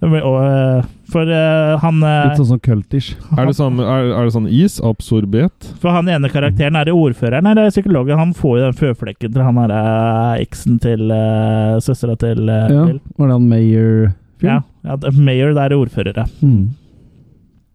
Og, 0.05 0.12
eh, 0.45 0.82
for 1.09 1.24
uh, 1.32 1.78
han 1.80 2.01
Litt 2.03 2.37
sånn 2.45 2.61
cultish. 2.61 3.14
Er 3.39 3.47
det, 3.49 3.55
sånn, 3.57 3.78
er, 3.80 4.11
er 4.12 4.26
det 4.26 4.35
sånn 4.35 4.49
is? 4.53 4.76
Absorbert? 4.85 5.70
For 5.80 5.95
han 5.97 6.11
ene 6.12 6.28
karakteren 6.28 6.76
er 6.76 6.85
det 6.91 6.93
ordføreren, 6.93 7.47
eller 7.49 7.70
psykologen. 7.72 8.18
Han 8.20 8.35
får 8.37 8.59
jo 8.59 8.64
den 8.66 8.76
føflekken 8.82 9.32
til 9.32 9.47
han 9.47 9.61
er 9.64 9.72
uh, 9.72 10.35
eksen 10.43 10.76
til 10.82 11.09
uh, 11.09 11.80
søstera 11.80 12.18
til 12.20 12.45
uh, 12.51 12.68
Ja, 12.68 12.85
var 13.16 13.30
det 13.32 13.39
han 13.39 13.49
Mayor 13.49 14.12
Ja, 14.45 14.59
ja, 14.85 14.99
Mayor, 15.16 15.55
det 15.57 15.64
er 15.70 15.76
ordførere. 15.78 16.26
Mm. 16.45 16.74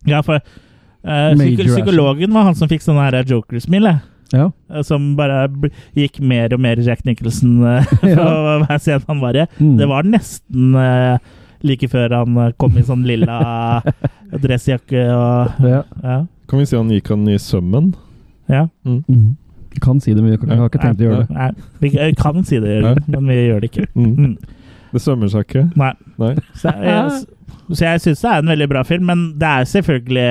Ja, 0.05 0.21
for 0.21 0.37
eh, 1.03 1.33
psyko 1.35 1.67
psykologen 1.73 2.33
var 2.33 2.47
han 2.49 2.55
som 2.55 2.69
fikk 2.71 2.83
sånn 2.85 2.99
her 3.01 3.19
Joker-smil, 3.23 3.89
Ja. 4.33 4.51
eh, 4.69 4.81
som 4.85 5.15
bare 5.17 5.47
gikk 5.97 6.19
mer 6.21 6.53
og 6.53 6.59
mer 6.61 6.81
Jack 6.85 7.05
Nicholson 7.05 7.63
uh, 7.63 7.83
for 8.01 8.65
hver 8.65 8.77
scene 8.79 9.03
han 9.07 9.21
var 9.23 9.35
i. 9.35 9.45
Mm. 9.59 9.77
Det 9.79 9.87
var 9.89 10.03
nesten 10.03 10.75
uh, 10.75 11.17
like 11.65 11.87
før 11.91 12.13
han 12.21 12.37
eh, 12.37 12.51
kom 12.57 12.77
i 12.77 12.85
sånn 12.87 13.03
lilla 13.07 13.39
dressjakke 14.45 15.07
og 15.15 15.65
Ja. 15.65 15.83
Ja. 16.03 16.19
Kan 16.49 16.59
vi 16.63 16.65
si 16.65 16.77
han 16.77 16.89
gikk 16.89 17.09
han 17.13 17.27
i 17.29 17.37
sømmen? 17.37 17.93
ja. 18.49 18.67
Mm. 18.85 19.35
Vi 19.69 19.79
kan 19.85 19.99
si 20.01 20.13
det, 20.17 20.21
men 20.23 20.31
vi 20.33 20.55
har 20.57 20.65
ikke 20.65 20.79
tenkt 20.81 21.01
å 21.03 21.05
gjøre 21.05 21.25
det. 21.27 21.35
Nei, 21.35 21.49
vi 21.77 21.89
kan 22.17 22.39
si 22.43 22.57
det, 22.59 22.79
men 23.05 23.27
vi 23.29 23.35
gjør 23.35 23.59
det 23.61 23.67
ikke. 23.69 23.85
Mm. 23.93 24.15
Mm. 24.17 24.31
Det 24.89 25.01
sømmer 25.03 25.29
seg 25.29 25.45
ikke? 25.45 25.61
Nei. 25.77 25.91
Nei. 26.17 26.31
Så 26.57 26.73
jeg, 26.73 27.19
så 27.69 27.85
jeg 27.85 28.01
syns 28.01 28.23
det 28.23 28.31
er 28.31 28.41
en 28.41 28.49
veldig 28.49 28.67
bra 28.71 28.81
film, 28.87 29.05
men 29.11 29.21
det 29.37 29.51
er 29.59 29.67
selvfølgelig 29.69 30.25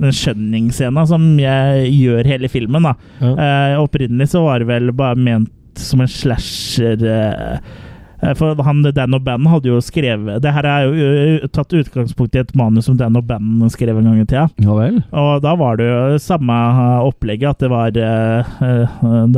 den 0.00 0.16
skjønningsscena 0.16 1.04
som 1.08 1.26
jeg 1.40 1.92
gjør 1.94 2.28
hele 2.28 2.50
filmen. 2.52 2.88
da. 2.88 2.96
Ja. 3.20 3.34
Uh, 3.36 3.84
opprinnelig 3.84 4.30
så 4.34 4.44
var 4.46 4.62
det 4.62 4.70
vel 4.70 4.92
bare 4.96 5.18
ment 5.18 5.52
som 5.80 6.02
en 6.02 6.10
slasher 6.10 6.98
eh, 7.06 8.32
For 8.36 8.58
han 8.66 8.82
Dan 8.82 9.14
O'Bannon 9.16 9.48
hadde 9.48 9.70
jo 9.70 9.78
skrevet 9.80 10.42
Det 10.42 10.50
her 10.52 10.66
er 10.66 10.88
jo 10.90 11.50
tatt 11.54 11.72
utgangspunkt 11.78 12.34
i 12.34 12.42
et 12.42 12.50
manus 12.58 12.88
som 12.90 12.98
Dan 12.98 13.16
O'Bannon 13.16 13.70
skrev 13.72 14.00
en 14.00 14.10
gang 14.10 14.18
i 14.20 14.26
tida. 14.26 14.48
Ja 14.60 14.74
vel? 14.76 14.98
Og 15.14 15.30
da 15.46 15.54
var 15.56 15.78
det 15.80 15.86
jo 15.88 16.18
samme 16.20 16.58
opplegget, 17.06 17.54
at 17.54 17.62
det 17.62 17.70
var 17.70 17.94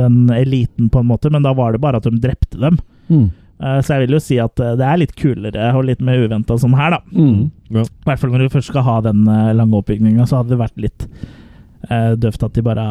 den 0.01 0.17
eliten, 0.35 0.89
på 0.89 1.03
en 1.03 1.09
måte, 1.13 1.31
men 1.31 1.45
da 1.45 1.53
var 1.55 1.77
det 1.77 1.83
bare 1.85 2.01
at 2.01 2.09
de 2.09 2.19
drepte 2.25 2.59
dem. 2.59 2.81
Mm. 3.13 3.29
Eh, 3.63 3.79
Så 3.85 3.95
jeg 3.95 4.05
vil 4.07 4.17
jo 4.17 4.21
si 4.23 4.39
at 4.43 4.59
eh, 4.59 4.73
det 4.79 4.87
er 4.87 4.99
litt 4.99 5.15
kulere 5.19 5.69
og 5.77 5.85
litt 5.87 6.01
mer 6.03 6.19
uventa 6.25 6.57
sånn 6.59 6.75
her, 6.77 6.97
da. 6.97 7.01
Mm. 7.15 7.45
Ja. 7.77 7.85
I 7.87 8.09
hvert 8.09 8.21
fall 8.21 8.33
når 8.33 8.45
du 8.45 8.53
først 8.57 8.71
skal 8.73 8.85
ha 8.87 8.97
den 9.05 9.23
eh, 9.31 9.53
lange 9.55 9.79
oppbygninga, 9.79 10.27
så 10.27 10.41
hadde 10.41 10.53
det 10.55 10.61
vært 10.63 10.83
litt 10.83 11.07
eh, 11.89 12.11
døvt 12.19 12.43
at 12.49 12.57
de 12.57 12.65
bare 12.65 12.87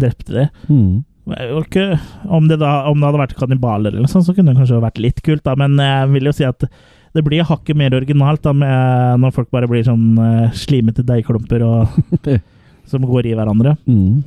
drepte 0.00 0.34
det. 0.34 0.48
Mm. 0.70 1.04
Ikke 1.60 1.84
Om 2.26 2.48
det, 2.50 2.56
da, 2.58 2.70
om 2.90 2.98
det 2.98 3.06
hadde 3.06 3.20
vært 3.20 3.36
kannibaler 3.38 3.94
eller 3.94 4.10
sånn, 4.10 4.24
så 4.26 4.34
kunne 4.34 4.50
det 4.50 4.58
kanskje 4.58 4.80
vært 4.82 4.98
litt 4.98 5.20
kult, 5.22 5.44
da, 5.46 5.54
men 5.58 5.76
jeg 5.78 6.08
vil 6.16 6.26
jo 6.30 6.32
si 6.34 6.46
at 6.48 6.64
det 7.14 7.22
blir 7.26 7.46
hakket 7.46 7.78
mer 7.78 7.94
originalt 7.94 8.42
da, 8.42 8.52
med, 8.54 9.20
når 9.22 9.34
folk 9.34 9.50
bare 9.54 9.68
blir 9.70 9.82
sånn 9.86 10.14
uh, 10.18 10.50
slimete 10.54 11.02
deigklumper 11.06 11.62
og 11.66 11.96
som 12.90 13.02
går 13.06 13.26
i 13.30 13.34
hverandre. 13.38 13.76
Mm. 13.90 14.20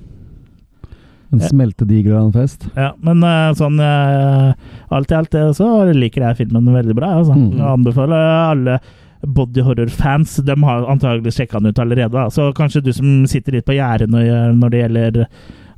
En 1.34 1.42
smeltedigel 1.42 2.14
av 2.14 2.28
en 2.28 2.34
fest. 2.36 2.68
Ja, 2.78 2.92
men 3.02 3.24
eh, 3.26 3.54
sånn 3.58 3.80
eh, 3.82 4.54
alt 4.94 5.12
i 5.12 5.16
alt 5.18 5.34
eh, 5.40 5.50
så 5.58 5.70
liker 5.94 6.28
jeg 6.28 6.38
filmen 6.44 6.70
veldig 6.74 6.96
bra. 6.98 7.10
Altså. 7.20 7.34
Mm. 7.38 7.50
Jeg 7.58 7.66
anbefaler 7.72 8.28
alle 8.52 8.80
body 9.24 9.64
horror-fans. 9.66 10.36
De 10.46 10.56
har 10.64 10.86
antagelig 10.92 11.34
sjekka 11.38 11.60
den 11.60 11.72
ut 11.74 11.80
allerede. 11.80 12.26
Så 12.36 12.52
kanskje 12.58 12.84
du 12.86 12.92
som 12.94 13.24
sitter 13.32 13.58
litt 13.58 13.66
på 13.66 13.76
gjerdet 13.78 14.10
når, 14.12 14.54
når 14.60 14.70
det 14.74 14.82
gjelder 14.84 15.24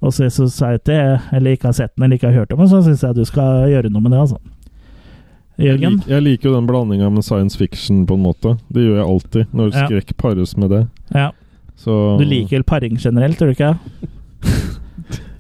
å 0.05 0.11
se 0.13 0.27
Society, 0.33 0.97
eller 1.31 1.55
ikke 1.55 1.69
har 1.71 1.77
sett 1.77 1.93
den 1.95 2.03
eller 2.07 2.19
ikke 2.19 2.27
har 2.33 2.41
hørt 2.41 2.51
om 2.53 2.59
den, 2.61 2.69
så 2.69 2.81
syns 2.85 3.01
jeg 3.05 3.15
du 3.15 3.23
skal 3.25 3.69
gjøre 3.71 3.89
noe 3.93 4.03
med 4.03 4.11
det. 4.13 4.19
altså. 4.25 4.41
Jeg, 5.55 5.69
Jørgen? 5.79 5.93
lik, 6.01 6.09
jeg 6.11 6.23
liker 6.25 6.49
jo 6.49 6.55
den 6.57 6.67
blandinga 6.67 7.07
med 7.15 7.23
science 7.23 7.55
fiction, 7.57 8.03
på 8.05 8.17
en 8.17 8.25
måte. 8.25 8.57
Det 8.67 8.83
gjør 8.83 8.97
jeg 8.99 9.07
alltid, 9.07 9.53
når 9.55 9.71
Ja. 9.71 9.85
skrekk 9.87 10.17
pares 10.19 10.57
med 10.57 10.69
det. 10.69 10.81
Ja. 11.15 11.29
Så 11.79 12.17
Du 12.19 12.25
liker 12.25 12.57
vel 12.57 12.63
paring 12.67 12.97
generelt, 12.99 13.39
gjør 13.39 13.53
du 13.53 13.55
ikke? 13.55 13.71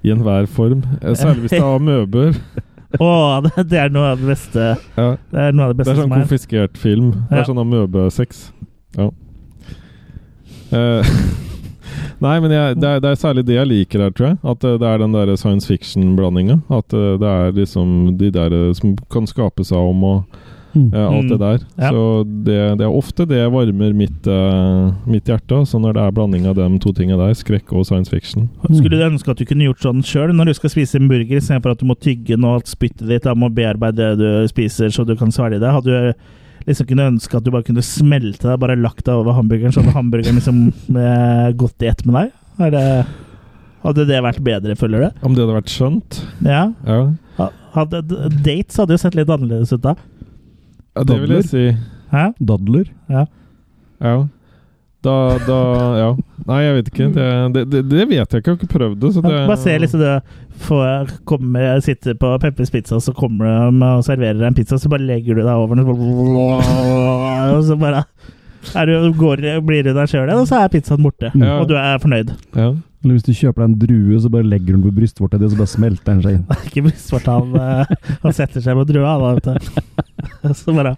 I 0.05 0.13
enhver 0.13 0.47
form. 0.51 0.83
Eh, 1.01 1.15
Særlig 1.17 1.47
hvis 1.47 1.55
det 1.55 1.63
har 1.63 1.79
amøber. 1.79 2.37
Å, 3.01 3.07
oh, 3.07 3.47
det 3.57 3.79
er 3.81 3.89
noe 3.91 4.13
av 4.13 4.21
det 4.21 4.29
beste. 4.29 4.65
Ja. 4.95 5.07
Det 5.33 5.47
er 5.47 5.55
noe 5.55 5.65
av 5.67 5.73
det 5.73 5.83
Det 5.83 5.87
som 5.87 5.95
er 5.95 5.97
sånn 5.97 6.05
som 6.05 6.13
er. 6.13 6.21
konfiskert 6.23 6.77
film. 6.79 7.09
Det 7.31 7.41
er 7.41 7.49
sånn 7.49 7.59
amøbesex. 7.59 8.45
Ja. 8.95 9.09
Uh, 10.71 11.15
Nei, 12.23 12.37
men 12.39 12.53
jeg, 12.53 12.77
det, 12.79 12.87
er, 12.87 13.01
det 13.03 13.11
er 13.11 13.19
særlig 13.19 13.43
det 13.49 13.57
jeg 13.57 13.67
liker 13.67 14.05
her, 14.05 14.13
tror 14.15 14.29
jeg. 14.29 14.37
At 14.47 14.63
eh, 14.63 14.77
det 14.79 14.87
er 14.87 15.01
den 15.03 15.15
der 15.17 15.33
science 15.35 15.67
fiction-blandinga. 15.67 16.61
At 16.71 16.95
det 16.95 17.27
er 17.27 17.51
liksom 17.57 18.15
de 18.19 18.31
der 18.33 18.55
som 18.77 18.95
kan 19.11 19.27
skape 19.27 19.65
seg 19.67 19.91
om 19.91 20.07
og 20.07 20.39
Mm. 20.75 20.89
alt 20.93 21.29
det 21.31 21.37
Mm. 21.37 21.39
der. 21.39 21.59
Ja. 21.79 21.89
Så 21.89 22.01
det, 22.43 22.77
det 22.77 22.85
er 22.85 22.91
ofte 22.91 23.25
det 23.25 23.41
varmer 23.51 23.93
mitt, 23.95 24.27
uh, 24.27 24.91
mitt 25.07 25.25
hjerte. 25.25 25.61
Så 25.65 25.79
når 25.79 25.93
det 25.95 26.03
er 26.03 26.11
blanding 26.11 26.45
av 26.51 26.55
de 26.59 26.67
to 26.83 26.91
tingene 26.91 27.17
der, 27.17 27.33
skrekk 27.33 27.71
og 27.73 27.85
science 27.87 28.09
fiction. 28.11 28.49
Skulle 28.69 28.97
du 28.99 29.05
ønske 29.07 29.31
at 29.31 29.37
du 29.39 29.45
kunne 29.45 29.63
gjort 29.69 29.79
sånn 29.85 30.03
sjøl 30.03 30.33
når 30.35 30.51
du 30.51 30.53
skal 30.59 30.69
spise 30.75 30.99
en 30.99 31.07
burger, 31.07 31.37
istedenfor 31.39 31.71
at 31.71 31.79
du 31.79 31.85
må 31.87 31.95
tygge 31.95 32.37
noe 32.37 32.59
alt 32.59 32.67
spyttet 32.67 33.07
ditt, 33.07 33.23
da 33.23 33.33
må 33.33 33.47
bearbeide 33.55 34.15
det 34.17 34.17
du 34.19 34.47
spiser 34.51 34.91
så 34.91 35.05
du 35.07 35.15
kan 35.15 35.31
svelge 35.31 35.61
det? 35.63 35.71
Hadde 35.71 35.85
du 36.11 36.13
liksom 36.67 36.87
kunne 36.89 37.07
ønske 37.13 37.37
at 37.37 37.43
du 37.45 37.51
bare 37.53 37.63
kunne 37.67 37.83
smelte 37.85 38.47
deg, 38.49 38.59
bare 38.59 38.75
lagt 38.75 39.05
deg 39.05 39.15
over 39.15 39.35
hamburgeren, 39.37 39.71
så 39.71 39.79
hadde 39.83 39.95
hamburgeren 39.95 40.35
liksom 40.39 40.73
eh, 40.97 41.51
gått 41.55 41.81
i 41.85 41.87
ett 41.91 42.03
med 42.05 42.15
deg? 42.19 42.33
Er 42.65 42.71
det, 42.73 42.85
hadde 43.85 44.05
det 44.09 44.21
vært 44.25 44.41
bedre, 44.43 44.75
føler 44.79 45.05
du? 45.05 45.23
Om 45.27 45.35
det 45.35 45.43
hadde 45.45 45.57
vært 45.61 45.71
skjønt? 45.71 46.19
Ja. 46.43 46.71
Ja, 46.87 47.49
Hadde, 47.75 47.99
dates 48.41 48.77
hadde 48.79 48.95
jo 48.95 49.01
sett 49.01 49.15
litt 49.17 49.27
annerledes 49.29 49.73
ut 49.75 49.81
da. 49.83 49.95
Ja 50.95 51.03
det 51.03 51.19
vil 51.21 51.35
jeg 51.37 51.49
si. 51.49 51.65
Hæ? 52.11 52.29
Dadler. 52.39 52.89
Ja. 53.11 53.25
Ja. 54.03 54.15
Da, 55.05 55.15
da 55.45 55.59
Ja. 55.99 56.07
Nei, 56.45 56.59
jeg 56.61 56.73
vet 56.75 56.89
ikke. 56.91 57.07
Det, 57.13 57.27
det, 57.71 57.81
det, 57.89 58.03
vet 58.09 58.17
jeg 58.17 58.41
ikke. 58.41 58.51
Jeg 58.51 58.51
har 58.51 58.59
ikke 58.59 58.77
prøvd 58.77 58.95
det. 59.01 59.11
Så 59.15 59.21
det 59.21 59.33
Bare 59.49 59.57
se 59.57 59.77
liksom 59.81 60.01
det 60.01 60.15
får, 60.65 61.11
kommer, 61.25 61.79
sitter 61.85 62.17
på 62.21 62.31
Peppers 62.41 62.71
Pizza, 62.71 62.99
så 63.01 63.13
kommer 63.13 63.49
de 63.49 63.89
og 63.89 64.05
serverer 64.05 64.37
deg 64.39 64.47
en 64.49 64.57
pizza, 64.57 64.77
så 64.79 64.89
bare 64.91 65.05
legger 65.05 65.35
du 65.35 65.41
deg 65.43 65.51
over 65.51 65.75
den, 65.75 65.85
og 65.89 67.63
så 67.65 67.77
bare 67.79 68.05
er 68.73 68.89
du, 68.89 69.11
går, 69.19 69.43
blir 69.65 69.83
du 69.85 69.91
deg 69.93 70.09
sjøl 70.09 70.25
igjen, 70.25 70.41
og 70.41 70.47
så 70.49 70.63
er 70.63 70.71
pizzaen 70.73 71.03
borte. 71.05 71.29
Ja. 71.33 71.59
Og 71.59 71.67
du 71.69 71.75
er 71.77 71.99
fornøyd. 72.01 72.31
Ja. 72.57 72.71
Eller 73.05 73.19
hvis 73.19 73.25
du 73.27 73.35
kjøper 73.37 73.61
deg 73.61 73.67
en 73.69 73.75
drue, 73.83 74.17
så 74.23 74.29
bare 74.33 74.47
legger 74.49 74.73
du 74.73 74.79
den 74.79 74.85
på 74.87 74.91
brystvorta 74.97 75.37
di, 75.37 75.45
og 75.45 75.51
så 75.53 75.59
bare 75.59 75.69
smelter 75.69 76.07
den 76.15 76.23
seg 76.25 76.37
inn. 76.39 76.45
Ikke 76.71 76.81
brystvort 76.87 77.27
han, 77.29 77.51
eh, 77.61 77.91
han 78.23 78.33
setter 78.33 78.63
seg 78.65 78.79
på 78.79 78.85
drua, 78.89 79.11
da, 79.21 79.33
vet 79.37 79.45
du. 79.45 79.91
Så 80.57 80.73
bare 80.73 80.95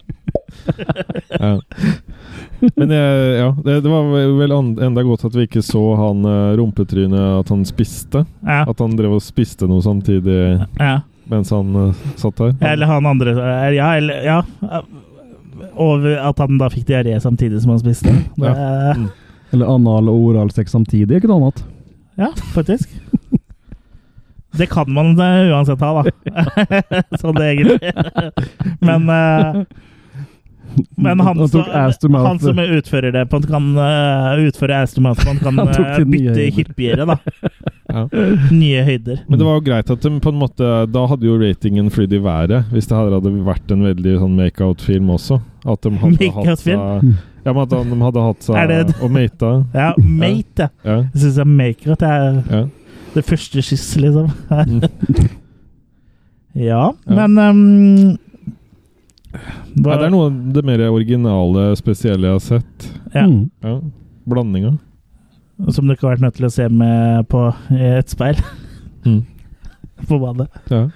ja. 1.38 1.50
Men 2.76 2.90
jeg, 2.92 3.18
ja, 3.38 3.48
det, 3.64 3.74
det 3.84 3.90
var 3.92 4.08
vel 4.40 4.54
enda 4.56 5.04
godt 5.06 5.26
at 5.28 5.36
vi 5.36 5.44
ikke 5.46 5.62
så 5.64 5.82
han 6.00 6.24
uh, 6.26 6.54
rumpetrynet 6.58 7.42
at 7.42 7.52
han 7.52 7.62
spiste. 7.68 8.24
Ja. 8.44 8.62
At 8.68 8.80
han 8.82 8.96
drev 8.98 9.18
og 9.18 9.22
spiste 9.24 9.68
noe 9.70 9.84
samtidig 9.84 10.38
Ja. 10.80 10.94
mens 11.30 11.52
han 11.54 11.76
uh, 11.76 12.02
satt 12.20 12.40
her. 12.42 12.56
Eller 12.72 12.90
han 12.90 13.06
andre 13.08 13.36
eh, 13.36 13.70
Ja, 13.78 13.92
eller 14.00 14.24
Ja. 14.26 14.40
Og 15.78 16.04
at 16.08 16.40
han 16.42 16.58
da 16.58 16.68
fikk 16.72 16.88
diaré 16.88 17.16
samtidig 17.22 17.60
som 17.62 17.76
han 17.76 17.82
spiste. 17.84 18.12
Det, 18.36 18.54
Mm. 18.98 19.08
Eller 19.52 19.66
anal- 19.72 20.08
og 20.12 20.24
oralsex 20.32 20.72
samtidig, 20.74 21.20
ikke 21.22 21.28
noe 21.30 21.38
annet. 21.48 21.62
Ja, 22.18 22.32
faktisk. 22.54 22.90
Det 24.58 24.66
kan 24.66 24.90
man 24.92 25.12
eh, 25.20 25.52
uansett 25.52 25.80
ha, 25.84 26.02
da. 26.02 26.10
sånn 27.20 27.38
egentlig. 27.44 27.78
Men 28.82 29.04
uh, 29.06 29.60
Men 30.96 31.20
han, 31.20 31.38
Han 31.38 31.48
som- 31.48 32.14
han 32.14 32.38
som 32.38 32.58
utfører 32.58 33.12
det 33.14 33.22
på 33.30 33.36
en 33.38 33.46
kan 33.48 33.68
uh, 33.78 34.34
utføre 34.48 34.82
ass 34.82 34.94
to 34.94 35.00
mouth 35.04 35.22
på 35.24 35.30
en 35.30 35.38
kan 35.42 35.58
eh, 35.62 35.98
nye 35.98 36.04
bytte 36.04 36.48
hyppigere, 36.58 37.06
da. 37.06 37.18
Ja. 37.88 38.02
Nye 38.52 38.82
høyder. 38.84 39.22
Men 39.32 39.38
det 39.40 39.46
var 39.46 39.54
jo 39.56 39.62
greit 39.64 39.90
at 39.90 40.02
de 40.04 40.10
på 40.20 40.28
en 40.28 40.36
måte 40.42 40.66
Da 40.92 41.06
hadde 41.08 41.24
jo 41.24 41.38
ratingen 41.40 41.86
flydd 41.88 42.12
i 42.12 42.20
været, 42.20 42.66
hvis 42.68 42.84
det 42.90 42.98
hadde 42.98 43.30
vært 43.46 43.72
en 43.72 43.86
veldig 43.86 44.18
sånn 44.20 44.34
make-out-film 44.36 45.08
også. 45.14 45.38
At 45.64 45.86
de 45.86 45.94
hadde 46.02 46.28
hatt 46.36 46.60
seg 46.66 47.14
Ja, 47.44 47.52
men 47.52 47.62
at 47.62 47.70
de 47.70 47.98
hadde 48.02 48.22
hatt 48.24 48.42
seg 48.46 48.68
det- 48.68 48.96
og 49.02 49.10
mata. 49.14 49.50
Ja, 49.74 49.92
mate, 49.98 50.68
ja. 50.68 50.68
Ja. 50.84 50.96
Jeg 51.14 51.22
syns 51.22 51.38
maker 51.46 51.92
at 51.94 52.02
det 52.02 52.08
er 52.08 52.42
ja. 52.50 52.62
det 53.14 53.24
første 53.28 53.62
kyss, 53.62 53.86
liksom. 53.96 54.30
Ja, 56.58 56.92
Ja. 57.06 57.26
men 57.26 57.38
um, 57.38 58.18
Nei, 59.78 59.94
det 60.00 60.06
er 60.08 60.10
noe 60.10 60.26
av 60.30 60.36
det 60.56 60.62
mer 60.66 60.80
originale, 60.90 61.68
spesielle 61.78 62.26
jeg 62.30 62.34
har 62.34 62.42
sett. 62.42 62.86
Ja. 63.14 63.26
Mm. 63.28 63.50
Ja. 63.62 63.74
Blandinga. 64.28 64.72
Som 65.74 65.86
du 65.86 65.92
ikke 65.94 66.06
har 66.08 66.16
vært 66.16 66.24
nødt 66.24 66.38
til 66.38 66.46
å 66.48 66.52
se 66.54 66.66
med 66.72 67.28
på 67.30 67.44
i 67.76 67.82
et 67.98 68.10
speil 68.10 68.40
Mm. 69.06 69.20
på 70.08 70.18
badet. 70.20 70.48
Ja. 70.72 70.88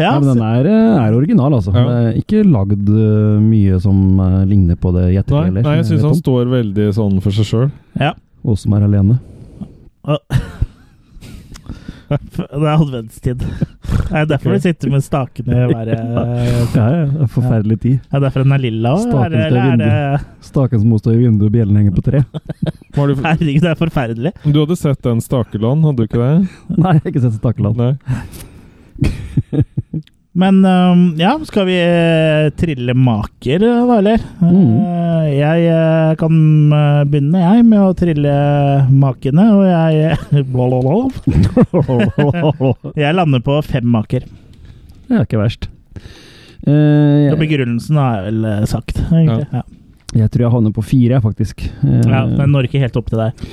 Ja, 0.00 0.14
men 0.18 0.28
den 0.30 0.42
er, 0.44 0.66
eh, 0.70 1.04
er 1.04 1.16
original, 1.16 1.52
altså. 1.58 1.72
Ja. 1.76 1.84
Det 1.84 1.96
er 2.00 2.18
ikke 2.22 2.42
lagd 2.48 2.88
eh, 2.88 3.40
mye 3.42 3.80
som 3.82 4.20
eh, 4.24 4.38
ligner 4.48 4.78
på 4.80 4.92
det 4.96 5.10
i 5.12 5.18
ettertid 5.20 5.58
Nei, 5.58 5.64
nei, 5.66 5.76
jeg 5.78 5.88
som 5.88 5.96
syns 5.96 6.08
han 6.08 6.20
står 6.22 6.52
veldig 6.52 6.88
sånn 6.96 7.20
for 7.24 7.36
seg 7.36 7.48
sjøl. 7.50 7.70
ja. 8.00 8.14
Og 8.42 8.56
som 8.58 8.72
er 8.74 8.82
alene. 8.88 9.20
Det 12.12 12.58
er 12.58 12.74
adventstid. 12.74 13.40
Det 13.40 14.18
er 14.18 14.26
derfor 14.28 14.52
okay. 14.52 14.58
du 14.58 14.66
sitter 14.66 14.90
med 14.92 15.04
stakene 15.04 15.54
i 15.62 15.66
hver 15.70 15.90
Ja, 15.92 16.02
ja. 16.02 16.64
det 16.74 16.82
er 17.22 17.30
Forferdelig 17.32 17.78
tid. 17.80 18.02
Det 18.04 18.18
er 18.18 18.24
derfor 18.26 18.44
den 18.44 18.52
er 18.52 18.62
lilla 18.62 18.92
òg? 18.98 19.06
Staken 20.42 20.76
er 20.76 20.82
som 20.82 20.90
må 20.90 21.00
stå 21.00 21.14
i 21.14 21.22
vinduet, 21.22 21.48
og 21.48 21.54
bjellen 21.54 21.78
henger 21.80 21.96
på 21.96 22.04
tre. 22.10 22.24
Du, 22.92 23.14
Herregud, 23.24 23.62
det 23.64 23.70
er 23.70 23.78
forferdelig. 23.78 24.32
du 24.44 24.58
hadde 24.58 24.76
sett 24.76 25.00
den 25.06 25.22
Stakeland, 25.24 25.86
hadde 25.86 26.02
du 26.02 26.10
ikke 26.10 26.20
det? 26.20 26.34
Nei, 26.76 26.98
jeg 26.98 27.04
har 27.06 27.12
ikke 27.14 27.22
sett 27.24 27.38
Stakeland. 27.38 27.80
Nei. 27.80 29.62
Men 30.32 30.62
øhm, 30.64 31.02
ja, 31.20 31.34
skal 31.44 31.66
vi 31.68 31.74
eh, 31.76 32.46
trille 32.56 32.94
maker, 32.96 33.60
da, 33.60 33.98
eller? 33.98 34.22
Mm. 34.40 34.78
Eh, 34.80 35.26
jeg 35.36 35.66
eh, 35.68 36.12
kan 36.20 36.38
eh, 36.72 37.02
begynne, 37.04 37.42
jeg, 37.42 37.66
med 37.68 37.82
å 37.84 37.92
trille 37.96 38.32
makene, 38.88 39.44
og 39.52 39.66
jeg 39.68 40.16
Jeg 43.02 43.18
lander 43.18 43.44
på 43.44 43.58
fem 43.66 43.84
maker. 43.92 44.24
Det 45.04 45.18
er 45.18 45.28
ikke 45.28 45.42
verst. 45.42 45.68
Uh, 46.62 47.26
jeg... 47.26 47.36
begrunnelsen 47.40 47.98
jeg 47.98 48.26
vel 48.28 48.44
eh, 48.46 48.64
sagt, 48.70 48.96
egentlig. 49.10 49.48
Ja. 49.52 49.64
Jeg 50.12 50.28
tror 50.32 50.44
jeg 50.44 50.52
havner 50.52 50.72
på 50.76 50.82
fire, 50.84 51.20
faktisk. 51.24 51.62
Eh, 51.84 52.00
Ja, 52.08 52.24
den 52.28 52.50
når 52.52 52.66
ikke 52.68 52.82
helt 52.82 52.96
opp 53.00 53.08
til 53.08 53.20
deg. 53.22 53.44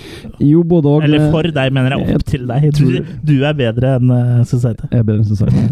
Jo, 0.43 0.63
både 0.67 0.91
og. 0.91 1.05
Eller 1.07 1.21
eh, 1.25 1.29
for 1.31 1.47
deg, 1.55 1.71
mener 1.75 1.95
jeg. 1.95 2.01
Opp 2.03 2.09
jeg 2.17 2.25
til 2.33 2.43
deg. 2.49 2.67
Du, 2.75 3.13
du 3.29 3.35
er 3.47 3.55
bedre 3.55 3.93
enn 3.99 4.11
uh, 4.11 4.41
Society. 4.49 4.89
Jeg 4.91 4.99
er 4.99 5.07
bedre 5.07 5.23
enn 5.23 5.29
Society. 5.29 5.63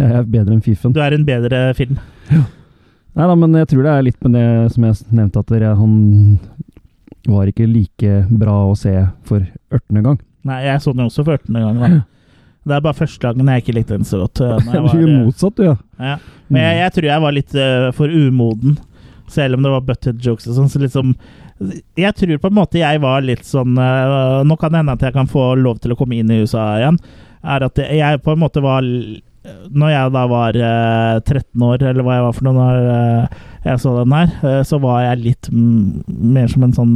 Jeg 0.00 0.14
er 0.22 0.24
bedre 0.36 0.56
enn 0.56 0.64
Fiffen. 0.64 0.94
Du 0.96 1.02
er 1.04 1.16
en 1.16 1.26
bedre 1.28 1.60
film. 1.76 2.00
Nei 2.30 3.26
da, 3.26 3.34
men 3.36 3.58
jeg 3.58 3.68
tror 3.72 3.84
det 3.84 3.92
er 3.92 4.06
litt 4.06 4.20
med 4.24 4.36
det 4.38 4.46
som 4.72 4.84
jeg 4.86 5.00
nevnte, 5.10 5.42
at 5.42 5.48
dere, 5.50 5.74
han 5.76 5.94
var 7.28 7.50
ikke 7.50 7.66
like 7.68 8.12
bra 8.30 8.54
å 8.70 8.76
se 8.78 8.94
for 9.28 9.44
ørtende 9.74 10.04
gang. 10.06 10.20
Nei, 10.48 10.62
jeg 10.64 10.80
så 10.80 10.94
den 10.96 11.04
også 11.04 11.24
for 11.26 11.36
18. 11.36 11.52
gang. 11.60 11.80
Da. 11.82 11.88
Det 12.70 12.76
er 12.76 12.84
bare 12.84 12.96
første 12.96 13.20
gangen 13.24 13.48
jeg 13.50 13.64
ikke 13.64 13.74
likte 13.76 13.96
den 13.98 14.06
så 14.08 14.22
godt. 14.22 14.40
uh, 14.40 14.56
når 14.64 14.72
jeg 14.78 14.84
var, 14.86 14.94
uh, 15.02 15.16
motsatt, 15.26 15.60
ja. 15.66 15.74
Ja. 16.00 16.14
Men 16.48 16.64
jeg, 16.64 16.78
jeg 16.80 16.94
tror 16.96 17.08
jeg 17.10 17.24
var 17.26 17.36
litt 17.36 17.58
uh, 17.60 17.90
for 17.98 18.14
umoden, 18.14 18.78
selv 19.30 19.56
om 19.58 19.62
det 19.64 19.70
var 19.72 19.86
butthead 19.86 20.20
jokes 20.24 20.48
og 20.50 20.58
sånn. 20.58 20.68
Så 20.72 20.82
liksom 20.82 21.14
Jeg 22.00 22.14
tror 22.16 22.38
på 22.40 22.48
en 22.50 22.56
måte 22.56 22.80
jeg 22.80 23.00
var 23.02 23.20
litt 23.24 23.44
sånn 23.44 23.76
eh, 23.78 24.42
Nå 24.48 24.56
kan 24.60 24.72
det 24.72 24.80
hende 24.82 24.94
at 24.96 25.02
jeg 25.04 25.12
kan 25.16 25.28
få 25.30 25.50
lov 25.60 25.78
til 25.84 25.92
å 25.92 25.98
komme 25.98 26.16
inn 26.20 26.30
i 26.32 26.40
USA 26.44 26.70
igjen. 26.80 26.96
Er 27.44 27.64
at 27.66 27.78
jeg 27.80 28.22
på 28.24 28.32
en 28.34 28.40
måte 28.42 28.62
var 28.64 28.82
Når 28.84 29.92
jeg 29.94 30.14
da 30.16 30.24
var 30.28 30.56
eh, 30.56 31.20
13 31.24 31.62
år, 31.64 31.82
eller 31.90 32.04
hva 32.04 32.16
jeg 32.18 32.24
var 32.26 32.34
for 32.36 32.48
noe 32.48 32.56
når 32.58 32.90
eh, 32.94 33.38
jeg 33.60 33.80
så 33.82 33.92
den 33.98 34.12
her, 34.16 34.30
eh, 34.48 34.62
så 34.64 34.78
var 34.80 35.02
jeg 35.04 35.20
litt 35.24 35.48
mer 35.52 36.46
som 36.48 36.62
en 36.64 36.72
sånn 36.76 36.92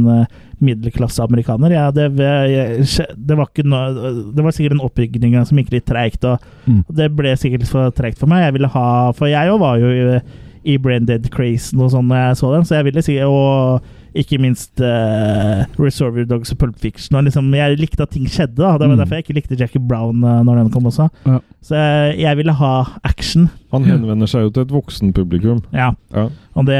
middelklasseamerikaner. 0.65 1.73
Ja, 1.75 1.89
det, 1.93 2.07
det 2.15 3.35
var 3.37 3.49
ikke 3.49 3.65
noe 3.67 4.13
Det 4.35 4.45
var 4.45 4.55
sikkert 4.55 4.77
en 4.77 4.85
oppbygning 4.85 5.35
som 5.45 5.59
gikk 5.61 5.73
litt 5.75 5.87
treigt. 5.89 6.25
og 6.25 6.39
Mm. 6.65 6.79
det 6.97 7.11
ble 7.13 7.35
sikkert 7.37 7.67
for 7.69 7.91
tregt 7.93 8.17
for 8.17 8.25
meg. 8.25 8.41
Jeg 8.47 8.53
ville 8.55 8.71
ha 8.73 9.11
For 9.13 9.29
jeg 9.29 9.51
òg 9.53 9.59
var 9.61 9.77
jo 9.77 10.19
i, 10.65 10.77
Brain 10.77 11.05
Dead 11.07 11.29
Crazen 11.33 11.81
og 11.81 11.91
jeg 12.15 12.37
så 12.37 12.53
den, 12.55 12.65
så 12.65 12.75
jeg 12.75 12.85
ville 12.85 13.01
si 13.05 13.17
Og 13.23 13.81
ikke 14.15 14.37
minst 14.39 14.79
uh, 14.79 15.65
Reservoir 15.79 16.25
Dogs 16.29 16.51
og 16.53 16.57
Pulp 16.61 16.77
Fiction. 16.79 17.17
Og 17.19 17.25
liksom, 17.27 17.49
jeg 17.55 17.77
likte 17.81 18.03
at 18.05 18.13
ting 18.15 18.25
skjedde. 18.31 18.55
da 18.61 18.77
Det 18.77 18.87
var 18.87 18.95
Mm. 18.95 18.97
derfor 19.01 19.15
jeg 19.17 19.25
ikke 19.25 19.35
likte 19.39 19.59
Jackie 19.59 19.81
Brown 19.81 20.23
uh, 20.23 20.41
når 20.43 20.55
den 20.63 20.69
kom 20.71 20.85
også. 20.87 21.09
Ja. 21.25 21.39
Så 21.65 21.75
jeg, 21.75 22.19
jeg 22.19 22.37
ville 22.37 22.53
ha 22.53 22.73
action. 23.03 23.49
Han 23.73 23.83
henvender 23.83 24.27
seg 24.29 24.45
jo 24.47 24.49
til 24.55 24.63
et 24.63 24.71
voksenpublikum. 24.71 25.63
Ja. 25.73 25.91
Ja. 26.15 26.27
Og 26.55 26.65
det 26.69 26.79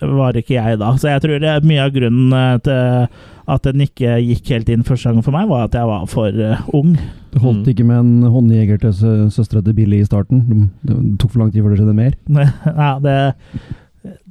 var 0.00 0.32
ikke 0.38 0.54
jeg 0.56 0.78
da. 0.80 0.94
Så 0.96 1.08
jeg 1.12 1.20
tror 1.24 1.38
det 1.42 1.50
er 1.52 1.60
mye 1.66 1.84
av 1.84 1.92
grunnen 1.92 2.60
til 2.64 3.08
at 3.52 3.64
den 3.66 3.82
ikke 3.82 4.14
gikk 4.22 4.48
helt 4.54 4.68
inn 4.70 4.84
første 4.86 5.10
gang 5.10 5.24
for 5.26 5.34
meg, 5.34 5.48
var 5.50 5.64
at 5.66 5.74
jeg 5.74 5.84
var 5.90 6.06
for 6.08 6.30
uh, 6.30 6.62
ung. 6.72 6.94
Det 7.32 7.40
holdt 7.42 7.66
Mm. 7.66 7.68
ikke 7.72 7.84
med 7.88 7.98
en 7.98 8.22
håndjeger 8.32 8.78
til 8.80 8.92
søstera 9.32 9.62
til 9.64 9.74
Billy 9.74 10.00
i 10.00 10.04
starten. 10.08 10.44
Det, 10.48 10.94
det 10.94 11.18
tok 11.20 11.32
for 11.32 11.40
lang 11.42 11.52
tid 11.52 11.62
før 11.64 11.74
det 11.74 11.80
skjedde 11.80 11.96
mer. 11.96 12.12
ja, 12.64 12.90
det 13.02 13.16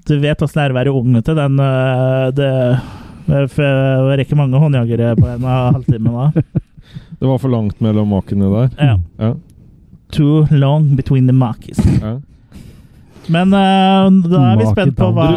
Du 0.07 0.17
vet 0.19 0.41
åssen 0.41 0.59
det 0.59 0.65
er 0.65 0.73
å 0.73 0.79
være 0.79 0.95
ung, 0.95 1.13
til. 1.21 1.37
Den 1.37 1.59
øh, 1.61 2.31
Det 2.35 2.51
var 3.29 4.17
rekker 4.19 4.39
mange 4.39 4.59
håndjagere 4.59 5.13
på 5.19 5.29
en 5.29 5.47
halvtime 5.47 6.15
da. 6.15 6.43
Det 7.21 7.29
var 7.29 7.37
for 7.37 7.53
langt 7.53 7.81
mellom 7.85 8.09
makene 8.09 8.49
der. 8.49 8.69
Ja. 8.81 8.97
Ja. 9.21 9.35
Too 10.11 10.47
long 10.51 10.95
between 10.97 11.27
the 11.29 11.35
makis. 11.37 11.77
Ja. 12.01 12.17
Men 13.29 13.53
uh, 13.53 14.09
da 14.25 14.39
er 14.49 14.57
vi 14.57 14.65
spent 14.71 14.95
på 14.97 15.11
hva, 15.13 15.27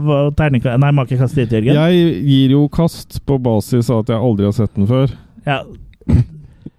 hva 0.00 0.20
terninga 0.38 0.78
Nei, 0.80 0.92
makekast 0.96 1.36
ditt, 1.36 1.52
Jørgen. 1.52 1.76
Jeg 1.76 2.14
gir 2.24 2.54
jo 2.56 2.64
kast 2.72 3.20
på 3.28 3.36
basis 3.42 3.90
av 3.92 4.06
at 4.06 4.14
jeg 4.14 4.24
aldri 4.30 4.48
har 4.48 4.56
sett 4.56 4.72
den 4.78 4.88
før. 4.88 5.12
Ja. 5.44 5.60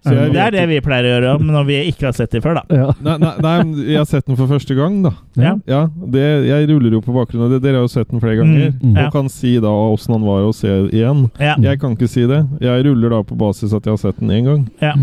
Så 0.06 0.12
jeg 0.14 0.32
Det 0.32 0.38
er 0.40 0.50
det 0.54 0.62
vi 0.70 0.76
pleier 0.80 1.04
å 1.04 1.10
gjøre 1.16 1.30
når 1.42 1.64
vi 1.66 1.76
ikke 1.90 2.06
har 2.06 2.12
sett 2.14 2.30
dem 2.30 2.42
før, 2.44 2.60
da. 2.60 2.62
Ja. 2.70 2.92
Nei, 3.06 3.16
nei, 3.18 3.32
nei, 3.42 3.84
jeg 3.90 3.98
har 3.98 4.04
sett 4.06 4.26
den 4.26 4.36
for 4.38 4.46
første 4.46 4.76
gang, 4.78 5.00
da. 5.02 5.10
Ja. 5.36 5.56
Ja, 5.66 5.80
det, 6.14 6.22
Jeg 6.46 6.68
ruller 6.70 6.94
jo 6.94 7.00
på 7.02 7.12
bakgrunn 7.16 7.42
av 7.48 7.50
det. 7.50 7.62
Dere 7.66 7.80
har 7.80 7.86
jo 7.88 7.90
sett 7.92 8.08
den 8.12 8.20
flere 8.22 8.36
ganger. 8.38 8.70
Mm, 8.78 8.94
ja. 8.94 9.06
Og 9.08 9.12
kan 9.16 9.28
si 9.32 9.56
da 9.60 9.68
åssen 9.68 10.14
han 10.14 10.22
var 10.28 10.46
å 10.46 10.54
se 10.54 10.70
igjen. 10.94 11.26
Ja. 11.42 11.56
Jeg 11.66 11.80
kan 11.82 11.96
ikke 11.98 12.08
si 12.08 12.24
det. 12.30 12.44
Jeg 12.62 12.86
ruller 12.86 13.10
da 13.16 13.22
på 13.26 13.36
basis 13.38 13.74
at 13.74 13.84
jeg 13.84 13.96
har 13.96 14.00
sett 14.04 14.20
den 14.22 14.30
én 14.30 14.44
gang. 14.46 14.66
ja. 14.80 14.94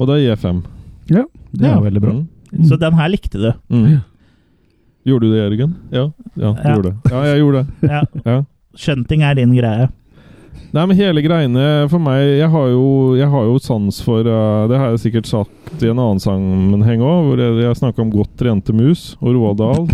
Og 0.00 0.06
da 0.08 0.14
gir 0.16 0.30
jeg 0.32 0.38
fem. 0.40 0.62
ja, 1.12 1.24
det 1.52 1.66
er 1.68 1.74
Ja. 1.74 1.80
veldig 1.80 2.00
bra. 2.00 2.12
Mm. 2.52 2.64
Så 2.68 2.76
den 2.80 2.92
her 2.94 3.08
likte 3.08 3.38
du. 3.40 3.52
Mm. 3.70 4.00
Gjorde 5.04 5.20
du 5.26 5.32
det, 5.32 5.40
Jørgen? 5.42 5.74
Ja, 5.92 6.04
ja, 6.36 6.52
du 6.52 6.60
Ja. 6.62 6.74
gjorde 6.76 6.82
det. 6.92 7.10
Ja, 7.12 7.22
jeg 7.24 7.38
gjorde 7.40 7.60
det. 7.64 7.90
Ja. 7.90 8.02
Ja. 8.26 8.44
Skjønting 8.76 9.22
er 9.22 9.34
din 9.34 9.52
greie. 9.56 9.88
Nei, 10.72 10.86
men 10.88 10.96
hele 10.96 11.20
greiene 11.20 11.64
for 11.92 12.00
meg 12.00 12.22
Jeg 12.38 12.48
har 12.48 12.68
jo, 12.72 12.84
jeg 13.18 13.28
har 13.28 13.44
jo 13.44 13.58
sans 13.60 13.98
for 14.04 14.24
uh, 14.24 14.64
Det 14.70 14.78
har 14.80 14.94
jeg 14.94 15.02
sikkert 15.06 15.28
sagt 15.28 15.82
i 15.82 15.88
en 15.88 16.00
annen 16.00 16.20
sammenheng 16.20 17.00
òg, 17.00 17.26
hvor 17.26 17.40
jeg, 17.40 17.54
jeg 17.62 17.76
snakka 17.78 18.02
om 18.04 18.10
godt 18.12 18.32
trente 18.40 18.74
mus 18.76 19.14
og 19.22 19.32
Roald 19.32 19.56
Dahl. 19.56 19.86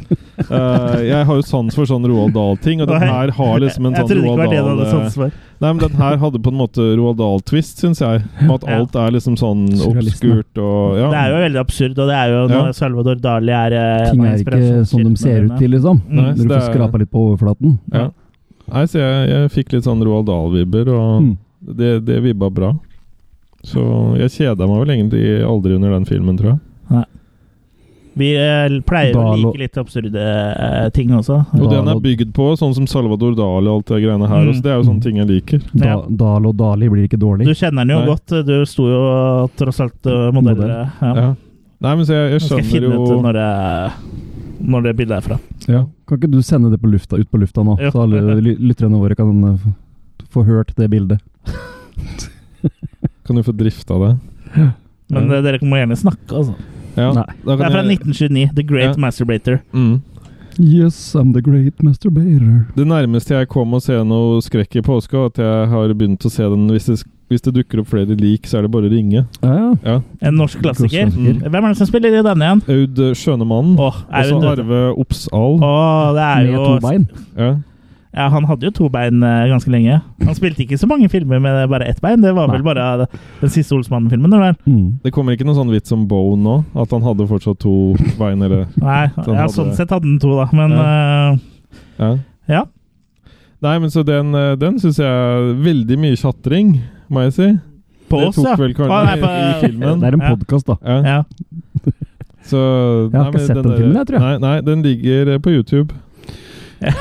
Uh, 0.51 0.99
jeg 1.13 1.21
har 1.29 1.39
jo 1.39 1.45
sans 1.47 1.77
for 1.79 1.87
sånn 1.87 2.03
Roald 2.11 2.35
Dahl-ting, 2.35 2.83
og 2.83 2.91
den 2.91 3.05
her 3.07 3.31
har 3.37 3.61
liksom 3.63 3.87
en 3.87 3.95
Jeg 3.95 4.03
sånn 4.03 4.11
trodde 4.11 4.25
ikke 4.25 4.35
Roald 4.35 4.43
det 4.43 4.49
var 4.49 4.51
det 4.51 4.59
du 4.59 4.67
Dahl 4.67 4.83
hadde 4.83 4.91
sans 4.91 5.19
for. 5.21 5.39
Nei, 5.63 5.71
men 5.71 5.81
den 5.85 5.97
her 6.03 6.19
hadde 6.23 6.43
på 6.43 6.53
en 6.53 6.59
måte 6.59 6.85
Roald 6.99 7.19
Dahl-twist, 7.23 7.81
syns 7.83 8.03
jeg. 8.03 8.27
Med 8.43 8.55
at 8.59 8.69
alt 8.75 8.99
er 9.05 9.15
liksom 9.15 9.39
sånn 9.39 9.65
obskurt 9.87 10.63
og 10.63 10.99
ja. 10.99 11.09
Det 11.15 11.23
er 11.23 11.33
jo 11.33 11.41
veldig 11.47 11.63
absurd, 11.63 11.99
og 11.99 12.11
det 12.11 12.19
er 12.19 12.35
jo 12.35 12.43
Ja. 12.43 12.63
når 12.67 12.79
Salvador 12.83 13.23
Dali 13.23 13.55
er 13.55 13.79
eh, 13.79 14.11
Ting 14.11 14.27
er 14.27 14.43
ikke 14.43 14.85
sånn 14.91 15.07
de 15.07 15.15
ser 15.23 15.47
ut 15.47 15.59
til, 15.63 15.73
liksom. 15.79 16.03
Mm. 16.07 16.19
Nei, 16.21 16.31
Når 16.35 16.43
du 16.43 16.55
får 16.57 16.67
skrapa 16.73 17.03
litt 17.03 17.15
på 17.15 17.29
overflaten. 17.31 17.79
Ja. 17.95 18.09
Nei, 18.73 18.85
så 18.87 18.99
jeg, 19.01 19.29
jeg 19.33 19.51
fikk 19.55 19.73
litt 19.77 19.85
sånn 19.89 20.03
Roald 20.05 20.27
Dahl-vibber, 20.29 20.89
og 20.93 21.23
Mm. 21.23 21.37
det, 21.79 21.93
det 22.07 22.21
vibba 22.23 22.51
bra. 22.53 22.73
Så 23.67 23.81
jeg 24.21 24.31
kjeda 24.37 24.69
meg 24.69 24.85
vel 24.85 24.95
egentlig 24.97 25.23
aldri 25.45 25.75
under 25.75 25.91
den 25.97 26.05
filmen, 26.07 26.37
tror 26.39 26.53
jeg. 26.55 27.05
Vi 28.19 28.33
eh, 28.35 28.73
pleier 28.83 29.15
å 29.15 29.37
like 29.39 29.59
litt 29.61 29.77
absurde 29.79 30.19
eh, 30.19 30.89
ting 30.91 31.13
også. 31.15 31.37
Og 31.55 31.69
den 31.71 31.87
er 31.87 32.01
bygd 32.03 32.33
på 32.35 32.49
sånn 32.59 32.73
som 32.75 32.87
Salvador 32.91 33.37
Dali 33.39 33.71
og 33.71 33.77
alt 33.77 33.93
det 33.93 34.01
greiene 34.03 34.27
her. 34.27 34.41
Mm. 34.43 34.49
Også. 34.51 34.63
Det 34.65 34.73
er 34.73 34.81
jo 34.81 34.87
sånne 34.89 35.05
ting 35.05 35.21
jeg 35.21 35.29
liker. 35.31 35.61
Da, 35.71 35.85
Ja. 35.87 35.99
Dal 36.23 36.49
og 36.51 36.57
Dali 36.59 36.89
blir 36.91 37.07
ikke 37.07 37.21
dårlig. 37.23 37.47
Du 37.47 37.55
kjenner 37.55 37.87
den 37.87 37.95
jo 37.95 38.01
Nei. 38.03 38.09
godt. 38.11 38.35
Du 38.49 38.57
sto 38.67 38.89
jo 38.91 39.03
tross 39.61 39.79
alt 39.85 40.11
uh, 40.11 40.33
modell. 40.35 40.59
Modell. 40.59 40.75
Ja. 40.99 41.13
Ja. 41.15 41.29
Nei, 41.87 41.93
men 41.95 42.09
så 42.09 42.17
jeg, 42.17 42.33
jeg 42.33 42.43
jeg 42.43 42.67
skjønner 42.67 42.99
jo 42.99 43.21
når 43.23 43.39
det, 43.39 43.51
når 44.61 44.83
det 44.89 44.97
bildet 44.97 45.17
er 45.17 45.21
fra. 45.27 45.39
Ja. 45.69 45.85
Kan 46.09 46.19
ikke 46.19 46.31
du 46.33 46.41
sende 46.43 46.71
det 46.73 46.81
på 46.83 46.91
lufta, 46.91 47.17
ut 47.19 47.31
på 47.31 47.39
lufta 47.41 47.63
nå, 47.65 47.77
Jo. 47.81 47.91
så 47.91 48.03
alle 48.03 48.41
ly 48.41 48.57
lytterne 48.59 48.99
våre 48.99 49.15
kan 49.17 49.45
eh, 49.45 49.69
få- 50.33 50.45
hørt 50.47 50.75
det 50.77 50.91
bildet? 50.91 51.21
Kan 53.27 53.37
du 53.37 53.43
få 53.43 53.53
drifta 53.53 53.95
det? 53.99 54.19
Men 55.09 55.31
Ja. 55.31 55.37
eh, 55.37 55.43
dere 55.43 55.59
må 55.63 55.77
gjerne 55.77 55.97
snakke, 55.97 56.33
altså. 56.33 56.55
Ja. 56.97 57.13
Nei. 57.13 57.25
da 57.45 57.57
Det 57.57 57.67
er 57.67 57.71
fra 57.71 57.83
1929. 57.83 58.55
The 58.55 58.63
Great 58.63 58.97
Ja. 58.97 59.01
Masturbator. 59.01 59.61
Mm. 59.73 60.01
Yes, 60.59 61.15
I'm 61.15 61.33
the 61.33 61.41
great 61.41 61.79
masturbator. 61.83 62.67
Det 62.75 62.85
nærmeste 62.87 63.29
jeg 63.39 63.49
kom 63.49 63.71
å 63.75 63.81
se 63.81 63.93
noe 64.03 64.41
skrekk 64.43 64.75
i 64.77 64.81
påska, 64.83 65.27
at 65.27 65.37
jeg 65.39 65.69
har 65.71 65.93
begynt 65.95 66.19
å 66.27 66.31
se 66.31 66.43
den 66.43 66.67
hvis 66.69 66.87
det, 66.87 67.05
hvis 67.29 67.43
det 67.45 67.53
dukker 67.59 67.81
opp 67.83 67.89
flere 67.93 68.17
lik, 68.17 68.47
så 68.49 68.59
er 68.59 68.63
det 68.67 68.71
bare 68.73 68.89
å 68.89 68.93
ringe. 68.93 69.27
Ja, 69.43 69.55
ja. 69.55 69.71
Ja. 69.85 69.97
En 70.23 70.35
norsk 70.41 70.61
klassiker. 70.65 71.11
Mm. 71.13 71.43
Hvem 71.45 71.65
er 71.65 71.69
det 71.69 71.77
som 71.77 71.87
spiller 71.91 72.15
i 72.19 72.23
denne 72.25 72.47
igjen? 72.49 72.63
Aud 72.69 73.03
Skjønemann. 73.21 73.75
Åh, 73.79 73.99
Og 74.09 74.31
så 74.31 74.39
Arve 74.55 74.83
Oppsal. 74.99 75.59
Åh, 75.61 76.15
det 76.17 76.29
er 76.29 76.45
Med 76.45 76.55
jo 76.55 76.65
to 76.65 76.79
bein. 76.89 77.09
Ja. 77.37 77.51
Ja, 78.19 78.25
han 78.33 78.47
hadde 78.49 78.65
jo 78.65 78.71
to 78.73 78.87
bein 78.89 79.21
eh, 79.23 79.45
ganske 79.53 79.69
lenge. 79.71 79.99
Han 80.25 80.35
spilte 80.35 80.65
ikke 80.65 80.79
så 80.81 80.89
mange 80.89 81.11
filmer 81.13 81.39
med 81.45 81.69
bare 81.71 81.85
ett 81.87 82.01
bein. 82.01 82.23
Det 82.25 82.33
var 82.35 82.49
vel 82.49 82.63
Nei. 82.65 82.67
bare 82.75 83.07
den 83.43 83.51
siste 83.53 83.77
Olsmannen-filmen. 83.77 84.31
det? 84.33 84.55
Mm. 84.67 84.87
Det 85.05 85.13
kommer 85.13 85.37
ikke 85.37 85.45
noen 85.45 85.59
sånn 85.61 85.71
vits 85.71 85.93
om 85.93 86.07
Bow 86.09 86.33
nå? 86.41 86.65
At 86.75 86.91
han 86.97 87.05
hadde 87.05 87.29
fortsatt 87.29 87.61
to 87.61 87.93
bein, 88.19 88.41
eller 88.43 88.65
Nei, 88.81 89.05
ja, 89.13 89.23
hadde- 89.29 89.53
sånn 89.53 89.75
sett 89.77 89.91
hadde 89.93 90.09
han 90.09 90.19
to, 90.19 90.33
da. 90.41 90.49
Men 90.57 90.73
eh, 90.73 92.19
Ja. 92.49 92.65
Nei, 93.65 93.79
men 93.83 93.91
så 93.91 94.05
den, 94.07 94.35
eh, 94.39 94.53
den 94.59 94.79
syns 94.79 95.01
jeg 95.03 95.09
er 95.09 95.49
veldig 95.65 95.97
mye 95.99 96.19
tjatring, 96.19 96.77
må 97.11 97.25
jeg 97.27 97.33
si. 97.35 97.49
På 98.09 98.21
det 98.23 98.29
oss, 98.31 98.37
tok 98.39 98.47
ja. 98.47 98.55
vel 98.61 98.75
kanskje 98.77 98.95
ah, 98.95 99.09
nei, 99.09 99.17
på- 99.21 99.33
i 99.35 99.67
filmen. 99.67 100.01
Det 100.01 100.09
er 100.09 100.17
en 100.17 100.27
podkast, 100.37 100.71
da. 100.71 100.77
Ja. 100.87 100.99
ja. 101.03 101.23
Så 102.49 102.61
Jeg 102.61 103.13
har 103.13 103.25
nei, 103.25 103.29
ikke 103.29 103.39
men 103.39 103.47
sett 103.49 103.59
den 103.59 103.73
filmen, 103.75 103.97
jeg, 103.99 104.07
tror 104.09 104.19
jeg. 104.19 104.29
Nei, 104.29 104.37
nei, 104.47 104.61
den 104.65 104.85
ligger 104.87 105.33
eh, 105.35 105.41
på 105.43 105.53
YouTube. 105.53 105.99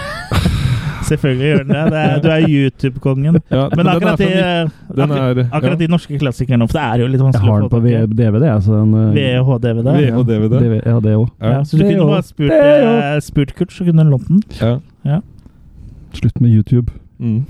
Selvfølgelig 1.08 1.48
gjør 1.48 1.62
den 1.62 1.70
det. 1.72 1.84
det 1.94 2.00
er, 2.02 2.18
du 2.20 2.28
er 2.34 2.48
YouTube-kongen. 2.52 3.38
Ja, 3.54 3.62
Men 3.70 3.78
men 3.78 3.90
akkurat, 3.94 4.20
er 4.20 4.28
de, 4.28 4.74
akkurat, 4.98 5.38
er- 5.38 5.46
akkurat 5.46 5.72
ja. 5.78 5.80
de 5.80 5.88
norske 5.94 6.18
klassikerne 6.20 6.68
For 6.68 6.76
det 6.80 6.84
er 6.84 7.04
jo 7.06 7.08
litt 7.14 7.24
vanskelig 7.24 7.54
har 7.54 7.62
å 7.64 7.70
få 7.70 7.72
på 7.72 7.80
tak 7.80 7.88
i. 7.88 7.94
Jeg. 7.94 8.02
har 8.02 8.74
den, 8.74 8.98
eh, 8.98 9.14
VHDVD. 9.16 9.88
VHDVD. 10.02 10.58
DV 10.66 10.76
ja, 10.82 10.98
det 11.06 11.16
òg. 11.22 11.30
Ja, 11.40 11.62
så 11.64 11.80
du 11.80 11.86
kunne 11.86 12.10
bare 12.12 12.28
spurt, 12.28 12.52
eh, 12.58 13.20
spurt 13.24 13.56
Kurt, 13.56 13.72
så 13.78 13.88
kunne 13.88 14.04
du 14.04 14.12
lånt 14.18 14.28
den. 14.28 14.44
Ja. 14.60 15.22
Slutt 16.14 16.42
med 16.42 16.52
YouTube. 16.54 16.92
Mm. 17.20 17.44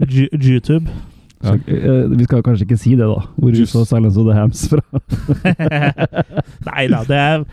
YouTube. 0.46 0.86
Ja. 1.42 1.48
Så, 1.48 1.72
eh, 1.72 2.10
vi 2.10 2.24
skal 2.24 2.42
kanskje 2.42 2.64
ikke 2.66 2.78
si 2.80 2.94
det, 2.96 3.06
da. 3.06 3.20
Hvor 3.36 3.50
vi 3.50 3.66
så 3.66 3.84
Silence 3.84 4.20
of 4.20 4.26
the 4.26 4.36
Hams 4.36 4.68
fra. 4.68 4.82
Nei 6.70 6.86
da, 6.92 7.02
det 7.06 7.18
er 7.20 7.44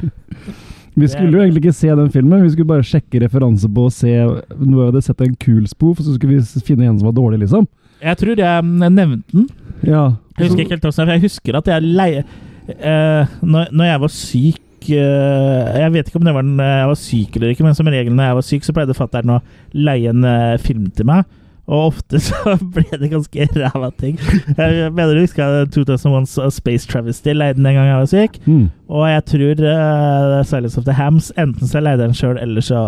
Vi 0.96 1.08
skulle 1.10 1.34
jo 1.34 1.42
egentlig 1.42 1.64
ikke 1.66 1.76
se 1.76 1.90
den 1.90 2.12
filmen, 2.14 2.44
vi 2.44 2.52
skulle 2.54 2.70
bare 2.70 2.86
sjekke 2.86 3.24
referanse 3.24 3.68
på 3.68 3.88
å 3.88 3.94
se 3.94 4.14
noe 4.14 4.78
vi 4.78 4.86
hadde 4.86 5.02
sett 5.02 5.22
en 5.26 5.36
kul 5.36 5.66
spoof, 5.68 6.04
så 6.06 6.16
skulle 6.16 6.38
vi 6.38 6.66
finne 6.68 6.86
en 6.86 7.00
som 7.00 7.10
var 7.10 7.16
dårlig, 7.18 7.42
liksom. 7.46 7.66
Jeg 8.04 8.20
tror 8.20 8.40
jeg 8.40 8.66
nevnte 8.68 9.24
den. 9.32 9.48
Ja. 9.82 10.04
Jeg 10.38 10.48
husker 10.50 10.64
ikke 10.64 10.76
helt 10.76 10.86
hvordan, 10.86 11.08
for 11.08 11.14
jeg 11.16 11.24
husker 11.24 11.58
at 11.58 11.72
jeg 11.72 11.94
leie 11.98 12.24
eh, 12.70 13.34
når, 13.42 13.72
når 13.72 13.90
jeg 13.90 14.04
var 14.04 14.14
syk 14.14 14.63
eh, 14.92 15.80
Jeg 15.80 15.94
vet 15.94 16.08
ikke 16.10 16.20
om 16.20 16.26
det 16.28 16.34
var 16.36 16.42
den 16.44 16.60
jeg 16.60 16.88
var 16.90 17.00
syk 17.00 17.36
eller 17.38 17.54
ikke, 17.54 17.64
men 17.64 17.76
som 17.78 17.88
regel 17.88 18.14
når 18.16 18.24
jeg 18.30 18.36
var 18.36 18.42
syk, 18.50 18.64
så 18.68 18.74
pleide 18.76 18.94
fatter'n 18.98 19.32
å 19.38 19.40
leie 19.74 20.10
en 20.12 20.24
eh, 20.28 20.58
film 20.60 20.90
til 20.92 21.06
meg. 21.10 21.24
Og 21.64 21.94
ofte 21.94 22.20
så 22.28 22.58
ble 22.60 22.84
det 23.00 23.08
ganske 23.14 23.46
ræva 23.56 23.90
ting. 23.98 24.18
Jeg 24.58 24.90
mener 24.92 25.14
du 25.16 25.22
husker 25.24 25.64
2001's 25.72 26.36
Space 26.58 26.90
Travesty 26.92 27.32
leide 27.32 27.56
den 27.62 27.66
en 27.70 27.78
gang 27.80 27.88
jeg 27.88 28.02
var 28.02 28.10
syk. 28.12 28.40
Mm. 28.46 28.66
Og 28.92 29.06
jeg 29.08 29.24
tror 29.32 29.62
uh, 29.64 30.42
Silence 30.44 30.78
of 30.78 30.84
the 30.84 30.92
Hams 30.98 31.32
Enten 31.40 31.68
så 31.72 31.80
leide 31.80 32.04
jeg 32.04 32.10
den 32.12 32.18
sjøl, 32.20 32.36
eller 32.44 32.62
så 32.68 32.82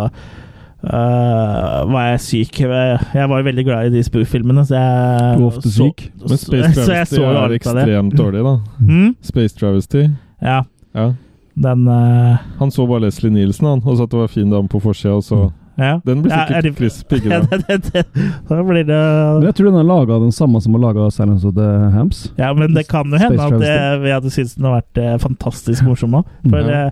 uh, 0.84 1.92
var 1.92 2.10
jeg 2.12 2.20
syk. 2.26 2.60
Jeg 2.66 3.30
var 3.32 3.46
veldig 3.48 3.66
glad 3.66 3.88
i 3.90 3.96
de 3.96 4.04
spoof-filmene. 4.04 4.66
Så 4.68 4.76
jeg 4.76 5.38
Du 5.40 5.44
var 5.46 5.52
ofte 5.54 5.70
så- 5.72 5.88
syk. 5.88 6.12
Men 6.20 6.38
Space 6.38 6.74
Travesty 6.86 7.16
så 7.16 7.22
så 7.22 7.46
er 7.46 7.56
ekstremt 7.60 8.18
dårlig, 8.18 8.44
da. 8.44 8.58
Mm? 8.92 9.16
Space 9.22 9.56
Travesty. 9.56 10.08
Ja, 10.42 10.62
Ja. 10.96 11.12
Den 11.56 11.88
uh, 11.88 12.38
Han 12.60 12.72
så 12.72 12.86
bare 12.88 13.06
Leslie 13.06 13.32
Nielsen, 13.32 13.66
han, 13.68 13.82
og 13.86 13.98
så 13.98 14.04
at 14.04 14.12
det 14.12 14.20
var 14.20 14.28
fin 14.32 14.50
dame 14.52 14.68
på 14.72 14.82
forsida, 14.84 15.14
og 15.16 15.24
så 15.24 15.40
ja. 15.78 15.98
Den 16.08 16.22
blir 16.24 16.32
Ja, 16.32 16.46
er 16.46 16.48
sikkert 16.48 16.64
det- 16.64 16.76
Chris 16.78 16.98
Pigge, 17.10 17.30
Ja, 17.32 17.40
da. 17.52 17.58
det, 17.68 17.92
det. 17.92 18.04
Da 18.48 18.62
blir 18.64 18.86
det 18.88 19.00
Men 19.00 19.44
jeg 19.50 19.56
tror 19.58 19.72
den 19.72 19.80
er 19.82 19.88
laga 19.90 20.20
den 20.24 20.32
samme 20.32 20.62
som 20.64 20.74
har 20.78 20.84
laga 20.86 21.10
Silence 21.12 21.44
of 21.48 21.56
the 21.58 21.68
Hams. 21.92 22.22
Ja, 22.40 22.54
men 22.54 22.74
det 22.74 22.86
kan 22.88 23.12
jo 23.12 23.18
hende 23.20 23.44
at 23.44 23.52
det, 23.60 23.68
Travesty. 23.68 24.04
vi 24.06 24.14
hadde 24.16 24.32
syntes 24.32 24.56
den 24.56 24.66
har 24.70 24.78
vært 24.82 25.02
eh, 25.04 25.18
fantastisk 25.20 25.84
morsom 25.84 26.16
òg. 26.22 26.26
For 26.50 26.60
Ja. 26.72 26.86
eh, 26.86 26.92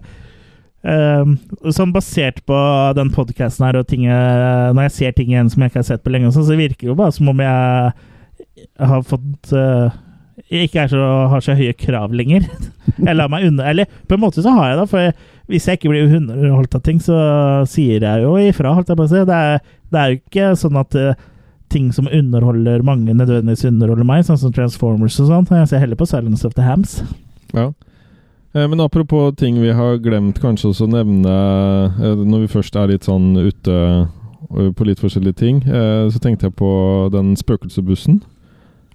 eh, 0.83 1.71
sånn 1.71 1.93
basert 1.95 2.43
på 2.45 2.59
den 2.99 3.09
podkasten 3.15 3.65
her 3.69 3.79
og 3.79 3.87
ting 3.87 4.03
jeg, 4.03 4.73
Når 4.75 4.81
jeg 4.89 4.91
ser 4.91 5.11
ting 5.15 5.29
igjen 5.31 5.49
som 5.49 5.61
jeg 5.63 5.71
ikke 5.71 5.79
har 5.79 5.89
sett 5.93 6.03
på 6.03 6.11
lenge, 6.11 6.33
sånn, 6.35 6.43
så 6.51 6.59
virker 6.59 6.83
det 6.83 6.91
jo 6.91 6.95
bare 6.99 7.11
som 7.15 7.29
om 7.31 7.39
jeg 7.39 7.93
har 8.83 9.01
fått 9.07 9.53
eh, 9.55 9.87
jeg 9.89 10.02
ikke 10.67 10.87
så, 10.91 11.01
har 11.31 11.41
så 11.43 11.55
høye 11.57 11.73
krav 11.77 12.13
lenger. 12.15 12.45
Jeg 13.07 13.15
lar 13.17 13.29
meg 13.31 13.47
unna 13.47 13.65
Eller 13.71 13.87
på 14.07 14.15
en 14.15 14.21
måte 14.23 14.43
så 14.43 14.51
har 14.53 14.69
jeg 14.71 14.79
det, 14.81 14.89
for 14.91 15.13
hvis 15.51 15.65
jeg 15.67 15.77
ikke 15.77 15.89
blir 15.91 16.13
underholdt 16.17 16.75
av 16.77 16.81
ting, 16.85 16.99
så 17.03 17.15
sier 17.67 18.03
jeg 18.05 18.21
jo 18.23 18.35
ifra, 18.39 18.71
holdt 18.77 18.91
jeg 18.93 18.99
på 18.99 19.03
å 19.03 19.09
si. 19.11 19.23
Det 19.27 19.35
er, 19.35 19.57
det 19.91 19.99
er 19.99 20.11
jo 20.11 20.19
ikke 20.21 20.45
sånn 20.61 20.77
at 20.79 20.95
eh, 20.95 21.17
ting 21.73 21.89
som 21.95 22.07
underholder 22.07 22.83
mange, 22.87 23.11
nødvendigvis 23.11 23.65
underholder 23.67 24.07
meg, 24.07 24.23
sånn 24.23 24.39
som 24.39 24.53
Transformers 24.55 25.17
og 25.19 25.27
sånn. 25.31 25.49
Jeg 25.51 25.67
ser 25.73 25.83
heller 25.83 25.99
på 25.99 26.07
Silence 26.07 26.47
of 26.47 26.55
the 26.55 26.63
Hams. 26.63 27.01
Ja. 27.51 27.65
Eh, 28.55 28.67
Men 28.71 28.79
apropos 28.85 29.35
ting 29.35 29.59
vi 29.59 29.73
har 29.75 29.99
glemt 30.03 30.39
kanskje 30.39 30.71
også 30.71 30.87
å 30.87 30.93
nevne 30.95 31.35
eh, 31.99 32.23
når 32.23 32.45
vi 32.45 32.53
først 32.55 32.79
er 32.79 32.93
litt 32.93 33.09
sånn 33.09 33.33
ute 33.35 33.79
på 34.53 34.85
litt 34.85 35.01
forskjellige 35.01 35.39
ting, 35.39 35.59
så 35.65 36.19
tenkte 36.21 36.45
jeg 36.45 36.53
på 36.59 36.67
den 37.09 37.31
spøkelsesbussen. 37.39 38.19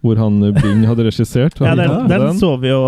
Hvor 0.01 0.21
han 0.21 0.43
eh, 0.47 0.55
Bing 0.55 0.85
hadde 0.87 1.05
regissert. 1.09 1.59
Ja, 1.61 1.75
den, 1.75 1.91
den, 2.09 2.21
den 2.29 2.39
så 2.39 2.53
vi 2.63 2.71
jo 2.71 2.81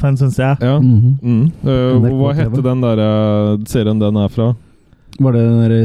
for 0.00 0.08
en 0.08 0.16
stund 0.16 0.34
siden. 0.34 0.56
Ja. 0.60 0.78
Mhm. 0.80 1.18
Mm. 1.22 1.52
Eh, 1.62 2.10
hva 2.18 2.34
heter 2.38 2.62
den 2.66 2.82
der 2.82 3.02
eh, 3.06 3.56
serien 3.70 4.02
den 4.02 4.16
er 4.24 4.28
fra? 4.32 4.52
Var 5.20 5.32
det 5.36 5.40
den 5.44 5.58
derre 5.60 5.80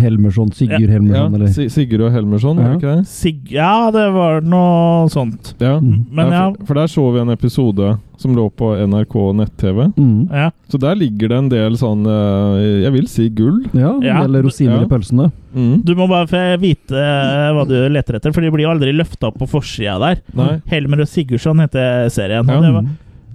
Helmersson, 0.00 0.50
Sigurd 0.54 0.80
Ja. 0.86 0.92
Helmersson, 0.94 1.32
Ja, 1.32 1.36
eller? 1.36 1.48
Si- 1.52 1.68
Sigurd 1.68 2.04
og 2.06 2.12
Helmersson, 2.14 2.56
ja. 2.56 2.62
Ja. 2.62 2.68
det 2.68 2.78
ikke 2.80 2.96
det? 3.00 3.06
Sig 3.08 3.50
ja, 3.50 3.90
det 3.90 4.04
var 4.14 4.40
noe 4.46 5.08
sånt. 5.10 5.54
Ja. 5.58 5.78
Mm. 5.80 6.06
Men 6.12 6.30
ja, 6.32 6.44
for, 6.54 6.66
for 6.70 6.74
der 6.80 6.86
så 6.92 7.04
vi 7.12 7.20
en 7.20 7.30
episode 7.34 7.98
som 8.20 8.34
lå 8.36 8.44
på 8.52 8.70
NRK 8.86 9.14
nett-TV. 9.34 9.92
Mm. 9.96 10.28
ja. 10.30 10.50
Så 10.70 10.78
der 10.78 10.94
ligger 10.94 11.28
det 11.32 11.38
en 11.38 11.48
del 11.48 11.76
sånn 11.80 12.04
eh, 12.06 12.82
Jeg 12.84 12.92
vil 12.92 13.06
si 13.08 13.28
gull. 13.30 13.64
Ja, 13.72 13.94
Ja. 14.04 14.22
eller 14.24 14.42
rosiner 14.46 14.80
Ja. 14.80 14.86
i 14.86 14.88
pølsene. 14.88 15.30
Mm. 15.54 15.82
Du 15.84 15.94
må 15.96 16.06
bare 16.08 16.56
vite 16.60 16.94
eh, 16.94 17.50
hva 17.56 17.66
du 17.66 17.74
leter 17.88 18.14
etter, 18.20 18.32
for 18.32 18.40
de 18.40 18.50
blir 18.54 18.68
jo 18.68 18.70
aldri 18.74 18.92
løfta 18.94 19.28
opp 19.32 19.38
på 19.40 19.48
forsida 19.50 19.98
der. 19.98 20.20
Nei. 20.36 20.60
Helmer 20.70 21.00
og 21.02 21.08
Sigurdsson 21.10 21.58
heter 21.64 22.08
serien. 22.08 22.46
Ja. 22.46 22.56
Og 22.56 22.62
det, 22.62 22.72
var, 22.76 22.84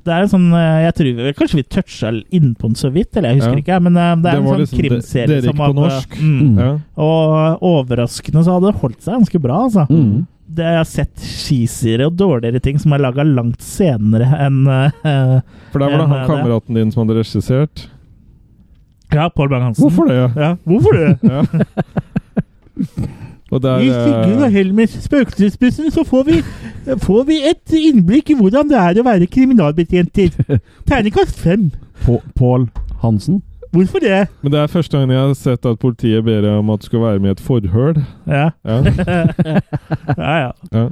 det 0.06 0.14
er 0.14 0.22
en 0.26 0.30
sånn 0.30 0.45
eh, 0.53 0.84
Jeg 0.86 0.94
tror 0.99 1.07
vi, 1.18 1.32
Kanskje 1.40 1.57
vi 1.60 1.64
toucha 1.76 2.11
innpå 2.38 2.69
den 2.69 2.77
så 2.77 2.91
vidt, 2.94 3.11
eller 3.18 3.32
jeg 3.34 3.40
husker 3.41 3.57
Ja. 3.57 3.64
ikke. 3.64 3.80
Men 3.88 3.94
det 3.98 4.06
det 4.06 4.22
Det 4.23 4.32
er 4.32 4.38
en 4.38 4.45
sånn 4.52 4.61
liksom 4.61 4.80
krimserie 4.84 5.27
Det 5.27 5.44
som 5.49 5.57
hadde- 5.64 5.76
norsk. 5.82 6.15
Mm. 6.22 6.40
Mm. 6.40 6.57
Ja. 6.61 6.72
Og 7.02 7.65
overraskende 7.72 8.44
så 8.45 8.56
hadde 8.56 8.72
det 8.72 8.82
holdt 8.82 9.02
seg 9.02 9.14
ganske 9.19 9.41
bra, 9.41 9.57
altså. 9.65 9.88
Mm. 9.90 10.27
Det 10.56 10.64
jeg 10.69 10.77
har 10.77 10.86
sett 10.86 11.15
skisere 11.26 12.06
og 12.06 12.15
dårligere 12.15 12.61
ting 12.61 12.77
som 12.77 12.94
er 12.94 12.99
laga 13.02 13.23
langt 13.26 13.61
senere 13.65 14.27
enn 14.45 14.68
uh, 14.69 14.91
For 15.73 15.80
der 15.82 15.90
var 15.90 15.98
det 15.98 16.07
han 16.07 16.19
eh, 16.22 16.27
kameraten 16.30 16.76
din 16.77 16.91
som 16.94 17.02
hadde 17.07 17.18
regissert. 17.18 17.88
Ja, 19.11 19.30
Pål 19.30 19.49
Bang-Hansen. 19.49 19.82
Hvorfor 19.90 20.07
det? 20.07 20.22
Ja, 20.38 20.56
hvorfor 20.65 20.94
det? 20.94 21.19
Ja. 21.34 21.41
Og 23.52 23.62
der 23.62 23.78
I 23.78 23.90
Sigurd 23.90 24.40
og 24.42 24.46
eh, 24.48 24.52
Helmers 24.52 24.90
spøkelsesbussen 25.06 25.92
så 25.94 26.04
får 26.04 26.24
vi, 26.30 26.38
får 27.08 27.24
vi 27.28 27.36
et 27.52 27.76
innblikk 27.78 28.30
i 28.34 28.38
hvordan 28.40 28.70
det 28.72 28.78
er 28.82 29.02
å 29.02 29.06
være 29.06 29.28
kriminalbetjenter. 29.30 30.30
Terningkast 30.90 31.38
fem. 31.40 31.68
På- 32.06 32.24
Pål 32.36 32.70
Hansen. 33.04 33.44
Hvorfor 33.76 34.00
det? 34.00 34.28
Men 34.42 34.52
det 34.54 34.60
er 34.62 34.72
første 34.72 34.98
gangen 34.98 35.12
jeg 35.12 35.20
har 35.20 35.34
sett 35.38 35.66
at 35.68 35.80
politiet 35.82 36.24
ber 36.26 36.42
deg 36.46 36.58
om 36.62 36.70
at 36.74 36.82
du 36.82 36.86
skal 36.88 37.02
være 37.04 37.20
med 37.20 37.30
i 37.30 37.36
et 37.36 37.44
forhør. 37.44 37.94
Ja. 38.26 38.50
Ja. 38.64 38.78
ja, 40.18 40.36
ja. 40.40 40.52
ja. 40.72 40.86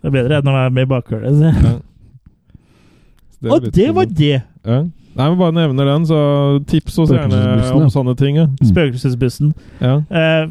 Det 0.00 0.08
er 0.10 0.14
bedre 0.14 0.38
enn 0.40 0.48
å 0.48 0.54
være 0.56 0.72
med 0.74 0.86
i 0.86 0.90
bakhølet. 0.90 1.42
Er 3.44 3.52
Og 3.52 3.68
det 3.76 3.88
var 3.94 4.08
det. 4.08 4.40
ja. 4.64 4.82
Nei, 5.14 5.28
men 5.30 5.38
Bare 5.38 5.54
nevner 5.54 5.86
den, 5.86 6.06
så 6.10 6.18
tips 6.66 6.96
oss 6.98 7.12
gjerne 7.14 7.38
om 7.70 7.84
ja. 7.84 7.90
sånne 7.92 8.16
ting. 8.18 8.34
Ja. 8.40 8.48
Mm. 8.50 8.66
Spøkelsesbussen. 8.72 9.52
Ja. 9.78 10.00
Eh, 10.10 10.48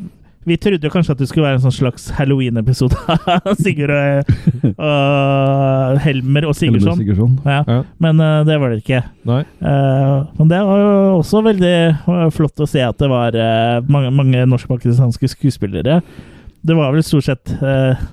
vi 0.48 0.58
trodde 0.60 0.88
jo 0.88 0.92
kanskje 0.94 1.16
at 1.16 1.22
det 1.22 1.28
skulle 1.30 1.48
være 1.48 1.60
en 1.60 1.64
sånn 1.66 1.76
slags 1.76 2.10
Halloween-episode 2.18 2.98
av 3.36 3.54
Sigurd 3.60 3.94
og, 3.96 4.34
og 4.74 6.00
Helmer 6.04 6.48
og 6.50 6.54
Helmer 6.54 6.58
Sigurdsson. 6.60 7.00
Sigurdsson. 7.00 7.38
Ja. 7.48 7.62
Ja. 7.68 7.80
Men 8.04 8.22
uh, 8.24 8.42
det 8.48 8.60
var 8.62 8.74
det 8.74 8.82
ikke. 8.84 9.02
Nei. 9.30 9.42
Eh, 9.64 10.16
men 10.40 10.52
det 10.52 10.60
var 10.68 10.82
jo 10.82 10.94
også 11.20 11.44
veldig 11.46 11.74
eh, 11.74 12.30
flott 12.36 12.64
å 12.64 12.68
se 12.70 12.84
at 12.84 13.00
det 13.00 13.10
var 13.12 13.38
uh, 13.38 13.80
mange, 13.92 14.12
mange 14.16 14.46
norsk-pakistanske 14.52 15.32
skuespillere. 15.32 16.02
Det 16.64 16.76
var 16.78 16.94
vel 16.96 17.04
stort 17.04 17.28
sett 17.28 17.54
eh, 17.60 18.04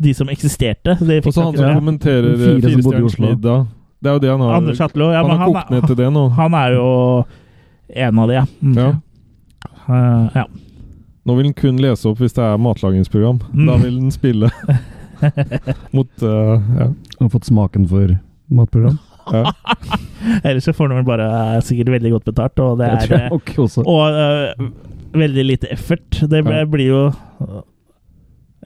de 0.00 0.14
som 0.14 0.30
eksisterte. 0.30 0.96
De 1.00 1.20
fikk 1.20 1.32
Og 1.32 1.36
så 1.36 1.46
han 1.48 1.58
som 1.58 1.78
kommenterer 1.80 2.36
Fire 2.38 3.04
middag. 3.18 3.68
Det 4.00 4.08
er 4.08 4.16
jo 4.16 4.22
det 4.22 4.30
han 4.32 4.42
har. 4.46 4.56
Anders 4.56 4.80
Hatlo. 4.80 5.10
Ja, 5.12 5.24
han 5.26 5.38
har 5.42 5.50
kokt 5.50 5.72
ned 5.74 5.86
til 5.90 5.98
det 5.98 6.08
nå. 6.14 6.28
han 6.38 6.54
er 6.56 6.76
jo 6.78 6.88
en 7.90 8.18
av 8.22 8.30
de, 8.30 8.36
ja. 8.38 8.44
Mm. 8.62 8.76
Ja. 8.78 8.90
Uh, 9.90 10.30
ja. 10.38 10.44
Nå 11.30 11.36
vil 11.38 11.46
den 11.50 11.54
kun 11.54 11.78
lese 11.78 12.10
opp 12.10 12.18
hvis 12.18 12.34
det 12.34 12.42
er 12.42 12.58
matlagingsprogram. 12.58 13.38
Mm. 13.54 13.66
Da 13.70 13.76
vil 13.78 13.96
den 14.00 14.10
spille 14.10 14.50
mot 15.96 16.10
uh, 16.26 16.58
ja. 16.80 16.88
Han 16.90 17.26
har 17.28 17.32
fått 17.36 17.46
smaken 17.46 17.86
for 17.90 18.16
matprogram. 18.50 18.98
ja. 19.30 19.52
Ellers 20.44 20.64
så 20.66 20.72
får 20.76 20.90
han 20.90 20.98
vel 21.00 21.06
bare 21.08 21.26
eh, 21.54 21.60
sikkert 21.64 21.92
veldig 21.94 22.10
godt 22.16 22.26
betalt, 22.28 22.60
og 22.60 22.80
det 22.80 22.88
er. 22.90 23.28
Og 23.88 24.16
uh, 24.18 24.66
veldig 25.16 25.44
lite 25.46 25.70
effort. 25.72 26.18
Det 26.28 26.42
ble- 26.44 26.58
Ja. 26.64 26.66
blir 26.68 26.90
jo 26.90 27.00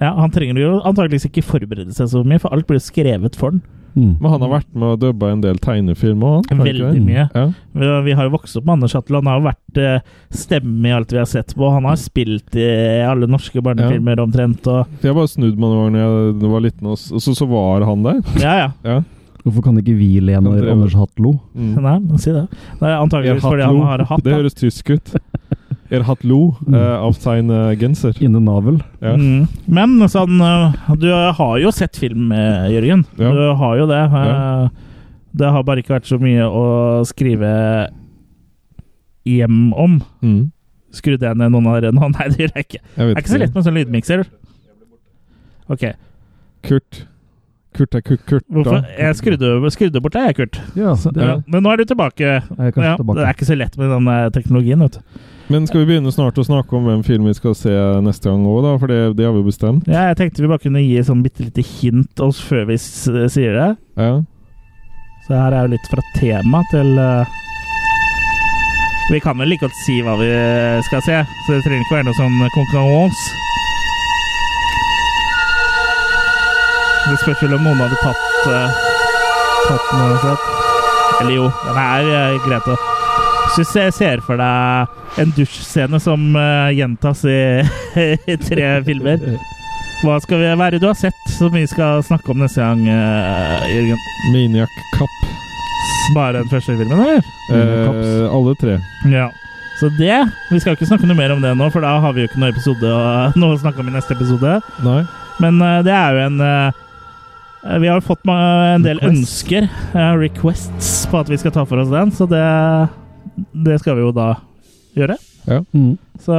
Ja, 0.01 0.09
han 0.19 0.33
trenger 0.35 0.59
jo 0.59 0.73
antakeligvis 0.83 1.29
ikke 1.29 1.45
forberede 1.47 1.95
seg 1.95 2.09
så 2.11 2.25
mye, 2.27 2.41
for 2.43 2.51
alt 2.57 2.67
blir 2.67 2.81
skrevet 2.83 3.37
for 3.39 3.53
han. 3.55 3.61
Mm. 3.95 4.17
Men 4.21 4.31
han 4.33 4.43
har 4.43 4.51
vært 4.51 4.71
med 4.75 4.89
og 4.97 5.01
dubba 5.05 5.31
en 5.31 5.43
del 5.45 5.59
tegnefilmer 5.63 6.41
òg? 6.41 6.49
Veldig 6.51 7.03
mye. 7.05 7.27
Ja. 7.31 7.45
Vi, 7.79 7.91
vi 8.09 8.17
har 8.19 8.27
jo 8.29 8.35
vokst 8.35 8.59
opp 8.59 8.67
med 8.67 8.77
Anders 8.79 8.97
Hattel. 8.99 9.19
Han 9.21 9.31
har 9.31 9.39
jo 9.41 9.47
vært 9.47 9.81
eh, 9.83 10.15
stemme 10.35 10.91
i 10.91 10.95
alt 10.97 11.15
vi 11.15 11.21
har 11.23 11.31
sett 11.31 11.55
på. 11.55 11.69
Han 11.71 11.87
har 11.89 11.99
spilt 12.01 12.59
i 12.59 12.69
alle 13.07 13.29
norske 13.31 13.63
barnefilmer 13.65 14.23
omtrent. 14.25 14.67
Og, 14.67 14.91
For 14.99 15.11
Jeg 15.11 15.19
bare 15.21 15.31
snudde 15.31 15.55
meg 15.59 15.75
noen 15.75 15.99
ganger 15.99 16.45
jeg 16.45 16.55
var 16.57 16.65
liten, 16.67 16.91
og 16.91 16.99
så, 17.01 17.23
så, 17.23 17.37
så 17.39 17.49
var 17.51 17.87
han 17.87 18.07
der. 18.07 18.23
ja, 18.43 18.57
ja. 18.65 18.71
Ja. 18.95 19.03
Hvorfor 19.45 19.61
kan 19.67 19.77
ikke 19.77 19.93
vi 19.99 20.21
le 20.25 20.39
når 20.41 20.71
Anders 20.73 20.95
Hatlo? 20.97 21.35
Mm. 21.53 21.75
Nei, 21.85 21.99
si 22.17 22.33
det. 22.33 22.47
Det 22.81 22.87
er 22.89 22.95
antakeligvis 22.97 23.45
fordi 23.45 23.67
han 23.67 23.81
har 23.85 24.05
hatt 24.09 24.23
Det 24.25 24.33
høres 24.39 24.57
tysk 24.57 24.95
ut. 24.95 25.13
Er 25.95 26.03
hatlo 26.09 26.39
Mm. 26.67 26.75
eh, 26.75 26.97
av 27.07 27.13
sin 27.19 27.51
eh, 27.51 27.75
genser. 27.81 28.17
Inne 28.23 28.41
navel. 28.43 28.81
Ja. 29.01 29.15
Mm. 29.17 29.49
Men 29.69 29.97
sånn 30.09 30.41
øh, 30.41 30.97
Du 30.99 31.09
har 31.13 31.59
jo 31.63 31.71
sett 31.75 31.97
film, 31.97 32.33
eh, 32.33 32.69
Jørgen. 32.75 33.05
Ja. 33.19 33.31
Du 33.33 33.43
har 33.63 33.77
jo 33.79 33.87
det. 33.91 34.03
Eh, 34.05 34.25
Ja. 34.25 34.69
Det 35.35 35.49
har 35.51 35.65
bare 35.67 35.83
ikke 35.83 35.97
vært 35.97 36.07
så 36.07 36.19
mye 36.23 36.45
å 36.47 37.03
skrive 37.05 37.89
hjem 39.27 39.73
om. 39.75 39.97
Mm. 40.23 40.53
Skrudde 40.95 41.27
jeg 41.27 41.37
ned 41.41 41.51
noen 41.51 41.67
av 41.67 41.81
dere? 41.81 41.91
Nei, 41.99 42.29
det 42.31 42.39
gjør 42.39 42.53
jeg 42.55 42.67
ikke. 42.69 42.81
Jeg 42.95 42.97
Det 42.97 43.09
er 43.17 43.23
ikke 43.23 43.33
så 43.33 43.41
lett 43.43 43.55
med 43.57 43.65
sånn 43.67 43.79
lydmikser. 43.81 44.25
Ok. 45.75 45.85
Kurt. 46.63 47.01
Kurt 47.75 47.95
er 47.95 48.03
Kurt. 48.07 48.25
Kurt 48.29 48.45
Hvorfor? 48.49 48.81
da. 48.85 48.97
Jeg 48.99 49.19
skrudde, 49.19 49.71
skrudde 49.75 50.03
bort 50.05 50.15
deg, 50.17 50.31
jeg, 50.31 50.37
Kurt. 50.39 50.59
Ja, 50.79 50.95
det, 50.95 51.29
Ja. 51.29 51.37
Men 51.47 51.65
nå 51.67 51.73
er 51.73 51.83
du 51.83 51.85
tilbake. 51.91 52.25
Er 52.25 52.71
Ja, 52.71 52.97
tilbake. 52.97 53.19
Det 53.19 53.27
er 53.27 53.35
ikke 53.35 53.51
så 53.51 53.57
lett 53.59 53.79
med 53.79 53.91
den 53.91 54.09
eh, 54.09 54.31
teknologien, 54.31 54.81
vet 54.81 54.99
du. 54.99 55.23
Men 55.53 55.67
skal 55.69 55.83
vi 55.83 55.91
begynne 55.93 56.13
snart 56.13 56.39
å 56.41 56.45
snakke 56.47 56.73
om 56.73 56.87
hvem 56.89 57.03
film 57.05 57.27
vi 57.29 57.35
skal 57.37 57.55
se 57.59 57.73
neste 58.01 58.31
gang 58.31 58.47
òg, 58.49 58.63
da? 58.65 58.77
For 58.81 58.89
det, 58.89 59.01
det 59.19 59.27
har 59.29 59.35
vi 59.37 59.43
bestemt. 59.45 59.89
Ja, 59.91 60.07
jeg 60.09 60.17
tenkte 60.23 60.41
vi 60.41 60.49
bare 60.49 60.63
kunne 60.63 60.81
gi 60.81 61.03
sånn 61.05 61.25
bitte 61.25 61.45
lite 61.45 61.65
hint 61.67 62.23
oss 62.25 62.41
før 62.41 62.65
vi 62.71 62.79
sier 62.81 63.59
det. 63.59 63.71
Ja. 64.01 64.23
Så 65.27 65.37
her 65.37 65.53
er 65.53 65.67
jo 65.67 65.75
litt 65.75 65.89
fra 65.93 66.05
tema 66.19 66.61
til 66.69 66.99
uh, 67.01 67.25
Vi 69.13 69.21
kan 69.25 69.39
vel 69.41 69.53
like 69.53 69.65
godt 69.65 69.77
si 69.85 70.01
hva 70.05 70.17
vi 70.21 70.31
skal 70.89 71.05
se, 71.05 71.23
så 71.45 71.57
det 71.57 71.65
trenger 71.65 71.85
ikke 71.85 71.99
være 71.99 72.09
noe 72.09 72.21
sånn 72.23 72.41
konkurranse. 72.57 73.54
Det 77.05 77.19
spørs 77.21 77.43
vel 77.45 77.57
om 77.59 77.65
noen 77.67 77.81
hadde 77.85 78.01
tatt 78.01 78.47
uh, 78.49 78.83
Tatt 79.65 79.91
den 79.91 80.05
uansett. 80.05 80.47
Eller 81.21 81.35
jo, 81.37 81.49
den 81.67 81.81
er 81.81 82.11
uh, 82.11 82.47
greit 82.47 82.69
å 82.69 82.77
Hvis 83.55 83.75
jeg 83.77 83.95
ser, 83.97 84.23
for 84.25 84.41
deg 84.41 85.21
en 85.21 85.35
dusjscene 85.37 86.01
som 86.03 86.25
uh, 86.35 86.73
gjentas 86.75 87.23
i, 87.29 87.41
i 88.33 88.39
tre 88.41 88.71
filmer 88.87 89.21
Hva 90.03 90.19
skal 90.25 90.43
vi 90.43 90.55
være 90.59 90.81
du 90.83 90.89
har 90.89 90.99
sett 90.99 91.21
som 91.37 91.55
vi 91.55 91.63
skal 91.71 92.03
snakke 92.07 92.33
om 92.35 92.43
neste 92.43 92.65
gang, 92.65 92.83
uh, 92.89 93.69
Jørgen? 93.71 94.01
Maniac 94.33 94.81
Cup. 94.97 95.21
Bare 96.13 96.39
den 96.39 96.49
første 96.49 96.77
filmen, 96.77 97.01
eller? 97.01 97.23
Eh, 97.51 98.37
alle 98.37 98.55
tre. 98.55 98.79
Ja. 99.13 99.31
Så 99.81 99.89
det 99.99 100.31
Vi 100.51 100.61
skal 100.61 100.77
ikke 100.77 100.87
snakke 100.87 101.07
noe 101.09 101.17
mer 101.19 101.33
om 101.35 101.43
det 101.43 101.55
nå, 101.57 101.69
for 101.73 101.83
da 101.83 101.97
har 102.01 102.13
vi 102.15 102.23
jo 102.23 102.29
ikke 102.29 102.41
noe 102.43 102.53
episode 102.53 102.93
noe 103.41 103.57
å 103.57 103.61
snakke 103.61 103.83
om 103.83 103.91
i 103.91 103.95
neste 103.95 104.15
episode. 104.17 104.59
Nei. 104.85 105.03
Men 105.43 105.59
uh, 105.63 105.81
det 105.83 105.95
er 105.95 106.15
jo 106.15 106.27
en 106.29 106.43
eh, 106.45 106.83
Vi 107.65 107.89
har 107.89 108.01
fått 108.05 108.27
en 108.29 108.83
del 108.85 108.99
Request. 109.01 109.15
ønsker, 109.15 109.69
eh, 109.95 110.13
requests, 110.21 111.07
på 111.11 111.21
at 111.23 111.31
vi 111.33 111.39
skal 111.41 111.55
ta 111.55 111.65
for 111.65 111.81
oss 111.81 111.89
den, 111.93 112.13
så 112.13 112.29
det, 112.29 112.43
det 113.65 113.79
skal 113.81 113.97
vi 113.97 114.05
jo 114.05 114.13
da 114.13 114.35
gjøre. 114.97 115.17
Mm. 115.73 115.97
Så 116.21 116.37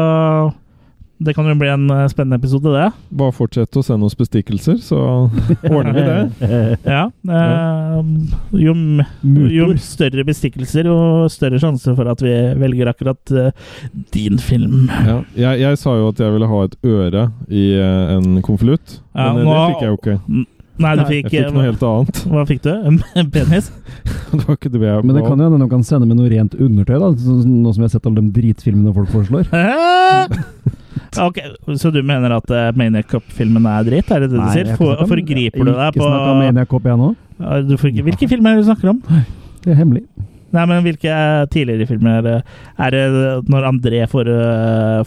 det 1.17 1.31
kan 1.33 1.47
jo 1.47 1.55
bli 1.55 1.69
en 1.71 1.85
eh, 1.89 2.07
spennende 2.11 2.35
episode, 2.41 2.71
det. 2.75 2.89
Bare 3.15 3.31
fortsett 3.33 3.77
å 3.79 3.83
sende 3.85 4.05
oss 4.09 4.17
bestikkelser, 4.19 4.77
så 4.83 4.99
ordner 5.71 5.95
vi 5.95 6.03
det. 6.03 6.79
Ja. 6.83 7.05
eh, 7.07 7.99
jo, 8.59 8.73
jo 9.55 9.67
større 9.79 10.25
bestikkelser, 10.27 10.89
jo 10.91 10.97
større 11.31 11.61
sjanse 11.63 11.95
for 11.95 12.11
at 12.11 12.23
vi 12.23 12.33
velger 12.59 12.91
akkurat 12.91 13.31
eh, 13.31 13.53
din 14.13 14.41
film. 14.43 14.89
Ja. 14.91 15.21
Jeg, 15.39 15.63
jeg 15.63 15.79
sa 15.81 15.95
jo 16.01 16.11
at 16.11 16.19
jeg 16.19 16.35
ville 16.35 16.51
ha 16.51 16.59
et 16.67 16.75
øre 16.83 17.29
i 17.47 17.69
eh, 17.79 18.17
en 18.17 18.41
konvolutt, 18.45 18.99
Ja, 19.15 19.31
men 19.31 19.47
eh, 19.47 19.53
det 19.55 19.63
fikk 19.71 19.87
jeg 19.87 19.93
jo 19.93 20.01
ikke. 20.03 20.45
Nei, 20.75 20.91
du 20.97 21.01
Nei, 21.01 21.07
fikk, 21.07 21.29
Jeg 21.31 21.45
fikk 21.45 21.55
noe 21.55 21.65
helt 21.69 21.83
annet. 21.87 22.17
Hva 22.27 22.41
fikk 22.49 22.63
du? 22.65 22.71
En 22.89 22.97
en 23.15 23.29
penis? 23.31 23.69
det 24.33 24.41
var 24.41 24.57
ikke 24.57 24.71
det 24.73 24.81
jeg 24.83 25.05
Men 25.07 25.15
det 25.15 25.23
kan 25.23 25.39
jo 25.39 25.47
hende 25.47 25.59
de 25.61 25.69
kan 25.71 25.85
sende 25.87 26.09
med 26.09 26.19
noe 26.19 26.31
rent 26.31 26.57
undertøy, 26.57 26.97
da. 26.99 27.11
Nå 27.15 27.71
som 27.71 27.79
vi 27.79 27.87
har 27.87 27.93
sett 27.93 28.09
alle 28.09 28.23
de 28.25 28.33
dritfilmene 28.35 28.95
folk 28.97 29.13
foreslår. 29.13 29.47
ok, 31.27 31.39
Så 31.79 31.93
du 31.95 32.01
mener 32.03 32.35
at 32.35 32.51
uh, 32.51 32.67
Maniac 32.75 33.07
Cup-filmen 33.13 33.71
er 33.71 33.87
dritt? 33.87 34.11
Er 34.11 34.25
det 34.25 34.33
det 34.33 34.41
du 34.41 34.47
sier? 34.51 34.75
For, 34.75 34.99
forgriper 35.07 35.63
du 35.63 35.71
deg 35.71 35.95
Ikke 35.95 36.03
snakk 36.03 36.29
om 36.33 36.43
Maniac 36.43 36.71
Cup, 36.73 36.91
jeg 36.91 37.03
nå. 37.05 37.11
Ja, 37.39 37.59
du 37.63 37.75
får 37.79 37.93
ikke, 37.93 38.07
Hvilke 38.09 38.31
filmer 38.35 38.51
er 38.51 38.59
det 38.59 38.65
du 38.65 38.71
snakker 38.73 38.95
om? 38.95 39.03
Det 39.63 39.71
er 39.71 39.79
hemmelig. 39.79 40.03
Nei, 40.55 40.65
men 40.69 40.83
Hvilke 40.85 41.11
eh, 41.11 41.43
tidligere 41.51 41.87
filmer 41.89 42.19
er 42.19 42.25
det? 42.25 42.35
Er 42.87 42.97
når 43.51 43.67
André 43.69 44.05
får, 44.11 44.29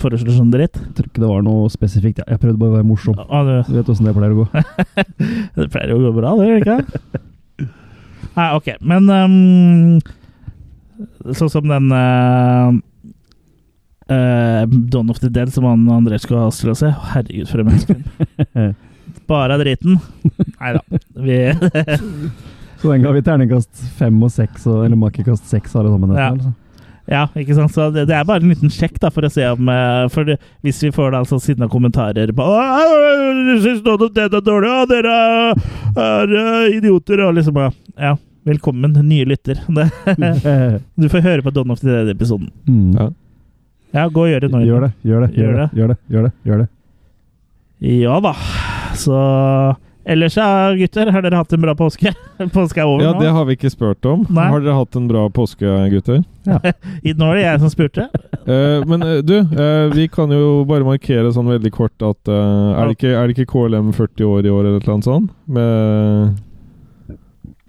foreslår 0.03 0.37
sånn 0.37 0.53
dritt? 0.53 0.77
Jeg 0.77 0.95
tror 0.99 1.09
ikke 1.09 1.25
det 1.25 1.31
var 1.33 1.47
noe 1.47 1.71
spesifikt. 1.73 2.21
Jeg 2.25 2.43
prøvde 2.43 2.61
bare 2.61 2.75
å 2.75 2.79
være 2.79 2.89
morsom. 2.89 3.17
Ah, 3.29 3.43
du, 3.47 3.55
Du 3.69 3.79
vet 3.79 3.91
åssen 3.95 4.09
det 4.09 4.15
pleier 4.17 4.37
å 4.37 4.43
gå. 4.43 4.65
det 5.59 5.71
pleier 5.73 5.95
jo 5.95 6.01
å 6.01 6.05
gå 6.07 6.15
bra, 6.19 6.35
det 6.39 6.51
gjør 6.51 6.61
det 6.61 6.79
ikke? 6.79 7.25
Nei, 8.39 8.49
ok, 8.55 8.69
men 8.87 9.09
um, 9.11 9.99
Sånn 11.35 11.51
som 11.51 11.67
den 11.71 11.91
uh, 11.95 12.75
uh, 14.11 14.63
Dawn 14.67 15.11
of 15.11 15.21
the 15.23 15.31
Dead 15.31 15.53
som 15.55 15.67
han 15.69 15.87
André 15.95 16.19
skulle 16.23 16.45
ha 16.45 16.53
til 16.55 16.73
å 16.73 16.77
se. 16.79 16.93
Herregud, 17.13 17.49
for 17.51 17.63
en 17.63 17.73
menneskefilm. 17.73 18.77
Bare 19.29 19.59
driten. 19.61 19.99
Nei 20.59 20.73
da. 20.77 21.01
Vi 21.21 21.39
Så 22.79 22.93
den 22.93 23.03
ga 23.03 23.11
vi 23.13 23.23
terningkast 23.27 23.85
fem 23.99 24.19
og 24.23 24.31
seks, 24.31 24.67
og- 24.71 24.85
eller 24.87 24.97
makekast 24.97 25.49
seks 25.51 25.75
alle 25.77 25.91
sammen. 25.91 26.15
Ja. 26.17 26.31
altså. 26.31 26.53
Ja, 27.09 27.23
ikke 27.41 27.55
sant? 27.57 27.73
Så 27.73 27.87
det, 27.95 28.03
det 28.11 28.15
er 28.19 28.25
bare 28.29 28.43
en 28.45 28.51
liten 28.53 28.69
sjekk 28.69 28.99
da, 29.01 29.09
for 29.11 29.25
å 29.25 29.31
se 29.33 29.41
om 29.49 29.69
eh, 29.73 30.09
For 30.13 30.25
det, 30.29 30.35
hvis 30.63 30.83
vi 30.85 30.91
får 30.93 31.15
da 31.15 31.23
altså 31.23 31.39
sinna 31.41 31.65
kommentarer 31.73 32.29
på 32.37 32.45
«Åh, 32.45 32.83
Jeg 33.49 33.63
syns 33.65 33.81
Dawn 33.87 34.03
of 34.05 34.13
the 34.13 34.27
er 34.27 34.43
dårlig, 34.45 34.69
og 34.69 34.91
dere 34.91 35.15
er 35.97 36.35
er 36.35 36.75
idioter, 36.77 37.23
og 37.25 37.33
liksom 37.39 37.55
bare 37.57 37.73
Ja, 37.97 38.13
velkommen, 38.45 38.93
nye 39.09 39.25
lytter. 39.25 39.57
Du 41.01 41.09
får 41.09 41.25
høre 41.25 41.43
på 41.43 41.51
Don 41.57 41.71
of 41.73 41.81
the 41.81 41.89
Dead-episoden. 41.89 42.51
Mm. 42.69 42.93
Ja. 43.01 43.09
Ja, 43.97 44.05
gå 44.13 44.27
og 44.27 44.29
gjør 44.29 44.45
det 44.45 44.51
nå. 44.53 44.61
Gjør 44.69 44.85
det, 44.85 44.93
gjør 45.09 45.25
det, 45.25 45.31
gjør 45.41 45.57
det, 45.57 45.69
gjør 45.73 45.89
det. 45.89 45.99
gjør 46.13 46.25
det, 46.29 46.33
gjør 46.45 46.59
det. 46.61 46.69
Ja 48.05 48.21
da. 48.21 48.35
Så 49.01 49.17
Ellers, 50.09 50.37
ja, 50.37 50.73
gutter, 50.73 51.11
har 51.13 51.21
dere 51.21 51.37
hatt 51.37 51.53
en 51.53 51.61
bra 51.61 51.75
påske? 51.77 52.15
Påske 52.55 52.81
er 52.81 52.89
over 52.89 53.05
Ja, 53.05 53.11
nå. 53.13 53.21
det 53.21 53.33
har 53.37 53.45
vi 53.45 53.59
ikke 53.59 53.69
spurt 53.69 54.07
om. 54.09 54.23
Nei. 54.33 54.47
Har 54.49 54.63
dere 54.65 54.79
hatt 54.79 54.97
en 54.97 55.09
bra 55.11 55.27
påske, 55.29 55.69
gutter? 55.93 56.23
Ja. 56.49 56.57
Nå 57.19 57.29
er 57.29 57.37
det 57.37 57.43
jeg 57.45 57.61
som 57.61 57.73
spurte. 57.75 58.07
uh, 58.49 58.81
men 58.89 59.05
eh, 59.05 59.19
du, 59.21 59.37
uh, 59.45 59.93
vi 59.93 60.07
kan 60.09 60.33
jo 60.33 60.65
bare 60.69 60.87
markere 60.87 61.29
sånn 61.37 61.53
veldig 61.53 61.73
kort 61.77 61.93
at 62.01 62.33
uh, 62.33 62.73
er, 62.73 62.89
det 62.89 62.97
ikke, 62.97 63.13
er 63.13 63.29
det 63.29 63.37
ikke 63.37 63.51
KLM 63.53 63.93
40 63.99 64.31
år 64.31 64.49
i 64.49 64.55
år, 64.55 64.71
eller 64.71 64.89
noe 64.89 65.05
sånt? 65.05 65.35
Med 65.45 66.39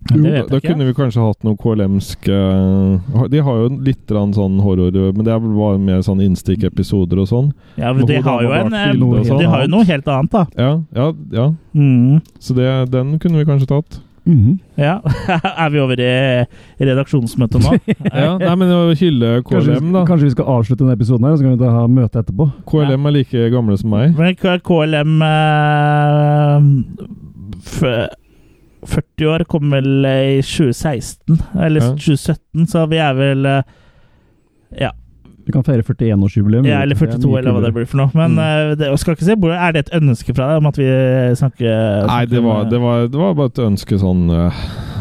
Vet 0.09 0.23
da, 0.23 0.43
da 0.47 0.57
ikke. 0.57 0.71
kunne 0.71 0.85
vi 0.88 0.93
kanskje 0.97 1.21
hatt 1.21 1.43
noe 1.45 1.57
KLM-sk 1.59 2.30
eh, 2.34 3.26
De 3.30 3.41
har 3.45 3.57
jo 3.61 3.67
litt 3.85 4.09
sånn 4.09 4.55
horror, 4.63 4.95
men 5.13 5.26
det 5.27 5.34
er 5.35 5.41
vel 5.43 5.53
bare 5.57 5.77
mer 5.84 6.01
sånn 6.05 6.23
innstikkepisoder 6.23 7.19
og 7.21 7.27
sånn. 7.30 7.49
Ja, 7.77 7.91
men 7.93 8.07
De 8.09 8.17
har 8.26 8.43
jo 8.45 8.53
en 8.55 8.71
bak 8.71 8.80
eh, 8.80 9.27
sånn. 9.27 9.41
De 9.43 9.49
har 9.51 9.65
jo 9.65 9.71
noe 9.76 9.85
helt 9.85 10.07
annet, 10.07 10.31
da. 10.34 10.45
Ja, 10.57 10.71
ja, 10.95 11.09
ja. 11.35 11.47
Mm. 11.77 12.21
Så 12.41 12.55
det, 12.57 12.69
den 12.95 13.17
kunne 13.21 13.41
vi 13.41 13.49
kanskje 13.49 13.69
tatt. 13.69 13.99
Mhm. 14.30 14.59
Ja. 14.77 14.99
er 15.63 15.69
vi 15.73 15.80
over 15.81 15.99
i 16.03 16.45
redaksjonsmøtet 16.85 17.63
nå? 17.63 17.71
Ja, 18.13 18.38
nei, 18.38 18.55
men 18.61 18.71
hylle 18.99 19.41
Kanskje, 19.43 19.76
KLM, 19.76 19.88
vi- 19.89 19.93
da. 19.95 20.03
kanskje 20.09 20.27
vi 20.30 20.34
skal 20.35 20.49
avslutte 20.57 20.84
denne 20.84 20.97
episoden 20.97 21.26
her, 21.26 21.34
og 21.35 21.39
så 21.41 21.45
kan 21.47 21.55
vi 21.55 21.63
ta 21.63 21.71
ha 21.73 21.84
møte 21.89 22.21
etterpå. 22.23 22.49
KLM 22.69 23.09
er 23.09 23.15
like 23.19 23.49
gamle 23.53 23.77
som 23.81 23.89
meg. 23.93 24.15
Men 24.17 24.35
KLM 24.38 25.13
eh, 27.89 28.07
40 28.85 29.27
år 29.34 29.43
kom 29.49 29.69
vel 29.73 30.06
i 30.06 30.39
2016, 30.41 31.38
eller 31.60 31.81
Ja. 31.81 31.91
2017, 31.95 32.65
så 32.72 32.85
vi 32.89 32.97
er 32.97 33.14
vel 33.14 33.45
eh, 33.45 33.61
Ja, 34.80 34.91
Vi 35.45 35.51
kan 35.51 35.64
feire 35.64 35.81
41-årsjubileum. 35.81 36.65
ja 36.68 36.81
eller 36.84 36.95
42, 36.95 37.38
eller 37.39 37.51
hva 37.51 37.61
det 37.65 37.73
blir 37.73 37.88
for 37.89 37.97
noe. 37.97 38.11
Men 38.14 38.35
Mm. 38.35 38.39
eh, 38.39 38.76
det, 38.76 38.99
skal 38.99 39.15
ikke 39.15 39.26
se 39.26 39.34
Er 39.34 39.72
det 39.73 39.88
et 39.89 40.01
ønske 40.01 40.35
fra 40.35 40.47
deg 40.51 40.57
om 40.61 40.68
at 40.68 40.77
vi 40.77 40.85
snakker 41.35 42.06
Nei, 42.07 42.26
det 42.26 42.43
var, 42.43 42.64
det 42.69 42.80
var, 42.80 43.07
det 43.07 43.18
var 43.19 43.34
bare 43.34 43.47
et 43.47 43.64
ønske 43.65 43.97
sånn, 43.99 44.27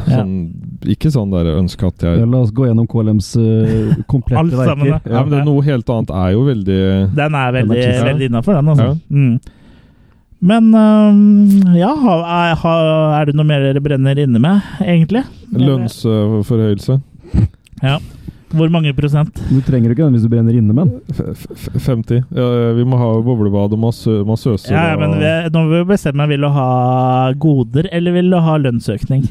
sånn 0.08 0.34
ja. 0.82 0.90
Ikke 0.94 1.10
sånn 1.12 1.30
der 1.30 1.50
ønske 1.58 1.86
at 1.86 1.98
jeg 2.00 2.18
Ja, 2.20 2.24
la 2.24 2.38
oss 2.38 2.50
gå 2.50 2.64
gjennom 2.66 2.86
KLMs 2.88 3.36
uh, 3.36 3.94
komplette 4.08 4.56
verker. 4.56 5.02
Ja, 5.04 5.22
men 5.24 5.30
det 5.30 5.40
er 5.40 5.44
noe 5.44 5.62
helt 5.62 5.86
annet 5.90 6.10
er 6.10 6.32
jo 6.32 6.44
veldig 6.46 7.14
Den 7.14 7.34
er 7.34 7.52
veldig, 7.52 7.76
Den 7.76 7.94
er 7.94 8.04
veldig 8.14 8.28
innafor, 8.30 8.54
den, 8.54 8.68
altså. 8.68 8.84
Ja. 8.84 8.94
Mm. 9.10 9.40
Men 10.40 10.68
øhm, 10.74 11.74
ja, 11.74 11.90
er, 11.98 12.60
er 13.18 13.24
det 13.26 13.34
noe 13.34 13.46
mer 13.48 13.64
dere 13.64 13.80
brenner 13.82 14.20
inne 14.22 14.38
med, 14.38 14.60
egentlig? 14.84 15.24
lønnsforhøyelse. 15.50 17.00
Ja. 17.82 17.96
Hvor 18.54 18.70
mange 18.72 18.94
prosent? 18.96 19.34
Du 19.50 19.58
trenger 19.66 19.90
ikke 19.92 20.06
den 20.06 20.14
hvis 20.16 20.22
du 20.24 20.30
brenner 20.32 20.54
inne, 20.56 20.72
med 20.72 20.94
f- 21.12 21.68
50. 21.84 22.22
Ja, 22.32 22.46
vi 22.78 22.84
må 22.88 22.96
ha 22.96 23.10
boblebad 23.20 23.74
og 23.76 23.82
massø 23.82 24.22
massøser. 24.24 24.72
Ja, 24.72 24.94
men 24.96 25.18
vi, 25.20 25.32
nå 25.52 25.64
må 25.66 25.82
vi 25.82 25.82
bestemme. 25.90 26.24
Vil 26.30 26.46
du 26.46 26.48
ha 26.54 26.68
goder, 27.36 27.90
eller 27.92 28.14
vil 28.16 28.30
du 28.32 28.38
ha 28.40 28.56
lønnsøkning? 28.62 29.26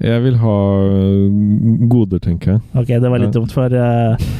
Jeg 0.00 0.22
vil 0.24 0.36
ha 0.40 0.54
øh, 0.86 1.88
goder, 1.90 2.18
tenker 2.24 2.52
jeg. 2.54 2.60
Ok, 2.78 2.86
det 2.94 3.10
var 3.10 3.18
litt 3.24 3.34
Ja. 3.34 3.40
dumt, 3.40 3.52
for 3.52 3.74
øh, 3.74 4.30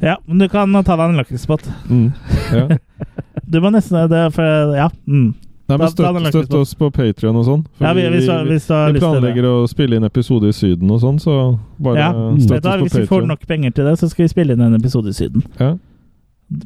Ja, 0.00 0.16
men 0.26 0.38
du 0.38 0.48
kan 0.48 0.72
ta 0.84 0.96
deg 0.96 1.10
en 1.10 1.20
lakrisbåt. 1.20 1.66
Mm. 1.90 2.10
Ja. 2.50 2.66
Du 3.50 3.58
må 3.60 3.70
nesten 3.74 4.08
det, 4.10 4.24
for 4.34 4.74
Ja. 4.76 4.88
Mm. 5.08 5.34
Nei, 5.70 5.76
men 5.78 5.90
støtt, 5.92 6.16
støtt 6.32 6.54
oss 6.58 6.72
på 6.74 6.88
Patrion 6.90 7.36
og 7.38 7.44
sånn. 7.46 7.60
for 7.78 7.84
Ja, 7.86 7.92
vi- 7.94 8.02
hvis 8.10 8.24
hvis 8.24 8.26
du 8.26 8.32
har 8.32 8.44
vi 8.44 8.54
lyst 8.56 8.66
til 8.66 8.92
det. 8.92 9.00
planlegger 9.02 9.44
å 9.46 9.68
spille 9.70 9.96
inn 10.00 10.04
episode 10.04 10.48
i 10.50 10.52
Syden 10.56 10.90
og 10.90 10.98
sånn, 11.00 11.20
så 11.22 11.58
bare 11.78 11.96
Ja, 11.98 12.08
støtt 12.10 12.40
oss 12.40 12.48
på 12.48 12.62
Patrion. 12.62 12.82
Hvis 12.88 12.98
vi 12.98 13.06
får 13.06 13.26
nok 13.28 13.46
penger 13.46 13.70
til 13.76 13.84
det, 13.86 13.94
så 14.00 14.08
skal 14.10 14.24
vi 14.24 14.28
spille 14.34 14.52
inn 14.56 14.60
en 14.66 14.74
episode 14.74 15.06
i 15.08 15.12
Syden. 15.14 15.44
Ja. 15.60 15.76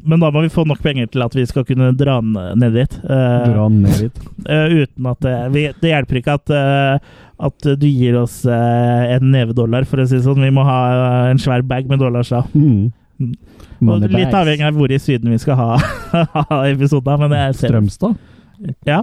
Men 0.06 0.20
da 0.20 0.30
må 0.32 0.40
vi 0.40 0.48
få 0.48 0.64
nok 0.66 0.80
penger 0.80 1.10
til 1.12 1.20
at 1.22 1.34
vi 1.36 1.44
skal 1.44 1.64
kunne 1.68 1.90
dra 1.94 2.18
ned 2.22 2.72
dit. 2.72 2.94
Uh, 3.04 3.44
Dra 3.52 3.68
ned 3.68 3.98
dit. 4.00 4.18
Uh, 4.48 4.68
uten 4.80 5.06
at 5.12 5.20
det... 5.20 5.52
vi, 5.52 5.66
Det 5.82 5.90
hjelper 5.92 6.20
ikke 6.22 6.36
at, 6.40 6.50
eh, 6.56 6.98
at 7.44 7.58
du 7.78 7.86
gir 7.86 8.16
oss 8.22 8.46
eh, 8.46 9.14
en 9.18 9.30
neve 9.30 9.52
dollar, 9.52 9.84
for 9.84 9.98
å 10.00 10.08
si 10.08 10.16
det 10.16 10.24
sånn. 10.24 10.40
Vi 10.40 10.48
må 10.50 10.64
ha 10.64 10.78
eh, 11.26 11.30
en 11.34 11.38
svær 11.42 11.60
bag 11.68 11.86
med 11.92 11.98
dollars 12.00 12.30
da. 12.32 12.40
Mm. 12.56 12.92
Og 13.84 14.06
litt 14.10 14.34
avhengig 14.34 14.64
av 14.66 14.78
hvor 14.78 14.90
i 14.92 14.98
Syden 15.02 15.30
vi 15.34 15.38
skal 15.42 15.58
ha, 15.60 15.76
ha 16.38 16.62
episoden. 16.70 17.20
Men 17.26 17.36
jeg 17.38 17.54
ser 17.60 17.68
Strømstad. 17.74 18.18
Ja, 18.88 19.02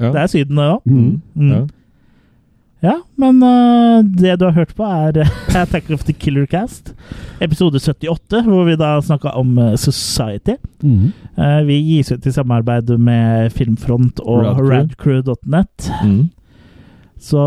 Ja. 0.00 0.10
det 0.10 0.18
er 0.24 0.26
Syden, 0.32 0.56
det 0.58 0.66
òg. 0.72 0.82
Mm. 0.88 1.22
Mm. 1.36 1.52
Ja. 1.52 1.62
Ja, 2.82 2.96
men 3.14 3.36
uh, 3.46 4.00
det 4.02 4.40
du 4.40 4.48
har 4.48 4.56
hørt 4.56 4.72
på, 4.74 4.82
er 4.82 5.20
Attack 5.60 5.86
of 5.94 6.02
the 6.08 6.12
Killer 6.12 6.48
Cast, 6.50 6.90
episode 7.38 7.78
78, 7.78 8.40
hvor 8.42 8.64
vi 8.66 8.74
da 8.74 8.96
snakka 8.98 9.36
om 9.38 9.52
øh, 9.54 9.76
Society. 9.78 10.56
Mm. 10.82 11.12
Uh, 11.38 11.60
vi 11.68 11.76
gis 11.78 12.10
ut 12.10 12.26
i 12.26 12.32
samarbeid 12.34 12.90
med 12.98 13.52
Filmfront 13.54 14.18
og 14.26 14.58
radcrew.net. 14.66 15.92
Mm. 16.02 16.24
Så 17.22 17.38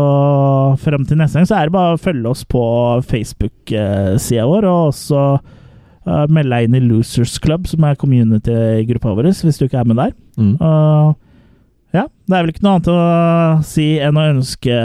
frem 0.80 1.04
til 1.04 1.20
neste 1.20 1.36
gang 1.36 1.50
så 1.50 1.58
er 1.58 1.68
det 1.68 1.76
bare 1.76 1.98
å 1.98 2.00
følge 2.00 2.32
oss 2.32 2.46
på 2.48 2.62
Facebook-sida 3.04 4.46
vår, 4.48 4.64
og 4.64 4.86
også 4.94 5.26
uh, 6.06 6.24
meld 6.32 6.52
deg 6.54 6.66
inn 6.68 6.78
i 6.78 6.82
Losers 6.86 7.36
Club, 7.42 7.68
som 7.70 7.86
er 7.86 7.98
community-gruppa 8.00 9.14
vår, 9.18 9.30
hvis 9.44 9.60
du 9.60 9.66
ikke 9.66 9.82
er 9.82 9.88
med 9.90 10.00
der. 10.00 10.12
Mm. 10.40 10.56
Uh, 10.60 11.14
ja, 11.94 12.06
det 12.28 12.36
er 12.36 12.44
vel 12.44 12.52
ikke 12.52 12.66
noe 12.66 12.76
annet 12.76 12.92
å 12.92 13.00
si 13.66 13.94
enn 14.02 14.18
å 14.20 14.28
ønske 14.34 14.76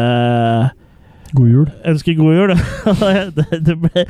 God 1.36 1.48
jul. 1.48 1.68
Ønske 1.88 2.16
god 2.18 2.36
jul. 2.36 2.56
det, 3.38 3.46
det, 3.64 3.76
ble, 3.80 4.04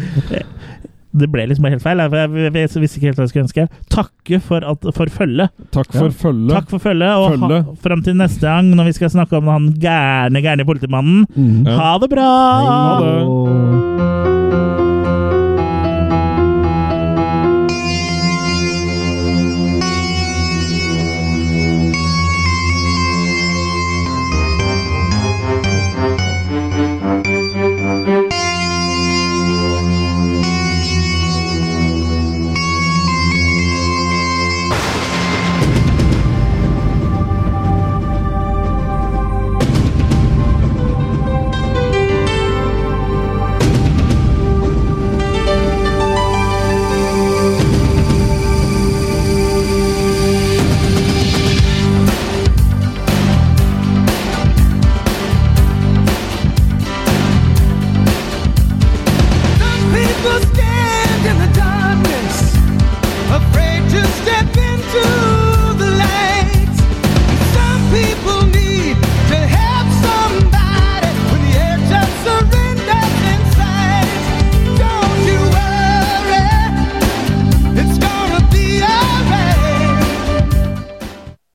det 1.21 1.29
ble 1.29 1.45
liksom 1.51 1.67
helt 1.69 1.83
feil. 1.83 2.01
Jeg, 2.01 2.31
jeg, 2.33 2.55
jeg 2.57 2.81
visste 2.81 2.99
ikke 2.99 3.11
helt 3.11 3.21
hva 3.21 3.27
jeg 3.27 3.33
skulle 3.33 3.45
ønske. 3.45 3.67
Takke 3.93 4.41
for, 4.47 4.65
at, 4.73 4.89
for 4.97 5.13
følget. 5.13 5.53
Takk 5.75 5.93
for 5.93 6.17
følge 6.23 6.55
Takk 6.57 6.73
for 6.73 6.83
følge, 6.83 7.13
og 7.13 7.37
Følge. 7.37 7.61
ha, 7.61 7.77
frem 7.85 8.03
til 8.05 8.17
neste 8.17 8.47
gang, 8.47 8.73
når 8.73 8.89
vi 8.89 8.97
skal 8.97 9.13
snakke 9.13 9.37
om 9.37 9.53
han 9.53 9.71
gærne, 9.81 10.43
gærne 10.43 10.67
politimannen. 10.67 11.23
Mm. 11.35 11.63
Ja. 11.69 11.77
Ha 11.77 11.95
det 12.01 12.11
bra! 12.15 12.29
Ha 12.71 12.99
det. 13.05 14.30